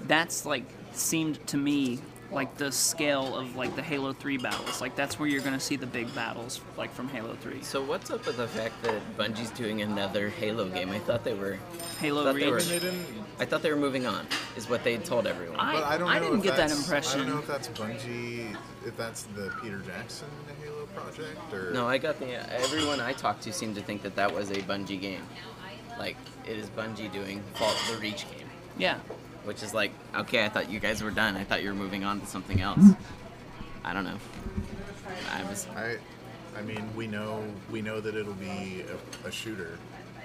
that's 0.06 0.44
like 0.44 0.64
seemed 0.92 1.44
to 1.46 1.56
me 1.56 1.98
like 2.30 2.56
the 2.56 2.72
scale 2.72 3.36
of 3.36 3.56
like 3.56 3.76
the 3.76 3.82
Halo 3.82 4.12
3 4.14 4.38
battles 4.38 4.80
like 4.80 4.96
that's 4.96 5.18
where 5.18 5.28
you're 5.28 5.42
going 5.42 5.52
to 5.52 5.60
see 5.60 5.76
the 5.76 5.86
big 5.86 6.12
battles 6.14 6.60
like 6.78 6.92
from 6.92 7.08
Halo 7.08 7.34
3 7.40 7.62
So 7.62 7.82
what's 7.82 8.10
up 8.10 8.26
with 8.26 8.36
the 8.38 8.48
fact 8.48 8.82
that 8.82 9.00
Bungie's 9.18 9.50
doing 9.50 9.82
another 9.82 10.28
Halo 10.30 10.66
game? 10.68 10.90
I 10.90 10.98
thought 10.98 11.24
they 11.24 11.34
were. 11.34 11.58
Halo 12.00 12.24
thought 12.24 12.34
Reach 12.36 12.46
I 12.46 12.58
they 12.58 12.78
didn't. 12.78 13.04
I 13.38 13.44
thought 13.44 13.60
they 13.62 13.70
were 13.70 13.76
moving 13.78 14.06
on. 14.06 14.26
Is 14.56 14.66
what 14.68 14.82
they 14.82 14.96
told 14.96 15.26
everyone. 15.26 15.60
I- 15.60 15.74
But 15.74 15.84
I 15.84 15.98
don't 15.98 16.08
know. 16.08 16.20
didn't 16.20 16.38
if 16.38 16.42
get 16.44 16.56
that 16.56 16.70
impression. 16.70 17.20
I 17.20 17.24
don't 17.24 17.34
know 17.34 17.38
if 17.40 17.46
that's 17.46 17.68
Bungie, 17.68 18.56
if 18.86 18.96
that's 18.96 19.24
the 19.36 19.52
Peter 19.62 19.80
Jackson 19.80 20.28
Halo 20.62 20.81
project, 20.94 21.52
or 21.52 21.72
no, 21.72 21.86
I 21.88 21.98
got 21.98 22.18
the. 22.18 22.52
Everyone 22.52 23.00
I 23.00 23.12
talked 23.12 23.42
to 23.44 23.52
seemed 23.52 23.74
to 23.76 23.82
think 23.82 24.02
that 24.02 24.16
that 24.16 24.32
was 24.34 24.50
a 24.50 24.56
Bungie 24.56 25.00
game. 25.00 25.22
Like 25.98 26.16
it 26.46 26.56
is 26.56 26.68
Bungie 26.70 27.12
doing 27.12 27.42
Fault 27.54 27.76
the 27.90 27.98
Reach 27.98 28.26
game. 28.30 28.48
yeah 28.78 28.98
which 29.44 29.62
is 29.62 29.74
like 29.74 29.90
okay 30.14 30.44
i 30.44 30.48
thought 30.48 30.70
you 30.70 30.78
guys 30.78 31.02
were 31.02 31.10
done 31.10 31.36
i 31.36 31.42
thought 31.42 31.62
you 31.62 31.68
were 31.68 31.74
moving 31.74 32.04
on 32.04 32.20
to 32.20 32.26
something 32.26 32.60
else 32.60 32.78
hmm. 32.78 32.92
i 33.84 33.92
don't 33.92 34.04
know 34.04 34.16
i 35.32 35.42
was 35.48 35.66
I, 35.76 35.96
I 36.56 36.62
mean, 36.62 36.84
we 36.94 37.06
know 37.06 37.44
we 37.70 37.80
know 37.80 38.00
that 38.00 38.14
it'll 38.14 38.34
be 38.34 38.84
a, 39.24 39.28
a 39.28 39.32
shooter, 39.32 39.78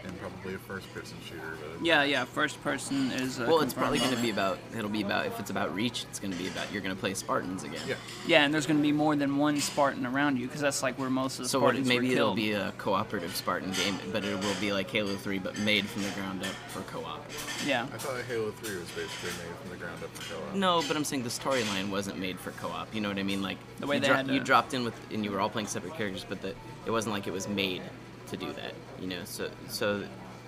and 0.03 0.19
probably 0.19 0.53
a 0.53 0.57
first-person 0.57 1.17
shooter. 1.27 1.41
But 1.77 1.85
yeah 1.85 2.03
yeah 2.03 2.25
first 2.25 2.61
person 2.63 3.11
is 3.11 3.39
uh, 3.39 3.45
well 3.47 3.61
it's 3.61 3.73
probably 3.73 3.99
going 3.99 4.11
to 4.15 4.21
be 4.21 4.29
about 4.29 4.57
it'll 4.77 4.89
be 4.89 5.01
about 5.01 5.25
if 5.25 5.39
it's 5.39 5.49
about 5.49 5.73
reach 5.75 6.03
it's 6.09 6.19
going 6.19 6.31
to 6.31 6.37
be 6.37 6.47
about 6.47 6.71
you're 6.71 6.81
going 6.81 6.95
to 6.95 6.99
play 6.99 7.13
spartans 7.13 7.63
again 7.63 7.81
yeah, 7.87 7.95
Yeah, 8.25 8.43
and 8.45 8.53
there's 8.53 8.65
going 8.65 8.77
to 8.77 8.83
be 8.83 8.91
more 8.91 9.15
than 9.15 9.37
one 9.37 9.59
Spartan 9.59 10.05
around 10.05 10.37
you 10.39 10.47
because 10.47 10.61
that's 10.61 10.81
like 10.83 10.97
where 10.99 11.09
most 11.09 11.39
of 11.39 11.45
the 11.45 11.49
so 11.49 11.59
what, 11.59 11.67
Spartans 11.69 11.87
maybe 11.87 12.07
were 12.07 12.13
it'll 12.13 12.27
killed. 12.27 12.35
be 12.37 12.51
a 12.53 12.71
cooperative 12.77 13.35
spartan 13.35 13.71
game 13.71 13.97
but 14.11 14.23
it 14.23 14.39
will 14.39 14.55
be 14.61 14.71
like 14.71 14.89
halo 14.89 15.15
3 15.15 15.39
but 15.39 15.57
made 15.59 15.85
from 15.87 16.03
the 16.03 16.09
ground 16.11 16.41
up 16.41 16.47
for 16.69 16.81
co-op 16.91 17.23
yeah, 17.65 17.83
I 17.93 17.97
thought 17.97 18.21
Halo 18.25 18.51
Three 18.51 18.77
was 18.77 18.89
basically 18.91 19.31
made 19.45 19.55
from 19.61 19.69
the 19.71 19.75
ground 19.77 20.01
up 20.03 20.15
for 20.15 20.33
co-op. 20.33 20.55
no 20.55 20.81
but 20.87 20.95
i'm 20.95 21.03
saying 21.03 21.23
the 21.23 21.29
storyline 21.29 21.89
wasn't 21.89 22.17
made 22.19 22.39
for 22.39 22.51
co-op 22.51 22.93
you 22.93 23.01
know 23.01 23.09
what 23.09 23.17
i 23.17 23.23
mean 23.23 23.41
like 23.41 23.57
The 23.79 23.87
way 23.87 23.95
you, 23.95 24.01
they 24.01 24.07
had 24.07 24.27
you 24.27 24.39
dropped 24.39 24.73
in 24.73 24.83
with 24.85 24.93
and 25.11 25.23
you 25.25 25.31
were 25.31 25.39
all 25.39 25.49
playing 25.49 25.67
separate 25.67 25.95
characters 25.95 26.25
but 26.27 26.41
the, 26.41 26.53
it 26.85 26.91
wasn't 26.91 27.13
like 27.13 27.27
it 27.27 27.33
was 27.33 27.47
made 27.47 27.81
to 28.27 28.37
do 28.37 28.51
that 28.53 28.73
you 28.99 29.07
know 29.07 29.23
so 29.23 29.49
so 29.69 30.03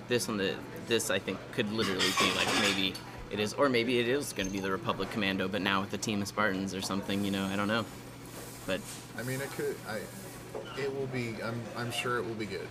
this 0.07 0.27
one 0.27 0.37
the 0.37 0.55
this 0.87 1.09
i 1.09 1.19
think 1.19 1.37
could 1.51 1.71
literally 1.71 1.99
be 2.19 2.31
like 2.35 2.47
maybe 2.61 2.93
it 3.31 3.39
is 3.39 3.53
or 3.53 3.69
maybe 3.69 3.99
it 3.99 4.07
is 4.07 4.33
going 4.33 4.47
to 4.47 4.53
be 4.53 4.59
the 4.59 4.71
republic 4.71 5.09
commando 5.11 5.47
but 5.47 5.61
now 5.61 5.81
with 5.81 5.91
the 5.91 5.97
team 5.97 6.21
of 6.21 6.27
spartans 6.27 6.73
or 6.73 6.81
something 6.81 7.23
you 7.23 7.31
know 7.31 7.45
i 7.45 7.55
don't 7.55 7.67
know 7.67 7.85
but 8.69 8.81
I 9.17 9.23
mean, 9.23 9.41
it 9.41 9.51
could. 9.53 9.75
I. 9.87 9.97
It 10.79 10.95
will 10.95 11.07
be. 11.07 11.35
I'm. 11.43 11.59
I'm 11.75 11.91
sure 11.91 12.19
it 12.19 12.25
will 12.25 12.35
be 12.35 12.45
good. 12.45 12.67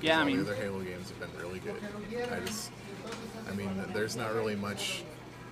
yeah. 0.00 0.18
I 0.18 0.24
mean, 0.24 0.36
the 0.36 0.50
other 0.50 0.54
Halo 0.54 0.80
games 0.80 1.10
have 1.10 1.20
been 1.20 1.40
really 1.40 1.60
good. 1.60 1.76
I 2.32 2.40
just, 2.40 2.70
I 3.48 3.54
mean, 3.54 3.70
there's 3.92 4.16
not 4.16 4.34
really 4.34 4.56
much 4.56 5.04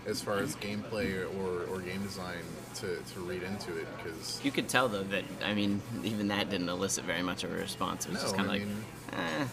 as 0.07 0.20
far 0.20 0.38
as 0.38 0.57
gameplay 0.57 1.24
or, 1.38 1.64
or 1.72 1.80
game 1.80 2.03
design 2.03 2.42
to, 2.74 2.96
to 3.14 3.20
read 3.20 3.42
into 3.42 3.76
it 3.76 3.86
because 3.98 4.40
you 4.44 4.50
could 4.50 4.68
tell 4.68 4.88
though 4.88 5.03
that 5.05 5.24
i 5.44 5.55
mean 5.55 5.80
even 6.03 6.28
that 6.28 6.50
didn't 6.50 6.68
elicit 6.68 7.05
very 7.05 7.22
much 7.22 7.44
of 7.44 7.53
a 7.53 7.55
response 7.55 8.07
it 8.07 8.12
was 8.12 8.18
no, 8.18 8.22
just 8.24 8.34
I 8.34 8.36
kind 8.38 8.48
of 8.48 8.55
like 8.55 8.62
mean, 8.66 8.84
eh. 9.12 9.44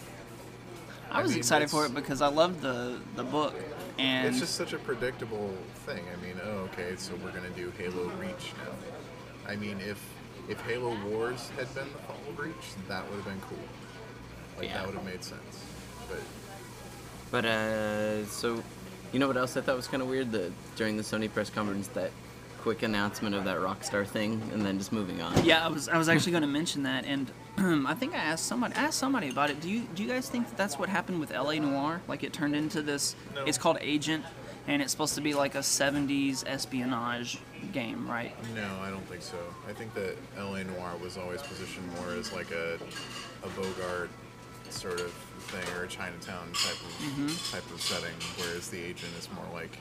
I 1.12 1.22
was 1.22 1.30
I 1.30 1.34
mean, 1.34 1.38
excited 1.38 1.70
for 1.70 1.86
it 1.86 1.94
because 1.94 2.22
I 2.22 2.28
loved 2.28 2.60
the 2.60 3.00
the 3.16 3.24
book, 3.24 3.54
and 3.98 4.28
it's 4.28 4.38
just 4.38 4.54
such 4.54 4.72
a 4.72 4.78
predictable 4.78 5.52
thing. 5.84 6.04
I 6.16 6.24
mean, 6.24 6.36
oh, 6.44 6.68
okay, 6.72 6.94
so 6.96 7.14
we're 7.16 7.32
gonna 7.32 7.50
do 7.50 7.72
Halo 7.78 8.04
Reach 8.20 8.52
now. 8.64 9.50
I 9.50 9.56
mean, 9.56 9.80
if 9.80 10.00
if 10.48 10.60
Halo 10.60 10.96
Wars 11.08 11.50
had 11.56 11.72
been 11.74 11.88
the 11.92 11.98
Fall 11.98 12.16
of 12.28 12.38
Reach, 12.38 12.54
that 12.86 13.04
would 13.10 13.16
have 13.16 13.24
been 13.24 13.40
cool. 13.40 13.58
Like 14.56 14.68
Yeah. 14.68 14.74
that 14.78 14.86
would 14.86 14.94
have 14.94 15.04
made 15.04 15.24
sense. 15.24 15.64
But 16.08 16.20
But 17.32 17.44
uh, 17.44 18.26
so 18.26 18.62
You 19.12 19.18
know 19.18 19.26
what 19.26 19.36
else 19.36 19.56
I 19.56 19.60
thought 19.60 19.76
was 19.76 19.88
kind 19.88 20.02
of 20.02 20.08
weird? 20.08 20.30
The 20.32 20.52
during 20.76 20.96
the 20.96 21.02
Sony 21.02 21.32
press 21.32 21.50
conference, 21.50 21.88
that 21.88 22.10
quick 22.60 22.82
announcement 22.82 23.34
of 23.34 23.44
that 23.44 23.58
Rockstar 23.58 24.06
thing, 24.06 24.40
and 24.52 24.64
then 24.64 24.78
just 24.78 24.92
moving 24.92 25.20
on. 25.22 25.44
Yeah, 25.44 25.64
I 25.64 25.68
was 25.68 25.88
I 25.88 25.96
was 25.98 26.08
actually 26.08 26.32
going 26.32 26.42
to 26.42 26.48
mention 26.48 26.82
that, 26.84 27.04
and 27.06 27.30
I 27.86 27.94
think 27.94 28.14
I 28.14 28.18
asked 28.18 28.46
somebody 28.46 28.74
I 28.74 28.82
asked 28.84 28.98
somebody 28.98 29.30
about 29.30 29.50
it. 29.50 29.60
Do 29.60 29.68
you 29.68 29.82
do 29.94 30.02
you 30.02 30.08
guys 30.08 30.28
think 30.28 30.48
that 30.48 30.56
that's 30.56 30.78
what 30.78 30.88
happened 30.88 31.20
with 31.20 31.32
L.A. 31.32 31.58
Noire? 31.58 32.02
Like 32.06 32.22
it 32.22 32.32
turned 32.32 32.54
into 32.54 32.82
this. 32.82 33.16
No. 33.34 33.44
It's 33.44 33.58
called 33.58 33.78
Agent, 33.80 34.24
and 34.68 34.80
it's 34.82 34.92
supposed 34.92 35.14
to 35.16 35.20
be 35.20 35.34
like 35.34 35.54
a 35.54 35.58
'70s 35.58 36.44
espionage 36.46 37.38
game, 37.72 38.08
right? 38.08 38.32
No, 38.54 38.68
I 38.80 38.90
don't 38.90 39.06
think 39.08 39.22
so. 39.22 39.38
I 39.68 39.72
think 39.72 39.92
that 39.94 40.16
L.A. 40.38 40.62
Noire 40.64 40.96
was 41.02 41.16
always 41.16 41.42
positioned 41.42 41.90
more 41.96 42.12
as 42.12 42.32
like 42.32 42.50
a 42.52 42.78
a 43.42 43.48
Bogart 43.60 44.10
sort 44.68 45.00
of 45.00 45.12
thing 45.40 45.76
or 45.76 45.84
a 45.84 45.88
Chinatown 45.88 46.48
type 46.52 46.72
of 46.80 46.92
Mm-hmm. 47.00 47.52
type 47.54 47.70
of 47.74 47.80
setting, 47.80 48.14
whereas 48.36 48.68
the 48.68 48.78
agent 48.78 49.12
is 49.18 49.28
more 49.34 49.46
like 49.52 49.76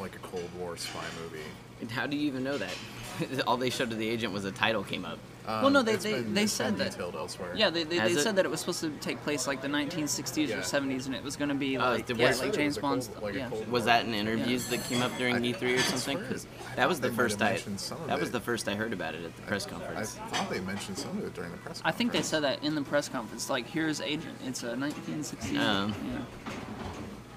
like 0.00 0.14
a 0.16 0.18
Cold 0.20 0.48
War 0.58 0.76
spy 0.76 1.04
movie. 1.22 1.44
And 1.80 1.90
How 1.90 2.06
do 2.06 2.16
you 2.16 2.26
even 2.26 2.44
know 2.44 2.58
that? 2.58 2.72
All 3.46 3.56
they 3.56 3.70
showed 3.70 3.90
to 3.90 3.96
the 3.96 4.08
agent 4.08 4.32
was 4.32 4.44
a 4.44 4.52
title 4.52 4.82
came 4.82 5.04
up. 5.04 5.18
Well, 5.46 5.70
no, 5.70 5.80
Um, 5.80 5.84
they- 5.86 5.96
they- 5.96 6.12
been- 6.22 6.34
they 6.34 6.46
said 6.46 6.76
that- 6.78 6.96
elsewhere. 7.00 7.52
Yeah, 7.56 7.70
they, 7.70 7.82
they, 7.82 7.98
they 7.98 8.12
it? 8.12 8.20
said 8.20 8.36
that 8.36 8.44
it 8.44 8.50
was 8.50 8.60
supposed 8.60 8.80
to 8.82 8.90
take 9.00 9.20
place 9.24 9.48
like 9.48 9.62
the 9.62 9.68
1960s 9.68 10.48
Yeah. 10.48 10.58
or 10.58 10.62
70s, 10.62 11.06
and 11.06 11.14
it 11.14 11.24
was 11.24 11.34
going 11.36 11.48
to 11.48 11.56
be 11.56 11.76
Oh, 11.76 11.80
like 11.80 12.06
did- 12.06 12.18
yeah, 12.18 12.28
was- 12.28 12.40
like 12.40 12.52
James 12.52 12.74
was 12.74 12.78
a 12.78 12.80
Bond 12.80 13.08
Cold- 13.14 13.22
like 13.24 13.34
yeah. 13.34 13.48
Was 13.68 13.84
that 13.86 14.04
in 14.04 14.14
interviews 14.14 14.66
that 14.68 14.84
came 14.84 15.02
up 15.02 15.10
during 15.18 15.36
I- 15.36 15.40
E3 15.40 15.74
or 15.74 15.82
something? 15.82 16.18
Because 16.18 16.46
that 16.76 16.88
was 16.88 17.00
the 17.00 17.10
first 17.10 17.40
have 17.40 17.48
I 17.48 17.52
mentioned 17.54 17.80
some 17.80 18.00
of 18.00 18.06
that 18.06 18.20
was 18.20 18.30
the 18.30 18.38
first 18.40 18.68
I 18.68 18.74
heard 18.76 18.92
about 18.92 19.14
it 19.16 19.24
at 19.24 19.34
the 19.34 19.42
press 19.42 19.66
I 19.66 19.70
conference. 19.70 20.16
I 20.22 20.26
thought 20.28 20.50
they 20.50 20.60
mentioned 20.60 20.98
some 20.98 21.18
of 21.18 21.24
it 21.24 21.34
during 21.34 21.50
the 21.50 21.58
press. 21.58 21.82
I 21.84 21.90
think 21.90 22.12
they 22.12 22.22
said 22.22 22.44
that 22.44 22.62
in 22.62 22.74
the 22.76 22.82
press 22.82 23.08
conference. 23.08 23.50
Like, 23.50 23.66
here's 23.66 24.00
Agent. 24.00 24.38
It's 24.46 24.62
a 24.62 24.76
1960. 24.76 25.58
Um, 25.58 25.94
yeah. 26.14 26.52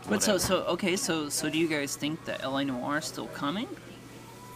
But 0.09 0.21
so 0.21 0.37
so 0.37 0.57
okay 0.65 0.97
so 0.97 1.29
so 1.29 1.49
do 1.49 1.57
you 1.57 1.67
guys 1.67 1.95
think 1.95 2.25
that 2.25 2.43
LA 2.43 2.63
Noire 2.63 2.97
is 2.99 3.05
still 3.05 3.27
coming? 3.27 3.67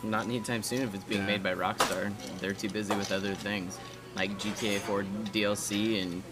Not 0.03 0.25
anytime 0.25 0.63
soon 0.63 0.81
if 0.83 0.93
it's 0.93 1.03
being 1.03 1.25
made 1.25 1.41
by 1.43 1.53
Rockstar. 1.55 2.11
They're 2.39 2.53
too 2.53 2.69
busy 2.69 2.95
with 2.95 3.11
other 3.11 3.33
things, 3.33 3.77
like 4.15 4.31
GTA 4.39 4.79
4 4.79 5.03
DLC 5.33 6.01
and 6.01 6.23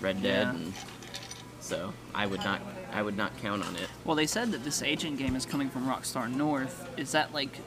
Red 0.00 0.22
Dead, 0.22 0.42
Yeah. 0.46 0.50
and 0.50 0.72
so 1.60 1.92
I 2.14 2.26
would 2.26 2.40
not 2.44 2.60
I 2.92 3.02
would 3.02 3.16
not 3.16 3.36
count 3.38 3.64
on 3.64 3.74
it. 3.76 3.88
Well, 4.04 4.14
they 4.16 4.26
said 4.26 4.52
that 4.52 4.62
this 4.64 4.82
Agent 4.82 5.18
game 5.18 5.34
is 5.36 5.46
coming 5.46 5.68
from 5.70 5.86
Rockstar 5.86 6.32
North. 6.32 6.88
Is 6.96 7.12
that 7.12 7.32
like, 7.32 7.58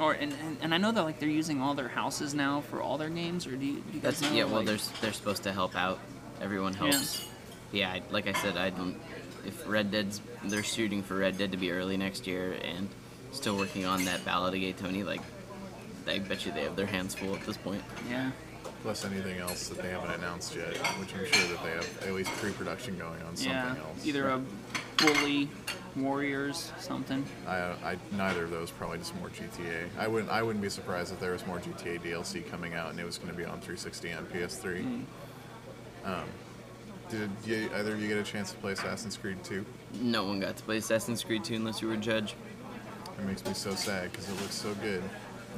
or 0.00 0.12
and, 0.14 0.32
and, 0.44 0.56
and 0.62 0.74
I 0.74 0.78
know 0.78 0.90
that 0.92 1.02
like 1.02 1.18
they're 1.20 1.28
using 1.28 1.60
all 1.60 1.74
their 1.74 1.88
houses 1.88 2.32
now 2.34 2.60
for 2.62 2.80
all 2.80 2.96
their 2.98 3.10
games, 3.10 3.46
or 3.46 3.56
do 3.56 3.64
you, 3.66 3.74
do 3.74 3.82
you 3.94 4.00
guys 4.00 4.20
That's 4.20 4.22
know? 4.22 4.36
yeah. 4.36 4.44
Well, 4.44 4.56
like- 4.56 4.66
they're 4.66 4.78
they're 5.00 5.12
supposed 5.12 5.42
to 5.44 5.52
help 5.52 5.76
out. 5.76 5.98
Everyone 6.40 6.74
helps. 6.74 7.26
Yeah, 7.72 7.90
I, 7.90 8.02
like 8.10 8.26
I 8.26 8.32
said, 8.34 8.56
I 8.56 8.70
don't. 8.70 8.96
If 9.44 9.66
Red 9.68 9.90
Dead's 9.90 10.20
they're 10.44 10.62
shooting 10.62 11.02
for 11.02 11.16
Red 11.16 11.38
Dead 11.38 11.50
to 11.52 11.56
be 11.58 11.70
early 11.72 11.96
next 11.96 12.26
year 12.26 12.52
and 12.62 12.88
still 13.32 13.56
working 13.56 13.84
on 13.84 14.04
that 14.04 14.24
Ballad 14.24 14.54
of 14.54 14.60
Gay 14.60 14.72
Tony, 14.72 15.02
like 15.02 15.20
I 16.06 16.18
bet 16.18 16.44
you 16.46 16.52
they 16.52 16.62
have 16.64 16.76
their 16.76 16.86
hands 16.86 17.14
full 17.14 17.34
at 17.34 17.44
this 17.46 17.56
point. 17.56 17.82
yeah. 18.08 18.30
Plus 18.82 19.04
anything 19.04 19.38
else 19.38 19.68
that 19.68 19.80
they 19.80 19.90
haven't 19.90 20.10
announced 20.10 20.56
yet, 20.56 20.76
which 20.98 21.14
I'm 21.14 21.24
sure 21.24 21.48
that 21.54 21.62
they 21.62 21.70
have 21.70 22.02
at 22.02 22.14
least 22.14 22.32
pre-production 22.32 22.98
going 22.98 23.22
on 23.22 23.36
something 23.36 23.52
Yeah, 23.52 23.76
else. 23.78 24.04
either 24.04 24.28
a 24.28 24.42
Bully 24.96 25.48
Warriors 25.94 26.72
something. 26.80 27.24
I, 27.46 27.58
I 27.58 27.96
neither 28.10 28.42
of 28.44 28.50
those 28.50 28.72
probably 28.72 28.98
just 28.98 29.14
more 29.20 29.28
GTA. 29.28 29.86
I 29.96 30.08
wouldn't 30.08 30.32
I 30.32 30.42
wouldn't 30.42 30.62
be 30.62 30.68
surprised 30.68 31.12
if 31.12 31.20
there 31.20 31.30
was 31.30 31.46
more 31.46 31.60
GTA 31.60 32.00
DLC 32.02 32.48
coming 32.50 32.74
out 32.74 32.90
and 32.90 32.98
it 32.98 33.06
was 33.06 33.18
going 33.18 33.30
to 33.30 33.36
be 33.36 33.44
on 33.44 33.60
360 33.60 34.08
and 34.08 34.28
PS3. 34.32 34.80
Hmm. 34.82 35.02
Um, 36.04 36.24
did 37.08 37.30
you, 37.44 37.70
either 37.76 37.92
of 37.92 38.00
you 38.02 38.08
get 38.08 38.16
a 38.16 38.24
chance 38.24 38.50
to 38.50 38.56
play 38.56 38.72
Assassin's 38.72 39.16
Creed 39.16 39.44
2? 39.44 39.64
No 40.00 40.24
one 40.24 40.40
got 40.40 40.56
to 40.56 40.62
play 40.64 40.78
Assassin's 40.78 41.22
Creed 41.22 41.44
2 41.44 41.54
unless 41.54 41.80
you 41.82 41.86
were 41.86 41.94
a 41.94 41.98
judge. 41.98 42.34
It 43.18 43.24
makes 43.24 43.44
me 43.44 43.54
so 43.54 43.74
sad 43.74 44.10
because 44.10 44.28
it 44.28 44.40
looks 44.40 44.54
so 44.54 44.74
good. 44.74 45.02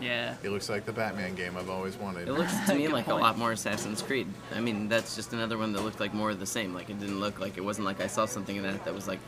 Yeah. 0.01 0.35
It 0.43 0.51
looks 0.51 0.69
like 0.69 0.85
the 0.85 0.93
Batman 0.93 1.35
game 1.35 1.57
I've 1.57 1.71
always 1.71 1.97
wanted. 1.97 2.29
It 2.29 2.33
looks 2.33 2.53
to 2.67 2.75
me 2.75 2.89
like 2.89 3.07
point. 3.07 3.19
a 3.19 3.21
lot 3.21 3.39
more 3.39 3.53
Assassin's 3.53 4.03
Creed. 4.03 4.27
I 4.55 4.61
mean, 4.61 4.89
that's 4.89 5.15
just 5.15 5.33
another 5.33 5.57
one 5.57 5.73
that 5.73 5.83
looked 5.83 6.01
like 6.01 6.13
more 6.13 6.31
of 6.31 6.41
the 6.41 6.47
same. 6.47 6.75
Like 6.75 6.91
it 6.91 6.99
didn't 6.99 7.21
look 7.21 7.41
like 7.41 7.57
it 7.57 7.65
wasn't 7.65 7.87
like 7.87 8.01
I 8.01 8.07
saw 8.07 8.27
something 8.27 8.57
in 8.57 8.63
that 8.65 8.85
that 8.85 8.95
was 8.95 9.07
like 9.07 9.21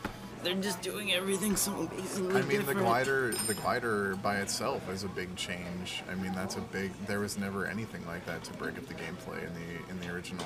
they're 0.43 0.53
just 0.55 0.81
doing 0.81 1.13
everything 1.13 1.55
so 1.55 1.71
amazingly 1.73 2.39
I 2.39 2.45
mean, 2.45 2.65
the 2.65 2.75
glider, 2.75 3.33
the 3.47 3.55
glider 3.55 4.15
by 4.17 4.37
itself 4.37 4.87
is 4.89 5.03
a 5.03 5.07
big 5.07 5.35
change. 5.35 6.03
I 6.11 6.15
mean, 6.15 6.31
that's 6.33 6.57
a 6.57 6.61
big. 6.61 6.91
There 7.07 7.19
was 7.19 7.37
never 7.37 7.65
anything 7.65 8.05
like 8.05 8.25
that 8.25 8.43
to 8.45 8.53
break 8.53 8.77
up 8.77 8.85
the 8.85 8.93
gameplay 8.93 9.45
in 9.45 9.53
the 9.53 9.91
in 9.91 9.99
the 9.99 10.13
original. 10.13 10.45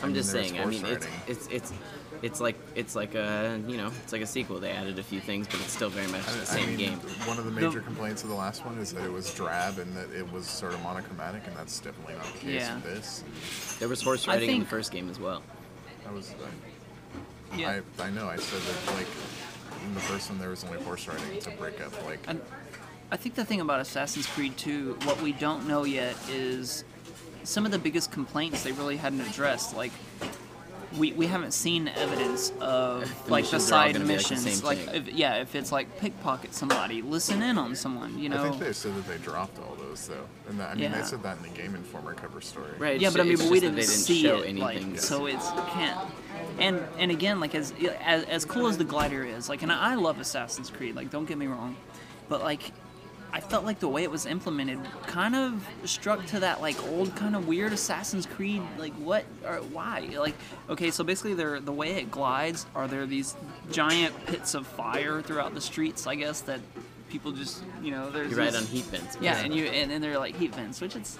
I 0.00 0.02
I'm 0.04 0.08
mean, 0.08 0.16
just 0.16 0.30
saying. 0.30 0.58
I 0.58 0.64
mean, 0.66 0.84
it's 0.86 1.06
it's 1.26 1.46
it's 1.48 1.72
it's 2.22 2.40
like 2.40 2.56
it's 2.74 2.94
like 2.94 3.14
a 3.14 3.60
you 3.66 3.76
know 3.76 3.90
it's 4.02 4.12
like 4.12 4.22
a 4.22 4.26
sequel. 4.26 4.58
They 4.60 4.70
added 4.70 4.98
a 4.98 5.02
few 5.02 5.20
things, 5.20 5.46
but 5.46 5.56
it's 5.60 5.72
still 5.72 5.90
very 5.90 6.06
much 6.08 6.26
I- 6.28 6.32
the 6.32 6.40
I 6.40 6.44
same 6.44 6.66
mean, 6.68 6.76
game. 6.78 6.98
One 7.26 7.38
of 7.38 7.44
the 7.44 7.50
major 7.50 7.80
complaints 7.80 8.22
of 8.22 8.28
the 8.28 8.34
last 8.34 8.64
one 8.64 8.78
is 8.78 8.92
that 8.94 9.04
it 9.04 9.12
was 9.12 9.32
drab 9.34 9.78
and 9.78 9.94
that 9.96 10.10
it 10.12 10.30
was 10.32 10.46
sort 10.46 10.72
of 10.74 10.82
monochromatic, 10.82 11.42
and 11.46 11.56
that's 11.56 11.78
definitely 11.80 12.14
not 12.14 12.24
the 12.32 12.38
case 12.38 12.62
Yeah. 12.62 12.74
with 12.76 12.84
this. 12.84 13.24
There 13.78 13.88
was 13.88 14.02
horse 14.02 14.26
I 14.28 14.34
riding 14.34 14.50
in 14.50 14.60
the 14.60 14.66
first 14.66 14.90
game 14.92 15.08
as 15.10 15.18
well. 15.18 15.42
I 16.08 16.12
was, 16.12 16.32
I, 17.52 17.56
Yeah. 17.56 17.80
I, 17.98 18.02
I 18.04 18.10
know. 18.10 18.28
I 18.28 18.36
said 18.36 18.60
that 18.62 18.94
like 18.94 19.06
in 19.84 19.94
the 19.94 20.00
first 20.00 20.30
one 20.30 20.38
there 20.38 20.50
was 20.50 20.64
only 20.64 20.80
horse 20.82 21.06
riding 21.08 21.40
to 21.40 21.50
break 21.52 21.80
up 21.80 21.92
like. 22.06 22.20
And 22.28 22.40
I 23.10 23.16
think 23.16 23.34
the 23.34 23.44
thing 23.44 23.60
about 23.60 23.80
Assassin's 23.80 24.26
Creed 24.26 24.56
2, 24.56 24.98
what 25.04 25.20
we 25.20 25.32
don't 25.32 25.66
know 25.68 25.84
yet 25.84 26.16
is 26.30 26.84
some 27.44 27.66
of 27.66 27.72
the 27.72 27.78
biggest 27.78 28.10
complaints 28.12 28.62
they 28.62 28.72
really 28.72 28.96
hadn't 28.96 29.20
addressed. 29.22 29.76
Like, 29.76 29.92
we, 30.98 31.12
we 31.14 31.26
haven't 31.26 31.52
seen 31.52 31.88
evidence 31.88 32.52
of 32.60 33.10
The 33.24 33.30
like 33.30 33.46
the 33.46 33.52
missions 33.52 33.52
are 33.52 33.56
all 33.56 33.60
side 33.60 33.92
gonna 33.94 34.04
like 34.04 34.14
missions. 34.16 34.62
Like, 34.64 34.78
if, 34.94 35.08
yeah, 35.08 35.36
if 35.36 35.54
it's 35.54 35.72
like 35.72 35.98
pickpocket 35.98 36.54
somebody, 36.54 37.00
listen 37.00 37.42
in 37.42 37.56
on 37.56 37.74
someone. 37.74 38.18
You 38.18 38.28
know. 38.28 38.44
I 38.44 38.50
think 38.50 38.62
they 38.62 38.72
said 38.74 38.94
that 38.96 39.08
they 39.08 39.16
dropped 39.18 39.58
all 39.58 39.74
those 39.76 40.06
though, 40.06 40.26
and 40.50 40.60
that, 40.60 40.70
I 40.70 40.74
mean 40.74 40.82
Yeah. 40.84 40.98
they 40.98 41.04
said 41.04 41.22
that 41.22 41.38
in 41.38 41.44
the 41.44 41.48
Game 41.48 41.74
Informer 41.74 42.12
cover 42.14 42.40
story. 42.42 42.72
Right. 42.78 43.00
yeah, 43.00 43.08
it's 43.08 43.16
but 43.16 43.22
I 43.22 43.24
ju- 43.24 43.30
mean, 43.30 43.34
it's 43.34 43.42
but 43.44 43.50
we 43.52 43.60
just 43.60 43.62
didn't, 43.62 43.76
they 43.76 43.82
didn't 43.82 43.94
see 43.94 44.22
show 44.22 44.38
it, 44.40 44.48
anything. 44.48 44.90
like, 44.92 45.00
so 45.00 45.24
it's 45.26 45.48
can't. 45.70 45.98
And 46.58 46.82
and 46.98 47.10
again, 47.10 47.40
like 47.40 47.54
as 47.54 47.72
as 48.04 48.24
as 48.24 48.44
cool 48.44 48.66
as 48.66 48.76
the 48.76 48.84
glider 48.84 49.24
is, 49.24 49.48
like, 49.48 49.62
and 49.62 49.72
I 49.72 49.94
love 49.94 50.20
Assassin's 50.20 50.68
Creed. 50.68 50.94
Like, 50.94 51.10
don't 51.10 51.24
get 51.24 51.38
me 51.38 51.46
wrong, 51.46 51.74
but 52.28 52.42
like, 52.42 52.70
I 53.34 53.40
felt 53.40 53.64
like 53.64 53.80
the 53.80 53.88
way 53.88 54.02
it 54.02 54.10
was 54.10 54.26
implemented 54.26 54.78
kind 55.06 55.34
of 55.34 55.66
struck 55.84 56.24
to 56.26 56.40
that 56.40 56.60
like 56.60 56.76
old 56.88 57.16
kind 57.16 57.34
of 57.34 57.48
weird 57.48 57.72
Assassin's 57.72 58.26
Creed. 58.26 58.62
Like, 58.78 58.92
what 58.94 59.24
or 59.46 59.56
why? 59.56 60.00
Like, 60.18 60.34
okay, 60.68 60.90
so 60.90 61.02
basically, 61.02 61.32
there 61.34 61.58
the 61.58 61.72
way 61.72 61.92
it 61.92 62.10
glides 62.10 62.66
are 62.74 62.86
there 62.86 63.06
these 63.06 63.34
giant 63.70 64.14
pits 64.26 64.54
of 64.54 64.66
fire 64.66 65.22
throughout 65.22 65.54
the 65.54 65.60
streets. 65.62 66.06
I 66.06 66.14
guess 66.14 66.42
that 66.42 66.60
people 67.08 67.32
just 67.32 67.62
you 67.82 67.90
know 67.90 68.10
there's 68.10 68.30
You 68.30 68.36
ride 68.38 68.52
these- 68.52 68.60
on 68.60 68.66
heat 68.66 68.84
vents. 68.84 69.16
yeah, 69.20 69.38
and 69.38 69.54
you 69.54 69.64
and, 69.64 69.90
and 69.90 70.04
they're 70.04 70.18
like 70.18 70.36
heat 70.36 70.54
vents, 70.54 70.80
which 70.80 70.94
it's 70.96 71.18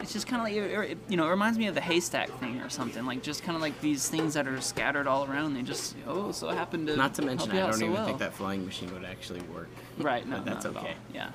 it's 0.00 0.12
just 0.12 0.26
kind 0.26 0.40
of 0.40 0.44
like 0.48 0.54
it, 0.56 0.90
it- 0.92 0.98
you 1.08 1.16
know 1.16 1.26
it 1.26 1.30
reminds 1.30 1.58
me 1.58 1.66
of 1.66 1.74
the 1.74 1.80
haystack 1.80 2.28
thing 2.40 2.60
or 2.60 2.68
something 2.68 3.04
like 3.06 3.22
just 3.22 3.42
kind 3.42 3.56
of 3.56 3.62
like 3.62 3.80
these 3.80 4.08
things 4.08 4.34
that 4.34 4.46
are 4.46 4.60
scattered 4.60 5.06
all 5.06 5.24
around. 5.24 5.54
They 5.54 5.62
just 5.62 5.96
oh 6.06 6.32
so 6.32 6.48
happen 6.48 6.86
to 6.86 6.96
Not 6.96 7.14
to 7.14 7.22
mention, 7.22 7.50
help 7.50 7.54
you 7.54 7.60
I 7.66 7.70
don't 7.70 7.78
so 7.78 7.84
even 7.84 7.94
well. 7.94 8.06
think 8.06 8.18
that 8.18 8.34
flying 8.34 8.64
machine 8.64 8.92
would 8.94 9.04
actually 9.04 9.40
work. 9.42 9.68
right. 9.98 10.26
No, 10.26 10.36
but 10.36 10.44
that's 10.46 10.64
not 10.64 10.70
at 10.70 10.76
all. 10.76 10.84
okay. 10.84 10.94
Yeah, 11.14 11.30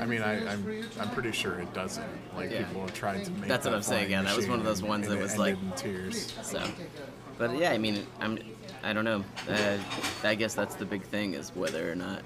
I 0.00 0.06
mean, 0.06 0.22
I, 0.22 0.52
I'm 0.52 0.84
I'm 1.00 1.10
pretty 1.10 1.32
sure 1.32 1.58
it 1.60 1.72
doesn't. 1.74 2.04
Like 2.36 2.50
Yeah. 2.50 2.64
people 2.64 2.82
have 2.82 2.94
tried 2.94 3.24
to 3.24 3.30
make. 3.32 3.48
That's 3.48 3.64
what 3.66 3.74
I'm 3.74 3.82
saying, 3.82 4.10
yeah, 4.10 4.22
that 4.22 4.36
was 4.36 4.48
one 4.48 4.58
of 4.58 4.64
those 4.64 4.82
ones 4.82 5.08
that 5.08 5.18
was 5.18 5.36
like- 5.38 5.54
in 5.54 5.72
tears. 5.72 6.34
So, 6.42 6.62
but 7.38 7.56
yeah, 7.58 7.70
I 7.72 7.78
mean, 7.78 8.06
I'm, 8.20 8.38
I 8.82 8.92
don't 8.92 9.04
know. 9.04 9.24
Uh, 9.48 9.78
I 10.24 10.34
guess 10.34 10.54
that's 10.54 10.74
the 10.74 10.84
big 10.84 11.02
thing 11.02 11.34
is 11.34 11.50
whether 11.54 11.90
or 11.90 11.94
not 11.94 12.22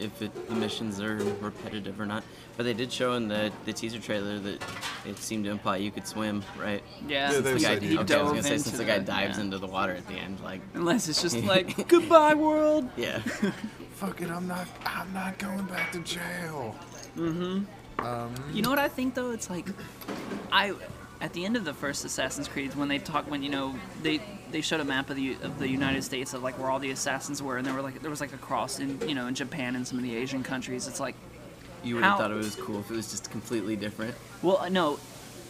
if 0.00 0.22
it, 0.22 0.48
the 0.48 0.54
missions 0.54 1.00
are 1.00 1.16
repetitive 1.40 2.00
or 2.00 2.06
not. 2.06 2.22
But 2.56 2.64
they 2.64 2.74
did 2.74 2.92
show 2.92 3.14
in 3.14 3.28
the, 3.28 3.52
the 3.64 3.72
teaser 3.72 3.98
trailer 3.98 4.38
that 4.38 4.62
it 5.06 5.18
seemed 5.18 5.44
to 5.44 5.50
imply 5.50 5.78
you 5.78 5.90
could 5.90 6.06
swim, 6.06 6.42
right? 6.58 6.82
yeah. 7.08 7.32
Yeah, 7.32 7.42
Since 7.42 7.62
the 7.62 7.68
guy, 7.68 8.02
okay, 8.02 8.14
I 8.14 8.22
was 8.22 8.30
gonna 8.32 8.42
say 8.42 8.58
since 8.58 8.76
the 8.76 8.84
guy 8.84 8.98
dives 8.98 9.38
yeah. 9.38 9.44
into 9.44 9.58
the 9.58 9.66
water 9.66 9.92
at 9.92 10.06
the 10.06 10.14
end, 10.14 10.40
like, 10.40 10.60
Unless 10.74 11.08
it's 11.08 11.22
just 11.22 11.42
like 11.44 11.88
goodbye 11.88 12.34
world. 12.34 12.88
yeah, 12.96 13.18
Fuck 13.94 14.22
it, 14.22 14.30
I'm 14.30 14.46
not 14.46 14.66
I'm 14.84 15.12
not 15.12 15.38
going 15.38 15.64
back 15.64 15.92
to 15.92 16.00
jail. 16.00 16.74
Mm-hmm. 17.16 17.64
Um, 18.04 18.34
you 18.52 18.62
know 18.62 18.70
what 18.70 18.78
I 18.78 18.88
think 18.88 19.14
though? 19.14 19.30
It's 19.30 19.50
like 19.50 19.66
I 20.50 20.74
at 21.20 21.32
the 21.34 21.44
end 21.44 21.56
of 21.56 21.64
the 21.64 21.74
first 21.74 22.04
Assassin's 22.04 22.48
Creed 22.48 22.74
when 22.74 22.88
they 22.88 22.98
talk 22.98 23.30
when 23.30 23.42
you 23.42 23.50
know 23.50 23.74
they 24.02 24.20
they 24.52 24.60
showed 24.60 24.80
a 24.80 24.84
map 24.84 25.10
of 25.10 25.16
the 25.16 25.34
of 25.42 25.58
the 25.58 25.68
United 25.68 26.02
States 26.02 26.34
of 26.34 26.42
like 26.42 26.58
where 26.58 26.70
all 26.70 26.78
the 26.78 26.90
assassins 26.90 27.42
were 27.42 27.56
and 27.56 27.66
there 27.66 27.74
were 27.74 27.82
like 27.82 28.00
there 28.02 28.10
was 28.10 28.20
like 28.20 28.32
a 28.32 28.38
cross 28.38 28.78
in 28.80 29.00
you 29.08 29.14
know 29.14 29.26
in 29.26 29.34
Japan 29.34 29.76
and 29.76 29.86
some 29.86 29.98
of 29.98 30.04
the 30.04 30.16
Asian 30.16 30.42
countries. 30.42 30.86
It's 30.88 31.00
like 31.00 31.14
you 31.82 31.94
would 31.96 32.04
have 32.04 32.18
thought 32.18 32.30
it 32.30 32.34
was 32.34 32.56
cool 32.56 32.80
if 32.80 32.90
it 32.90 32.94
was 32.94 33.10
just 33.10 33.30
completely 33.30 33.76
different. 33.76 34.14
well 34.42 34.58
uh, 34.58 34.68
no. 34.68 34.98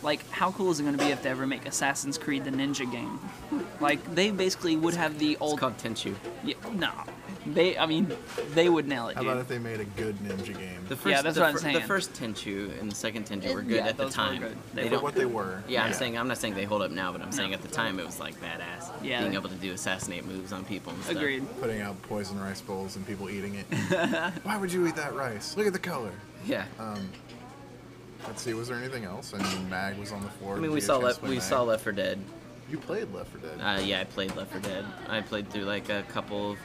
Like, 0.02 0.26
how 0.30 0.50
cool 0.52 0.70
is 0.70 0.80
it 0.80 0.84
going 0.84 0.96
to 0.96 1.04
be 1.04 1.10
if 1.10 1.22
they 1.22 1.28
ever 1.28 1.46
make 1.46 1.66
Assassin's 1.66 2.16
Creed 2.16 2.44
the 2.44 2.50
Ninja 2.50 2.90
game? 2.90 3.20
Like, 3.80 4.02
they 4.14 4.30
basically 4.30 4.74
would 4.74 4.94
have 4.94 5.18
the 5.18 5.32
It's 5.32 5.42
old. 5.42 5.60
called 5.60 5.76
Tenchu. 5.76 6.14
Yeah, 6.42 6.54
no, 6.72 6.90
They, 7.46 7.78
I 7.78 7.86
mean, 7.86 8.10
they 8.54 8.68
would 8.68 8.86
nail 8.86 9.08
it, 9.08 9.14
How 9.16 9.22
dude. 9.22 9.30
about 9.30 9.40
if 9.40 9.48
they 9.48 9.58
made 9.58 9.80
a 9.80 9.84
good 9.84 10.14
ninja 10.18 10.46
game? 10.58 10.84
The 10.88 10.96
first, 10.96 11.06
Yeah, 11.06 11.22
that's 11.22 11.36
the, 11.36 11.40
what 11.40 11.46
I'm 11.48 11.52
fir- 11.54 11.58
saying. 11.60 11.74
The 11.74 11.80
first 11.80 12.12
Tenchu 12.12 12.78
and 12.78 12.90
the 12.90 12.94
second 12.94 13.24
Tenchu 13.26 13.54
were 13.54 13.62
good 13.62 13.76
yeah, 13.76 13.86
at 13.88 13.96
the 13.96 14.04
those 14.04 14.12
were 14.16 14.22
time. 14.24 14.42
good. 14.42 14.56
They 14.74 14.84
For 14.84 14.90
don't. 14.90 15.02
what 15.02 15.14
they 15.14 15.24
were. 15.24 15.62
yeah, 15.66 15.84
I'm 15.84 15.94
saying 15.94 16.18
I'm 16.18 16.28
not 16.28 16.36
saying 16.36 16.54
they 16.54 16.64
hold 16.64 16.82
up 16.82 16.90
now, 16.90 17.12
but 17.12 17.22
I'm 17.22 17.32
saying 17.32 17.54
at 17.54 17.62
the 17.62 17.68
time 17.68 17.98
it 17.98 18.04
was 18.04 18.20
like 18.20 18.34
badass. 18.42 18.90
Yeah. 19.02 19.20
Being 19.22 19.34
able 19.34 19.48
to 19.48 19.54
do 19.54 19.72
assassinate 19.72 20.26
moves 20.26 20.52
on 20.52 20.64
people 20.66 20.92
and 20.92 21.02
stuff. 21.02 21.16
Agreed. 21.16 21.44
Putting 21.60 21.80
out 21.80 22.00
poison 22.02 22.38
rice 22.38 22.60
bowls 22.60 22.96
and 22.96 23.06
people 23.06 23.30
eating 23.30 23.54
it. 23.54 23.64
Why 24.42 24.58
would 24.58 24.70
you 24.72 24.86
eat 24.86 24.96
that 24.96 25.14
rice? 25.14 25.56
Look 25.56 25.66
at 25.66 25.72
the 25.72 25.78
color. 25.78 26.12
Yeah. 26.46 26.66
Um, 26.78 27.08
let's 28.26 28.42
see. 28.42 28.52
Was 28.52 28.68
there 28.68 28.76
anything 28.76 29.04
else? 29.04 29.32
I 29.32 29.38
mean, 29.42 29.70
Mag 29.70 29.96
was 29.98 30.12
on 30.12 30.22
the 30.22 30.28
floor. 30.28 30.56
I 30.56 30.60
mean, 30.60 30.72
we 30.72 30.80
saw 30.82 30.94
chance 30.94 31.04
Left 31.04 31.20
to 31.22 31.28
we 31.28 31.36
Mag? 31.36 31.42
saw 31.42 31.62
Left 31.62 31.84
4 31.84 31.92
Dead. 31.92 32.18
You 32.70 32.78
played 32.78 33.12
Left 33.14 33.30
4 33.30 33.40
Dead. 33.40 33.60
Uh, 33.60 33.80
yeah, 33.80 34.00
I 34.00 34.04
played 34.04 34.34
Left 34.36 34.52
4 34.52 34.60
Dead. 34.60 34.84
I 35.08 35.22
played 35.22 35.48
through 35.50 35.64
like 35.64 35.88
a 35.88 36.02
couple 36.08 36.52
of 36.52 36.58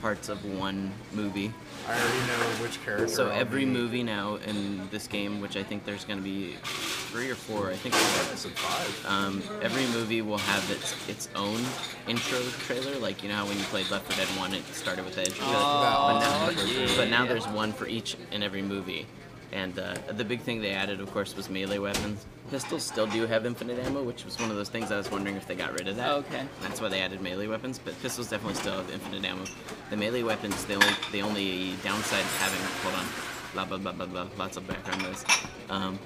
parts 0.00 0.28
of 0.28 0.44
one 0.58 0.92
movie. 1.12 1.52
I 1.88 1.92
already 1.92 2.18
know 2.26 2.62
which 2.62 2.82
character. 2.84 3.08
So 3.08 3.28
I'll 3.28 3.38
every 3.38 3.64
be. 3.64 3.70
movie 3.70 4.02
now 4.02 4.36
in 4.46 4.88
this 4.90 5.06
game, 5.06 5.40
which 5.40 5.56
I 5.56 5.62
think 5.62 5.84
there's 5.84 6.04
going 6.04 6.18
to 6.18 6.24
be 6.24 6.56
three 6.62 7.30
or 7.30 7.34
four, 7.34 7.70
I 7.70 7.76
think 7.76 7.94
four. 7.94 8.50
Five. 8.50 9.06
Um, 9.06 9.42
every 9.62 9.86
movie 9.98 10.22
will 10.22 10.38
have 10.38 10.70
its 10.70 11.08
its 11.08 11.28
own 11.34 11.60
intro 12.08 12.40
trailer. 12.66 12.96
Like 12.98 13.22
you 13.22 13.28
know 13.28 13.36
how 13.36 13.46
when 13.46 13.58
you 13.58 13.64
played 13.64 13.90
Left 13.90 14.10
4 14.12 14.24
Dead 14.24 14.38
One, 14.38 14.54
it 14.54 14.64
started 14.74 15.04
with 15.04 15.14
the 15.14 15.24
intro. 15.24 15.44
trailer. 15.44 15.56
Oh, 15.58 16.52
but 16.54 16.56
now, 16.56 16.64
yeah. 16.64 16.96
but 16.96 17.08
now 17.10 17.26
there's 17.26 17.46
one 17.48 17.72
for 17.72 17.86
each 17.86 18.16
and 18.32 18.42
every 18.42 18.62
movie. 18.62 19.06
And 19.52 19.78
uh, 19.78 19.94
the 20.12 20.24
big 20.24 20.40
thing 20.40 20.60
they 20.60 20.72
added, 20.72 21.00
of 21.00 21.10
course, 21.12 21.36
was 21.36 21.50
melee 21.50 21.78
weapons. 21.78 22.24
Pistols 22.50 22.84
still 22.84 23.06
do 23.06 23.26
have 23.26 23.46
infinite 23.46 23.78
ammo, 23.80 24.02
which 24.02 24.24
was 24.24 24.38
one 24.38 24.50
of 24.50 24.56
those 24.56 24.68
things 24.68 24.92
I 24.92 24.96
was 24.96 25.10
wondering 25.10 25.36
if 25.36 25.46
they 25.46 25.54
got 25.54 25.72
rid 25.72 25.88
of 25.88 25.96
that. 25.96 26.10
Okay. 26.10 26.44
That's 26.62 26.80
why 26.80 26.88
they 26.88 27.00
added 27.00 27.20
melee 27.20 27.46
weapons, 27.46 27.78
but 27.78 28.00
pistols 28.00 28.30
definitely 28.30 28.54
still 28.54 28.76
have 28.76 28.90
infinite 28.90 29.24
ammo. 29.24 29.44
The 29.90 29.96
melee 29.96 30.22
weapons, 30.22 30.64
the 30.64 30.74
only 30.74 30.94
the 31.12 31.22
only 31.22 31.74
downside 31.82 32.20
of 32.20 32.36
having 32.38 32.60
hold 32.82 32.94
on, 32.94 33.06
blah 33.52 33.64
blah 33.64 33.78
blah 33.78 33.92
blah 33.92 34.24
blah, 34.24 34.26
lots 34.38 34.56
of 34.56 34.66
background 34.66 35.02
noise. 35.02 35.24
Um, 35.68 35.98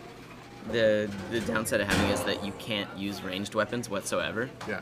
the 0.70 1.10
the 1.30 1.40
downside 1.40 1.80
of 1.80 1.88
having 1.88 2.10
is 2.10 2.22
that 2.24 2.44
you 2.44 2.52
can't 2.58 2.88
use 2.96 3.22
ranged 3.22 3.54
weapons 3.54 3.90
whatsoever. 3.90 4.48
Yeah. 4.68 4.80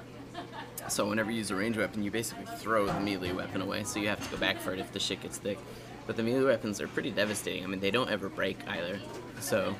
So 0.89 1.09
whenever 1.09 1.31
you 1.31 1.39
use 1.39 1.51
a 1.51 1.57
ranged 1.57 1.79
weapon, 1.79 2.03
you 2.03 2.11
basically 2.11 2.45
throw 2.57 2.87
the 2.87 3.01
melee 3.01 3.33
weapon 3.33 3.63
away. 3.63 3.85
So 3.85 3.99
you 4.01 4.09
have 4.09 4.23
to 4.23 4.31
go 4.31 4.37
back 4.37 4.59
for 4.59 4.73
it 4.73 4.79
if 4.79 4.93
the 4.93 5.01
shit 5.01 5.23
gets 5.23 5.39
thick. 5.39 5.59
But 6.07 6.17
the 6.17 6.23
melee 6.23 6.45
weapons 6.45 6.81
are 6.81 6.89
pretty 6.89 7.11
devastating. 7.11 7.65
I 7.65 7.67
mean, 7.67 7.81
they 7.81 7.91
don't 7.91 8.11
ever 8.11 8.29
break 8.29 8.59
either. 8.69 8.99
So 9.41 9.75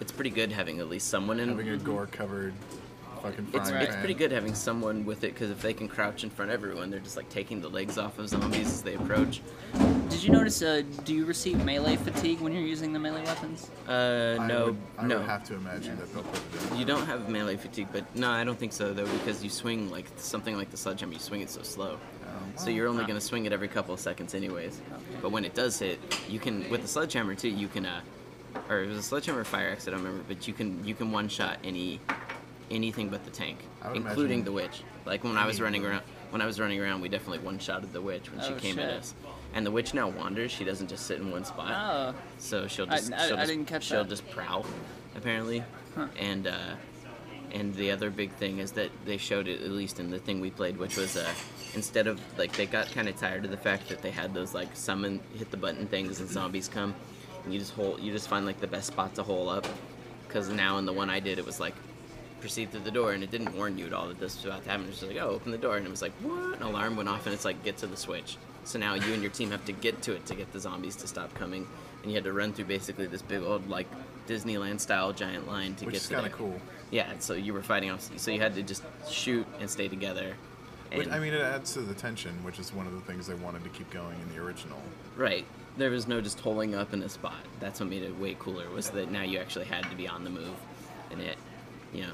it's 0.00 0.12
pretty 0.12 0.30
good 0.30 0.52
having 0.52 0.78
at 0.80 0.88
least 0.88 1.08
someone 1.08 1.40
in. 1.40 1.48
Having 1.48 1.68
a 1.70 1.76
gore-covered 1.78 2.54
fucking 3.22 3.46
frying 3.46 3.62
It's, 3.62 3.70
pan. 3.70 3.82
it's 3.82 3.96
pretty 3.96 4.14
good 4.14 4.30
having 4.30 4.54
someone 4.54 5.04
with 5.04 5.24
it 5.24 5.34
because 5.34 5.50
if 5.50 5.60
they 5.60 5.72
can 5.74 5.88
crouch 5.88 6.22
in 6.24 6.30
front 6.30 6.50
of 6.50 6.54
everyone, 6.54 6.90
they're 6.90 7.00
just 7.00 7.16
like 7.16 7.28
taking 7.30 7.60
the 7.60 7.68
legs 7.68 7.98
off 7.98 8.18
of 8.18 8.28
zombies 8.28 8.68
as 8.68 8.82
they 8.82 8.94
approach. 8.94 9.40
Did 10.18 10.26
you 10.26 10.32
notice? 10.32 10.62
Uh, 10.62 10.82
do 11.04 11.14
you 11.14 11.24
receive 11.24 11.64
melee 11.64 11.94
fatigue 11.94 12.40
when 12.40 12.52
you're 12.52 12.60
using 12.66 12.92
the 12.92 12.98
melee 12.98 13.22
weapons? 13.24 13.70
Uh, 13.88 14.36
I 14.40 14.46
no, 14.48 14.64
would, 14.64 14.76
I 14.98 15.06
no. 15.06 15.18
would 15.18 15.26
have 15.26 15.44
to 15.44 15.54
imagine 15.54 15.96
that 15.96 16.12
they'll 16.12 16.24
put 16.24 16.42
it 16.64 16.72
in. 16.72 16.78
You 16.80 16.84
don't 16.84 17.06
have 17.06 17.28
melee 17.28 17.54
fatigue, 17.56 17.86
but 17.92 18.02
no, 18.16 18.28
I 18.28 18.42
don't 18.42 18.58
think 18.58 18.72
so 18.72 18.92
though 18.92 19.06
because 19.06 19.44
you 19.44 19.48
swing 19.48 19.92
like 19.92 20.06
something 20.16 20.56
like 20.56 20.72
the 20.72 20.76
sledgehammer, 20.76 21.12
you 21.12 21.20
swing 21.20 21.42
it 21.42 21.50
so 21.50 21.62
slow. 21.62 21.98
So 22.56 22.68
you're 22.70 22.88
only 22.88 23.04
gonna 23.04 23.20
swing 23.20 23.46
it 23.46 23.52
every 23.52 23.68
couple 23.68 23.94
of 23.94 24.00
seconds 24.00 24.34
anyways. 24.34 24.80
But 25.22 25.30
when 25.30 25.44
it 25.44 25.54
does 25.54 25.78
hit, 25.78 26.00
you 26.28 26.40
can 26.40 26.68
with 26.68 26.82
the 26.82 26.88
sledgehammer 26.88 27.36
too. 27.36 27.50
You 27.50 27.68
can, 27.68 27.86
uh, 27.86 28.00
or 28.68 28.82
it 28.82 28.88
was 28.88 28.98
a 28.98 29.02
sledgehammer 29.04 29.44
fire 29.44 29.70
axe, 29.70 29.86
I 29.86 29.92
don't 29.92 30.02
remember, 30.02 30.24
but 30.26 30.48
you 30.48 30.52
can 30.52 30.84
you 30.84 30.96
can 30.96 31.12
one 31.12 31.28
shot 31.28 31.58
any 31.62 32.00
anything 32.72 33.08
but 33.08 33.24
the 33.24 33.30
tank, 33.30 33.58
including 33.94 34.42
the 34.42 34.50
witch. 34.50 34.82
Like 35.06 35.22
when 35.22 35.36
I 35.36 35.46
was 35.46 35.60
running 35.60 35.86
around, 35.86 36.02
when 36.30 36.42
I 36.42 36.46
was 36.46 36.58
running 36.58 36.80
around, 36.80 37.02
we 37.02 37.08
definitely 37.08 37.38
one 37.38 37.60
shotted 37.60 37.92
the 37.92 38.00
witch 38.02 38.32
when 38.32 38.44
she 38.44 38.52
Oh, 38.52 38.56
came 38.56 38.80
at 38.80 38.90
us. 38.90 39.14
And 39.58 39.66
the 39.66 39.72
witch 39.72 39.92
now 39.92 40.08
wanders. 40.08 40.52
She 40.52 40.62
doesn't 40.62 40.86
just 40.86 41.04
sit 41.06 41.18
in 41.18 41.32
one 41.32 41.44
spot. 41.44 41.72
Oh, 41.74 42.14
So 42.38 42.68
she'll 42.68 42.86
just 42.86 43.12
I- 43.12 43.26
she'll 43.26 43.34
I 43.36 43.40
just, 43.40 43.50
didn't 43.50 43.64
catch 43.66 43.82
she'll 43.82 44.04
that. 44.04 44.08
just 44.08 44.30
prowl, 44.30 44.64
apparently. 45.16 45.64
Huh. 45.96 46.06
And 46.16 46.46
uh, 46.46 46.76
and 47.50 47.74
the 47.74 47.90
other 47.90 48.08
big 48.08 48.30
thing 48.34 48.58
is 48.60 48.70
that 48.72 48.90
they 49.04 49.16
showed 49.16 49.48
it 49.48 49.60
at 49.62 49.70
least 49.72 49.98
in 49.98 50.10
the 50.10 50.20
thing 50.20 50.40
we 50.40 50.50
played, 50.52 50.76
which 50.76 50.96
was 50.96 51.16
uh, 51.16 51.28
instead 51.74 52.06
of 52.06 52.20
like 52.38 52.52
they 52.52 52.66
got 52.66 52.92
kind 52.92 53.08
of 53.08 53.16
tired 53.16 53.44
of 53.44 53.50
the 53.50 53.56
fact 53.56 53.88
that 53.88 54.00
they 54.00 54.12
had 54.12 54.32
those 54.32 54.54
like 54.54 54.68
summon 54.76 55.18
hit 55.36 55.50
the 55.50 55.56
button 55.56 55.88
things 55.88 56.20
and 56.20 56.30
zombies 56.30 56.68
come, 56.68 56.94
and 57.42 57.52
you 57.52 57.58
just 57.58 57.72
hold 57.72 57.98
you 57.98 58.12
just 58.12 58.28
find 58.28 58.46
like 58.46 58.60
the 58.60 58.68
best 58.68 58.86
spot 58.86 59.12
to 59.16 59.24
hole 59.24 59.48
up, 59.48 59.66
because 60.28 60.48
now 60.50 60.78
in 60.78 60.86
the 60.86 60.92
one 60.92 61.10
I 61.10 61.18
did 61.18 61.40
it 61.40 61.44
was 61.44 61.58
like 61.58 61.74
proceed 62.40 62.70
through 62.70 62.82
the 62.82 62.92
door 62.92 63.10
and 63.10 63.24
it 63.24 63.32
didn't 63.32 63.52
warn 63.56 63.76
you 63.76 63.86
at 63.86 63.92
all 63.92 64.06
that 64.06 64.20
this 64.20 64.36
was 64.36 64.44
about 64.44 64.62
to 64.62 64.70
happen. 64.70 64.84
It 64.84 64.90
was 64.90 65.00
just 65.00 65.10
like, 65.12 65.20
oh, 65.20 65.30
open 65.30 65.50
the 65.50 65.58
door, 65.58 65.76
and 65.78 65.84
it 65.84 65.90
was 65.90 66.00
like, 66.02 66.12
what? 66.22 66.58
An 66.58 66.62
alarm 66.62 66.94
went 66.94 67.08
off, 67.08 67.26
and 67.26 67.34
it's 67.34 67.44
like, 67.44 67.64
get 67.64 67.78
to 67.78 67.88
the 67.88 67.96
switch. 67.96 68.36
So 68.68 68.78
now 68.78 68.92
you 68.92 69.14
and 69.14 69.22
your 69.22 69.32
team 69.32 69.50
have 69.52 69.64
to 69.64 69.72
get 69.72 70.02
to 70.02 70.12
it 70.12 70.26
to 70.26 70.34
get 70.34 70.52
the 70.52 70.60
zombies 70.60 70.94
to 70.96 71.06
stop 71.06 71.32
coming, 71.32 71.66
and 72.02 72.12
you 72.12 72.16
had 72.16 72.24
to 72.24 72.34
run 72.34 72.52
through 72.52 72.66
basically 72.66 73.06
this 73.06 73.22
big 73.22 73.42
old 73.42 73.66
like 73.70 73.86
Disneyland 74.26 74.78
style 74.80 75.14
giant 75.14 75.48
line 75.48 75.74
to 75.76 75.86
Which 75.86 75.94
get 75.94 76.02
to. 76.02 76.08
Which 76.08 76.18
is 76.18 76.20
kind 76.20 76.26
of 76.26 76.32
cool. 76.32 76.60
Yeah, 76.90 77.10
so 77.18 77.32
you 77.32 77.54
were 77.54 77.62
fighting 77.62 77.90
off, 77.90 78.10
so 78.18 78.30
you 78.30 78.40
had 78.40 78.54
to 78.56 78.62
just 78.62 78.82
shoot 79.08 79.46
and 79.58 79.70
stay 79.70 79.88
together. 79.88 80.34
And, 80.90 80.98
Which, 80.98 81.08
I 81.08 81.18
mean, 81.18 81.32
it 81.32 81.40
adds 81.40 81.72
to 81.74 81.80
the 81.80 81.94
tension, 81.94 82.44
which 82.44 82.58
is 82.58 82.74
one 82.74 82.86
of 82.86 82.92
the 82.92 83.00
things 83.00 83.26
they 83.26 83.34
wanted 83.34 83.64
to 83.64 83.70
keep 83.70 83.90
going 83.90 84.20
in 84.20 84.34
the 84.34 84.42
original. 84.42 84.78
right. 85.16 85.46
There 85.78 85.90
was 85.90 86.06
no 86.06 86.20
just 86.20 86.40
holding 86.40 86.74
up 86.74 86.92
in 86.92 87.02
a 87.02 87.08
spot. 87.08 87.40
That's 87.60 87.80
what 87.80 87.88
made 87.88 88.02
it 88.02 88.18
way 88.18 88.36
cooler. 88.38 88.68
Was 88.68 88.90
that 88.90 89.10
now 89.10 89.22
you 89.22 89.38
actually 89.38 89.64
had 89.64 89.88
to 89.88 89.96
be 89.96 90.06
on 90.06 90.24
the 90.24 90.30
move, 90.30 90.56
and 91.10 91.22
it, 91.22 91.38
you 91.94 92.02
know, 92.02 92.12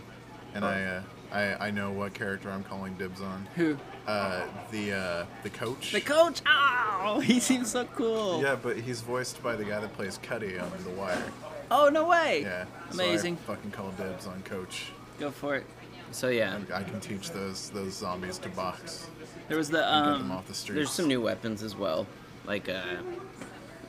And 0.54 0.64
I, 0.64 0.84
uh, 0.84 1.02
I, 1.34 1.66
I 1.66 1.70
know 1.72 1.90
what 1.90 2.14
character 2.14 2.48
I'm 2.50 2.62
calling 2.62 2.94
dibs 2.94 3.20
on. 3.20 3.46
who? 3.56 3.76
Uh, 4.06 4.46
the, 4.70 4.92
uh, 4.92 5.26
the 5.42 5.50
coach. 5.50 5.92
The 5.92 6.00
coach. 6.00 6.40
Oh, 6.46 7.20
he 7.24 7.40
seems 7.40 7.72
so 7.72 7.84
cool. 7.86 8.40
Yeah, 8.40 8.54
but 8.54 8.76
he's 8.76 9.00
voiced 9.00 9.42
by 9.42 9.56
the 9.56 9.64
guy 9.64 9.80
that 9.80 9.92
plays 9.94 10.18
Cutty 10.22 10.58
on 10.58 10.70
The 10.84 10.90
Wire. 10.90 11.22
Oh 11.70 11.88
no 11.88 12.06
way. 12.06 12.42
Yeah. 12.42 12.66
Amazing. 12.92 13.36
So 13.38 13.54
fucking 13.54 13.72
call 13.72 13.90
dibs 13.92 14.26
on 14.26 14.42
Coach. 14.42 14.92
Go 15.18 15.30
for 15.30 15.56
it. 15.56 15.66
so 16.12 16.28
yeah. 16.28 16.58
I 16.72 16.82
can 16.82 17.00
teach 17.00 17.30
those 17.30 17.70
those 17.70 17.94
zombies 17.94 18.38
to 18.38 18.48
box 18.50 19.08
There 19.48 19.56
was 19.56 19.70
the 19.70 19.84
and 19.84 20.06
get 20.06 20.18
them 20.18 20.30
um. 20.30 20.36
off 20.38 20.46
the 20.46 20.54
streets. 20.54 20.76
There's 20.76 20.90
some 20.92 21.08
new 21.08 21.20
weapons 21.20 21.62
as 21.62 21.74
well, 21.74 22.06
like 22.46 22.68
uh, 22.68 22.82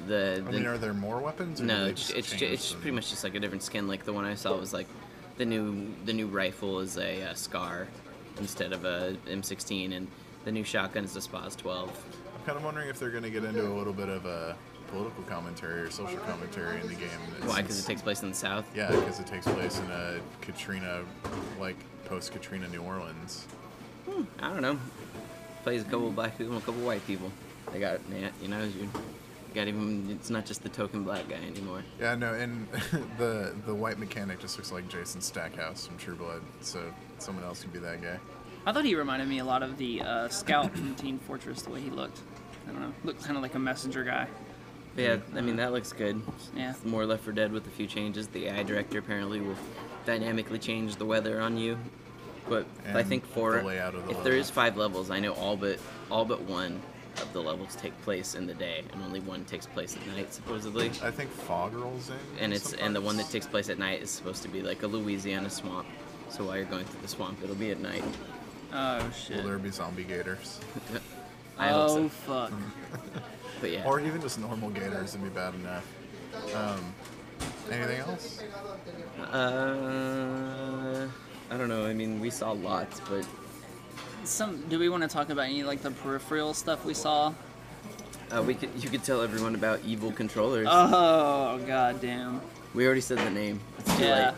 the, 0.08 0.44
I 0.48 0.52
mean, 0.52 0.66
are 0.66 0.78
there 0.78 0.94
more 0.94 1.20
weapons? 1.20 1.62
Or 1.62 1.66
No, 1.66 1.86
it's 1.86 2.08
just 2.08 2.18
it's, 2.18 2.30
change 2.32 2.42
it's 2.54 2.74
pretty 2.74 2.92
much 2.92 3.10
just 3.10 3.24
like 3.24 3.36
a 3.36 3.40
different 3.40 3.64
skin. 3.64 3.88
Like 3.88 4.06
the 4.06 4.14
one 4.14 4.26
I 4.26 4.36
saw 4.36 4.56
was 4.56 4.74
like 4.74 4.88
the 5.38 5.46
new 5.46 5.94
the 6.06 6.14
new 6.14 6.28
rifle 6.28 6.80
is 6.80 6.98
a, 6.98 7.24
uh 7.24 7.34
Scar 7.34 7.88
instead 8.40 8.74
of 8.74 8.86
a 8.86 9.18
M16, 9.28 9.96
and 9.96 10.08
the 10.44 10.52
new 10.52 10.64
shotgun 10.64 11.04
is 11.04 11.16
a 11.16 11.20
Spaz 11.20 11.56
12. 11.56 11.90
I'm 11.90 12.46
kind 12.46 12.58
of 12.58 12.64
wondering 12.64 12.90
if 12.90 13.00
they're 13.00 13.10
going 13.10 13.24
to 13.24 13.30
get 13.30 13.44
into 13.44 13.66
a 13.66 13.74
little 13.74 13.94
bit 13.94 14.10
of 14.10 14.26
a 14.26 14.56
political 14.88 15.24
commentary 15.24 15.82
or 15.82 15.90
social 15.90 16.20
commentary 16.20 16.80
in 16.82 16.88
the 16.88 16.96
game. 16.96 17.10
Why? 17.46 17.62
Because 17.62 17.84
it 17.84 17.88
takes 17.88 18.02
place 18.02 18.22
in 18.24 18.30
the 18.30 18.36
South. 18.36 18.66
Yeah, 18.76 18.92
because 18.92 19.20
it 19.20 19.28
takes 19.28 19.48
place 19.48 19.80
in 19.80 19.90
a 19.90 20.20
Katrina, 20.42 21.04
like 21.60 21.78
post 22.06 22.32
Katrina 22.32 22.68
New 22.68 22.82
Orleans. 22.82 23.48
I 24.40 24.50
don't 24.50 24.62
know. 24.62 24.78
Plays 25.64 25.82
a 25.82 25.86
couple 25.86 26.12
black 26.12 26.38
people 26.38 26.54
and 26.54 26.62
a 26.62 26.66
couple 26.66 26.82
white 26.82 27.06
people. 27.08 27.32
They 27.72 27.80
got 27.80 28.00
you 28.42 28.48
know 28.48 28.64
you 28.64 28.90
got 29.56 29.68
even. 29.68 30.08
It's 30.12 30.30
not 30.30 30.46
just 30.46 30.62
the 30.62 30.70
token 30.70 31.04
black 31.04 31.28
guy 31.28 31.36
anymore. 31.36 31.84
Yeah, 32.00 32.14
no, 32.16 32.34
and 32.34 32.68
the 33.18 33.56
the 33.66 33.74
white 33.74 33.98
mechanic 33.98 34.40
just 34.40 34.58
looks 34.58 34.72
like 34.72 34.88
Jason 34.90 35.22
Stackhouse 35.22 35.88
from 35.88 35.98
True 35.98 36.16
Blood, 36.16 36.42
so 36.62 36.94
someone 37.18 37.44
else 37.44 37.62
could 37.62 37.74
be 37.74 37.80
that 37.80 38.02
guy. 38.02 38.20
I 38.68 38.72
thought 38.72 38.86
he 38.86 38.96
reminded 38.96 39.28
me 39.28 39.40
a 39.40 39.46
lot 39.46 39.64
of 39.64 39.78
the 39.78 40.02
uh, 40.02 40.30
scout 40.30 40.72
from 40.76 40.94
Team 41.04 41.18
Fortress. 41.20 41.64
The 41.64 41.72
way 41.72 41.82
he 41.82 41.90
looked. 41.90 42.20
I 42.68 42.72
don't 42.72 42.82
know. 42.82 42.94
Looked 43.04 43.24
kind 43.24 43.38
of 43.38 43.42
like 43.42 43.56
a 43.56 43.60
messenger 43.60 44.04
guy. 44.04 44.28
But 44.96 45.02
yeah, 45.02 45.18
I 45.36 45.42
mean 45.42 45.56
that 45.58 45.72
looks 45.72 45.94
good. 45.94 46.22
Yeah. 46.56 46.74
More 46.84 47.06
Left 47.06 47.24
4 47.24 47.34
Dead 47.34 47.52
with 47.52 47.68
a 47.68 47.72
few 47.72 47.88
changes. 47.88 48.28
The 48.28 48.48
AI 48.48 48.64
director 48.64 49.00
apparently 49.00 49.42
will 49.42 49.58
dynamically 50.06 50.60
change 50.60 50.96
the 50.96 51.06
weather 51.06 51.42
on 51.42 51.58
you. 51.58 51.78
But 52.48 52.66
I 52.94 53.04
think 53.04 53.26
for 53.26 53.58
the 53.58 53.64
layout 53.64 53.96
of 53.96 54.06
the 54.06 54.12
if 54.12 54.24
there 54.24 54.36
is 54.36 54.50
five 54.50 54.78
levels, 54.78 55.10
I 55.10 55.20
know 55.20 55.34
all 55.34 55.58
but 55.58 55.80
all 56.12 56.26
but 56.26 56.42
one 56.42 56.82
of 57.22 57.32
the 57.34 57.42
levels 57.42 57.76
take 57.76 58.00
place 58.02 58.36
in 58.36 58.48
the 58.48 58.54
day, 58.54 58.84
and 58.92 59.02
only 59.04 59.20
one 59.20 59.46
takes 59.46 59.66
place 59.66 59.96
at 59.96 60.06
night, 60.08 60.34
supposedly. 60.34 60.88
I 61.04 61.12
think 61.12 61.30
fog 61.30 61.74
rolls 61.74 62.10
in. 62.10 62.16
And 62.40 62.54
it's 62.54 62.74
and 62.74 62.96
the 62.96 63.02
one 63.02 63.18
that 63.18 63.30
takes 63.30 63.48
place 63.48 63.70
at 63.70 63.80
night 63.80 64.02
is 64.02 64.10
supposed 64.10 64.44
to 64.44 64.50
be 64.50 64.62
like 64.62 64.84
a 64.84 64.88
Louisiana 64.88 65.50
swamp. 65.50 65.88
So 66.30 66.46
while 66.46 66.58
you're 66.58 66.66
going 66.66 66.86
through 66.86 67.02
the 67.02 67.08
swamp, 67.08 67.40
it'll 67.44 67.56
be 67.56 67.72
at 67.72 67.80
night. 67.80 68.04
Oh 68.74 69.10
shit. 69.12 69.38
Will 69.38 69.44
there 69.44 69.58
be 69.58 69.72
zombie 69.72 70.04
gators? 70.04 70.60
I 71.58 71.70
hope 71.70 71.90
oh 71.90 71.98
so. 71.98 72.10
fuck. 72.10 72.52
But 73.62 73.72
yeah. 73.72 73.86
Or 73.86 74.00
even 74.00 74.22
just 74.22 74.40
normal 74.40 74.70
gators 74.70 75.14
would 75.14 75.24
be 75.24 75.30
bad 75.30 75.56
enough. 75.56 75.88
Um, 76.54 76.94
anything 77.72 78.00
else? 78.00 78.44
Uh, 79.32 81.08
I 81.50 81.58
don't 81.58 81.70
know. 81.70 81.86
I 81.86 81.94
mean, 81.94 82.20
we 82.20 82.30
saw 82.30 82.52
lots, 82.52 83.00
but 83.10 83.26
Some. 84.26 84.64
Do 84.70 84.80
we 84.80 84.90
want 84.90 85.04
to 85.04 85.10
talk 85.10 85.30
about 85.30 85.44
any 85.46 85.64
like 85.64 85.82
the 85.82 85.92
peripheral 85.92 86.54
stuff 86.54 86.84
we 86.86 86.94
saw? 86.94 87.34
uh, 88.36 88.42
we 88.42 88.56
could 88.56 88.70
you 88.84 88.90
could 88.90 89.04
tell 89.04 89.22
everyone 89.22 89.54
about 89.56 89.80
evil 89.86 90.12
controllers. 90.12 90.68
Oh 90.70 91.60
god 91.68 92.02
damn. 92.02 92.42
We 92.74 92.86
already 92.86 93.02
said 93.02 93.20
the 93.20 93.30
name. 93.30 93.60
It's 93.80 93.96
too 93.98 94.04
Yeah. 94.04 94.26
late. 94.28 94.34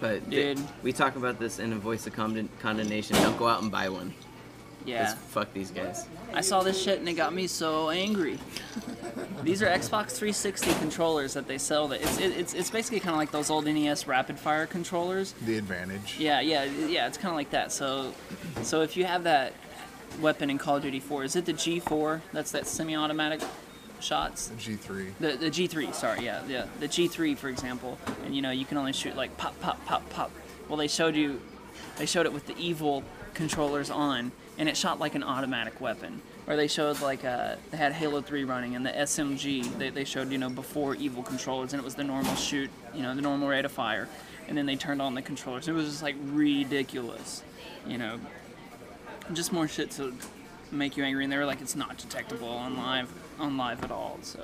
But 0.00 0.30
th- 0.30 0.56
Dude. 0.58 0.66
we 0.82 0.92
talk 0.92 1.16
about 1.16 1.38
this 1.38 1.58
in 1.60 1.72
a 1.72 1.76
voice 1.76 2.06
of 2.06 2.12
condemn- 2.12 2.48
condemnation. 2.60 3.16
Don't 3.16 3.38
go 3.38 3.46
out 3.46 3.62
and 3.62 3.70
buy 3.70 3.88
one. 3.88 4.12
Yeah. 4.84 5.06
'Cause 5.06 5.14
Fuck 5.30 5.52
these 5.52 5.70
guys. 5.70 6.06
I 6.32 6.40
saw 6.40 6.62
this 6.62 6.80
shit 6.82 6.98
and 6.98 7.08
it 7.08 7.14
got 7.14 7.32
me 7.34 7.46
so 7.46 7.90
angry. 7.90 8.38
These 9.42 9.62
are 9.62 9.66
Xbox 9.66 10.12
360 10.12 10.72
controllers 10.74 11.34
that 11.34 11.46
they 11.48 11.58
sell. 11.58 11.88
That 11.88 12.00
it's 12.02 12.18
it, 12.18 12.32
it's 12.32 12.54
it's 12.54 12.70
basically 12.70 13.00
kind 13.00 13.10
of 13.14 13.18
like 13.18 13.30
those 13.30 13.50
old 13.50 13.66
NES 13.66 14.06
rapid 14.06 14.38
fire 14.38 14.66
controllers. 14.66 15.34
The 15.44 15.56
advantage. 15.58 16.16
Yeah, 16.18 16.40
yeah, 16.40 16.64
yeah. 16.64 17.06
It's 17.06 17.18
kind 17.18 17.28
of 17.30 17.36
like 17.36 17.50
that. 17.50 17.72
So, 17.72 18.12
so 18.62 18.82
if 18.82 18.96
you 18.96 19.04
have 19.04 19.24
that 19.24 19.52
weapon 20.20 20.50
in 20.50 20.58
Call 20.58 20.76
of 20.76 20.82
Duty 20.82 21.00
4, 21.00 21.24
is 21.24 21.36
it 21.36 21.44
the 21.46 21.52
G4? 21.52 22.20
That's 22.32 22.52
that 22.52 22.66
semi-automatic 22.66 23.40
shots. 24.00 24.48
The 24.48 24.54
G3. 24.56 25.12
The 25.20 25.36
the 25.36 25.50
G3, 25.50 25.94
sorry, 25.94 26.24
yeah, 26.24 26.42
yeah, 26.48 26.66
the 26.80 26.88
G3, 26.88 27.36
for 27.36 27.48
example, 27.48 27.98
and 28.24 28.34
you 28.34 28.42
know 28.42 28.50
you 28.50 28.64
can 28.66 28.76
only 28.76 28.92
shoot 28.92 29.16
like 29.16 29.36
pop, 29.38 29.58
pop, 29.60 29.84
pop, 29.86 30.08
pop. 30.10 30.30
Well, 30.68 30.76
they 30.76 30.88
showed 30.88 31.16
you, 31.16 31.40
they 31.96 32.06
showed 32.06 32.26
it 32.26 32.32
with 32.32 32.46
the 32.46 32.56
evil 32.58 33.02
controllers 33.34 33.90
on, 33.90 34.32
and 34.58 34.68
it 34.68 34.76
shot 34.76 34.98
like 34.98 35.14
an 35.14 35.22
automatic 35.22 35.80
weapon. 35.80 36.22
Or 36.46 36.56
they 36.56 36.68
showed 36.68 37.00
like 37.00 37.24
uh, 37.24 37.56
they 37.70 37.76
had 37.76 37.92
Halo 37.92 38.20
3 38.20 38.44
running, 38.44 38.76
and 38.76 38.84
the 38.84 38.90
SMG 38.90 39.78
they, 39.78 39.90
they 39.90 40.04
showed 40.04 40.30
you 40.30 40.38
know 40.38 40.50
before 40.50 40.94
evil 40.94 41.22
controllers, 41.22 41.72
and 41.72 41.80
it 41.80 41.84
was 41.84 41.94
the 41.94 42.04
normal 42.04 42.34
shoot, 42.34 42.70
you 42.94 43.02
know, 43.02 43.14
the 43.14 43.22
normal 43.22 43.48
rate 43.48 43.64
of 43.64 43.72
fire, 43.72 44.08
and 44.48 44.56
then 44.56 44.66
they 44.66 44.76
turned 44.76 45.00
on 45.00 45.14
the 45.14 45.22
controllers. 45.22 45.68
It 45.68 45.72
was 45.72 45.86
just 45.86 46.02
like 46.02 46.16
ridiculous, 46.22 47.42
you 47.86 47.98
know, 47.98 48.20
just 49.32 49.52
more 49.52 49.66
shit 49.68 49.90
to 49.92 50.14
make 50.70 50.96
you 50.96 51.04
angry. 51.04 51.24
And 51.24 51.32
they 51.32 51.38
were 51.38 51.46
like, 51.46 51.62
it's 51.62 51.76
not 51.76 51.96
detectable 51.96 52.48
on 52.48 52.76
live, 52.76 53.10
on 53.38 53.56
live 53.56 53.82
at 53.82 53.90
all. 53.90 54.18
So. 54.22 54.40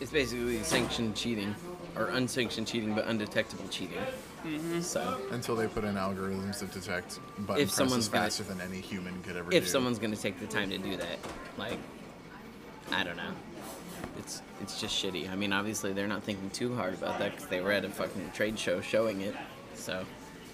It's 0.00 0.10
basically 0.10 0.62
sanctioned 0.62 1.14
cheating, 1.16 1.54
or 1.96 2.06
unsanctioned 2.08 2.66
cheating, 2.66 2.94
but 2.94 3.06
undetectable 3.06 3.68
cheating. 3.68 3.98
Mm-hmm. 4.44 4.80
So 4.80 5.18
Until 5.30 5.56
they 5.56 5.66
put 5.68 5.84
in 5.84 5.94
algorithms 5.94 6.58
to 6.58 6.66
detect 6.66 7.18
button 7.46 7.62
If 7.62 7.70
someone's 7.70 8.08
presses 8.08 8.08
gonna- 8.10 8.24
faster 8.24 8.42
than 8.44 8.60
any 8.60 8.80
human 8.82 9.22
could 9.22 9.36
ever 9.36 9.50
do. 9.50 9.56
if 9.56 9.66
someone's 9.68 9.98
gonna 9.98 10.16
take 10.16 10.38
the 10.40 10.46
time 10.46 10.68
to 10.70 10.78
do 10.78 10.96
that, 10.96 11.18
like, 11.56 11.78
I 12.92 13.04
don't 13.04 13.16
know. 13.16 13.32
It's 14.18 14.42
it's 14.60 14.80
just 14.80 15.02
shitty. 15.02 15.30
I 15.30 15.34
mean, 15.36 15.52
obviously 15.52 15.92
they're 15.92 16.06
not 16.06 16.22
thinking 16.22 16.50
too 16.50 16.74
hard 16.74 16.94
about 16.94 17.18
that 17.18 17.32
because 17.32 17.48
they 17.48 17.60
were 17.60 17.72
at 17.72 17.84
a 17.84 17.88
fucking 17.88 18.32
trade 18.34 18.58
show 18.58 18.80
showing 18.80 19.22
it. 19.22 19.34
So 19.74 20.04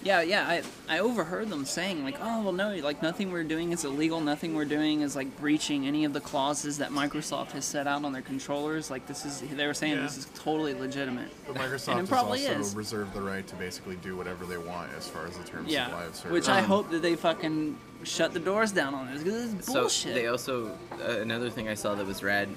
Yeah, 0.02 0.22
yeah. 0.22 0.48
I 0.48 0.62
I 0.97 0.98
overheard 1.01 1.51
them 1.51 1.66
saying 1.66 2.05
like, 2.05 2.16
oh 2.22 2.43
well, 2.43 2.52
no, 2.52 2.74
like 2.77 3.02
nothing 3.02 3.31
we're 3.31 3.44
doing 3.44 3.72
is 3.72 3.85
illegal. 3.85 4.20
Nothing 4.20 4.55
we're 4.55 4.64
doing 4.64 5.02
is 5.02 5.14
like 5.14 5.36
breaching 5.39 5.86
any 5.86 6.05
of 6.06 6.14
the 6.14 6.20
clauses 6.20 6.78
that 6.78 6.90
Microsoft 6.90 7.51
has 7.52 7.66
set 7.66 7.86
out 7.86 8.02
on 8.05 8.12
their 8.14 8.22
controllers. 8.22 8.90
Like 8.90 9.06
this 9.06 9.27
is 9.27 9.40
they 9.40 9.66
were 9.66 9.74
saying 9.74 9.97
Yeah. 9.97 10.02
this 10.02 10.16
is 10.16 10.27
totally 10.35 10.72
legitimate. 10.72 11.28
But 11.47 11.56
And 11.56 11.64
Microsoft 11.64 11.93
it 11.97 12.01
has 12.01 12.09
probably 12.09 12.47
also 12.47 12.60
is. 12.60 12.74
reserved 12.74 13.12
the 13.12 13.20
right 13.20 13.47
to 13.47 13.55
basically 13.56 13.97
do 13.97 14.16
whatever 14.16 14.47
they 14.47 14.56
want 14.56 14.90
as 14.97 15.06
far 15.06 15.27
as 15.27 15.36
the 15.36 15.44
terms 15.44 15.70
Yeah, 15.70 15.89
of 15.89 15.93
live 15.93 16.16
service. 16.16 16.32
which 16.32 16.48
I 16.48 16.60
Um, 16.60 16.64
hope 16.64 16.90
that 16.93 17.02
they 17.02 17.14
fucking 17.16 17.77
shut 18.02 18.32
the 18.32 18.40
doors 18.40 18.72
down 18.72 18.94
on 18.94 19.12
this 19.12 19.22
because 19.22 19.52
it's 19.52 19.66
so 19.66 19.81
bullshit. 19.82 20.14
they 20.14 20.28
also 20.28 20.68
uh, 20.93 21.18
another 21.20 21.51
thing 21.51 21.68
I 21.68 21.74
saw 21.74 21.94
that 21.94 22.06
was 22.06 22.22
rad, 22.22 22.48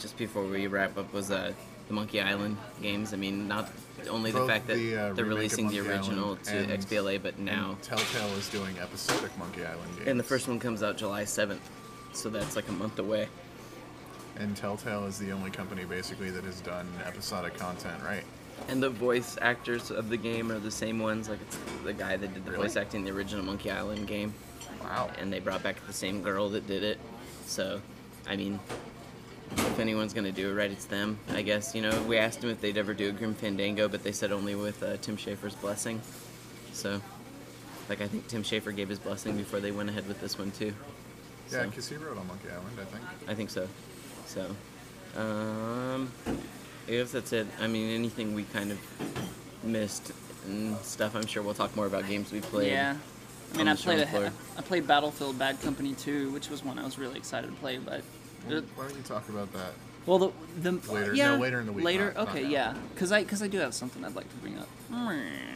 just 0.00 0.16
before 0.18 0.42
we 0.44 0.66
wrap 0.66 0.98
up 0.98 1.12
was 1.14 1.30
uh, 1.30 1.52
the 1.86 1.94
Monkey 1.94 2.20
Island 2.20 2.56
games. 2.82 3.12
I 3.12 3.18
mean, 3.18 3.46
not 3.46 3.70
only 4.08 4.30
the 4.30 4.46
fact 4.46 4.66
that 4.66 4.76
the, 4.76 4.96
uh, 4.96 5.12
they're 5.12 5.24
releasing 5.24 5.68
the 5.68 5.80
original 5.80 6.38
Island 6.48 6.68
to 6.68 6.78
XBLA, 6.78 7.22
but 7.22 7.38
now 7.38 7.76
Telltale 7.82 8.28
is 8.38 8.48
doing 8.48 8.78
episodic 8.78 9.36
Monkey 9.38 9.64
Island 9.64 9.96
games. 9.96 10.08
and 10.08 10.18
the 10.20 10.24
first 10.24 10.48
one 10.48 10.58
comes 10.58 10.82
out 10.82 10.96
July 10.96 11.24
seventh, 11.24 11.68
so 12.12 12.28
that's 12.28 12.56
like 12.56 12.68
a 12.68 12.72
month 12.72 12.98
away. 12.98 13.28
And 14.36 14.56
Telltale 14.56 15.04
is 15.04 15.18
the 15.18 15.30
only 15.32 15.50
company 15.50 15.84
basically 15.84 16.30
that 16.30 16.44
has 16.44 16.60
done 16.60 16.88
episodic 17.04 17.54
content 17.54 18.02
right. 18.02 18.24
And 18.68 18.82
the 18.82 18.90
voice 18.90 19.36
actors 19.42 19.90
of 19.90 20.08
the 20.08 20.16
game 20.16 20.50
are 20.52 20.58
the 20.58 20.70
same 20.70 20.98
ones. 21.00 21.28
Like 21.28 21.40
it's 21.42 21.58
the 21.84 21.92
guy 21.92 22.16
that 22.16 22.32
did 22.34 22.44
the 22.44 22.52
Really? 22.52 22.62
voice 22.64 22.76
acting 22.76 23.00
in 23.00 23.04
the 23.06 23.12
original 23.12 23.44
Monkey 23.44 23.70
Island 23.70 24.06
game, 24.06 24.32
Wow. 24.82 25.10
and 25.18 25.32
they 25.32 25.40
brought 25.40 25.62
back 25.62 25.84
the 25.86 25.92
same 25.92 26.22
girl 26.22 26.48
that 26.50 26.66
did 26.66 26.82
it. 26.82 26.98
So, 27.46 27.80
I 28.26 28.36
mean, 28.36 28.58
if 29.56 29.78
anyone's 29.78 30.12
gonna 30.12 30.32
do 30.32 30.50
it 30.50 30.54
right, 30.54 30.70
it's 30.70 30.86
them. 30.86 31.18
I 31.30 31.42
guess 31.42 31.74
you 31.74 31.82
know. 31.82 32.02
We 32.02 32.18
asked 32.18 32.40
them 32.40 32.50
if 32.50 32.60
they'd 32.60 32.76
ever 32.76 32.94
do 32.94 33.08
a 33.08 33.12
Grim 33.12 33.34
Fandango, 33.34 33.88
but 33.88 34.02
they 34.02 34.12
said 34.12 34.32
only 34.32 34.54
with 34.54 34.82
uh, 34.82 34.96
Tim 34.98 35.16
Schafer's 35.16 35.54
blessing. 35.54 36.00
So, 36.72 37.00
like 37.88 38.00
I 38.00 38.08
think 38.08 38.28
Tim 38.28 38.42
Schafer 38.42 38.74
gave 38.74 38.88
his 38.88 38.98
blessing 38.98 39.36
before 39.36 39.60
they 39.60 39.70
went 39.70 39.88
ahead 39.88 40.06
with 40.08 40.20
this 40.20 40.38
one 40.38 40.50
too. 40.50 40.74
Yeah, 41.50 41.62
So, 41.62 41.68
because 41.68 41.88
he 41.88 41.96
wrote 41.96 42.18
on 42.18 42.26
Monkey 42.26 42.48
Island, 42.48 42.78
I 42.80 42.84
think. 42.84 43.04
I 43.28 43.34
think 43.34 43.50
so. 43.50 43.68
So, 44.26 45.20
um, 45.20 46.10
I 46.88 46.90
guess 46.90 47.12
that's 47.12 47.32
it. 47.32 47.46
I 47.60 47.66
mean, 47.66 47.90
anything 47.90 48.34
we 48.34 48.44
kind 48.44 48.72
of 48.72 48.78
missed 49.62 50.12
and 50.46 50.76
stuff. 50.78 51.14
I'm 51.14 51.26
sure 51.26 51.42
we'll 51.42 51.54
talk 51.54 51.74
more 51.76 51.86
about 51.86 52.08
games 52.08 52.32
we 52.32 52.40
played. 52.40 52.72
yeah. 52.72 52.96
I 53.52 53.56
mean, 53.58 53.68
I 53.68 53.74
played 53.74 53.98
a, 53.98 54.06
showroom 54.06 54.30
floor. 54.30 54.32
I 54.56 54.62
played 54.62 54.86
Battlefield 54.86 55.38
Bad 55.38 55.60
Company 55.60 55.94
2, 55.94 56.30
which 56.30 56.48
was 56.48 56.64
one 56.64 56.78
I 56.78 56.84
was 56.84 56.98
really 56.98 57.18
excited 57.18 57.48
to 57.48 57.56
play, 57.56 57.76
but 57.78 57.90
Well, 57.90 58.02
Why 58.46 58.60
don't 58.88 58.96
you 58.96 59.02
talk 59.04 59.28
about 59.28 59.52
that? 59.52 59.72
Well, 60.04 60.18
the 60.18 60.30
the 60.60 60.72
Later- 60.92 61.14
no, 61.14 61.36
later 61.36 61.60
in 61.60 61.66
the 61.66 61.72
week, 61.72 61.84
Later, 61.84 62.06
not- 62.06 62.14
not 62.16 62.28
okay, 62.30 62.42
now. 62.42 62.48
yeah, 62.48 62.74
because 62.92 63.12
I 63.12 63.22
because 63.22 63.40
I 63.42 63.46
do 63.48 63.58
have 63.58 63.72
something 63.72 64.04
I'd 64.04 64.16
like 64.16 64.28
to 64.28 64.36
bring 64.36 64.58
up. 64.58 64.68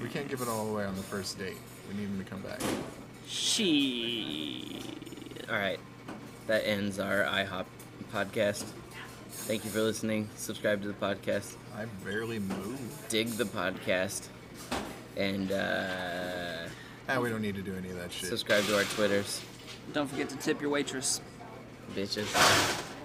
We 0.03 0.09
can't 0.09 0.29
give 0.29 0.41
it 0.41 0.49
all 0.49 0.69
away 0.69 0.85
on 0.85 0.95
the 0.95 1.03
first 1.03 1.37
date. 1.39 1.57
We 1.89 1.95
need 1.99 2.09
him 2.09 2.19
to 2.23 2.31
come 2.31 2.43
back. 2.43 2.61
She. 3.27 4.81
All 5.51 5.57
right, 5.57 5.81
that 6.47 6.67
ends 6.67 6.99
our 6.99 7.25
IHOP 7.25 7.67
podcast. 8.13 8.65
Thank 9.31 9.65
you 9.65 9.71
for 9.71 9.81
listening. 9.83 10.29
Subscribe 10.37 10.81
to 10.83 10.89
the 10.89 10.95
podcast. 10.95 11.55
I 11.77 11.85
barely 12.05 12.39
moved. 12.39 13.09
Dig 13.09 13.29
the 13.31 13.45
podcast, 13.45 14.29
and 15.17 15.51
uh, 15.53 16.69
Ah, 17.09 17.21
we 17.21 17.29
don't 17.31 17.43
need 17.43 17.55
to 17.57 17.63
do 17.63 17.75
any 17.77 17.91
of 17.91 17.97
that 17.99 18.13
shit. 18.13 18.29
subscribe 18.29 18.65
to 18.67 18.77
our 18.77 18.85
Twitters, 18.85 19.41
Don't 19.93 20.09
forget 20.09 20.29
to 20.31 20.37
tip 20.37 20.61
your 20.61 20.71
waitress. 20.71 21.21
Bitches. 21.95 22.95